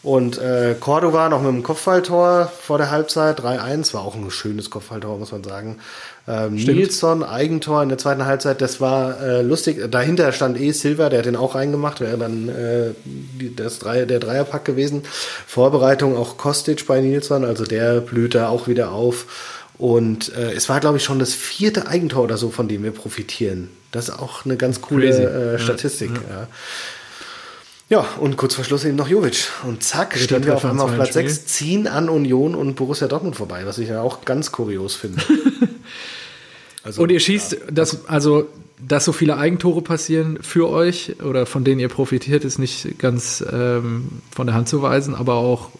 Und 0.03 0.39
äh, 0.39 0.75
Cordova 0.79 1.29
noch 1.29 1.43
mit 1.43 1.53
dem 1.53 1.63
Kopfballtor 1.63 2.47
vor 2.47 2.77
der 2.77 2.91
Halbzeit, 2.91 3.41
3-1, 3.41 3.95
war 3.95 4.03
auch 4.03 4.17
ein 4.17 4.31
schönes 4.33 4.69
Kopfballtor, 4.69 5.17
muss 5.17 5.31
man 5.31 5.45
sagen. 5.45 5.79
Ähm, 6.29 6.55
Nilsson, 6.55 7.25
Eigentor 7.25 7.83
in 7.83 7.89
der 7.89 7.99
zweiten 7.99 8.25
Halbzeit, 8.25 8.61
das 8.61 8.81
war 8.81 9.21
äh, 9.21 9.43
lustig. 9.43 9.91
Dahinter 9.91 10.31
stand 10.33 10.61
eh 10.61 10.71
Silva, 10.71 11.09
der 11.09 11.21
hat 11.21 11.27
den 11.27 11.35
auch 11.35 11.57
reingemacht, 11.57 12.01
wäre 12.01 12.17
dann 12.17 12.49
äh, 12.49 12.91
die, 13.05 13.55
das 13.57 13.81
Dreier, 13.81 14.07
der 14.07 14.21
Dreierpack 14.21 14.65
gewesen. 14.65 15.03
Vorbereitung 15.47 16.17
auch 16.17 16.37
Kostic 16.37 16.87
bei 16.87 17.01
Nilsson, 17.01 17.45
also 17.45 17.65
der 17.65 18.01
blüht 18.01 18.37
da 18.37 18.49
auch 18.49 18.69
wieder 18.69 18.93
auf. 18.93 19.27
Und 19.79 20.33
äh, 20.37 20.53
es 20.53 20.69
war, 20.69 20.79
glaube 20.79 20.99
ich, 20.99 21.05
schon 21.05 21.19
das 21.19 21.35
vierte 21.35 21.89
Eigentor 21.89 22.23
oder 22.23 22.37
so, 22.37 22.51
von 22.51 22.69
dem 22.69 22.85
wir 22.85 22.93
profitieren. 22.93 23.71
Das 23.91 24.09
ist 24.09 24.19
auch 24.19 24.45
eine 24.45 24.57
ganz 24.57 24.81
coole 24.81 25.09
äh, 25.09 25.59
Statistik. 25.59 26.11
Ja. 26.29 26.43
ja. 26.43 26.49
Ja, 27.89 28.07
und 28.21 28.39
kurz 28.39 28.55
vor 28.55 28.65
Schluss 28.65 28.87
eben 28.87 28.97
noch 28.97 29.07
Jovic. 29.07 29.49
Und 29.67 29.83
zack, 29.83 30.13
Dritter 30.13 30.25
stehen 30.25 30.47
wir 30.47 30.55
auf 30.55 30.65
einmal 30.65 30.87
auf 30.87 30.95
Platz 30.95 31.13
6, 31.13 31.45
ziehen 31.45 31.87
an 31.87 32.09
Union 32.09 32.55
und 32.55 32.75
Borussia 32.75 33.07
Dortmund 33.07 33.37
vorbei, 33.37 33.67
was 33.67 33.77
ich 33.77 33.91
ja 33.91 34.01
auch 34.01 34.25
ganz 34.25 34.51
kurios 34.51 34.95
finde. 34.95 35.23
also, 36.85 37.03
und 37.03 37.11
ihr 37.11 37.21
schießt, 37.21 37.53
ja. 37.53 37.59
das, 37.71 38.09
also, 38.09 38.49
dass 38.79 39.05
so 39.05 39.13
viele 39.13 39.37
Eigentore 39.37 39.83
passieren 39.83 40.39
für 40.43 40.69
euch 40.69 41.23
oder 41.23 41.47
von 41.47 41.65
denen 41.65 41.81
ihr 41.81 41.89
profitiert, 41.89 42.45
ist 42.45 42.59
nicht 42.59 42.99
ganz 42.99 43.45
ähm, 43.53 44.09
von 44.35 44.47
der 44.47 44.55
Hand 44.55 44.69
zu 44.69 44.83
weisen, 44.83 45.15
aber 45.15 45.35
auch 45.35 45.71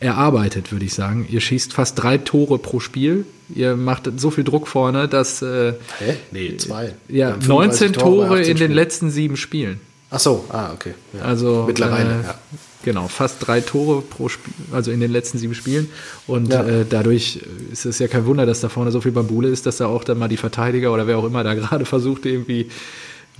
erarbeitet, 0.00 0.70
würde 0.70 0.84
ich 0.84 0.94
sagen. 0.94 1.26
Ihr 1.28 1.40
schießt 1.40 1.72
fast 1.72 2.00
drei 2.00 2.18
Tore 2.18 2.58
pro 2.58 2.80
Spiel. 2.80 3.26
Ihr 3.54 3.76
macht 3.76 4.08
so 4.16 4.30
viel 4.30 4.44
Druck 4.44 4.68
vorne, 4.68 5.08
dass. 5.08 5.42
Äh, 5.42 5.74
Hä? 5.98 6.16
Nee, 6.30 6.56
zwei. 6.58 6.94
Ja, 7.08 7.36
19 7.36 7.94
Tore, 7.94 8.28
Tore 8.28 8.42
in 8.42 8.56
den 8.56 8.72
letzten 8.72 9.10
sieben 9.10 9.36
Spielen. 9.36 9.80
Ach 10.10 10.20
so, 10.20 10.44
ah, 10.50 10.72
okay. 10.72 10.94
Ja. 11.12 11.22
Also 11.22 11.64
mittlerweile, 11.66 12.20
äh, 12.20 12.22
ja. 12.22 12.38
Genau, 12.88 13.06
fast 13.06 13.46
drei 13.46 13.60
Tore 13.60 14.00
pro 14.00 14.30
Spiel, 14.30 14.54
also 14.72 14.90
in 14.90 14.98
den 15.00 15.12
letzten 15.12 15.36
sieben 15.36 15.54
Spielen. 15.54 15.90
Und 16.26 16.50
ja. 16.50 16.66
äh, 16.66 16.86
dadurch 16.88 17.38
ist 17.70 17.84
es 17.84 17.98
ja 17.98 18.08
kein 18.08 18.24
Wunder, 18.24 18.46
dass 18.46 18.62
da 18.62 18.70
vorne 18.70 18.90
so 18.92 19.02
viel 19.02 19.12
Bambule 19.12 19.50
ist, 19.50 19.66
dass 19.66 19.76
da 19.76 19.88
auch 19.88 20.04
dann 20.04 20.18
mal 20.18 20.28
die 20.28 20.38
Verteidiger 20.38 20.90
oder 20.90 21.06
wer 21.06 21.18
auch 21.18 21.24
immer 21.24 21.44
da 21.44 21.52
gerade 21.54 21.84
versucht, 21.84 22.24
irgendwie 22.24 22.70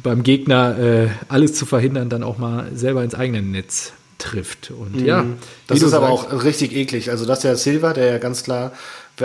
beim 0.03 0.22
Gegner 0.22 0.78
äh, 0.78 1.09
alles 1.30 1.55
zu 1.55 1.64
verhindern, 1.64 2.11
dann 2.11 2.22
auch 2.22 2.36
mal 2.36 2.66
selber 2.74 3.03
ins 3.03 3.14
eigene 3.14 3.40
Netz 3.40 3.92
trifft. 4.18 4.70
Und 4.70 4.96
mhm. 4.96 5.07
ja. 5.07 5.24
Das 5.66 5.80
ist 5.80 5.94
aber 5.94 6.11
auch 6.11 6.44
richtig 6.44 6.76
eklig. 6.76 7.11
Also 7.11 7.24
das 7.24 7.38
ist 7.38 7.44
ja 7.44 7.57
Silva, 7.57 7.94
der 7.94 8.05
ja 8.05 8.18
ganz 8.18 8.42
klar 8.42 8.72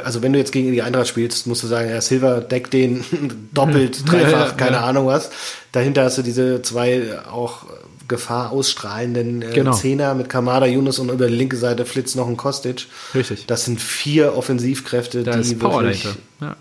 also 0.03 0.21
wenn 0.24 0.34
du 0.34 0.39
jetzt 0.39 0.51
gegen 0.51 0.71
die 0.71 0.82
Eintracht 0.82 1.07
spielst, 1.07 1.45
musst 1.45 1.61
du 1.61 1.67
sagen, 1.67 1.89
ja, 1.89 2.01
Silva 2.01 2.39
deckt 2.39 2.74
den 2.74 3.03
doppelt, 3.53 4.09
dreifach, 4.09 4.32
ja, 4.32 4.45
ja, 4.47 4.51
keine 4.53 4.78
ja. 4.78 4.86
Ahnung 4.86 5.05
was. 5.05 5.30
Dahinter 5.71 6.03
hast 6.05 6.17
du 6.17 6.24
diese 6.24 6.61
zwei 6.63 7.19
auch 7.30 7.65
Gefahr 8.08 8.51
ausstrahlenden 8.51 9.41
äh, 9.41 9.54
genau. 9.54 9.74
Zehner 9.74 10.14
mit 10.16 10.30
Kamada, 10.30 10.66
Yunus 10.66 10.99
und 10.99 11.10
über 11.10 11.28
die 11.28 11.36
linke 11.36 11.58
Seite 11.58 11.86
flitzt 11.86 12.16
noch 12.16 12.28
ein 12.28 12.38
Kostic. 12.38 12.88
Richtig. 13.14 13.45
Das 13.47 13.66
sind 13.66 13.82
vier 13.82 14.36
Offensivkräfte, 14.36 15.24
da 15.24 15.34
die 15.34 15.41
ist 15.41 15.60
Power 15.60 15.84
wirklich... 15.84 16.08
Ja. 16.41 16.56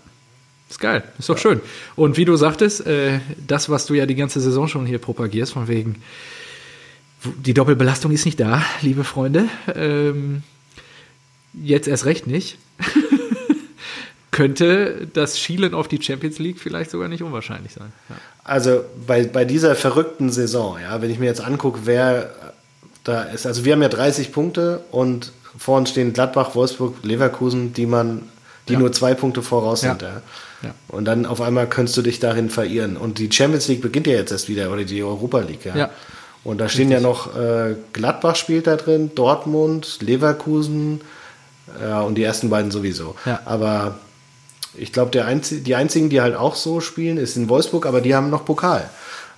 Ist 0.69 0.79
geil, 0.79 1.03
ist 1.19 1.29
doch 1.29 1.37
schön. 1.37 1.61
Und 1.95 2.17
wie 2.17 2.25
du 2.25 2.35
sagtest, 2.35 2.87
äh, 2.87 3.19
das, 3.45 3.69
was 3.69 3.85
du 3.85 3.93
ja 3.93 4.07
die 4.07 4.15
ganze 4.15 4.39
Saison 4.39 4.67
schon 4.67 4.87
hier 4.87 4.97
propagierst, 4.97 5.53
von 5.53 5.67
wegen, 5.67 6.01
die 7.45 7.53
Doppelbelastung 7.53 8.11
ist 8.11 8.25
nicht 8.25 8.39
da, 8.39 8.63
liebe 8.81 9.03
Freunde. 9.03 9.49
Ähm, 9.75 10.41
jetzt 11.53 11.87
erst 11.87 12.05
recht 12.05 12.25
nicht. 12.25 12.57
könnte 14.33 15.07
das 15.13 15.39
Schielen 15.39 15.73
auf 15.73 15.87
die 15.87 16.01
Champions 16.01 16.39
League 16.39 16.59
vielleicht 16.59 16.91
sogar 16.91 17.07
nicht 17.07 17.21
unwahrscheinlich 17.23 17.71
sein. 17.71 17.93
Ja. 18.09 18.15
Also 18.43 18.83
bei, 19.07 19.23
bei 19.23 19.45
dieser 19.45 19.75
verrückten 19.75 20.29
Saison, 20.29 20.77
ja, 20.81 21.01
wenn 21.01 21.09
ich 21.09 21.19
mir 21.19 21.25
jetzt 21.25 21.41
angucke, 21.41 21.81
wer 21.85 22.29
da 23.03 23.23
ist, 23.23 23.45
also 23.45 23.63
wir 23.65 23.73
haben 23.73 23.81
ja 23.81 23.89
30 23.89 24.31
Punkte 24.31 24.81
und 24.91 25.31
vorne 25.57 25.87
stehen 25.87 26.13
Gladbach, 26.13 26.55
Wolfsburg, 26.55 26.95
Leverkusen, 27.03 27.73
die 27.73 27.85
man, 27.85 28.23
die 28.67 28.73
ja. 28.73 28.79
nur 28.79 28.91
zwei 28.91 29.13
Punkte 29.13 29.41
voraus 29.41 29.81
sind. 29.81 30.01
Ja. 30.01 30.21
ja. 30.61 30.73
Und 30.89 31.05
dann 31.05 31.25
auf 31.25 31.41
einmal 31.41 31.67
könntest 31.67 31.95
du 31.97 32.01
dich 32.01 32.19
darin 32.19 32.49
verirren. 32.49 32.97
Und 32.97 33.17
die 33.17 33.31
Champions 33.31 33.67
League 33.67 33.81
beginnt 33.81 34.07
ja 34.07 34.13
jetzt 34.13 34.31
erst 34.31 34.49
wieder, 34.49 34.71
oder 34.71 34.83
die 34.83 35.03
Europa 35.03 35.39
League, 35.39 35.65
ja. 35.65 35.75
ja. 35.75 35.89
Und 36.43 36.57
da 36.59 36.67
stehen 36.67 36.89
Richtig. 36.89 37.03
ja 37.03 37.09
noch 37.09 37.37
äh, 37.37 37.75
Gladbach 37.93 38.35
spielt 38.35 38.67
da 38.67 38.75
drin, 38.75 39.11
Dortmund, 39.15 39.99
Leverkusen, 40.01 40.99
ja, 41.81 42.01
und 42.01 42.15
die 42.15 42.23
ersten 42.23 42.49
beiden 42.49 42.71
sowieso. 42.71 43.15
Aber 43.45 43.99
ich 44.75 44.91
glaube, 44.91 45.23
Einzi 45.23 45.61
die 45.61 45.75
einzigen, 45.75 46.09
die 46.09 46.21
halt 46.21 46.35
auch 46.35 46.55
so 46.55 46.81
spielen, 46.81 47.17
ist 47.17 47.37
in 47.37 47.49
Wolfsburg, 47.49 47.85
aber 47.85 48.01
die 48.01 48.15
haben 48.15 48.29
noch 48.29 48.45
Pokal. 48.45 48.89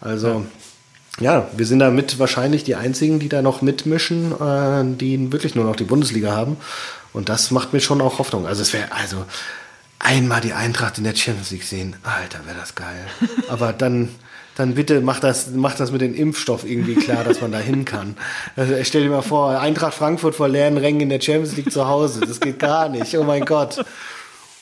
Also 0.01 0.45
ja, 1.19 1.33
ja 1.33 1.49
wir 1.55 1.65
sind 1.65 1.79
damit 1.79 2.19
wahrscheinlich 2.19 2.63
die 2.63 2.75
einzigen, 2.75 3.19
die 3.19 3.29
da 3.29 3.41
noch 3.41 3.61
mitmischen, 3.61 4.31
äh, 4.33 4.83
die 4.97 5.31
wirklich 5.31 5.55
nur 5.55 5.65
noch 5.65 5.75
die 5.75 5.83
Bundesliga 5.83 6.31
haben. 6.31 6.57
Und 7.13 7.29
das 7.29 7.51
macht 7.51 7.73
mir 7.73 7.79
schon 7.79 8.01
auch 8.01 8.19
Hoffnung. 8.19 8.45
Also 8.45 8.61
es 8.61 8.73
wäre 8.73 8.91
also 8.91 9.25
einmal 9.99 10.41
die 10.41 10.53
Eintracht 10.53 10.97
in 10.97 11.03
der 11.03 11.15
Champions 11.15 11.51
League 11.51 11.63
sehen. 11.63 11.95
Alter, 12.03 12.45
wäre 12.45 12.57
das 12.57 12.75
geil. 12.75 13.05
Aber 13.49 13.73
dann 13.73 14.09
dann 14.55 14.73
bitte 14.75 15.01
mach 15.01 15.19
das, 15.19 15.49
mach 15.53 15.75
das 15.75 15.91
mit 15.91 16.01
dem 16.01 16.15
Impfstoff 16.15 16.63
irgendwie 16.63 16.95
klar, 16.95 17.25
dass 17.25 17.41
man 17.41 17.51
da 17.51 17.59
hin 17.59 17.83
kann. 17.83 18.15
Also, 18.55 18.73
stell 18.83 19.03
dir 19.03 19.09
mal 19.09 19.21
vor, 19.21 19.59
Eintracht 19.59 19.93
Frankfurt 19.93 20.33
vor 20.33 20.47
leeren 20.47 20.77
Rängen 20.77 21.01
in 21.01 21.09
der 21.09 21.19
Champions 21.19 21.57
League 21.57 21.71
zu 21.71 21.88
Hause. 21.88 22.21
Das 22.21 22.39
geht 22.39 22.59
gar 22.59 22.88
nicht. 22.88 23.17
Oh 23.17 23.23
mein 23.23 23.43
Gott. 23.43 23.83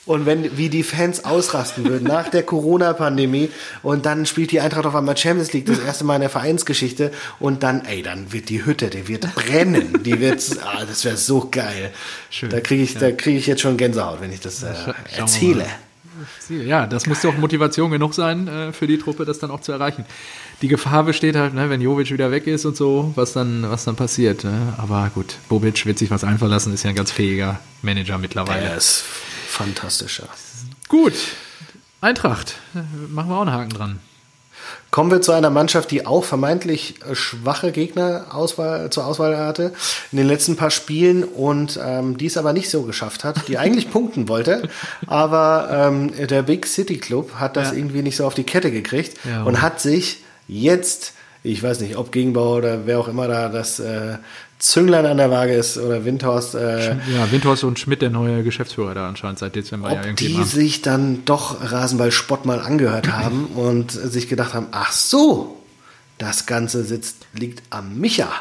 Und 0.05 0.25
wenn, 0.25 0.57
wie 0.57 0.67
die 0.67 0.83
Fans 0.83 1.23
ausrasten 1.23 1.85
würden 1.85 2.05
nach 2.05 2.27
der 2.27 2.43
Corona-Pandemie 2.43 3.49
und 3.83 4.05
dann 4.05 4.25
spielt 4.25 4.51
die 4.51 4.59
Eintracht 4.59 4.85
auf 4.85 4.95
einmal 4.95 5.15
Champions 5.15 5.53
League, 5.53 5.65
das 5.65 5.79
erste 5.79 6.03
Mal 6.03 6.15
in 6.15 6.21
der 6.21 6.29
Vereinsgeschichte 6.29 7.11
und 7.39 7.63
dann, 7.63 7.85
ey, 7.85 8.01
dann 8.01 8.33
wird 8.33 8.49
die 8.49 8.65
Hütte, 8.65 8.89
die 8.89 9.07
wird 9.07 9.33
brennen, 9.33 10.03
die 10.03 10.19
wird, 10.19 10.43
ah, 10.61 10.83
das 10.85 11.05
wäre 11.05 11.15
so 11.15 11.47
geil. 11.49 11.91
Schön. 12.29 12.49
Da 12.49 12.59
kriege 12.59 12.83
ich, 12.83 12.95
ja. 12.95 12.99
da 12.99 13.11
kriege 13.11 13.37
ich 13.37 13.47
jetzt 13.47 13.61
schon 13.61 13.77
Gänsehaut, 13.77 14.19
wenn 14.19 14.33
ich 14.33 14.41
das 14.41 14.63
äh, 14.63 14.73
erzähle. 15.15 15.67
Ja, 16.49 16.85
das 16.85 17.07
muss 17.07 17.21
doch 17.21 17.37
Motivation 17.37 17.89
genug 17.89 18.13
sein 18.13 18.47
äh, 18.47 18.73
für 18.73 18.87
die 18.87 18.97
Truppe, 18.97 19.23
das 19.23 19.39
dann 19.39 19.51
auch 19.51 19.61
zu 19.61 19.71
erreichen. 19.71 20.05
Die 20.61 20.67
Gefahr 20.67 21.03
besteht 21.03 21.35
halt, 21.35 21.53
ne, 21.53 21.69
wenn 21.69 21.81
Jovic 21.81 22.11
wieder 22.11 22.29
weg 22.29 22.45
ist 22.47 22.65
und 22.65 22.75
so, 22.75 23.11
was 23.15 23.33
dann, 23.33 23.69
was 23.69 23.85
dann 23.85 23.95
passiert. 23.95 24.43
Ne? 24.43 24.73
Aber 24.77 25.09
gut, 25.13 25.37
Bobic 25.49 25.85
wird 25.85 25.97
sich 25.97 26.11
was 26.11 26.23
einfallen 26.23 26.51
lassen, 26.51 26.73
ist 26.73 26.83
ja 26.83 26.89
ein 26.89 26.95
ganz 26.95 27.11
fähiger 27.11 27.59
Manager 27.81 28.17
mittlerweile. 28.17 28.61
Der 28.61 28.77
ist 28.77 29.05
fantastischer. 29.53 30.27
Gut, 30.87 31.13
Eintracht, 32.01 32.55
machen 33.09 33.29
wir 33.29 33.37
auch 33.37 33.41
einen 33.41 33.53
Haken 33.53 33.69
dran. 33.69 33.99
Kommen 34.91 35.09
wir 35.09 35.21
zu 35.21 35.31
einer 35.31 35.49
Mannschaft, 35.49 35.89
die 35.91 36.05
auch 36.05 36.23
vermeintlich 36.23 36.95
schwache 37.13 37.71
Gegner 37.71 38.27
Auswahl, 38.31 38.89
zur 38.89 39.05
Auswahl 39.05 39.37
hatte 39.37 39.73
in 40.11 40.17
den 40.17 40.27
letzten 40.27 40.55
paar 40.55 40.69
Spielen 40.69 41.23
und 41.23 41.79
ähm, 41.83 42.17
die 42.17 42.27
es 42.27 42.37
aber 42.37 42.53
nicht 42.53 42.69
so 42.69 42.83
geschafft 42.83 43.23
hat, 43.23 43.47
die 43.47 43.57
eigentlich 43.57 43.89
punkten 43.91 44.27
wollte. 44.27 44.69
Aber 45.07 45.69
ähm, 45.71 46.11
der 46.27 46.43
Big 46.43 46.67
City 46.67 46.97
Club 46.97 47.35
hat 47.35 47.55
das 47.55 47.71
ja. 47.71 47.77
irgendwie 47.77 48.01
nicht 48.01 48.17
so 48.17 48.25
auf 48.25 48.35
die 48.35 48.43
Kette 48.43 48.71
gekriegt 48.71 49.17
ja, 49.25 49.43
und 49.43 49.61
hat 49.61 49.79
sich 49.79 50.23
jetzt, 50.47 51.13
ich 51.41 51.63
weiß 51.63 51.79
nicht, 51.79 51.97
ob 51.97 52.11
Gegenbau 52.11 52.55
oder 52.57 52.85
wer 52.85 52.99
auch 52.99 53.07
immer 53.07 53.27
da 53.27 53.49
das 53.49 53.79
äh, 53.79 54.17
Zünglein 54.63 55.05
an 55.05 55.17
der 55.17 55.29
Waage 55.29 55.53
ist 55.53 55.77
oder 55.77 56.05
Windhorst. 56.05 56.55
Äh, 56.55 56.95
ja, 56.95 57.29
Windhorst 57.29 57.65
und 57.65 57.79
Schmidt, 57.79 58.01
der 58.01 58.09
neue 58.09 58.43
Geschäftsführer 58.43 58.93
da 58.93 59.09
anscheinend 59.09 59.39
seit 59.39 59.57
Dezember. 59.57 59.89
Ob 59.89 59.95
ja 59.95 60.05
irgendwie 60.05 60.27
die 60.27 60.43
sich 60.45 60.81
dann 60.81 61.25
doch 61.25 61.69
Rasenball-Spott 61.69 62.45
mal 62.45 62.61
angehört 62.61 63.07
haben 63.11 63.47
und 63.47 63.91
sich 63.91 64.29
gedacht 64.29 64.53
haben, 64.53 64.67
ach 64.71 64.93
so, 64.93 65.61
das 66.17 66.45
Ganze 66.45 66.85
sitzt, 66.85 67.27
liegt 67.33 67.61
am 67.71 67.99
Micha. 67.99 68.31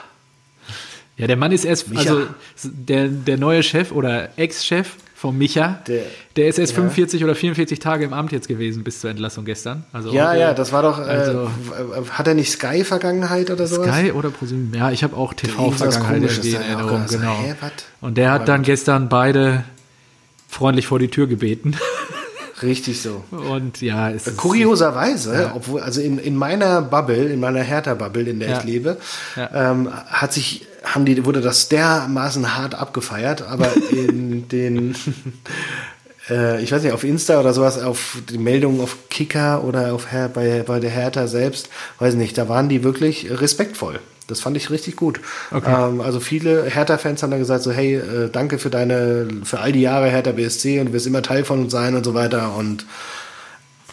Ja, 1.17 1.27
der 1.27 1.37
Mann 1.37 1.51
ist 1.51 1.65
erst, 1.65 1.89
Micha. 1.89 2.03
also 2.03 2.27
der, 2.63 3.09
der 3.09 3.37
neue 3.37 3.65
Chef 3.65 3.91
oder 3.91 4.39
Ex-Chef 4.39 4.91
vom 5.23 5.39
Micha. 5.39 5.79
Der, 5.87 6.03
der 6.35 6.49
ist 6.49 6.59
erst 6.59 6.73
ja. 6.73 6.79
45 6.79 7.23
oder 7.23 7.37
44 7.37 7.79
Tage 7.79 8.05
im 8.05 8.13
Amt 8.13 8.33
jetzt 8.33 8.49
gewesen 8.49 8.83
bis 8.83 9.01
zur 9.01 9.11
Entlassung 9.11 9.45
gestern. 9.45 9.85
Also 9.93 10.13
ja, 10.13 10.35
ja, 10.35 10.53
das 10.53 10.73
war 10.73 10.83
doch. 10.83 10.99
Äh, 10.99 11.03
also, 11.03 11.49
hat 12.11 12.27
er 12.27 12.35
nicht 12.35 12.51
Sky-Vergangenheit 12.51 13.49
oder 13.53 13.69
sowas? 13.69 13.87
Sky 13.97 14.11
oder 14.11 14.31
ProSieben? 14.31 14.73
Ja, 14.77 14.91
ich 14.91 15.05
habe 15.05 15.17
auch 15.17 15.33
TV-Vergangenheit 15.33 16.45
in 16.45 16.55
Erinnerung. 16.55 17.05
Genau. 17.09 17.37
Hä, 17.41 17.55
Und 18.01 18.19
der 18.19 18.33
hat 18.33 18.49
dann 18.49 18.63
gestern 18.63 19.09
beide 19.09 19.63
freundlich 20.49 20.89
vor 20.89 20.99
die 20.99 21.09
Tür 21.09 21.29
gebeten. 21.29 21.77
Richtig 22.63 23.03
so. 23.03 23.25
Und 23.31 23.81
ja, 23.81 24.11
es 24.11 24.37
kurioserweise, 24.37 25.35
ja. 25.35 25.53
obwohl 25.55 25.81
also 25.81 26.01
in, 26.01 26.19
in 26.19 26.37
meiner 26.37 26.83
Bubble, 26.83 27.29
in 27.29 27.41
meiner 27.41 27.61
Hertha-Bubble, 27.61 28.29
in 28.29 28.41
der 28.41 28.51
ja. 28.51 28.59
ich 28.59 28.65
lebe, 28.65 28.97
ja. 29.37 29.71
ähm, 29.71 29.93
hat 29.93 30.33
sich 30.33 30.67
haben 30.85 31.05
die 31.05 31.25
wurde 31.25 31.41
das 31.41 31.69
dermaßen 31.69 32.57
hart 32.57 32.75
abgefeiert, 32.75 33.43
aber 33.43 33.69
in 33.91 34.49
den 34.49 34.97
äh, 36.29 36.63
ich 36.63 36.73
weiß 36.73 36.83
nicht 36.83 36.93
auf 36.93 37.05
Insta 37.05 37.39
oder 37.41 37.53
sowas 37.53 37.79
auf 37.79 38.19
die 38.29 38.39
Meldungen 38.39 38.81
auf 38.81 39.09
Kicker 39.09 39.65
oder 39.65 39.93
auf 39.93 40.11
Her 40.13 40.29
bei 40.29 40.65
bei 40.67 40.81
der 40.81 40.91
Hertha 40.91 41.27
selbst, 41.27 41.69
weiß 41.99 42.15
nicht, 42.15 42.37
da 42.39 42.49
waren 42.49 42.69
die 42.69 42.85
wirklich 42.85 43.29
respektvoll. 43.31 44.01
Das 44.27 44.41
fand 44.41 44.57
ich 44.57 44.71
richtig 44.71 44.97
gut. 44.97 45.21
Okay. 45.51 45.89
Ähm, 45.89 46.01
also 46.01 46.21
viele 46.21 46.65
Hertha-Fans 46.65 47.23
haben 47.23 47.31
dann 47.31 47.41
gesagt 47.41 47.63
so, 47.65 47.73
hey, 47.73 47.97
äh, 47.97 48.29
danke 48.31 48.59
für 48.59 48.71
deine, 48.71 49.29
für 49.45 49.61
all 49.61 49.73
die 49.73 49.81
Jahre 49.83 50.09
Hertha 50.09 50.33
BSC 50.33 50.81
und 50.81 50.87
du 50.87 50.93
wirst 50.93 51.07
immer 51.07 51.23
Teil 51.23 51.45
von 51.45 51.61
uns 51.61 51.73
sein 51.73 51.95
und 51.95 52.05
so 52.05 52.15
weiter. 52.15 52.55
Und 52.57 52.87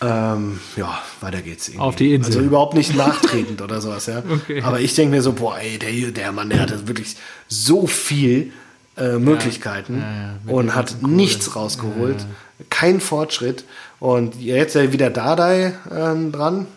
Ähm, 0.01 0.59
ja, 0.77 1.01
weiter 1.19 1.41
geht's. 1.41 1.67
Irgendwie. 1.67 1.81
Auf 1.83 1.95
die 1.97 2.13
Insel. 2.13 2.33
Also 2.33 2.45
überhaupt 2.45 2.73
nicht 2.73 2.95
nachtretend 2.95 3.61
oder 3.61 3.81
sowas, 3.81 4.05
ja. 4.05 4.23
Okay. 4.29 4.61
Aber 4.61 4.79
ich 4.79 4.95
denke 4.95 5.13
mir 5.15 5.21
so, 5.21 5.33
boah, 5.33 5.57
ey, 5.59 5.77
der, 5.77 6.11
der 6.11 6.31
Mann, 6.31 6.49
der 6.49 6.61
hatte 6.61 6.87
wirklich 6.87 7.17
so 7.49 7.85
viel 7.85 8.53
äh, 8.97 9.17
Möglichkeiten 9.17 9.97
Ja, 9.99 10.11
ja, 10.47 10.53
und 10.53 10.73
hat 10.73 10.95
Kohle. 11.01 11.13
nichts 11.13 11.53
rausgeholt. 11.55 12.25
Kein 12.69 13.01
Fortschritt. 13.01 13.65
Und 13.99 14.39
jetzt 14.39 14.75
ja 14.75 14.93
wieder 14.93 15.09
Dardai 15.09 15.73
ähm, 15.93 16.31
dran. 16.31 16.67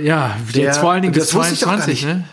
Ja, 0.00 0.36
Der- 0.54 0.62
jetzt 0.64 0.78
vor 0.78 0.92
allen 0.92 1.02
Dingen 1.02 1.14
bis 1.14 1.26
das 1.26 1.34
wusste 1.34 1.54
ich 1.54 1.60
doch 1.60 1.68
gar 1.68 1.76
22, 1.78 2.04
nicht. 2.06 2.14
ne? 2.16 2.24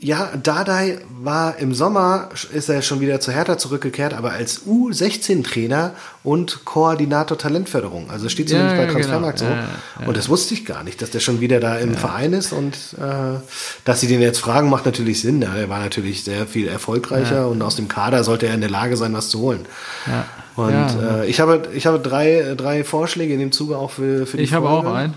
Ja, 0.00 0.28
Dardai 0.40 0.98
war 1.22 1.58
im 1.58 1.74
Sommer, 1.74 2.28
ist 2.52 2.68
er 2.68 2.82
schon 2.82 3.00
wieder 3.00 3.18
zu 3.18 3.32
Hertha 3.32 3.58
zurückgekehrt, 3.58 4.14
aber 4.14 4.30
als 4.30 4.62
U16-Trainer 4.64 5.90
und 6.22 6.64
Koordinator 6.64 7.36
Talentförderung. 7.36 8.08
Also 8.08 8.28
steht 8.28 8.48
Ja, 8.48 8.58
zumindest 8.58 8.76
bei 8.76 8.84
ja, 8.86 8.92
Transfermarkt 8.92 9.38
genau. 9.40 9.50
so. 9.50 9.56
Ja, 9.56 9.66
ja. 10.02 10.06
Und 10.06 10.16
das 10.16 10.28
wusste 10.28 10.54
ich 10.54 10.64
gar 10.64 10.84
nicht, 10.84 11.02
dass 11.02 11.10
der 11.10 11.18
schon 11.18 11.40
wieder 11.40 11.58
da 11.58 11.76
im 11.78 11.96
Verein 11.96 12.32
ist 12.32 12.52
und 12.52 12.74
äh, 12.96 13.40
dass 13.84 14.00
sie 14.00 14.06
den 14.06 14.20
jetzt 14.22 14.38
fragen, 14.38 14.70
macht 14.70 14.86
natürlich 14.86 15.20
Sinn. 15.20 15.42
Ja, 15.42 15.56
er 15.56 15.68
war 15.68 15.80
natürlich 15.80 16.22
sehr 16.22 16.46
viel 16.46 16.68
erfolgreicher 16.68 17.48
und 17.48 17.60
aus 17.60 17.74
dem 17.74 17.88
Kader 17.88 18.22
sollte 18.22 18.46
er 18.46 18.54
in 18.54 18.60
der 18.60 18.70
Lage 18.70 18.96
sein, 18.96 19.12
was 19.14 19.30
zu 19.30 19.40
holen. 19.40 19.66
Ja. 20.06 20.26
Und 20.54 20.70
Ja. 20.72 21.22
Äh, 21.22 21.26
ich 21.26 21.40
habe, 21.40 21.62
ich 21.74 21.86
habe 21.86 21.98
drei, 21.98 22.54
drei 22.56 22.84
Vorschläge 22.84 23.34
in 23.34 23.40
dem 23.40 23.50
Zuge 23.50 23.76
auch 23.76 23.90
für, 23.90 24.26
für 24.26 24.36
die 24.36 24.44
Ich 24.44 24.52
habe 24.52 24.68
auch 24.68 24.84
Folge. 24.84 24.96
einen. 24.96 25.14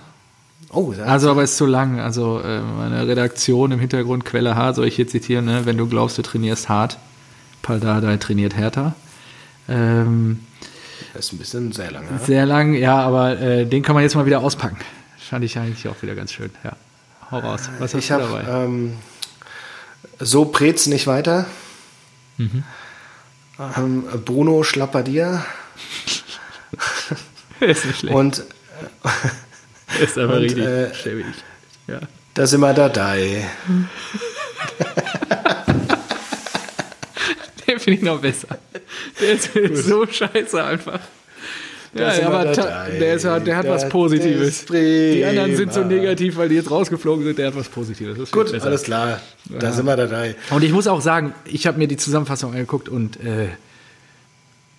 Oh. 0.73 0.93
Also, 1.05 1.31
aber 1.31 1.43
ist 1.43 1.57
zu 1.57 1.65
lang. 1.65 1.99
Also, 1.99 2.39
äh, 2.39 2.61
meine 2.61 3.05
Redaktion 3.07 3.71
im 3.71 3.79
Hintergrund, 3.79 4.23
Quelle 4.25 4.55
H, 4.55 4.73
soll 4.73 4.87
ich 4.87 4.95
hier 4.95 5.07
zitieren, 5.07 5.45
ne? 5.45 5.65
wenn 5.65 5.77
du 5.77 5.87
glaubst, 5.87 6.17
du 6.17 6.21
trainierst 6.21 6.69
hart. 6.69 6.97
Paldadei 7.61 8.17
trainiert 8.17 8.55
härter. 8.55 8.95
Ähm, 9.67 10.39
das 11.13 11.25
ist 11.25 11.33
ein 11.33 11.37
bisschen 11.39 11.71
sehr 11.73 11.91
lange. 11.91 12.07
Ja? 12.09 12.17
sehr 12.19 12.45
lang, 12.45 12.73
ja, 12.73 12.99
aber 13.01 13.39
äh, 13.39 13.65
den 13.65 13.83
kann 13.83 13.95
man 13.95 14.03
jetzt 14.03 14.15
mal 14.15 14.25
wieder 14.25 14.39
auspacken. 14.39 14.77
Fand 15.17 15.43
ich 15.45 15.57
eigentlich 15.57 15.87
auch 15.87 16.01
wieder 16.01 16.15
ganz 16.15 16.31
schön. 16.31 16.51
Ja. 16.63 16.73
Hau 17.29 17.39
raus. 17.39 17.69
Was 17.79 17.93
hast 17.93 17.99
Ich 17.99 18.07
du 18.07 18.13
habe 18.15 18.23
dabei? 18.43 18.63
ähm, 18.65 18.93
so 20.19 20.45
Prez 20.45 20.87
nicht 20.87 21.05
weiter. 21.07 21.45
Mhm. 22.37 22.63
Ähm, 23.77 24.03
Bruno 24.25 24.63
Schlapperdier 24.63 25.43
ist 27.59 27.85
nicht 27.85 27.99
schlecht. 27.99 28.15
und 28.15 28.43
ist 30.03 30.17
aber 30.17 30.35
und, 30.35 30.43
richtig 30.43 30.65
äh, 30.65 30.93
schäbig. 30.93 31.25
Ja. 31.87 31.99
da 32.33 32.47
sind 32.47 32.61
wir 32.61 32.73
dabei. 32.73 33.45
Den 37.67 37.79
finde 37.79 37.99
ich 37.99 38.01
noch 38.01 38.19
besser. 38.19 38.59
Der 39.19 39.33
ist 39.33 39.53
so 39.85 40.05
scheiße 40.05 40.63
einfach. 40.63 40.99
Ja, 41.93 42.15
wir 42.15 42.27
aber 42.27 42.45
der, 42.45 43.15
ist, 43.15 43.25
der 43.25 43.57
hat 43.57 43.67
was 43.67 43.89
Positives. 43.89 44.65
Die 44.65 45.25
anderen 45.25 45.57
sind 45.57 45.73
so 45.73 45.83
negativ, 45.83 46.37
weil 46.37 46.47
die 46.47 46.55
jetzt 46.55 46.71
rausgeflogen 46.71 47.25
sind. 47.25 47.37
Der 47.37 47.47
hat 47.47 47.55
was 47.55 47.67
Positives. 47.67 48.31
Gut, 48.31 48.51
besser. 48.51 48.65
alles 48.65 48.83
klar. 48.83 49.19
Da 49.45 49.73
sind 49.73 49.85
wir 49.85 49.97
dabei. 49.97 50.35
Und 50.51 50.63
ich 50.63 50.71
muss 50.71 50.87
auch 50.87 51.01
sagen, 51.01 51.33
ich 51.45 51.67
habe 51.67 51.77
mir 51.77 51.87
die 51.87 51.97
Zusammenfassung 51.97 52.53
angeguckt 52.53 52.87
und 52.87 53.17
äh, 53.17 53.49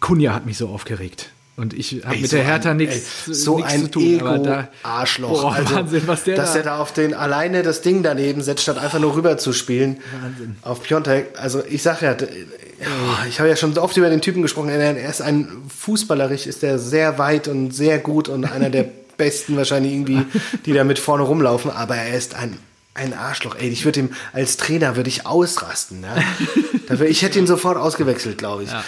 Kunja 0.00 0.34
hat 0.34 0.46
mich 0.46 0.56
so 0.56 0.68
aufgeregt. 0.68 1.28
Und 1.54 1.74
ich 1.74 2.02
habe 2.04 2.16
mit 2.16 2.30
so 2.30 2.36
der 2.36 2.46
Hertha 2.46 2.72
nichts 2.72 3.26
so 3.26 3.62
ein 3.62 3.82
zu 3.82 3.90
tun. 3.90 4.20
aber 4.20 4.38
da- 4.38 4.60
Ego-Arschloch. 4.82 5.42
Boah, 5.42 5.54
Also, 5.54 5.74
Wahnsinn, 5.74 6.02
was 6.06 6.24
der 6.24 6.36
dass 6.36 6.52
da... 6.54 6.58
er 6.60 6.64
da 6.64 6.78
auf 6.78 6.92
den 6.94 7.12
alleine 7.12 7.62
das 7.62 7.82
Ding 7.82 8.02
daneben 8.02 8.42
setzt, 8.42 8.62
statt 8.62 8.78
einfach 8.78 8.98
nur 8.98 9.14
rüber 9.14 9.36
zu 9.36 9.52
spielen. 9.52 9.98
Wahnsinn. 10.22 10.56
Auf 10.62 10.82
Piontek. 10.82 11.38
Also 11.38 11.62
ich 11.68 11.82
sag 11.82 12.00
ja, 12.00 12.16
oh, 12.18 13.26
ich 13.28 13.38
habe 13.38 13.50
ja 13.50 13.56
schon 13.56 13.76
oft 13.76 13.96
über 13.98 14.08
den 14.08 14.22
Typen 14.22 14.40
gesprochen. 14.40 14.70
Er 14.70 14.96
ist 15.08 15.20
ein 15.20 15.46
fußballerisch, 15.78 16.46
ist 16.46 16.62
er 16.64 16.78
sehr 16.78 17.18
weit 17.18 17.48
und 17.48 17.72
sehr 17.74 17.98
gut 17.98 18.28
und 18.30 18.44
einer 18.46 18.70
der 18.70 18.86
besten 19.18 19.54
wahrscheinlich 19.56 19.92
irgendwie, 19.92 20.22
die 20.64 20.72
da 20.72 20.84
mit 20.84 20.98
vorne 20.98 21.22
rumlaufen. 21.22 21.70
Aber 21.70 21.96
er 21.96 22.16
ist 22.16 22.34
ein 22.34 22.56
ein 22.94 23.14
Arschloch, 23.14 23.56
ey. 23.56 23.68
Ich 23.70 23.86
würde 23.86 24.00
ihm 24.00 24.10
als 24.34 24.58
Trainer 24.58 24.96
würde 24.96 25.08
ich 25.08 25.26
ausrasten. 25.26 26.02
Ja? 26.02 26.16
Ich 27.06 27.22
hätte 27.22 27.38
ihn 27.38 27.46
sofort 27.46 27.78
ausgewechselt, 27.78 28.36
glaube 28.36 28.64
ich. 28.64 28.70
Ja. 28.70 28.84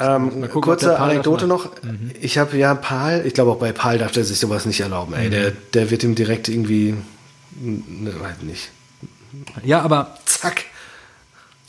Ähm, 0.00 0.30
gucken, 0.42 0.60
kurze 0.60 0.98
Anekdote 0.98 1.46
noch. 1.46 1.70
Ich 2.20 2.38
habe 2.38 2.56
ja 2.56 2.74
Paul, 2.74 3.22
ich 3.24 3.34
glaube 3.34 3.50
auch 3.52 3.58
bei 3.58 3.72
Paul 3.72 3.98
darf 3.98 4.12
der 4.12 4.24
sich 4.24 4.38
sowas 4.38 4.66
nicht 4.66 4.80
erlauben. 4.80 5.14
Ey, 5.14 5.30
der, 5.30 5.52
der 5.74 5.90
wird 5.90 6.02
ihm 6.04 6.14
direkt 6.14 6.48
irgendwie, 6.48 6.94
ne, 7.60 8.12
weiß 8.20 8.42
nicht, 8.42 8.70
Ja, 9.64 9.82
aber 9.82 10.16
zack, 10.24 10.64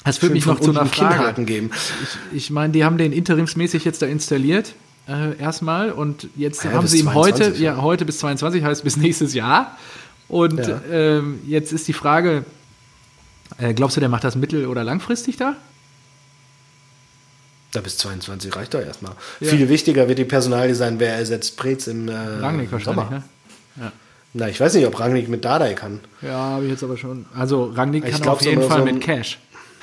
das 0.03 0.17
schön 0.19 0.33
mich 0.33 0.45
noch 0.45 0.59
zu 0.59 0.71
einer 0.71 0.85
Frage. 0.85 1.43
Geben. 1.45 1.71
Ich 2.33 2.49
meine, 2.49 2.73
die 2.73 2.83
haben 2.85 2.97
den 2.97 3.11
interimsmäßig 3.11 3.83
jetzt 3.85 4.01
da 4.01 4.05
installiert, 4.05 4.73
äh, 5.07 5.37
erstmal. 5.37 5.91
Und 5.91 6.27
jetzt 6.35 6.63
Ja, 6.63 6.71
haben 6.73 6.87
sie 6.87 6.99
ihm 6.99 7.13
heute, 7.13 7.37
22, 7.37 7.61
ja, 7.61 7.75
ja. 7.75 7.81
heute 7.81 8.05
bis 8.05 8.19
22, 8.19 8.63
heißt 8.63 8.83
bis 8.83 8.97
nächstes 8.97 9.33
Jahr. 9.33 9.77
Und 10.29 10.59
Ja. 10.59 10.81
ähm, 10.91 11.39
jetzt 11.47 11.71
ist 11.73 11.87
die 11.87 11.93
Frage, 11.93 12.43
äh, 13.57 13.73
glaubst 13.73 13.95
du, 13.97 14.01
der 14.01 14.09
macht 14.09 14.23
das 14.23 14.35
mittel- 14.35 14.67
oder 14.67 14.83
langfristig 14.83 15.37
da? 15.37 15.55
Da 17.77 17.81
bis 17.81 17.97
22 17.99 18.55
reicht 18.55 18.73
doch 18.73 18.81
erstmal. 18.81 19.11
Ja. 19.39 19.49
Viel 19.51 19.69
wichtiger 19.69 20.07
wird 20.07 20.17
die 20.17 20.25
Personalie 20.25 20.73
sein, 20.73 20.99
wer 20.99 21.13
ersetzt 21.13 21.57
Preetz 21.57 21.85
im 21.85 22.07
äh, 22.09 22.11
Rangnick 22.41 22.71
wahrscheinlich, 22.71 23.03
Sommer. 23.05 23.23
ne? 23.77 23.91
Na, 24.33 24.49
ich 24.49 24.59
weiß 24.59 24.73
nicht, 24.73 24.87
ob 24.87 24.99
Rangnick 24.99 25.29
mit 25.29 25.45
Dardai 25.45 25.75
kann. 25.75 25.99
Ja, 26.23 26.31
habe 26.31 26.65
ich 26.65 26.71
jetzt 26.71 26.83
aber 26.83 26.97
schon. 26.97 27.27
Also 27.35 27.65
Rangnick 27.65 28.03
Ich 28.05 28.11
kann 28.13 28.21
glaub, 28.23 28.35
auf 28.37 28.41
so 28.41 28.49
jeden 28.49 28.63
so 28.63 28.67
Fall 28.67 28.79
ein- 28.79 28.85
mit 28.95 29.01
Cash. 29.01 29.37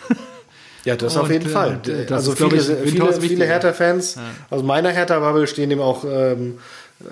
Ja, 0.85 0.97
das 0.97 1.15
Und, 1.15 1.23
auf 1.23 1.31
jeden 1.31 1.47
äh, 1.47 1.51
Fall. 1.51 1.81
das 1.83 2.11
also 2.13 2.33
viele, 2.33 2.57
ich, 2.57 2.91
viele, 2.93 3.13
viele. 3.21 3.47
Hertha-Fans 3.47 4.17
aus 4.51 4.63
meiner 4.65 4.91
Hertha-Bubble 4.91 5.47
stehen 5.47 5.71
dem 5.71 5.81
auch 5.81 6.05
ähm, 6.05 6.59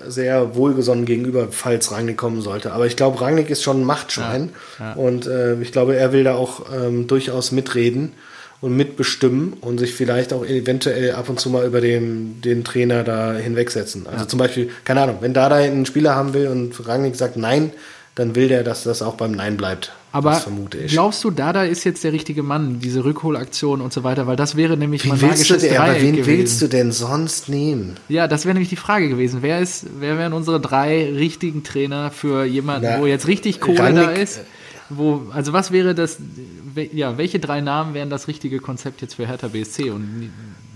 sehr 0.07 0.55
wohlgesonnen 0.57 1.05
gegenüber, 1.07 1.49
falls 1.53 1.91
Rangnick 1.93 2.19
kommen 2.19 2.43
sollte. 2.43 2.73
Aber 2.73 2.87
ich 2.87 2.97
glaube, 2.97 3.21
Rangnick 3.21 3.49
ist 3.51 3.63
schon 3.63 3.81
ein 3.81 3.85
Machtschwein. 3.85 4.51
Ja, 4.79 4.85
ja. 4.89 4.93
Und 4.95 5.27
äh, 5.27 5.55
ich 5.63 5.71
glaube, 5.73 5.97
er 5.97 6.13
will 6.13 6.25
da 6.25 6.35
auch 6.35 6.67
ähm, 6.75 7.07
durchaus 7.07 7.51
mitreden 7.53 8.13
und 8.63 8.75
mitbestimmen 8.77 9.55
und 9.61 9.79
sich 9.79 9.93
vielleicht 9.95 10.33
auch 10.33 10.47
eventuell 10.47 11.13
ab 11.13 11.29
und 11.29 11.39
zu 11.41 11.51
mal 11.51 11.67
über 11.67 11.81
den, 11.83 12.41
den 12.41 12.65
Trainer 12.65 13.03
da 13.05 13.35
hinwegsetzen. 13.35 14.07
Also 14.07 14.25
zum 14.25 14.39
Beispiel, 14.39 14.71
keine 14.85 15.03
Ahnung, 15.03 15.17
wenn 15.21 15.35
Dada 15.35 15.57
einen 15.57 15.85
Spieler 15.85 16.15
haben 16.15 16.33
will 16.33 16.47
und 16.47 16.87
Rangnick 16.89 17.17
sagt 17.17 17.37
Nein, 17.37 17.73
dann 18.15 18.35
will 18.37 18.49
der, 18.49 18.63
dass 18.63 18.85
das 18.85 19.03
auch 19.03 19.15
beim 19.15 19.33
Nein 19.33 19.57
bleibt. 19.57 19.93
Aber 20.15 20.31
das 20.33 20.43
vermute 20.43 20.77
ich. 20.77 20.93
glaubst 20.93 21.25
du, 21.25 21.31
Dada 21.31 21.65
ist 21.65 21.85
jetzt 21.85 22.05
der 22.05 22.13
richtige 22.13 22.43
Mann, 22.43 22.79
diese 22.81 23.03
Rückholaktion 23.05 23.81
und 23.81 23.93
so 23.95 24.05
weiter? 24.05 24.27
Weil 24.27 24.37
das 24.37 24.55
wäre 24.57 24.77
nämlich 24.77 25.07
mein 25.07 25.19
Wen 25.21 25.29
du 25.29 25.33
magisches 25.35 25.63
denn, 25.63 25.77
aber 25.79 25.93
Dreieck 25.95 26.03
wen 26.03 26.17
gewesen. 26.17 26.39
willst 26.39 26.63
du 26.63 26.67
denn 26.69 26.93
sonst 26.93 27.49
nehmen? 27.49 27.97
Ja, 28.11 28.29
das 28.29 28.45
wäre 28.45 28.53
nämlich 28.53 28.69
die 28.69 28.77
Frage 28.77 29.09
gewesen. 29.09 29.39
Wer 29.41 29.61
ist, 29.61 29.87
wer 29.99 30.19
wären 30.19 30.35
unsere 30.35 30.61
drei 30.61 31.11
richtigen 31.11 31.65
Trainer 31.65 32.11
für 32.11 32.45
jemanden, 32.45 32.87
Na, 32.93 33.01
wo 33.01 33.07
jetzt 33.07 33.27
richtig 33.27 33.59
Kohle 33.61 33.79
Rangnick- 33.81 34.05
da 34.05 34.11
ist? 34.13 34.41
Wo, 34.97 35.23
also 35.33 35.53
was 35.53 35.71
wäre 35.71 35.95
das, 35.95 36.19
ja, 36.93 37.19
welche 37.19 37.39
drei 37.39 37.61
Namen 37.61 37.95
wären 37.95 38.11
das 38.11 38.29
richtige 38.29 38.59
Konzept 38.61 39.03
jetzt 39.03 39.15
für 39.15 39.27
Hertha 39.27 39.49
BSC? 39.49 39.91
Und 39.91 40.31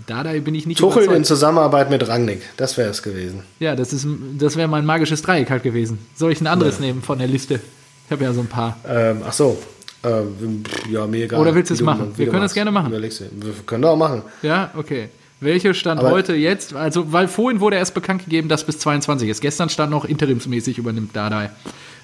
da 0.05 0.23
bin 0.23 0.55
ich 0.55 0.65
nicht 0.65 0.79
Tuchel 0.79 1.03
in 1.03 1.05
überzeugt. 1.05 1.25
Zusammenarbeit 1.27 1.89
mit 1.89 2.07
Rangnick, 2.07 2.41
das 2.57 2.77
wäre 2.77 2.89
es 2.89 3.03
gewesen. 3.03 3.43
Ja, 3.59 3.75
das 3.75 3.93
ist, 3.93 4.07
das 4.37 4.55
wäre 4.55 4.67
mein 4.67 4.85
magisches 4.85 5.21
Dreieck 5.21 5.49
halt 5.49 5.63
gewesen. 5.63 5.99
Soll 6.15 6.31
ich 6.31 6.41
ein 6.41 6.47
anderes 6.47 6.79
nehmen 6.79 7.01
von 7.01 7.17
der 7.19 7.27
Liste? 7.27 7.59
Ich 8.05 8.11
habe 8.11 8.23
ja 8.23 8.31
so 8.31 8.41
ein 8.41 8.47
paar. 8.47 8.77
Ähm, 8.87 9.21
ach 9.25 9.33
so, 9.33 9.57
ähm, 10.03 10.63
ja, 10.89 11.05
mir 11.07 11.25
egal. 11.25 11.39
Oder 11.39 11.53
willst 11.53 11.71
du 11.71 11.73
es 11.73 11.81
machen? 11.81 12.13
Wir 12.15 12.27
können 12.27 12.41
das 12.41 12.53
gerne 12.53 12.71
machen. 12.71 12.87
Überlegst 12.87 13.19
du. 13.19 13.25
Wir 13.33 13.53
können 13.65 13.81
das 13.81 13.91
auch 13.91 13.97
machen. 13.97 14.21
Ja, 14.41 14.71
okay. 14.75 15.09
Welche 15.39 15.73
stand 15.73 15.99
Aber- 15.99 16.09
heute 16.11 16.33
jetzt? 16.35 16.73
Also, 16.75 17.11
weil 17.13 17.27
vorhin 17.27 17.59
wurde 17.59 17.75
erst 17.77 17.93
bekannt 17.93 18.23
gegeben, 18.23 18.49
dass 18.49 18.63
bis 18.65 18.79
22 18.79 19.29
ist. 19.29 19.41
Gestern 19.41 19.69
stand 19.69 19.91
noch 19.91 20.05
interimsmäßig 20.05 20.77
übernimmt 20.77 21.15
Dardai. 21.15 21.51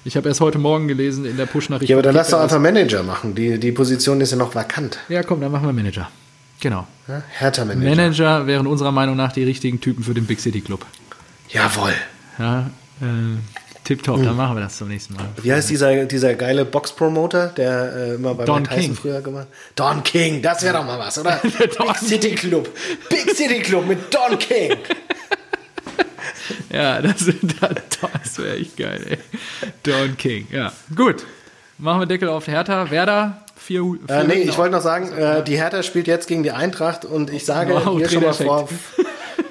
Ich 0.04 0.16
habe 0.16 0.28
erst 0.28 0.40
heute 0.40 0.58
Morgen 0.58 0.86
gelesen 0.86 1.24
in 1.24 1.36
der 1.36 1.46
Push-Nachricht. 1.46 1.88
Ja, 1.90 1.96
aber 1.96 2.02
dann 2.02 2.14
lass 2.14 2.28
doch 2.30 2.40
einfach 2.40 2.60
Manager 2.60 3.02
machen. 3.02 3.34
Die, 3.34 3.58
die 3.58 3.72
Position 3.72 4.20
ist 4.20 4.30
ja 4.32 4.36
noch 4.36 4.54
vakant. 4.54 4.98
Ja, 5.08 5.22
komm, 5.22 5.40
dann 5.40 5.50
machen 5.50 5.66
wir 5.66 5.72
Manager. 5.72 6.10
Genau. 6.60 6.86
Ja? 7.08 7.22
Hertha-Manager. 7.38 7.88
Manager 7.96 8.46
wären 8.46 8.66
unserer 8.66 8.92
Meinung 8.92 9.16
nach 9.16 9.32
die 9.32 9.42
richtigen 9.44 9.80
Typen 9.80 10.04
für 10.04 10.14
den 10.14 10.26
Big 10.26 10.40
City 10.40 10.60
Club. 10.60 10.84
Jawohl. 11.48 11.94
Ja, 12.38 12.70
äh, 13.00 13.04
tipptopp, 13.84 14.16
Hm. 14.18 14.24
dann 14.24 14.36
machen 14.36 14.56
wir 14.56 14.62
das 14.62 14.76
zum 14.78 14.88
nächsten 14.88 15.14
Mal. 15.14 15.26
Wie 15.42 15.52
heißt 15.52 15.70
dieser, 15.70 16.04
dieser 16.06 16.34
geile 16.34 16.64
Box-Promoter, 16.64 17.48
der 17.48 17.92
äh, 17.94 18.14
immer 18.14 18.34
bei 18.34 18.44
Don 18.44 18.66
King. 18.68 18.94
früher 18.94 19.20
gemacht 19.20 19.46
Don 19.76 20.02
King, 20.02 20.42
das 20.42 20.62
wäre 20.62 20.78
doch 20.78 20.84
mal 20.84 20.98
was, 20.98 21.18
oder? 21.18 21.40
Big 21.42 21.96
City 21.98 22.34
Club. 22.34 22.68
Big 23.10 23.30
City 23.34 23.60
Club 23.60 23.86
mit 23.86 24.12
Don 24.12 24.38
King. 24.38 24.76
Ja, 26.70 27.00
das, 27.00 27.24
das 27.26 28.38
wäre 28.38 28.56
echt 28.56 28.76
geil, 28.76 29.00
ey. 29.08 29.18
Don 29.84 30.16
King, 30.16 30.46
ja. 30.50 30.72
Gut. 30.94 31.24
Machen 31.78 32.00
wir 32.00 32.06
Deckel 32.06 32.28
auf 32.28 32.46
Hertha. 32.48 32.90
Werder, 32.90 33.44
vier, 33.56 33.82
vier 34.06 34.14
Äh, 34.16 34.24
nee, 34.24 34.34
ich 34.34 34.58
wollte 34.58 34.72
noch 34.74 34.82
sagen, 34.82 35.12
äh, 35.12 35.42
die 35.44 35.56
Hertha 35.56 35.82
spielt 35.82 36.06
jetzt 36.06 36.26
gegen 36.26 36.42
die 36.42 36.50
Eintracht 36.50 37.04
und 37.04 37.30
ich 37.32 37.44
sage 37.44 37.74
Wow, 37.74 37.96
hier 37.96 38.08
schon 38.08 38.22
mal 38.24 38.32
vor, 38.34 38.68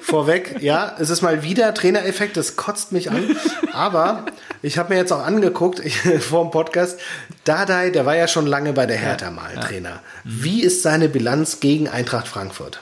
vorweg, 0.04 0.56
ja, 0.60 0.94
es 0.98 1.10
ist 1.10 1.22
mal 1.22 1.42
wieder 1.42 1.72
Trainereffekt, 1.74 2.36
das 2.36 2.56
kotzt 2.56 2.92
mich 2.92 3.10
an. 3.10 3.36
Aber 3.72 4.26
ich 4.62 4.78
habe 4.78 4.92
mir 4.92 5.00
jetzt 5.00 5.12
auch 5.12 5.24
angeguckt 5.24 5.80
ich, 5.80 5.96
vor 6.20 6.44
dem 6.44 6.50
Podcast, 6.50 6.98
Dardai, 7.44 7.90
der 7.90 8.06
war 8.06 8.14
ja 8.16 8.28
schon 8.28 8.46
lange 8.46 8.72
bei 8.72 8.86
der 8.86 8.96
Hertha 8.98 9.30
mal 9.30 9.54
Trainer. 9.56 10.00
Wie 10.24 10.62
ist 10.62 10.82
seine 10.82 11.08
Bilanz 11.08 11.60
gegen 11.60 11.88
Eintracht 11.88 12.28
Frankfurt? 12.28 12.80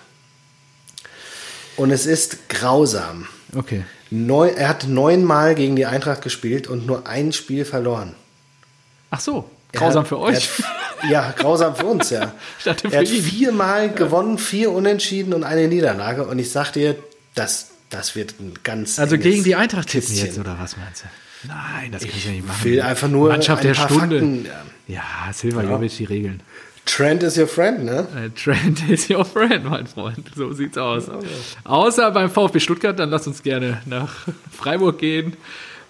Und 1.77 1.91
es 1.91 2.07
ist 2.07 2.49
grausam. 2.49 3.29
Okay. 3.57 3.85
Neu, 4.11 4.49
er 4.49 4.69
hat 4.69 4.87
neunmal 4.89 5.55
gegen 5.55 5.75
die 5.77 5.87
Eintracht 5.87 6.21
gespielt 6.23 6.67
und 6.67 6.87
nur 6.87 7.07
ein 7.07 7.33
Spiel 7.33 7.65
verloren. 7.65 8.15
Ach 9.11 9.21
so, 9.21 9.49
grausam 9.73 10.03
hat- 10.03 10.09
für 10.09 10.19
euch. 10.19 10.51
Hat, 10.59 11.11
ja, 11.11 11.33
grausam 11.37 11.75
für 11.75 11.87
uns, 11.87 12.11
ja. 12.11 12.33
Er 12.65 12.73
hat 13.01 13.09
ihn. 13.09 13.23
viermal 13.23 13.91
gewonnen, 13.91 14.39
vier 14.39 14.71
Unentschieden 14.71 15.33
und 15.33 15.45
eine 15.45 15.67
Niederlage. 15.67 16.25
Und 16.27 16.39
ich 16.39 16.51
sag 16.53 16.73
dir, 16.73 16.95
das, 17.35 17.71
das 17.91 18.15
wird 18.17 18.35
ein 18.41 18.55
ganz. 18.63 18.99
Also 18.99 19.19
gegen 19.19 19.45
die 19.45 19.55
Eintracht 19.55 19.89
tippen 19.89 20.09
Kistchen. 20.09 20.27
jetzt, 20.27 20.39
oder 20.39 20.57
was 20.59 20.77
meinst 20.77 21.05
du? 21.05 21.49
Nein, 21.49 21.91
das 21.91 22.03
kann 22.03 22.13
ich 22.17 22.25
ja 22.25 22.31
nicht 22.31 22.47
machen. 22.47 22.65
will 22.65 22.81
einfach 22.83 23.09
nur 23.09 23.29
Mannschaft 23.29 23.63
ein 23.63 23.69
der 23.69 23.75
paar 23.75 23.89
Stunde. 23.89 24.19
Fakten, 24.21 24.47
ja, 24.87 25.03
Silva 25.33 25.63
Jovic, 25.63 25.97
die 25.97 26.05
Regeln. 26.05 26.41
Trent 26.85 27.23
is 27.23 27.37
your 27.39 27.47
friend, 27.47 27.85
ne? 27.85 28.07
Äh, 28.17 28.31
Trent 28.31 28.89
is 28.89 29.09
your 29.11 29.25
friend, 29.25 29.65
mein 29.69 29.87
Freund. 29.87 30.19
So 30.37 30.53
sieht's 30.53 30.77
aus. 30.79 31.05
Außer 31.65 32.11
beim 32.11 32.29
VfB 32.31 32.59
Stuttgart, 32.61 32.99
dann 32.99 33.11
lass 33.11 33.27
uns 33.27 33.43
gerne 33.43 33.81
nach 33.87 34.13
Freiburg 34.51 34.99
gehen. 34.99 35.37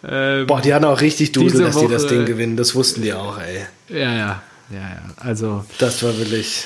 Ähm, 0.05 0.47
Boah, 0.47 0.61
die 0.61 0.75
hatten 0.75 0.85
auch 0.85 1.01
richtig 1.01 1.33
Dudel, 1.33 1.63
dass 1.63 1.79
die 1.79 1.89
das 1.89 2.05
Woche- 2.05 2.15
Ding 2.17 2.27
gewinnen. 2.27 2.57
Das 2.57 2.75
wussten 2.75 3.03
die 3.03 3.13
auch, 3.15 3.39
ey. 3.39 3.61
ja, 3.89 3.97
ja, 3.99 4.43
ja, 4.71 4.79
ja. 4.81 5.03
Also 5.17 5.65
Das 5.79 6.03
war 6.03 6.17
wirklich. 6.19 6.65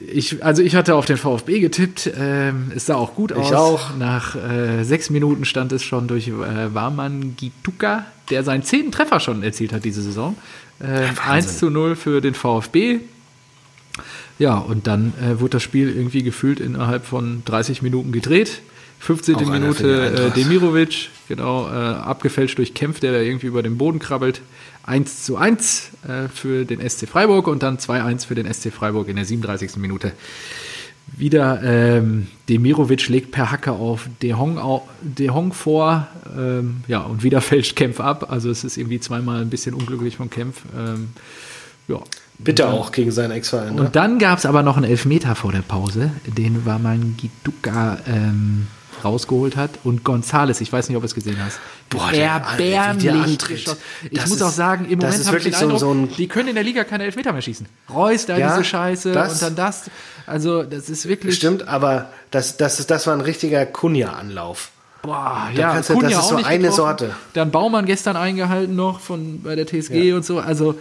Ich, 0.00 0.44
also 0.44 0.62
ich 0.62 0.74
hatte 0.74 0.94
auf 0.94 1.06
den 1.06 1.16
VfB 1.16 1.60
getippt. 1.60 2.10
Ähm, 2.18 2.70
es 2.74 2.86
sah 2.86 2.96
auch 2.96 3.14
gut 3.14 3.32
aus. 3.32 3.52
auch. 3.52 3.96
Nach 3.96 4.36
äh, 4.36 4.84
sechs 4.84 5.10
Minuten 5.10 5.44
stand 5.44 5.72
es 5.72 5.82
schon 5.82 6.06
durch 6.06 6.28
äh, 6.28 6.74
Warman 6.74 7.36
Gituka, 7.36 8.06
der 8.30 8.44
seinen 8.44 8.62
zehnten 8.62 8.92
Treffer 8.92 9.20
schon 9.20 9.42
erzielt 9.42 9.72
hat 9.72 9.84
diese 9.84 10.02
Saison. 10.02 10.36
Äh, 10.80 11.08
1 11.26 11.58
zu 11.58 11.70
0 11.70 11.96
für 11.96 12.20
den 12.20 12.34
VfB. 12.34 13.00
Ja, 14.38 14.56
und 14.56 14.86
dann 14.86 15.12
äh, 15.20 15.40
wurde 15.40 15.52
das 15.52 15.62
Spiel 15.62 15.88
irgendwie 15.94 16.22
gefühlt 16.22 16.60
innerhalb 16.60 17.04
von 17.04 17.42
30 17.44 17.82
Minuten 17.82 18.12
gedreht. 18.12 18.62
15. 19.00 19.36
Auch 19.36 19.46
Minute 19.46 20.30
äh. 20.34 20.38
Demirovic, 20.38 21.08
genau, 21.28 21.68
äh, 21.68 21.72
abgefälscht 21.72 22.58
durch 22.58 22.74
Kempf, 22.74 23.00
der 23.00 23.12
da 23.12 23.18
irgendwie 23.18 23.46
über 23.46 23.62
den 23.62 23.78
Boden 23.78 23.98
krabbelt. 23.98 24.42
1 24.90 25.24
zu 25.24 25.36
1 25.36 25.90
äh, 26.06 26.28
für 26.28 26.64
den 26.64 26.86
SC 26.86 27.08
Freiburg 27.08 27.46
und 27.46 27.62
dann 27.62 27.78
2-1 27.78 28.26
für 28.26 28.34
den 28.34 28.52
SC 28.52 28.72
Freiburg 28.72 29.08
in 29.08 29.16
der 29.16 29.24
37. 29.24 29.76
Minute. 29.76 30.12
Wieder 31.16 31.62
ähm, 31.62 32.28
Demirovic 32.48 33.08
legt 33.08 33.32
per 33.32 33.50
Hacke 33.50 33.72
auf 33.72 34.08
De 34.22 34.34
Hong, 34.34 34.58
au, 34.58 34.86
De 35.00 35.30
Hong 35.30 35.52
vor, 35.52 36.06
ähm, 36.36 36.82
ja, 36.86 37.00
und 37.00 37.22
wieder 37.22 37.40
fälscht 37.40 37.76
Kempf 37.76 38.00
ab. 38.00 38.30
Also 38.30 38.50
es 38.50 38.64
ist 38.64 38.76
irgendwie 38.76 39.00
zweimal 39.00 39.40
ein 39.40 39.50
bisschen 39.50 39.74
unglücklich 39.74 40.16
von 40.16 40.28
Kempf. 40.28 40.62
Ähm, 40.76 41.10
ja, 41.88 42.00
Bitte 42.38 42.68
auch 42.68 42.90
gegen 42.92 43.10
seinen 43.10 43.32
Ex-Verein. 43.32 43.74
Ne? 43.74 43.82
und 43.82 43.96
dann 43.96 44.18
gab 44.18 44.38
es 44.38 44.46
aber 44.46 44.62
noch 44.62 44.76
einen 44.76 44.86
Elfmeter 44.90 45.34
vor 45.34 45.52
der 45.52 45.60
Pause, 45.60 46.10
den 46.26 46.64
Warman 46.64 47.16
Giduka 47.16 47.98
ähm, 48.06 48.66
rausgeholt 49.04 49.56
hat. 49.56 49.70
Und 49.84 50.04
Gonzales, 50.04 50.60
ich 50.60 50.72
weiß 50.72 50.88
nicht, 50.88 50.96
ob 50.96 51.02
du 51.02 51.06
es 51.06 51.14
gesehen 51.14 51.36
hast. 51.44 51.58
Boah, 51.88 52.10
der- 52.12 52.28
erbärmlich 52.30 53.38
geschossen. 53.38 53.78
Ich 54.10 54.20
muss 54.22 54.30
ist- 54.36 54.42
auch 54.42 54.50
sagen, 54.50 54.86
im 54.88 54.98
Moment 54.98 55.18
ist 55.20 55.26
habe 55.26 55.38
ich 55.38 55.44
den 55.44 55.52
so- 55.52 55.58
Eindruck, 55.60 55.80
so 55.80 55.92
ein- 55.92 56.08
die 56.16 56.28
können 56.28 56.48
in 56.50 56.54
der 56.54 56.64
Liga 56.64 56.84
keine 56.84 57.04
Elfmeter 57.04 57.32
mehr 57.32 57.42
schießen. 57.42 57.66
Reus, 57.92 58.26
da 58.26 58.36
Ja, 58.36 58.50
diese 58.52 58.64
Scheiße 58.64 59.12
das- 59.12 59.34
und 59.34 59.42
dann 59.42 59.56
das. 59.56 59.90
Also 60.26 60.62
das 60.62 60.88
ist 60.88 61.06
wirklich... 61.08 61.34
Stimmt, 61.36 61.66
aber 61.68 62.10
das, 62.30 62.56
das, 62.56 62.86
das 62.86 63.06
war 63.06 63.14
ein 63.14 63.20
richtiger 63.20 63.66
Kunja-Anlauf. 63.66 64.70
Boah, 65.02 65.48
Da 65.54 65.60
ja, 65.60 65.72
kannst 65.72 65.90
du- 65.90 66.00
das 66.00 66.12
ist 66.12 66.18
auch 66.18 66.22
so 66.30 66.36
eine 66.36 66.58
getroffen. 66.58 66.76
Sorte. 66.76 67.14
Dann 67.32 67.50
Baumann 67.50 67.86
gestern 67.86 68.16
eingehalten 68.16 68.76
noch 68.76 69.00
von 69.00 69.42
bei 69.42 69.56
der 69.56 69.66
TSG 69.66 70.12
und 70.12 70.24
so. 70.26 70.38
Also 70.40 70.74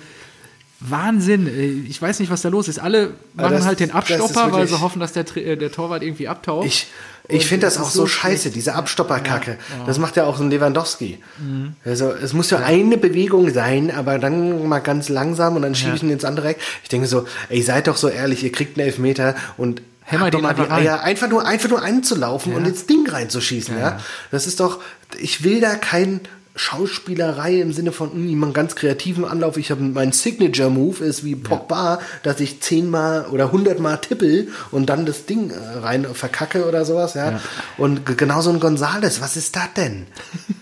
Wahnsinn. 0.81 1.47
Äh, 1.47 1.87
Ich 1.89 2.01
weiß 2.01 2.19
nicht, 2.19 2.29
was 2.31 2.41
da 2.41 2.49
los 2.49 2.67
ist. 2.67 2.79
Alle 2.79 3.11
machen 3.33 3.51
das- 3.53 3.65
halt 3.65 3.79
den 3.79 3.89
das 3.89 3.97
Abstopper, 3.97 4.51
weil 4.51 4.67
sie 4.67 4.79
hoffen, 4.79 4.99
dass 4.99 5.13
der, 5.13 5.25
äh, 5.37 5.57
der 5.57 5.71
Torwart 5.71 6.03
irgendwie 6.03 6.27
abtaucht. 6.27 6.65
Ich, 6.67 6.87
ich 7.27 7.45
finde 7.45 7.67
das 7.67 7.75
es 7.75 7.81
auch 7.81 7.89
so 7.89 8.07
scheiße, 8.07 8.41
schlecht. 8.43 8.55
diese 8.55 8.75
Abstopperkacke. 8.75 9.57
Das 9.85 9.99
macht 9.99 10.15
ja 10.15 10.23
auch 10.25 10.37
so 10.37 10.43
ein 10.43 10.49
Lewandowski. 10.49 11.19
Mhm. 11.37 11.73
Also 11.85 12.11
es 12.11 12.33
muss 12.33 12.49
ja, 12.49 12.59
eine 12.59 12.97
Bewegung 12.97 13.51
sein, 13.53 13.91
aber 13.91 14.17
dann 14.19 14.67
mal 14.67 14.79
ganz 14.79 15.09
langsam 15.09 15.55
und 15.55 15.61
dann 15.61 15.75
schiebe 15.75 15.95
ich 15.95 16.03
ihn 16.03 16.09
ins 16.09 16.25
andere 16.25 16.49
Eck. 16.49 16.57
Ich 16.83 16.89
denke 16.89 17.07
so, 17.07 17.25
ey, 17.49 17.61
seid 17.61 17.87
doch 17.87 17.97
so 17.97 18.07
ehrlich, 18.07 18.43
ihr 18.43 18.51
kriegt 18.51 18.77
einen 18.77 18.87
Elfmeter 18.87 19.35
und 19.57 19.81
Hämmer 20.01 20.31
doch 20.31 20.41
mal 20.41 20.55
die 20.55 20.61
einfach 20.61 20.75
rein. 20.75 20.87
Eier, 20.87 21.03
einfach 21.03 21.29
nur, 21.29 21.45
einfach 21.45 21.69
nur 21.69 21.83
einzulaufen 21.83 22.53
und 22.55 22.65
ins 22.65 22.87
Ding 22.87 23.07
reinzuschießen. 23.07 23.77
Ja. 23.77 23.99
Das 24.31 24.47
ist 24.47 24.59
doch, 24.59 24.79
ich 25.19 25.43
will 25.43 25.61
da 25.61 25.75
kein 25.75 26.21
Schauspielerei 26.59 27.61
im 27.61 27.71
Sinne 27.71 27.93
von 27.93 28.11
hm, 28.11 28.43
einen 28.43 28.53
ganz 28.53 28.75
kreativen 28.75 29.23
Anlauf. 29.23 29.55
Ich 29.55 29.71
habe 29.71 29.81
mein 29.81 30.11
Signature 30.11 30.69
Move 30.69 31.05
ist 31.05 31.23
wie 31.23 31.35
Pogba, 31.37 31.99
dass 32.23 32.41
ich 32.41 32.59
zehnmal 32.59 33.27
oder 33.27 33.53
hundertmal 33.53 33.99
tippel 34.01 34.49
und 34.71 34.87
dann 34.87 35.05
das 35.05 35.25
Ding 35.25 35.51
äh, 35.51 35.55
rein 35.79 36.05
verkacke 36.13 36.67
oder 36.67 36.83
sowas, 36.83 37.13
ja. 37.13 37.31
Ja. 37.31 37.41
Und 37.77 38.05
genauso 38.17 38.49
ein 38.49 38.59
Gonzales, 38.59 39.21
was 39.21 39.37
ist 39.37 39.55
das 39.55 39.73
denn? 39.77 40.05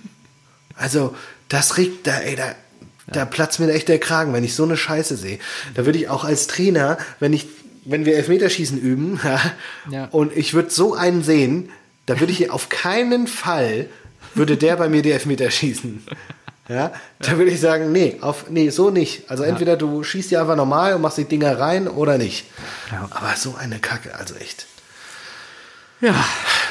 also, 0.75 1.15
das 1.49 1.77
regt 1.77 2.05
da, 2.05 2.19
ey, 2.19 2.35
da, 2.35 2.53
da 3.07 3.25
platzt 3.25 3.59
mir 3.59 3.71
echt 3.73 3.87
der 3.87 3.99
Kragen, 3.99 4.33
wenn 4.33 4.43
ich 4.43 4.53
so 4.53 4.63
eine 4.65 4.77
Scheiße 4.77 5.17
sehe. 5.17 5.39
Da 5.73 5.87
würde 5.87 5.97
ich 5.97 6.09
auch 6.09 6.23
als 6.23 6.45
Trainer, 6.45 6.99
wenn 7.19 7.33
ich, 7.33 7.47
wenn 7.85 8.05
wir 8.05 8.15
Elfmeterschießen 8.17 8.77
üben, 8.79 9.19
ja, 9.23 9.41
Ja. 9.89 10.05
und 10.11 10.35
ich 10.37 10.53
würde 10.53 10.69
so 10.69 10.93
einen 10.93 11.23
sehen, 11.23 11.69
da 12.05 12.19
würde 12.19 12.33
ich 12.33 12.51
auf 12.51 12.69
keinen 12.69 13.25
Fall, 13.25 13.89
würde 14.37 14.57
der 14.57 14.75
bei 14.77 14.89
mir 14.89 15.01
die 15.01 15.11
Elfmeter 15.11 15.49
schießen. 15.51 16.03
Ja, 16.69 16.91
da 17.19 17.37
würde 17.37 17.51
ich 17.51 17.61
sagen, 17.61 17.93
nee, 17.93 18.17
auf, 18.19 18.49
nee, 18.49 18.69
so 18.69 18.89
nicht. 18.89 19.29
Also 19.31 19.43
entweder 19.43 19.77
du 19.77 20.03
schießt 20.03 20.31
die 20.31 20.37
einfach 20.37 20.57
normal 20.57 20.95
und 20.95 21.01
machst 21.01 21.17
die 21.17 21.23
Dinger 21.23 21.57
rein 21.59 21.87
oder 21.87 22.17
nicht. 22.17 22.45
Ja. 22.91 23.07
Aber 23.09 23.33
so 23.37 23.55
eine 23.57 23.79
Kacke, 23.79 24.13
also 24.15 24.35
echt. 24.35 24.65
ja, 26.01 26.13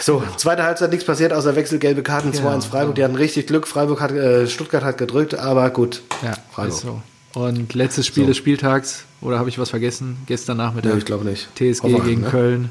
So, 0.03 0.23
zweite 0.37 0.65
Halbzeit 0.65 0.91
nichts 0.91 1.07
passiert, 1.07 1.33
außer 1.33 1.57
wechselgelbe 1.57 2.03
Karten, 2.03 2.31
Genau, 2.33 2.51
2-1 2.51 2.67
Freiburg. 2.69 2.95
Die 2.97 3.05
hatten 3.05 3.17
richtig 3.17 3.47
Glück. 3.47 3.67
Freiburg 3.67 4.01
hat, 4.03 4.13
äh, 4.13 4.47
Stuttgart 4.47 4.85
hat 4.85 4.99
gedrückt, 4.99 5.35
aber 5.35 5.71
gut. 5.71 6.03
ja 6.23 6.35
Freiburg. 6.53 6.79
so. 6.79 7.03
Und 7.35 7.73
letztes 7.75 8.07
Spiel 8.07 8.25
So. 8.25 8.29
des 8.29 8.37
Spieltags, 8.37 9.05
oder 9.23 9.39
habe 9.39 9.49
ich 9.49 9.59
was 9.59 9.71
vergessen? 9.71 10.19
Gestern 10.27 10.59
Nachmittag. 10.59 10.93
Nee, 10.93 10.99
ich 10.99 11.05
glaube 11.07 11.25
nicht. 11.25 11.49
TSG 11.55 11.83
Hoffenheim, 11.85 12.05
gegen 12.05 12.21
ne? 12.23 12.29
Köln. 12.29 12.71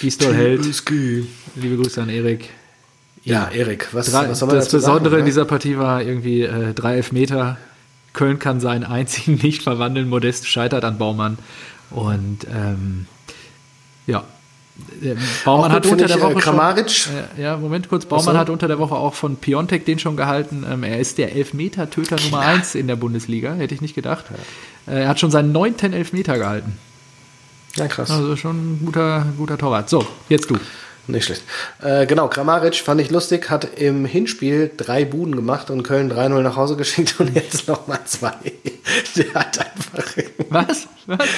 Gistol 0.00 0.34
hält. 0.34 0.62
TSG. 0.64 1.24
Liebe 1.56 1.76
Grüße 1.82 2.00
an 2.00 2.08
Erik. 2.08 2.48
Ja, 3.24 3.48
Erik, 3.48 3.88
was, 3.92 4.10
Drei, 4.10 4.28
was 4.28 4.38
soll 4.38 4.48
man 4.48 4.56
das 4.56 4.70
Besondere 4.70 5.10
sagen, 5.10 5.20
in 5.20 5.26
dieser 5.26 5.44
Partie 5.44 5.76
war 5.76 6.02
irgendwie 6.02 6.42
äh, 6.42 6.72
drei 6.72 6.96
Elfmeter. 6.96 7.58
Köln 8.12 8.38
kann 8.38 8.60
seinen 8.60 8.84
einzigen 8.84 9.34
nicht 9.42 9.62
verwandeln. 9.62 10.08
Modest 10.08 10.46
scheitert 10.46 10.84
an 10.84 10.98
Baumann. 10.98 11.38
Und 11.90 12.46
ähm, 12.50 13.06
ja, 14.06 14.24
Baumann 15.44 15.72
hat 15.72 15.84
unter 15.84 15.88
finde 15.88 16.06
der 16.06 16.16
ich, 16.16 16.22
Woche 16.22 16.32
äh, 16.32 16.40
Kramaric. 16.40 16.90
schon. 16.90 17.12
Äh, 17.36 17.42
ja, 17.42 17.56
Moment 17.56 17.88
kurz. 17.88 18.06
Baumann 18.06 18.34
so. 18.34 18.38
hat 18.38 18.50
unter 18.50 18.68
der 18.68 18.78
Woche 18.78 18.94
auch 18.94 19.14
von 19.14 19.36
Piontek 19.36 19.84
den 19.84 19.98
schon 19.98 20.16
gehalten. 20.16 20.64
Ähm, 20.68 20.82
er 20.82 20.98
ist 20.98 21.18
der 21.18 21.34
Elfmeter-Töter 21.34 22.16
Nummer 22.24 22.40
eins 22.40 22.74
in 22.74 22.86
der 22.86 22.96
Bundesliga. 22.96 23.54
Hätte 23.54 23.74
ich 23.74 23.80
nicht 23.80 23.94
gedacht. 23.94 24.26
Äh, 24.86 25.02
er 25.02 25.08
hat 25.08 25.20
schon 25.20 25.30
seinen 25.30 25.52
neunten 25.52 25.92
Elfmeter 25.92 26.38
gehalten. 26.38 26.78
Ja, 27.76 27.86
krass. 27.86 28.10
Also 28.10 28.36
schon 28.36 28.56
ein 28.56 28.82
guter, 28.84 29.26
guter 29.36 29.58
Torwart. 29.58 29.88
So, 29.88 30.06
jetzt 30.28 30.50
du. 30.50 30.56
Nicht 31.06 31.24
schlecht. 31.24 31.42
Äh, 31.82 32.06
genau, 32.06 32.28
Kramaric 32.28 32.76
fand 32.76 33.00
ich 33.00 33.10
lustig, 33.10 33.50
hat 33.50 33.78
im 33.78 34.04
Hinspiel 34.04 34.70
drei 34.76 35.04
Buden 35.04 35.34
gemacht 35.34 35.70
und 35.70 35.82
Köln 35.82 36.12
3-0 36.12 36.40
nach 36.42 36.56
Hause 36.56 36.76
geschickt 36.76 37.16
und 37.18 37.34
jetzt 37.34 37.68
nochmal 37.68 38.00
zwei. 38.04 38.32
Der 39.16 39.34
hat 39.34 39.58
einfach. 39.58 40.14
Was? 40.48 40.88
Was? 41.06 41.28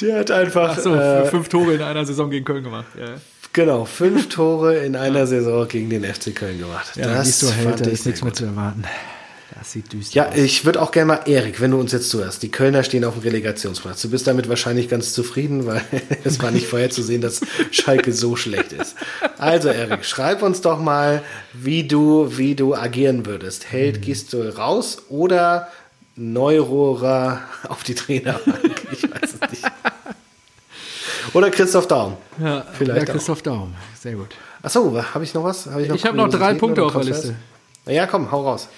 Der 0.00 0.18
hat 0.20 0.30
einfach. 0.30 0.76
Achso, 0.76 0.94
äh, 0.94 1.26
fünf 1.26 1.48
Tore 1.48 1.74
in 1.74 1.82
einer 1.82 2.04
Saison 2.04 2.30
gegen 2.30 2.44
Köln 2.44 2.64
gemacht. 2.64 2.86
Ja. 2.98 3.14
Genau, 3.52 3.84
fünf 3.84 4.28
Tore 4.30 4.78
in 4.78 4.96
einer 4.96 5.26
Saison 5.26 5.68
gegen 5.68 5.88
den 5.88 6.02
FC 6.02 6.34
Köln 6.34 6.58
gemacht. 6.58 6.96
Ja, 6.96 7.06
das 7.06 7.26
siehst 7.26 7.42
du, 7.42 7.46
fand 7.46 7.58
hält, 7.58 7.86
da 7.86 7.90
ist 7.90 8.04
nichts 8.04 8.20
sehr 8.20 8.24
mehr 8.24 8.32
gut. 8.32 8.36
zu 8.36 8.44
erwarten. 8.46 8.84
Das 9.56 9.70
sieht 9.70 9.92
düster 9.92 10.16
Ja, 10.16 10.28
aus. 10.30 10.36
ich 10.36 10.64
würde 10.64 10.82
auch 10.82 10.90
gerne 10.90 11.06
mal, 11.06 11.20
Erik, 11.26 11.60
wenn 11.60 11.70
du 11.70 11.78
uns 11.78 11.92
jetzt 11.92 12.10
zuhörst, 12.10 12.42
die 12.42 12.50
Kölner 12.50 12.82
stehen 12.82 13.04
auf 13.04 13.14
dem 13.14 13.22
Relegationsplatz. 13.22 14.02
Du 14.02 14.10
bist 14.10 14.26
damit 14.26 14.48
wahrscheinlich 14.48 14.88
ganz 14.88 15.12
zufrieden, 15.12 15.64
weil 15.66 15.80
es 16.24 16.42
war 16.42 16.50
nicht 16.50 16.66
vorherzusehen, 16.66 17.20
dass 17.22 17.40
Schalke 17.70 18.12
so 18.12 18.34
schlecht 18.36 18.72
ist. 18.72 18.96
Also, 19.38 19.68
Erik, 19.68 20.04
schreib 20.04 20.42
uns 20.42 20.60
doch 20.60 20.80
mal, 20.80 21.22
wie 21.52 21.86
du, 21.86 22.36
wie 22.36 22.54
du 22.56 22.74
agieren 22.74 23.26
würdest. 23.26 23.70
Hält 23.70 24.02
Gistol 24.02 24.48
raus 24.50 25.02
oder 25.08 25.68
Neurohrer 26.16 27.40
auf 27.68 27.82
die 27.84 27.94
Trainerbank? 27.94 28.82
Ich 28.92 29.02
weiß 29.04 29.34
es 29.40 29.50
nicht. 29.50 29.64
Oder 31.32 31.50
Christoph 31.50 31.88
Daum. 31.88 32.16
Ja, 32.40 32.64
vielleicht 32.76 33.08
ja, 33.08 33.14
Christoph 33.14 33.42
Daum. 33.42 33.74
Sehr 34.00 34.14
gut. 34.14 34.28
Achso, 34.62 35.02
habe 35.14 35.24
ich 35.24 35.34
noch 35.34 35.44
was? 35.44 35.66
Hab 35.66 35.80
Ich 35.80 36.04
habe 36.04 36.16
noch 36.16 36.28
drei 36.28 36.54
Punkte 36.54 36.84
oder 36.84 36.94
auf 36.96 37.02
der? 37.02 37.12
Liste. 37.12 37.34
Na 37.86 37.92
ja, 37.92 38.06
komm, 38.06 38.30
hau 38.30 38.42
raus. 38.42 38.68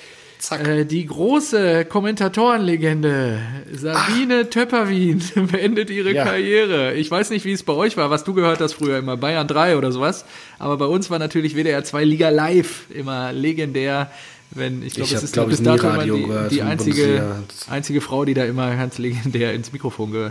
Äh, 0.51 0.85
die 0.85 1.07
große 1.07 1.85
Kommentatorenlegende 1.87 3.39
Sabine 3.73 4.49
Töpperwien 4.51 5.23
beendet 5.51 5.91
ihre 5.91 6.13
Ja. 6.13 6.25
Karriere. 6.25 6.95
Ich 6.95 7.11
weiß 7.11 7.31
nicht, 7.31 7.45
wie 7.45 7.53
es 7.53 7.63
bei 7.63 7.73
euch 7.73 7.97
war, 7.97 8.11
was 8.11 8.25
du 8.25 8.35
gehört 8.35 8.61
hast 8.61 8.75
früher 8.75 8.99
immer, 8.99 9.17
Bayern 9.17 9.49
3 9.49 9.77
oder 9.77 9.93
sowas. 9.93 10.25
Aber 10.59 10.77
bei 10.77 10.87
uns 10.87 11.11
war 11.11 11.19
natürlich 11.19 11.55
WDR 11.57 11.83
2 11.85 12.05
Liga 12.05 12.29
Live 12.29 12.87
immer 12.91 13.33
legendär. 13.33 14.11
Wenn, 14.53 14.83
ich 14.83 14.95
glaube, 14.95 15.09
Ich 15.09 15.15
es 15.15 15.23
ist 15.25 15.33
glaub 15.33 15.49
bis 15.49 15.63
dato 15.63 15.89
immer 15.89 16.05
die, 16.05 16.55
die 16.55 16.63
einzige, 16.63 17.43
einzige 17.69 18.01
Frau, 18.01 18.25
die 18.25 18.35
da 18.35 18.45
immer 18.45 18.75
ganz 18.77 18.99
legendär 18.99 19.53
ins 19.55 19.73
Mikrofon 19.73 20.13
ge, 20.13 20.31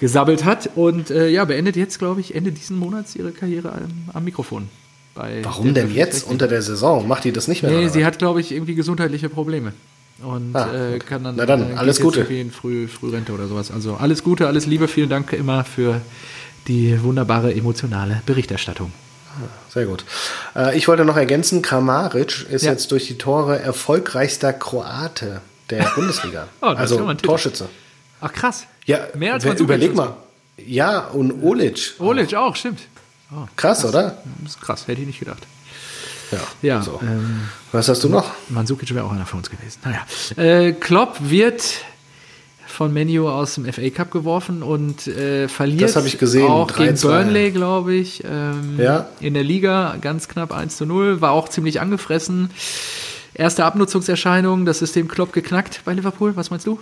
gesabbelt 0.00 0.44
hat. 0.44 0.70
Und 0.74 1.10
äh, 1.10 1.28
ja, 1.28 1.44
beendet 1.44 1.76
jetzt, 1.76 1.98
glaube 1.98 2.20
ich, 2.20 2.34
Ende 2.34 2.52
diesen 2.52 2.78
Monats 2.78 3.14
ihre 3.14 3.32
Karriere 3.32 3.72
am, 3.72 4.08
am 4.14 4.24
Mikrofon. 4.24 4.68
Warum 5.14 5.66
den 5.66 5.74
denn 5.74 5.94
jetzt 5.94 6.26
unter 6.26 6.48
der 6.48 6.60
Saison? 6.62 7.06
Macht 7.06 7.24
die 7.24 7.32
das 7.32 7.46
nicht 7.48 7.62
mehr? 7.62 7.70
Nee, 7.72 7.88
sie 7.88 8.04
hat, 8.04 8.18
glaube 8.18 8.40
ich, 8.40 8.50
irgendwie 8.52 8.74
gesundheitliche 8.74 9.28
Probleme. 9.28 9.72
Und 10.22 10.54
Ah, 10.56 10.72
äh, 10.94 10.98
kann 10.98 11.22
dann, 11.24 11.34
Na 11.36 11.46
dann, 11.46 11.72
äh, 11.72 11.74
alles 11.74 12.00
Gute. 12.00 12.20
in 12.22 12.50
Früh, 12.50 12.88
Frührente 12.88 13.32
oder 13.32 13.46
sowas. 13.46 13.70
Also 13.70 13.94
alles 13.94 14.22
Gute, 14.24 14.46
alles 14.46 14.66
Liebe, 14.66 14.88
vielen 14.88 15.08
Dank 15.08 15.32
immer 15.32 15.64
für 15.64 16.00
die 16.68 17.00
wunderbare 17.02 17.52
emotionale 17.54 18.22
Berichterstattung. 18.26 18.92
Sehr 19.68 19.86
gut. 19.86 20.04
Äh, 20.54 20.76
ich 20.78 20.86
wollte 20.86 21.04
noch 21.04 21.16
ergänzen, 21.16 21.60
Kramaric 21.62 22.46
ist 22.50 22.62
Ja. 22.64 22.70
jetzt 22.70 22.92
durch 22.92 23.06
die 23.08 23.18
Tore 23.18 23.58
erfolgreichster 23.58 24.52
Kroate 24.52 25.40
der 25.70 25.84
Bundesliga. 25.96 26.46
Oh, 26.62 26.72
das 26.76 26.90
ist 26.92 26.98
also. 26.98 27.14
Torschütze. 27.14 27.68
Ach 28.20 28.32
krass. 28.32 28.66
Ja, 28.86 29.00
Mehr 29.16 29.34
als 29.34 29.42
wer- 29.44 29.50
Mandzukic 29.50 29.60
überleg 29.76 29.94
mal. 29.94 30.16
Ja, 30.64 31.00
und 31.08 31.42
Olic. 31.42 31.94
Olic 31.98 32.34
auch, 32.34 32.54
stimmt. 32.54 32.80
Krass, 33.56 33.84
oder? 33.84 34.18
Das 34.42 34.52
ist 34.54 34.60
krass, 34.60 34.86
hätte 34.86 35.00
ich 35.00 35.06
nicht 35.06 35.18
gedacht. 35.18 35.42
Ja. 36.30 36.38
Ja, 36.62 36.82
So. 36.82 37.00
ähm, 37.02 37.42
Was 37.72 37.88
hast 37.88 38.02
du 38.04 38.08
noch? 38.08 38.30
Mandzukic 38.48 38.94
wäre 38.94 39.04
auch 39.04 39.12
einer 39.12 39.26
von 39.26 39.38
uns 39.40 39.50
gewesen. 39.50 39.78
Naja. 39.84 40.06
Äh, 40.42 40.72
Klopp 40.72 41.16
wird 41.20 41.62
von 42.66 42.92
Menu 42.92 43.28
aus 43.28 43.54
dem 43.54 43.70
FA 43.72 43.88
Cup 43.90 44.10
geworfen 44.10 44.62
und 44.62 45.06
äh, 45.06 45.48
verliert 45.48 45.82
Das 45.82 45.96
hab 45.96 46.06
ich 46.06 46.18
gesehen, 46.18 46.48
auch 46.48 46.70
3-2. 46.70 46.76
gegen 46.86 47.00
Burnley, 47.02 47.50
glaube 47.52 47.94
ich. 47.94 48.24
Ähm, 48.24 48.78
Ja. 48.80 49.08
In 49.20 49.34
der 49.34 49.44
Liga 49.44 49.96
ganz 50.00 50.26
knapp 50.28 50.52
1 50.52 50.76
zu 50.76 50.86
0, 50.86 51.20
war 51.20 51.30
auch 51.32 51.48
ziemlich 51.48 51.80
angefressen. 51.80 52.50
Erste 53.34 53.64
Abnutzungserscheinung, 53.64 54.64
das 54.64 54.78
System 54.78 55.08
Klopp 55.08 55.32
geknackt 55.32 55.80
bei 55.84 55.92
Liverpool. 55.92 56.36
Was 56.36 56.50
meinst 56.50 56.66
du? 56.66 56.80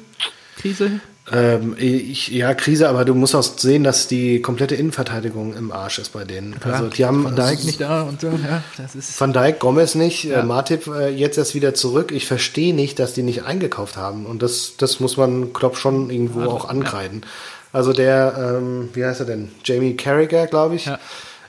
Krise? 0.57 1.01
Ähm, 1.31 1.77
ich, 1.79 2.29
ja, 2.29 2.53
Krise, 2.55 2.89
aber 2.89 3.05
du 3.05 3.15
musst 3.15 3.35
auch 3.37 3.45
sehen, 3.45 3.85
dass 3.85 4.09
die 4.09 4.43
komplette 4.43 4.75
Innenverteidigung 4.75 5.55
im 5.57 5.71
Arsch 5.71 6.01
ist 6.01 6.13
bei 6.13 6.25
denen. 6.25 6.57
Also 6.65 6.89
die 6.89 7.05
haben 7.05 7.25
Van 7.25 7.37
Dijk 7.37 7.63
nicht 7.65 7.81
da 7.81 8.03
und 8.03 8.21
so. 8.21 8.27
Ja, 8.29 8.63
das 8.77 8.97
ist 8.97 9.21
Van 9.21 9.33
Dijk, 9.33 9.61
Gomez 9.61 9.95
nicht, 9.95 10.25
Ja. 10.25 10.41
äh, 10.41 10.43
Matip 10.43 10.89
äh, 10.89 11.11
jetzt 11.11 11.39
erst 11.39 11.55
wieder 11.55 11.75
zurück. 11.75 12.11
Ich 12.11 12.27
verstehe 12.27 12.75
nicht, 12.75 12.99
dass 12.99 13.13
die 13.15 13.23
nicht 13.23 13.45
eingekauft 13.45 13.97
haben. 13.97 14.27
Und 14.27 14.43
das, 14.43 14.73
das 14.79 14.99
muss 14.99 15.17
man 15.17 15.53
Klopp 15.53 15.77
schon 15.77 16.11
irgendwo 16.11 16.43
auch 16.43 16.69
ankreiden. 16.69 17.25
Also 17.73 17.93
der, 17.93 18.59
ähm, 18.59 18.89
wie 18.93 19.05
heißt 19.05 19.21
er 19.21 19.27
denn? 19.27 19.51
Jamie 19.65 19.97
Carragher, 19.97 20.49
glaube 20.49 20.75
ich. 20.75 20.87
Ja. 20.87 20.99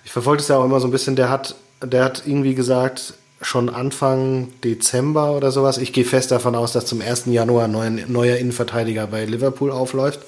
Ich 0.06 0.12
verfolge 0.12 0.38
das 0.38 0.50
ja 0.50 0.58
auch 0.58 0.66
immer 0.66 0.80
so 0.80 0.88
ein 0.88 0.92
bisschen. 0.92 1.16
Der 1.16 1.30
hat, 1.30 1.56
der 1.84 2.04
hat 2.04 2.24
irgendwie 2.28 2.54
gesagt, 2.54 3.16
schon 3.44 3.70
Anfang 3.70 4.50
Dezember 4.64 5.32
oder 5.32 5.52
sowas. 5.52 5.78
Ich 5.78 5.94
gehe 5.94 6.06
fest 6.06 6.32
davon 6.32 6.56
aus, 6.56 6.74
dass 6.74 6.86
zum 6.86 7.02
1. 7.02 7.26
Januar 7.28 7.66
ein 7.66 8.06
neuer, 8.08 8.38
Innenverteidiger 8.38 9.08
bei 9.08 9.26
Liverpool 9.26 9.72
aufläuft, 9.72 10.22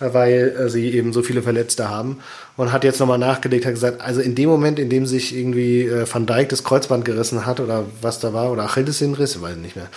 äh, 0.00 0.12
weil 0.12 0.56
äh, 0.58 0.68
sie 0.70 0.90
eben 0.90 1.12
so 1.12 1.22
viele 1.22 1.42
Verletzte 1.42 1.88
haben. 1.88 2.18
Und 2.56 2.72
hat 2.72 2.84
jetzt 2.84 3.00
nochmal 3.00 3.18
nachgelegt, 3.18 3.64
hat 3.64 3.74
gesagt, 3.74 4.00
also 4.00 4.20
in 4.20 4.34
dem 4.34 4.48
Moment, 4.48 4.78
in 4.78 4.90
dem 4.90 5.06
sich 5.06 5.36
irgendwie 5.36 5.82
äh, 5.82 6.06
Van 6.10 6.26
Dijk 6.26 6.48
das 6.50 6.64
Kreuzband 6.64 7.04
gerissen 7.04 7.46
hat 7.46 7.60
oder 7.60 7.84
was 8.02 8.20
da 8.20 8.32
war, 8.32 8.52
oder 8.52 8.64
Achillessehnenriss, 8.64 9.36
ich 9.36 9.42
weiß 9.42 9.56
nicht 9.56 9.76
mehr, 9.76 9.88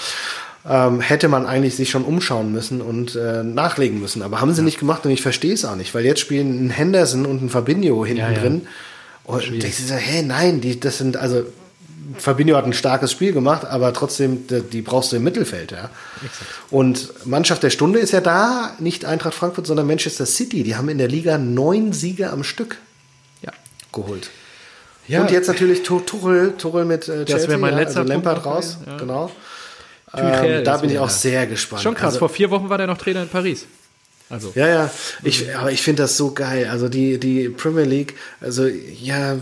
ähm, 0.69 1.01
hätte 1.01 1.27
man 1.27 1.45
eigentlich 1.45 1.75
sich 1.75 1.89
schon 1.89 2.05
umschauen 2.05 2.51
müssen 2.51 2.81
und 2.81 3.15
äh, 3.15 3.43
nachlegen 3.43 3.99
müssen. 3.99 4.21
Aber 4.21 4.39
haben 4.39 4.53
sie 4.53 4.61
nicht 4.61 4.79
gemacht 4.79 5.05
und 5.05 5.11
ich 5.11 5.21
verstehe 5.21 5.53
es 5.53 5.65
auch 5.65 5.75
nicht, 5.75 5.93
weil 5.93 6.05
jetzt 6.05 6.21
spielen 6.21 6.67
ein 6.67 6.69
Henderson 6.69 7.25
und 7.25 7.43
ein 7.43 7.49
Fabinho 7.49 8.05
hinten 8.05 8.21
Ja, 8.21 8.31
ja. 8.31 8.39
drin. 8.39 8.67
Und 9.25 9.63
ich 9.63 9.77
so, 9.77 9.95
hä, 9.95 10.21
nein, 10.21 10.59
die, 10.61 10.79
das 10.79 10.97
sind, 10.97 11.17
also 11.17 11.43
Fabinho 12.17 12.55
hat 12.55 12.65
ein 12.65 12.73
starkes 12.73 13.11
Spiel 13.11 13.33
gemacht, 13.33 13.65
aber 13.65 13.93
trotzdem, 13.93 14.45
die, 14.47 14.81
brauchst 14.81 15.11
du 15.11 15.15
im 15.15 15.23
Mittelfeld, 15.23 15.71
ja. 15.71 15.89
Und 16.69 17.25
Mannschaft 17.25 17.63
der 17.63 17.69
Stunde 17.69 17.99
ist 17.99 18.11
ja 18.11 18.21
da, 18.21 18.75
nicht 18.79 19.05
Eintracht 19.05 19.33
Frankfurt, 19.33 19.67
sondern 19.67 19.87
Manchester 19.87 20.25
City. 20.25 20.63
Die 20.63 20.75
haben 20.75 20.89
in 20.89 20.97
der 20.97 21.07
Liga 21.07 21.37
neun 21.37 21.93
Siege 21.93 22.29
am 22.29 22.43
Stück 22.43 22.77
ja. 23.41 23.51
geholt. 23.91 24.29
Ja. 25.07 25.21
Und 25.21 25.31
jetzt 25.31 25.47
natürlich 25.47 25.83
Tu- 25.83 25.99
Tuchel, 25.99 26.53
Tuchel 26.57 26.85
mit 26.85 27.07
äh, 27.07 27.25
Chelsea, 27.25 27.49
wäre 27.49 27.59
mein 27.59 27.73
ja, 27.73 27.79
letzter 27.79 28.01
also 28.01 28.13
Lampard 28.13 28.43
Punkt 28.43 28.57
raus, 28.57 28.77
ja. 28.85 28.97
genau. 28.97 29.31
Ähm, 30.15 30.63
da 30.63 30.77
bin 30.77 30.91
ich 30.91 30.99
auch 30.99 31.09
sehr 31.09 31.47
gespannt. 31.47 31.81
Schon 31.81 31.95
krass, 31.95 32.05
Also, 32.05 32.19
vor 32.19 32.29
vier 32.29 32.51
Wochen 32.51 32.69
war 32.69 32.77
der 32.77 32.87
noch 32.87 32.97
Trainer 32.97 33.23
in 33.23 33.29
Paris. 33.29 33.65
Also, 34.29 34.51
ja, 34.55 34.67
ja, 34.67 34.91
ich, 35.23 35.55
aber 35.55 35.71
ich 35.71 35.81
finde 35.81 36.03
das 36.03 36.17
so 36.17 36.31
geil. 36.31 36.67
Also 36.71 36.89
die, 36.89 37.19
die 37.19 37.49
Premier 37.49 37.83
League, 37.85 38.15
also 38.41 38.65
ja, 38.65 39.33
ja, 39.33 39.37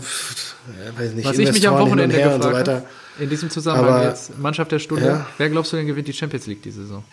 weiß 0.98 1.12
nicht, 1.14 1.26
was 1.26 1.38
ich 1.38 1.52
mich 1.52 1.66
am 1.68 1.78
Wochenende 1.78 2.14
gefragt 2.16 2.42
so 2.42 2.52
weiter. 2.52 2.74
habe, 2.76 2.84
in 3.18 3.30
diesem 3.30 3.48
Zusammenhang 3.50 3.88
Aber- 3.94 4.08
jetzt, 4.08 4.38
Mannschaft 4.38 4.70
der 4.72 4.78
Stunde, 4.80 5.06
Ja. 5.06 5.26
wer 5.38 5.48
glaubst 5.48 5.72
du 5.72 5.76
denn 5.76 5.86
gewinnt 5.86 6.08
die 6.08 6.12
Champions 6.12 6.46
League 6.46 6.62
diese 6.62 6.82
Saison? 6.82 7.04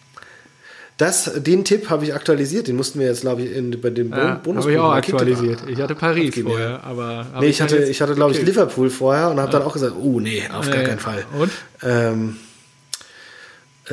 Das, 0.97 1.31
den 1.37 1.63
Tipp 1.63 1.89
habe 1.89 2.03
ich 2.03 2.13
aktualisiert. 2.13 2.67
Den 2.67 2.75
mussten 2.75 2.99
wir 2.99 3.07
jetzt, 3.07 3.21
glaube 3.21 3.43
ich, 3.43 3.55
in, 3.55 3.79
bei 3.79 3.89
dem 3.89 4.11
Ja, 4.11 4.33
Bonus 4.35 4.65
habe 4.65 4.73
ich 4.73 4.79
auch 4.79 4.91
aktualisiert. 4.91 5.59
Ich 5.69 5.79
hatte 5.79 5.95
Paris 5.95 6.27
abgeben, 6.27 6.49
vorher, 6.49 6.69
ja. 6.71 6.79
aber... 6.83 7.25
Nee, 7.39 7.45
ich 7.47 7.61
hatte, 7.61 7.77
jetzt- 7.77 7.89
ich 7.89 8.01
hatte, 8.01 8.15
glaube 8.15 8.33
ich. 8.33 8.41
Liverpool 8.41 8.89
vorher 8.89 9.29
und 9.29 9.39
habe 9.39 9.49
dann 9.49 9.61
auch 9.61 9.71
gesagt, 9.71 9.93
oh 9.97 10.19
nee, 10.19 10.43
auf 10.51 10.67
gar 10.69 10.79
Nee. 10.79 10.83
keinen 10.83 10.99
Fall. 10.99 11.23
Und? 11.39 11.51
Ähm, 11.83 12.35
äh, 12.35 12.48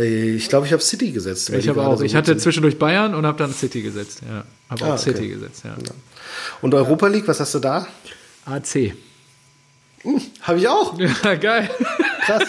ich 0.02 0.48
glaube, 0.48 0.66
ich 0.66 0.72
habe 0.72 0.82
City 0.82 1.10
gesetzt. 1.12 1.50
Ich 1.50 1.64
die 1.64 1.68
habe 1.70 1.80
auch. 1.86 1.96
so 1.98 2.04
ich 2.04 2.14
hatte 2.14 2.32
sind. 2.32 2.40
zwischendurch 2.40 2.78
Bayern 2.78 3.14
und 3.14 3.24
habe 3.26 3.38
dann 3.38 3.52
City 3.52 3.82
gesetzt. 3.82 4.20
Ja, 4.28 4.44
habe 4.70 4.84
auch 4.84 4.88
Ah, 4.90 4.94
okay. 4.94 5.02
City 5.12 5.28
gesetzt. 5.28 5.62
Ja. 5.64 5.74
Und 6.60 6.74
Europa 6.74 7.06
League, 7.06 7.26
was 7.28 7.40
hast 7.40 7.54
du 7.54 7.58
da? 7.58 7.86
AC. 8.44 8.92
Habe 10.42 10.58
ich 10.58 10.68
auch. 10.68 10.98
Ja, 11.24 11.34
geil. 11.34 11.68
Krass. 12.24 12.44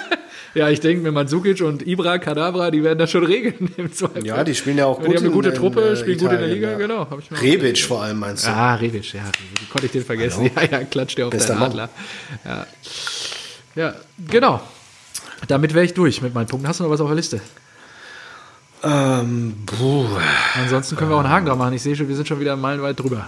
Ja, 0.54 0.70
ich 0.70 0.80
denke 0.80 1.04
mir, 1.04 1.12
Mandzukic 1.12 1.62
und 1.62 1.86
Ibra, 1.86 2.18
Kadabra, 2.18 2.72
die 2.72 2.84
werden 2.84 2.98
das 2.98 3.12
schon 3.12 3.24
regeln 3.26 3.72
im 3.78 3.94
Zweifel. 3.94 4.26
Ja, 4.26 4.44
die 4.44 4.56
spielen 4.56 4.78
ja 4.78 4.86
auch 4.88 5.00
Die 5.00 5.06
gut 5.06 5.16
haben 5.16 5.20
eine 5.20 5.28
in- 5.28 5.34
gute 5.34 5.50
in, 5.50 5.56
Truppe, 5.56 5.82
äh, 5.90 5.96
spielen 5.96 6.18
gut 6.18 6.32
in 6.32 6.38
der 6.38 6.40
Italien, 6.48 6.56
Liga, 6.56 6.72
ja. 6.72 6.78
genau. 6.78 7.00
Hab 7.10 7.20
ich 7.20 7.30
mir 7.30 7.38
auch 7.38 7.42
Rebic 7.44 7.78
vor 7.80 8.02
allem 8.04 8.18
meinst 8.20 8.46
du? 8.46 8.50
Ah, 8.50 8.74
Rebic, 8.76 9.14
ja. 9.14 9.22
Wie 9.60 9.66
konnte 9.68 9.86
ich 9.86 9.92
den 9.92 10.04
vergessen? 10.04 10.50
Ja, 10.56 10.64
ja, 10.64 10.84
klatscht 10.86 11.18
der 11.20 11.28
auf 11.28 11.32
Bester 11.32 11.54
deinen. 11.54 11.64
Adler. 11.64 11.90
Ja. 12.46 12.68
ja, 13.76 13.96
genau. 14.30 14.62
Damit 15.48 15.74
wäre 15.74 15.86
ich 15.86 15.94
durch 15.94 16.22
mit 16.22 16.34
meinen 16.34 16.48
Punkten. 16.48 16.68
Hast 16.68 16.80
du 16.80 16.84
noch 16.84 16.90
was 16.90 17.02
auf 17.02 17.08
der 17.08 17.16
Liste? 17.16 17.42
Ähm, 18.84 19.56
puh. 19.66 20.06
Ansonsten 20.56 20.96
können 20.96 21.10
wir 21.12 21.16
auch 21.16 21.22
einen 21.22 21.30
Haken 21.30 21.46
dran 21.48 21.58
machen. 21.58 21.74
Ich 21.74 21.82
sehe 21.82 21.96
schon, 21.96 22.08
wir 22.08 22.16
sind 22.16 22.28
schon 22.28 22.40
wieder 22.40 22.56
meilenweit 22.56 23.00
drüber. 23.00 23.28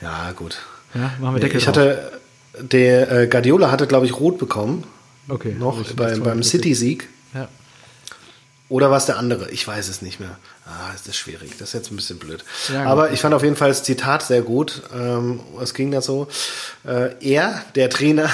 Ja, 0.00 0.32
gut. 0.32 0.58
Ja, 0.94 1.12
machen 1.20 1.34
wir 1.36 1.40
Deckel 1.40 1.58
ich 1.58 1.64
drauf. 1.64 1.76
hatte, 1.76 2.20
der 2.60 3.10
äh, 3.12 3.26
Guardiola 3.26 3.70
hatte, 3.70 3.86
glaube 3.86 4.06
ich, 4.06 4.18
rot 4.18 4.38
bekommen. 4.38 4.84
okay, 5.28 5.54
Noch 5.58 5.82
bei, 5.94 6.16
beim 6.16 6.42
City-Sieg. 6.42 7.08
Ja. 7.34 7.48
Oder 8.70 8.90
war 8.90 8.98
es 8.98 9.06
der 9.06 9.16
andere? 9.16 9.50
Ich 9.50 9.66
weiß 9.66 9.88
es 9.88 10.02
nicht 10.02 10.20
mehr. 10.20 10.36
Ah, 10.66 10.92
das 10.92 11.06
ist 11.06 11.16
schwierig. 11.16 11.52
Das 11.58 11.68
ist 11.68 11.74
jetzt 11.74 11.90
ein 11.90 11.96
bisschen 11.96 12.18
blöd. 12.18 12.44
Ja. 12.70 12.84
Aber 12.84 13.12
ich 13.12 13.20
fand 13.20 13.34
auf 13.34 13.42
jeden 13.42 13.56
Fall 13.56 13.68
das 13.68 13.82
Zitat 13.82 14.22
sehr 14.22 14.42
gut. 14.42 14.82
Ähm, 14.94 15.40
es 15.62 15.72
ging 15.72 15.90
da 15.90 16.02
so. 16.02 16.28
Äh, 16.86 17.12
er, 17.20 17.62
der 17.76 17.88
Trainer, 17.88 18.28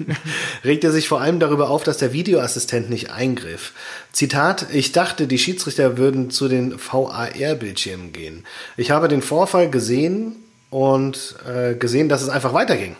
regte 0.64 0.90
sich 0.90 1.08
vor 1.08 1.20
allem 1.20 1.40
darüber 1.40 1.68
auf, 1.68 1.84
dass 1.84 1.98
der 1.98 2.14
Videoassistent 2.14 2.88
nicht 2.88 3.10
eingriff. 3.10 3.72
Zitat, 4.12 4.66
ich 4.72 4.92
dachte, 4.92 5.26
die 5.26 5.38
Schiedsrichter 5.38 5.98
würden 5.98 6.30
zu 6.30 6.48
den 6.48 6.78
VAR-Bildschirmen 6.78 8.14
gehen. 8.14 8.46
Ich 8.78 8.90
habe 8.90 9.08
den 9.08 9.20
Vorfall 9.20 9.68
gesehen 9.68 10.36
und 10.70 11.34
äh, 11.46 11.74
gesehen, 11.74 12.08
dass 12.08 12.22
es 12.22 12.30
einfach 12.30 12.54
weiterging. 12.54 12.96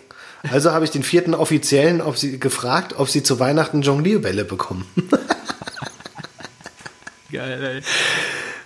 Also 0.53 0.73
habe 0.73 0.85
ich 0.85 0.90
den 0.90 1.03
vierten 1.03 1.35
Offiziellen 1.35 2.03
ob 2.03 2.19
sie, 2.19 2.39
gefragt, 2.39 2.94
ob 2.98 3.09
sie 3.09 3.23
zu 3.23 3.40
Weihnachten 3.40 3.81
Jonglierbälle 3.81 4.44
bekommen. 4.44 4.86
Geil, 7.32 7.82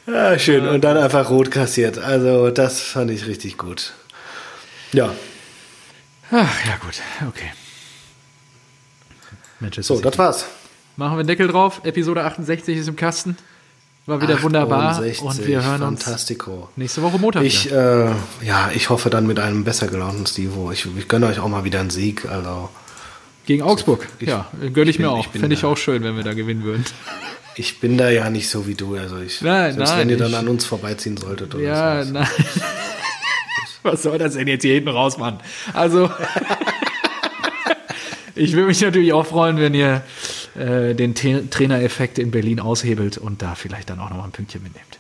ey. 0.07 0.13
Ja, 0.15 0.39
schön. 0.39 0.67
Und 0.67 0.83
dann 0.83 0.97
einfach 0.97 1.31
rot 1.31 1.51
kassiert. 1.51 1.99
Also, 1.99 2.51
das 2.51 2.81
fand 2.81 3.11
ich 3.11 3.27
richtig 3.27 3.57
gut. 3.59 3.93
Ja, 4.93 5.13
Ach, 6.33 6.67
ja, 6.67 6.77
gut, 6.77 6.95
okay. 7.29 7.51
Manchester 9.59 9.83
so, 9.83 9.97
City. 9.97 10.09
das 10.11 10.19
war's. 10.19 10.45
Machen 10.97 11.15
wir 11.15 11.21
einen 11.21 11.27
Deckel 11.29 11.49
drauf. 11.49 11.81
Episode 11.85 12.23
68 12.25 12.77
ist 12.77 12.89
im 12.89 12.97
Kasten. 12.97 13.37
War 14.07 14.21
wieder 14.23 14.41
wunderbar. 14.43 14.91
68, 14.93 15.23
Und 15.23 15.47
wir 15.47 15.63
hören 15.65 15.83
uns 15.83 16.05
Fantastico. 16.05 16.69
nächste 16.77 17.03
Woche 17.03 17.19
Montag 17.19 17.43
Ich, 17.43 17.71
äh, 17.71 18.11
ja, 18.43 18.71
ich 18.75 18.91
hoffe 18.91 19.11
dann 19.11 19.27
mit 19.27 19.39
einem 19.41 19.65
besser 19.65 19.89
gelaunten 19.89 20.25
Stivo. 20.27 20.71
Ich, 20.73 20.87
ich 20.97 21.09
gönne 21.09 21.27
euch 21.27 21.39
auch 21.41 21.49
mal 21.49 21.65
wieder 21.65 21.81
einen 21.81 21.91
Sieg. 21.91 22.27
Also, 22.27 22.71
Gegen 23.47 23.63
Augsburg. 23.63 24.07
ich- 24.21 24.29
ja, 24.29 24.47
gönne 24.73 24.91
ich, 24.91 24.97
bin- 24.99 25.07
mir 25.07 25.13
auch. 25.13 25.27
ich 25.33 25.41
Fände 25.41 25.55
ich 25.55 25.65
auch 25.65 25.77
schön, 25.77 26.03
wenn 26.05 26.17
wir 26.17 26.23
da 26.25 26.33
gewinnen 26.35 26.63
würden. 26.63 26.85
Ich 27.61 27.81
bin 27.81 27.99
da 27.99 28.11
ja 28.11 28.31
nicht 28.31 28.49
so 28.49 28.67
wie 28.67 28.75
du. 28.75 28.97
Also, 28.97 29.19
ich, 29.21 29.41
Nein, 29.43 29.75
selbst 29.75 29.91
nein, 29.91 29.99
wenn 30.01 30.11
ihr 30.11 30.17
dann 30.17 30.31
ich- 30.31 30.37
an 30.39 30.49
uns 30.49 30.65
vorbeiziehen 30.65 31.17
solltet. 31.17 31.55
Oder 31.55 31.65
Ja, 31.65 32.05
so. 32.05 32.13
nein. 32.13 32.27
Was 33.83 34.03
soll 34.03 34.19
das 34.19 34.35
denn 34.35 34.47
jetzt 34.49 34.63
hier 34.63 34.75
hinten 34.75 34.91
raus, 34.91 35.17
Mann? 35.17 35.41
Also, 35.73 36.11
ich 38.35 38.53
würde 38.53 38.69
mich 38.69 38.81
natürlich 38.81 39.13
auch 39.13 39.27
freuen, 39.27 39.59
wenn 39.59 39.75
ihr 39.75 40.03
äh, 40.59 40.95
den 40.95 41.15
Trainereffekt 41.15 42.19
in 42.19 42.31
Berlin 42.31 42.61
aushebelt 42.61 43.19
und 43.19 43.43
da 43.43 43.55
vielleicht 43.55 43.91
dann 43.91 44.01
auch 44.01 44.11
noch 44.11 44.17
mal 44.19 44.25
ein 44.25 44.33
Pünktchen 44.33 44.63
mitnehmt. 44.63 44.99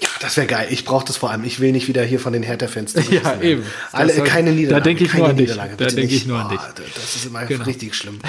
Ja, 0.00 0.08
das 0.20 0.36
wäre 0.36 0.46
geil. 0.46 0.66
Ich 0.70 0.84
brauche 0.84 1.04
das 1.06 1.16
vor 1.16 1.30
allem. 1.30 1.44
Ich 1.44 1.60
will 1.60 1.72
nicht 1.72 1.88
wieder 1.88 2.02
hier 2.02 2.20
von 2.20 2.32
den 2.32 2.42
Hertha-Fans 2.42 2.94
werden. 2.94 3.42
eben. 3.42 3.62
Alle, 3.92 4.12
soll- 4.12 4.26
keine 4.26 4.50
da 4.50 4.56
Niederlage. 4.56 4.82
denke 4.84 5.04
ich 5.04 5.10
keine 5.10 5.22
nur 5.22 5.30
an 5.30 5.36
dich. 5.36 5.54
Da 5.54 5.86
denke 5.86 6.14
ich 6.14 6.26
nur 6.26 6.38
an 6.40 6.48
dich. 6.50 6.60
Das 6.94 7.16
ist 7.16 7.26
immer 7.26 7.44
Genau. 7.46 7.64
richtig 7.64 7.94
schlimm. 7.94 8.18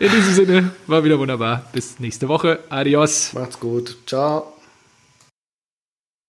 In 0.00 0.10
diesem 0.10 0.32
Sinne, 0.32 0.70
war 0.86 1.02
wieder 1.02 1.18
wunderbar. 1.18 1.64
Bis 1.72 1.98
nächste 1.98 2.28
Woche. 2.28 2.60
Adios. 2.68 3.32
Macht's 3.32 3.58
gut. 3.58 3.96
Ciao. 4.06 4.57